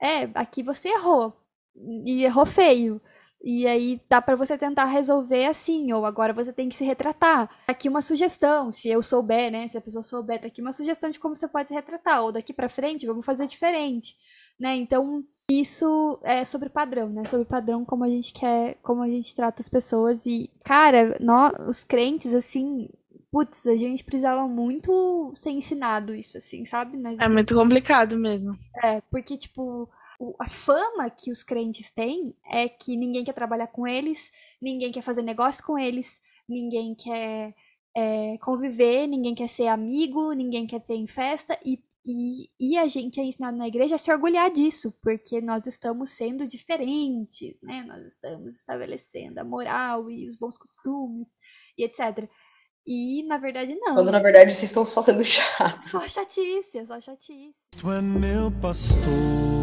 é, 0.00 0.30
aqui 0.34 0.62
você 0.62 0.88
errou, 0.88 1.36
e 1.76 2.24
errou 2.24 2.46
feio. 2.46 3.00
E 3.46 3.66
aí 3.66 4.00
dá 4.08 4.22
para 4.22 4.36
você 4.36 4.56
tentar 4.56 4.86
resolver 4.86 5.44
assim, 5.44 5.92
ou 5.92 6.06
agora 6.06 6.32
você 6.32 6.50
tem 6.50 6.66
que 6.66 6.74
se 6.74 6.82
retratar. 6.82 7.50
Aqui 7.68 7.90
uma 7.90 8.00
sugestão, 8.00 8.72
se 8.72 8.88
eu 8.88 9.02
souber, 9.02 9.52
né? 9.52 9.68
Se 9.68 9.76
a 9.76 9.82
pessoa 9.82 10.02
souber, 10.02 10.40
tá 10.40 10.46
aqui 10.46 10.62
uma 10.62 10.72
sugestão 10.72 11.10
de 11.10 11.20
como 11.20 11.36
você 11.36 11.46
pode 11.46 11.68
se 11.68 11.74
retratar, 11.74 12.22
ou 12.22 12.32
daqui 12.32 12.54
para 12.54 12.70
frente 12.70 13.06
vamos 13.06 13.26
fazer 13.26 13.46
diferente, 13.46 14.16
né? 14.58 14.74
Então, 14.76 15.22
isso 15.50 16.18
é 16.24 16.42
sobre 16.42 16.70
padrão, 16.70 17.10
né? 17.10 17.24
Sobre 17.26 17.44
padrão 17.44 17.84
como 17.84 18.02
a 18.02 18.08
gente 18.08 18.32
quer, 18.32 18.78
como 18.82 19.02
a 19.02 19.08
gente 19.08 19.34
trata 19.34 19.60
as 19.60 19.68
pessoas 19.68 20.24
e, 20.24 20.50
cara, 20.64 21.18
nós, 21.20 21.52
os 21.68 21.84
crentes 21.84 22.32
assim, 22.32 22.88
putz, 23.30 23.66
a 23.66 23.76
gente 23.76 24.02
precisava 24.04 24.48
muito 24.48 25.32
ser 25.34 25.50
ensinado 25.50 26.14
isso 26.14 26.38
assim, 26.38 26.64
sabe? 26.64 26.96
Mas, 26.96 27.18
é 27.18 27.28
muito 27.28 27.54
complicado 27.54 28.18
mesmo. 28.18 28.56
É, 28.82 29.02
porque 29.10 29.36
tipo, 29.36 29.86
a 30.38 30.48
fama 30.48 31.10
que 31.10 31.30
os 31.30 31.42
crentes 31.42 31.90
têm 31.90 32.34
é 32.46 32.68
que 32.68 32.96
ninguém 32.96 33.24
quer 33.24 33.32
trabalhar 33.32 33.66
com 33.68 33.86
eles, 33.86 34.30
ninguém 34.60 34.92
quer 34.92 35.02
fazer 35.02 35.22
negócio 35.22 35.64
com 35.64 35.78
eles, 35.78 36.20
ninguém 36.48 36.94
quer 36.94 37.54
é, 37.96 38.36
conviver, 38.38 39.06
ninguém 39.06 39.34
quer 39.34 39.48
ser 39.48 39.68
amigo, 39.68 40.32
ninguém 40.32 40.66
quer 40.66 40.80
ter 40.80 40.94
em 40.94 41.06
festa 41.06 41.58
e, 41.64 41.78
e, 42.06 42.50
e, 42.60 42.76
a 42.76 42.86
gente 42.86 43.18
é 43.18 43.24
ensinado 43.24 43.56
na 43.56 43.66
igreja 43.66 43.94
a 43.94 43.98
se 43.98 44.12
orgulhar 44.12 44.50
disso, 44.50 44.92
porque 45.00 45.40
nós 45.40 45.66
estamos 45.66 46.10
sendo 46.10 46.46
diferentes, 46.46 47.56
né? 47.62 47.82
Nós 47.86 48.04
estamos 48.04 48.56
estabelecendo 48.56 49.40
a 49.40 49.44
moral 49.44 50.10
e 50.10 50.28
os 50.28 50.36
bons 50.36 50.58
costumes 50.58 51.28
e 51.78 51.84
etc. 51.84 52.28
E 52.86 53.22
na 53.22 53.38
verdade 53.38 53.74
não. 53.76 53.94
Quando 53.94 54.12
na 54.12 54.20
verdade 54.20 54.52
vocês 54.52 54.64
estão 54.64 54.84
só 54.84 55.00
sendo 55.00 55.24
chatos. 55.24 55.90
Só 55.90 56.06
chatice, 56.06 56.86
só 56.86 57.00
chatice. 57.00 57.54
É 57.82 58.02
meu 58.02 58.50
pastor. 58.60 59.53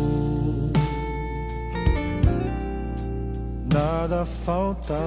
Nada 3.73 4.25
faltará. 4.25 4.99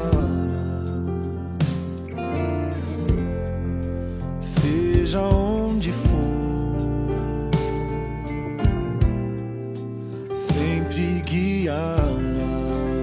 Seja 4.40 5.20
onde 5.20 5.92
for, 5.92 6.14
sempre 10.34 11.20
guiará. 11.22 11.94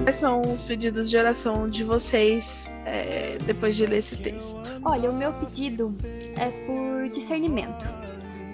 Quais 0.04 0.16
são 0.16 0.42
os 0.52 0.64
pedidos 0.64 1.08
de 1.08 1.16
oração 1.16 1.68
de 1.68 1.84
vocês 1.84 2.68
é, 2.84 3.38
depois 3.46 3.76
de 3.76 3.86
ler 3.86 3.98
esse 3.98 4.16
texto? 4.16 4.60
Olha, 4.84 5.10
o 5.10 5.14
meu 5.14 5.32
pedido 5.34 5.94
é 6.36 6.50
por 6.66 7.08
discernimento 7.12 8.01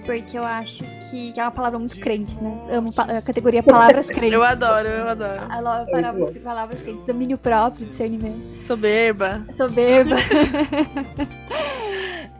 porque 0.09 0.39
eu 0.39 0.43
acho 0.43 0.83
que, 1.11 1.39
é 1.39 1.43
uma 1.43 1.51
palavra 1.51 1.77
muito 1.77 1.99
crente, 1.99 2.35
né? 2.41 2.51
Amo 2.71 2.91
a 2.97 3.21
categoria 3.21 3.61
palavras 3.61 4.07
crentes. 4.09 4.33
Eu 4.33 4.43
adoro, 4.43 4.87
eu 4.87 5.07
adoro. 5.07 5.39
A 5.43 5.85
palavras, 5.85 6.37
palavras 6.39 6.81
crentes, 6.81 7.05
domínio 7.05 7.37
próprio, 7.37 7.85
discernimento. 7.85 8.65
Soberba. 8.65 9.45
Soberba. 9.55 10.15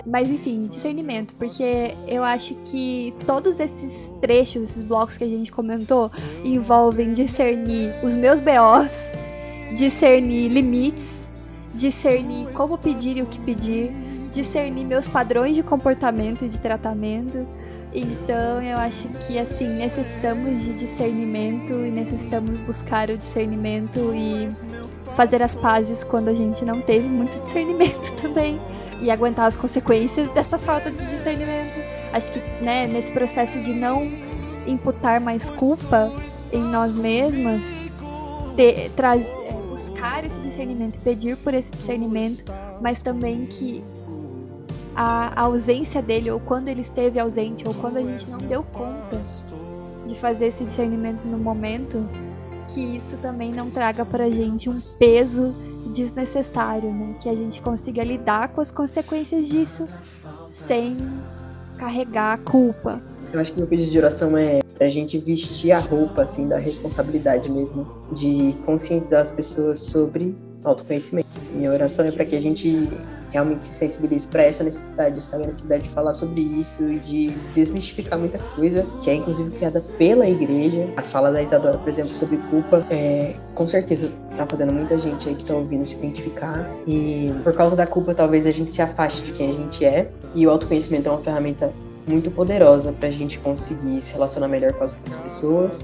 Mas 0.04 0.28
enfim, 0.28 0.66
discernimento, 0.66 1.36
porque 1.36 1.94
eu 2.08 2.24
acho 2.24 2.56
que 2.66 3.14
todos 3.28 3.60
esses 3.60 4.12
trechos, 4.20 4.64
esses 4.64 4.84
blocos 4.84 5.16
que 5.16 5.24
a 5.24 5.28
gente 5.28 5.52
comentou, 5.52 6.12
envolvem 6.44 7.14
discernir 7.14 7.94
os 8.02 8.16
meus 8.16 8.40
BOs, 8.40 8.92
discernir 9.78 10.50
limites, 10.50 11.28
discernir 11.76 12.48
como 12.54 12.80
pedir 12.80 13.18
e 13.18 13.22
o 13.22 13.28
que 13.28 13.40
pedir, 13.42 14.09
discernir 14.32 14.86
meus 14.86 15.08
padrões 15.08 15.56
de 15.56 15.64
comportamento 15.64 16.46
e 16.46 16.50
de 16.50 16.60
tratamento. 16.60 17.48
Então 17.94 18.62
eu 18.62 18.78
acho 18.78 19.08
que 19.10 19.40
assim 19.40 19.68
necessitamos 19.68 20.64
de 20.64 20.74
discernimento 20.74 21.74
e 21.74 21.92
necessitamos 21.92 22.58
buscar 22.60 23.10
o 23.10 23.18
discernimento 23.18 24.14
e 24.14 24.50
fazer 25.16 25.42
as 25.42 25.56
pazes 25.56 26.04
quando 26.04 26.30
a 26.30 26.34
gente 26.34 26.64
não 26.64 26.82
teve 26.82 27.10
muito 27.10 27.40
discernimento 27.40 28.14
também 28.22 28.60
e 29.02 29.10
aguentar 29.10 29.46
as 29.46 29.58
consequências 29.58 30.28
dessa 30.30 30.60
falta 30.60 30.92
de 30.92 30.98
discernimento. 30.98 31.84
Acho 32.14 32.32
que 32.32 32.40
né, 32.64 32.88
nesse 32.88 33.12
processo 33.12 33.62
de 33.62 33.74
não 33.74 34.08
imputar 34.68 35.20
mais 35.20 35.50
culpa 35.50 36.12
em 36.52 36.62
nós 36.62 36.94
mesmas, 36.94 37.62
ter, 38.56 38.92
é, 38.92 39.54
buscar 39.70 40.26
esse 40.26 40.42
discernimento, 40.42 41.00
pedir 41.00 41.38
por 41.38 41.54
esse 41.54 41.72
discernimento, 41.72 42.52
mas 42.82 43.02
também 43.02 43.46
que 43.46 43.84
a 44.96 45.42
ausência 45.42 46.02
dele, 46.02 46.32
ou 46.32 46.40
quando 46.40 46.68
ele 46.68 46.82
esteve 46.82 47.20
ausente, 47.20 47.68
ou 47.68 47.74
quando 47.74 47.98
a 47.98 48.02
gente 48.02 48.30
não 48.30 48.38
deu 48.38 48.64
conta 48.64 49.22
de 50.06 50.16
fazer 50.16 50.48
esse 50.48 50.64
discernimento 50.64 51.26
no 51.26 51.38
momento, 51.38 52.08
que 52.68 52.82
isso 52.82 53.18
também 53.18 53.52
não 53.52 53.70
traga 53.70 54.06
pra 54.06 54.30
gente 54.30 54.70
um 54.70 54.78
peso 54.98 55.56
desnecessário, 55.92 56.92
né? 56.92 57.16
Que 57.20 57.30
a 57.30 57.36
gente 57.36 57.62
consiga 57.62 58.04
lidar 58.04 58.50
com 58.50 58.62
as 58.62 58.72
consequências 58.72 59.48
disso 59.48 59.88
sem 60.48 60.98
carregar 61.78 62.34
a 62.34 62.38
culpa. 62.38 63.02
Eu 63.32 63.40
acho 63.40 63.54
que 63.54 63.60
meu 63.60 63.68
pedido 63.68 63.92
de 63.92 63.98
oração 63.98 64.38
é 64.38 64.60
pra 64.78 64.90
gente 64.90 65.18
vestir 65.20 65.72
a 65.72 65.80
roupa, 65.80 66.24
assim, 66.24 66.48
da 66.48 66.58
responsabilidade 66.58 67.52
mesmo, 67.52 67.86
de 68.12 68.56
conscientizar 68.66 69.22
as 69.22 69.32
pessoas 69.32 69.80
sobre 69.80 70.36
autoconhecimento. 70.64 71.28
Minha 71.54 71.72
oração 71.72 72.06
é 72.06 72.12
para 72.12 72.26
que 72.26 72.36
a 72.36 72.42
gente 72.42 72.90
realmente 73.32 73.64
se 73.64 73.74
sensibilize 73.74 74.28
para 74.28 74.44
essa 74.44 74.64
necessidade, 74.64 75.22
sabe? 75.22 75.44
A 75.44 75.48
necessidade 75.48 75.84
de 75.84 75.90
falar 75.90 76.14
sobre 76.14 76.42
isso 76.42 76.90
e 76.90 77.00
de 77.00 77.30
desmistificar 77.54 78.18
muita 78.18 78.40
coisa, 78.40 78.86
que 79.04 79.10
é 79.10 79.16
inclusive 79.16 79.52
criada 79.52 79.82
pela 79.98 80.28
igreja. 80.28 80.88
A 80.98 81.02
fala 81.02 81.32
da 81.32 81.42
Isadora, 81.42 81.78
por 81.78 81.90
exemplo, 81.90 82.14
sobre 82.16 82.38
culpa, 82.50 82.86
é, 82.90 83.36
com 83.56 83.68
certeza 83.68 84.12
tá 84.36 84.46
fazendo 84.46 84.72
muita 84.72 84.98
gente 84.98 85.28
aí 85.28 85.36
que 85.36 85.46
tá 85.46 85.54
ouvindo 85.54 85.88
se 85.88 85.96
identificar. 85.96 86.70
E 86.88 87.32
por 87.44 87.54
causa 87.54 87.76
da 87.76 87.86
culpa, 87.86 88.14
talvez 88.14 88.48
a 88.48 88.52
gente 88.52 88.74
se 88.74 88.82
afaste 88.82 89.22
de 89.22 89.32
quem 89.34 89.50
a 89.50 89.54
gente 89.54 89.86
é. 89.86 90.10
E 90.34 90.46
o 90.48 90.50
autoconhecimento 90.50 91.10
é 91.10 91.12
uma 91.12 91.22
ferramenta 91.22 91.74
muito 92.10 92.32
poderosa 92.32 92.92
para 92.92 93.08
a 93.08 93.12
gente 93.12 93.38
conseguir 93.40 94.02
se 94.02 94.14
relacionar 94.14 94.48
melhor 94.48 94.74
com 94.74 94.84
as 94.84 94.94
outras 94.94 95.16
pessoas, 95.18 95.80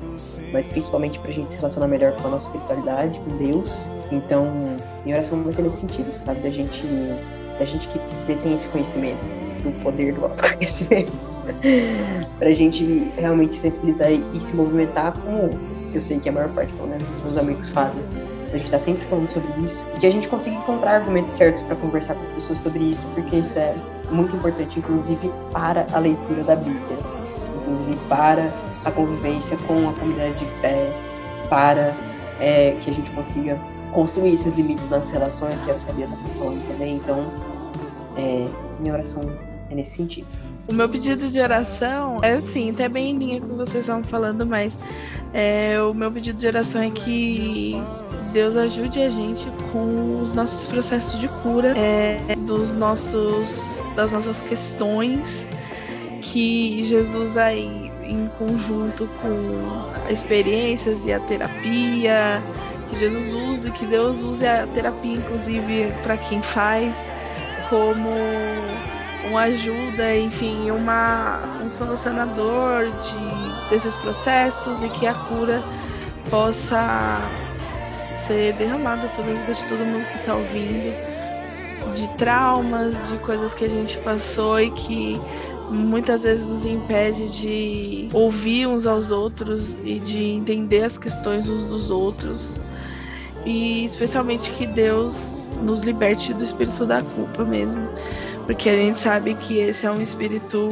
mas 0.51 0.67
principalmente 0.67 1.19
para 1.19 1.30
a 1.30 1.34
gente 1.34 1.53
se 1.53 1.57
relacionar 1.57 1.88
melhor 1.88 2.13
com 2.13 2.27
a 2.27 2.31
nossa 2.31 2.47
espiritualidade, 2.47 3.19
com 3.19 3.38
Deus. 3.38 3.88
Então, 4.11 4.49
minha 5.03 5.17
oração 5.17 5.43
vai 5.43 5.53
ser 5.53 5.61
nesse 5.61 5.81
sentido, 5.81 6.11
sabe? 6.13 6.39
Da 6.41 6.49
gente, 6.49 6.84
da 7.60 7.65
gente 7.65 7.88
que 7.88 7.99
detém 8.27 8.53
esse 8.53 8.68
conhecimento, 8.68 9.23
do 9.64 9.72
poder 9.84 10.14
do 10.14 10.26
autoconhecimento, 10.26 11.11
para 12.38 12.49
a 12.49 12.53
gente 12.53 13.11
realmente 13.18 13.56
sensibilizar 13.56 14.11
e 14.11 14.40
se 14.40 14.56
movimentar 14.56 15.14
como 15.14 15.49
eu 15.94 16.03
sei 16.03 16.19
que 16.19 16.27
a 16.27 16.32
maior 16.32 16.49
parte, 16.49 16.73
pelo 16.73 16.90
menos, 16.90 17.07
dos 17.07 17.23
meus 17.23 17.38
amigos 17.38 17.69
fazem. 17.69 18.03
A 18.53 18.57
gente 18.57 18.69
tá 18.69 18.80
sempre 18.80 19.06
falando 19.06 19.30
sobre 19.30 19.61
isso, 19.61 19.90
e 19.95 19.99
que 19.99 20.07
a 20.07 20.10
gente 20.10 20.27
consiga 20.27 20.56
encontrar 20.56 20.95
argumentos 20.95 21.34
certos 21.34 21.64
para 21.64 21.76
conversar 21.76 22.15
com 22.15 22.23
as 22.23 22.30
pessoas 22.30 22.60
sobre 22.60 22.84
isso, 22.84 23.07
porque 23.14 23.38
isso 23.38 23.57
é 23.57 23.76
muito 24.11 24.36
importante, 24.36 24.80
inclusive 24.80 25.32
para 25.52 25.86
a 25.91 25.99
leitura 25.99 26.44
da 26.44 26.56
Bíblia, 26.56 26.98
inclusive 27.61 27.98
para 28.07 28.53
a 28.84 28.91
convivência 28.91 29.57
com 29.68 29.90
a 29.90 29.94
comunidade 29.94 30.36
de 30.36 30.45
fé, 30.61 30.90
para 31.49 31.94
é, 32.40 32.77
que 32.80 32.90
a 32.90 32.94
gente 32.94 33.11
consiga 33.11 33.60
construir 33.95 34.34
esses 34.34 34.53
limites 34.55 34.89
nas 34.89 35.09
relações, 35.09 35.61
que 35.61 35.72
a 35.72 35.93
Bia 35.93 36.05
está 36.05 36.17
falando 36.38 36.67
também. 36.67 36.97
Então, 36.97 37.31
é, 38.17 38.45
minha 38.80 38.93
oração 38.93 39.23
é 39.72 39.76
nesse 39.76 39.95
sentido. 39.95 40.27
O 40.67 40.73
meu 40.73 40.89
pedido 40.89 41.30
de 41.30 41.39
oração 41.39 42.19
é 42.22 42.34
assim, 42.34 42.72
até 42.72 42.89
bem 42.89 43.11
em 43.11 43.17
linha 43.17 43.39
com 43.39 43.47
o 43.47 43.49
que 43.51 43.55
vocês 43.55 43.84
estavam 43.84 44.03
falando, 44.03 44.45
mas 44.45 44.77
é, 45.34 45.80
o 45.81 45.93
meu 45.93 46.11
pedido 46.11 46.38
de 46.38 46.45
oração 46.45 46.81
é 46.81 46.89
que 46.89 47.76
Deus 48.34 48.57
ajude 48.57 49.01
a 49.01 49.09
gente 49.09 49.47
com 49.72 50.19
os 50.22 50.34
nossos 50.34 50.67
processos 50.67 51.19
de 51.19 51.27
cura, 51.27 51.73
é, 51.77 52.19
dos 52.45 52.73
nossos, 52.73 53.81
das 53.95 54.11
nossas 54.11 54.41
questões, 54.41 55.47
que 56.22 56.84
Jesus 56.84 57.38
aí 57.38 57.91
em 58.03 58.27
conjunto 58.38 59.07
com 59.22 60.11
experiências 60.11 61.05
e 61.05 61.13
a 61.13 61.19
terapia, 61.19 62.43
que 62.89 62.95
Jesus 62.95 63.33
use, 63.33 63.71
que 63.71 63.85
Deus 63.85 64.23
use 64.23 64.45
a 64.45 64.67
terapia 64.67 65.13
inclusive 65.13 65.93
para 66.03 66.17
quem 66.17 66.41
faz, 66.41 66.93
como 67.69 68.09
uma 69.29 69.41
ajuda, 69.41 70.15
enfim, 70.15 70.69
uma, 70.71 71.39
um 71.61 71.69
solucionador 71.69 72.91
de, 72.91 73.69
desses 73.69 73.95
processos 73.97 74.81
e 74.83 74.89
que 74.89 75.07
a 75.07 75.13
cura 75.13 75.63
possa 76.29 77.19
ser 78.27 78.53
derramada 78.53 79.07
sobre 79.09 79.31
a 79.31 79.33
vida 79.35 79.53
de 79.53 79.65
todo 79.65 79.79
mundo 79.79 80.05
que 80.11 80.17
está 80.17 80.35
ouvindo, 80.35 80.95
de 81.95 82.07
traumas, 82.17 82.95
de 83.09 83.17
coisas 83.19 83.53
que 83.53 83.65
a 83.65 83.69
gente 83.69 83.97
passou 83.99 84.59
e 84.59 84.71
que 84.71 85.19
muitas 85.69 86.23
vezes 86.23 86.49
nos 86.49 86.65
impede 86.65 87.29
de 87.29 88.09
ouvir 88.13 88.67
uns 88.67 88.85
aos 88.85 89.11
outros 89.11 89.75
e 89.83 89.99
de 89.99 90.23
entender 90.23 90.83
as 90.83 90.97
questões 90.97 91.47
uns 91.47 91.63
dos 91.65 91.89
outros. 91.89 92.59
E 93.45 93.85
especialmente 93.85 94.51
que 94.51 94.65
Deus 94.65 95.45
nos 95.61 95.81
liberte 95.81 96.34
do 96.34 96.43
espírito 96.43 96.85
da 96.85 97.01
culpa 97.01 97.43
mesmo. 97.45 97.88
Porque 98.45 98.69
a 98.69 98.76
gente 98.76 98.99
sabe 98.99 99.35
que 99.35 99.57
esse 99.57 99.85
é 99.85 99.91
um 99.91 100.01
espírito 100.01 100.69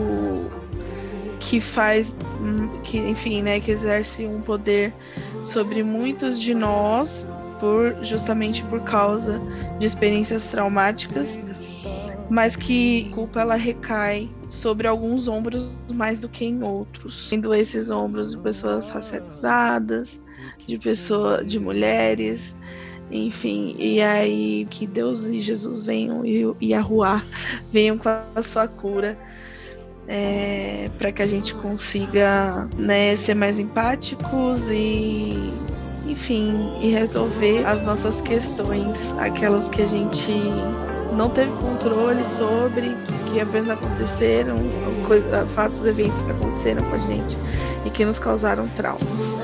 que 1.40 1.60
faz 1.60 2.16
que 2.84 2.98
enfim, 2.98 3.42
né, 3.42 3.60
que 3.60 3.72
exerce 3.72 4.26
um 4.26 4.42
poder 4.42 4.94
sobre 5.44 5.84
muitos 5.84 6.40
de 6.40 6.54
nós 6.54 7.26
por 7.60 7.96
justamente 8.04 8.64
por 8.66 8.82
causa 8.82 9.42
de 9.80 9.86
experiências 9.86 10.48
traumáticas, 10.48 11.40
mas 12.30 12.56
que 12.56 13.08
a 13.12 13.16
culpa 13.16 13.42
ela 13.42 13.56
recai 13.56 14.30
sobre 14.50 14.88
alguns 14.88 15.28
ombros 15.28 15.70
mais 15.94 16.20
do 16.20 16.28
que 16.28 16.46
em 16.46 16.64
outros, 16.64 17.30
sendo 17.30 17.54
esses 17.54 17.90
ombros 17.90 18.32
de 18.32 18.38
pessoas 18.40 18.90
racializadas, 18.90 20.20
de 20.68 20.78
pessoas, 20.78 21.48
de 21.48 21.60
mulheres, 21.60 22.56
enfim, 23.12 23.76
e 23.78 24.02
aí 24.02 24.66
que 24.70 24.88
Deus 24.88 25.26
e 25.26 25.40
Jesus 25.40 25.86
venham 25.86 26.26
e, 26.26 26.46
e 26.60 26.74
a 26.74 26.82
Ruá 26.82 27.24
venham 27.72 27.98
com 27.98 28.10
a 28.10 28.42
sua 28.42 28.68
cura. 28.68 29.18
É, 30.06 30.90
para 30.98 31.14
que 31.14 31.22
a 31.22 31.28
gente 31.28 31.54
consiga 31.54 32.68
né, 32.78 33.16
ser 33.16 33.36
mais 33.36 33.58
empáticos 33.58 34.70
e 34.70 35.54
enfim, 36.06 36.78
e 36.82 36.90
resolver 36.90 37.66
as 37.66 37.82
nossas 37.84 38.22
questões, 38.22 39.14
aquelas 39.18 39.70
que 39.70 39.82
a 39.82 39.86
gente 39.86 40.32
não 41.16 41.30
teve 41.30 41.52
controle 41.54 42.24
sobre, 42.26 42.96
que 43.32 43.40
apenas 43.40 43.70
aconteceram, 43.70 44.58
fatos, 45.50 45.86
eventos 45.86 46.22
que 46.24 46.32
aconteceram 46.32 46.84
com 46.90 46.96
a 46.96 47.00
gente 47.00 47.38
e 47.86 47.90
que 47.90 48.04
nos 48.04 48.20
causaram 48.20 48.68
traumas. 48.70 49.42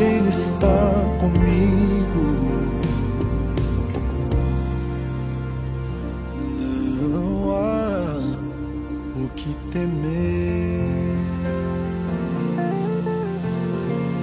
Ele 0.00 0.28
está 0.28 1.04
comigo. 1.20 2.24
Não 7.00 7.50
há 7.52 8.18
o 9.16 9.28
que 9.36 9.54
temer. 9.70 11.16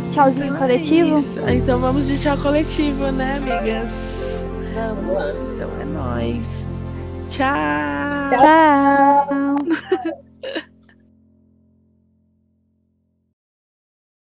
Tchauzinho 0.09 0.55
coletivo? 0.57 1.23
Então 1.47 1.79
vamos 1.79 2.07
de 2.07 2.19
tchau 2.19 2.37
coletivo, 2.37 3.11
né, 3.11 3.37
amigas? 3.37 4.45
Vamos. 4.73 5.49
Então 5.49 5.69
é 5.81 5.85
nóis. 5.85 6.47
Tchau! 7.29 8.29
Tchau! 8.37 10.23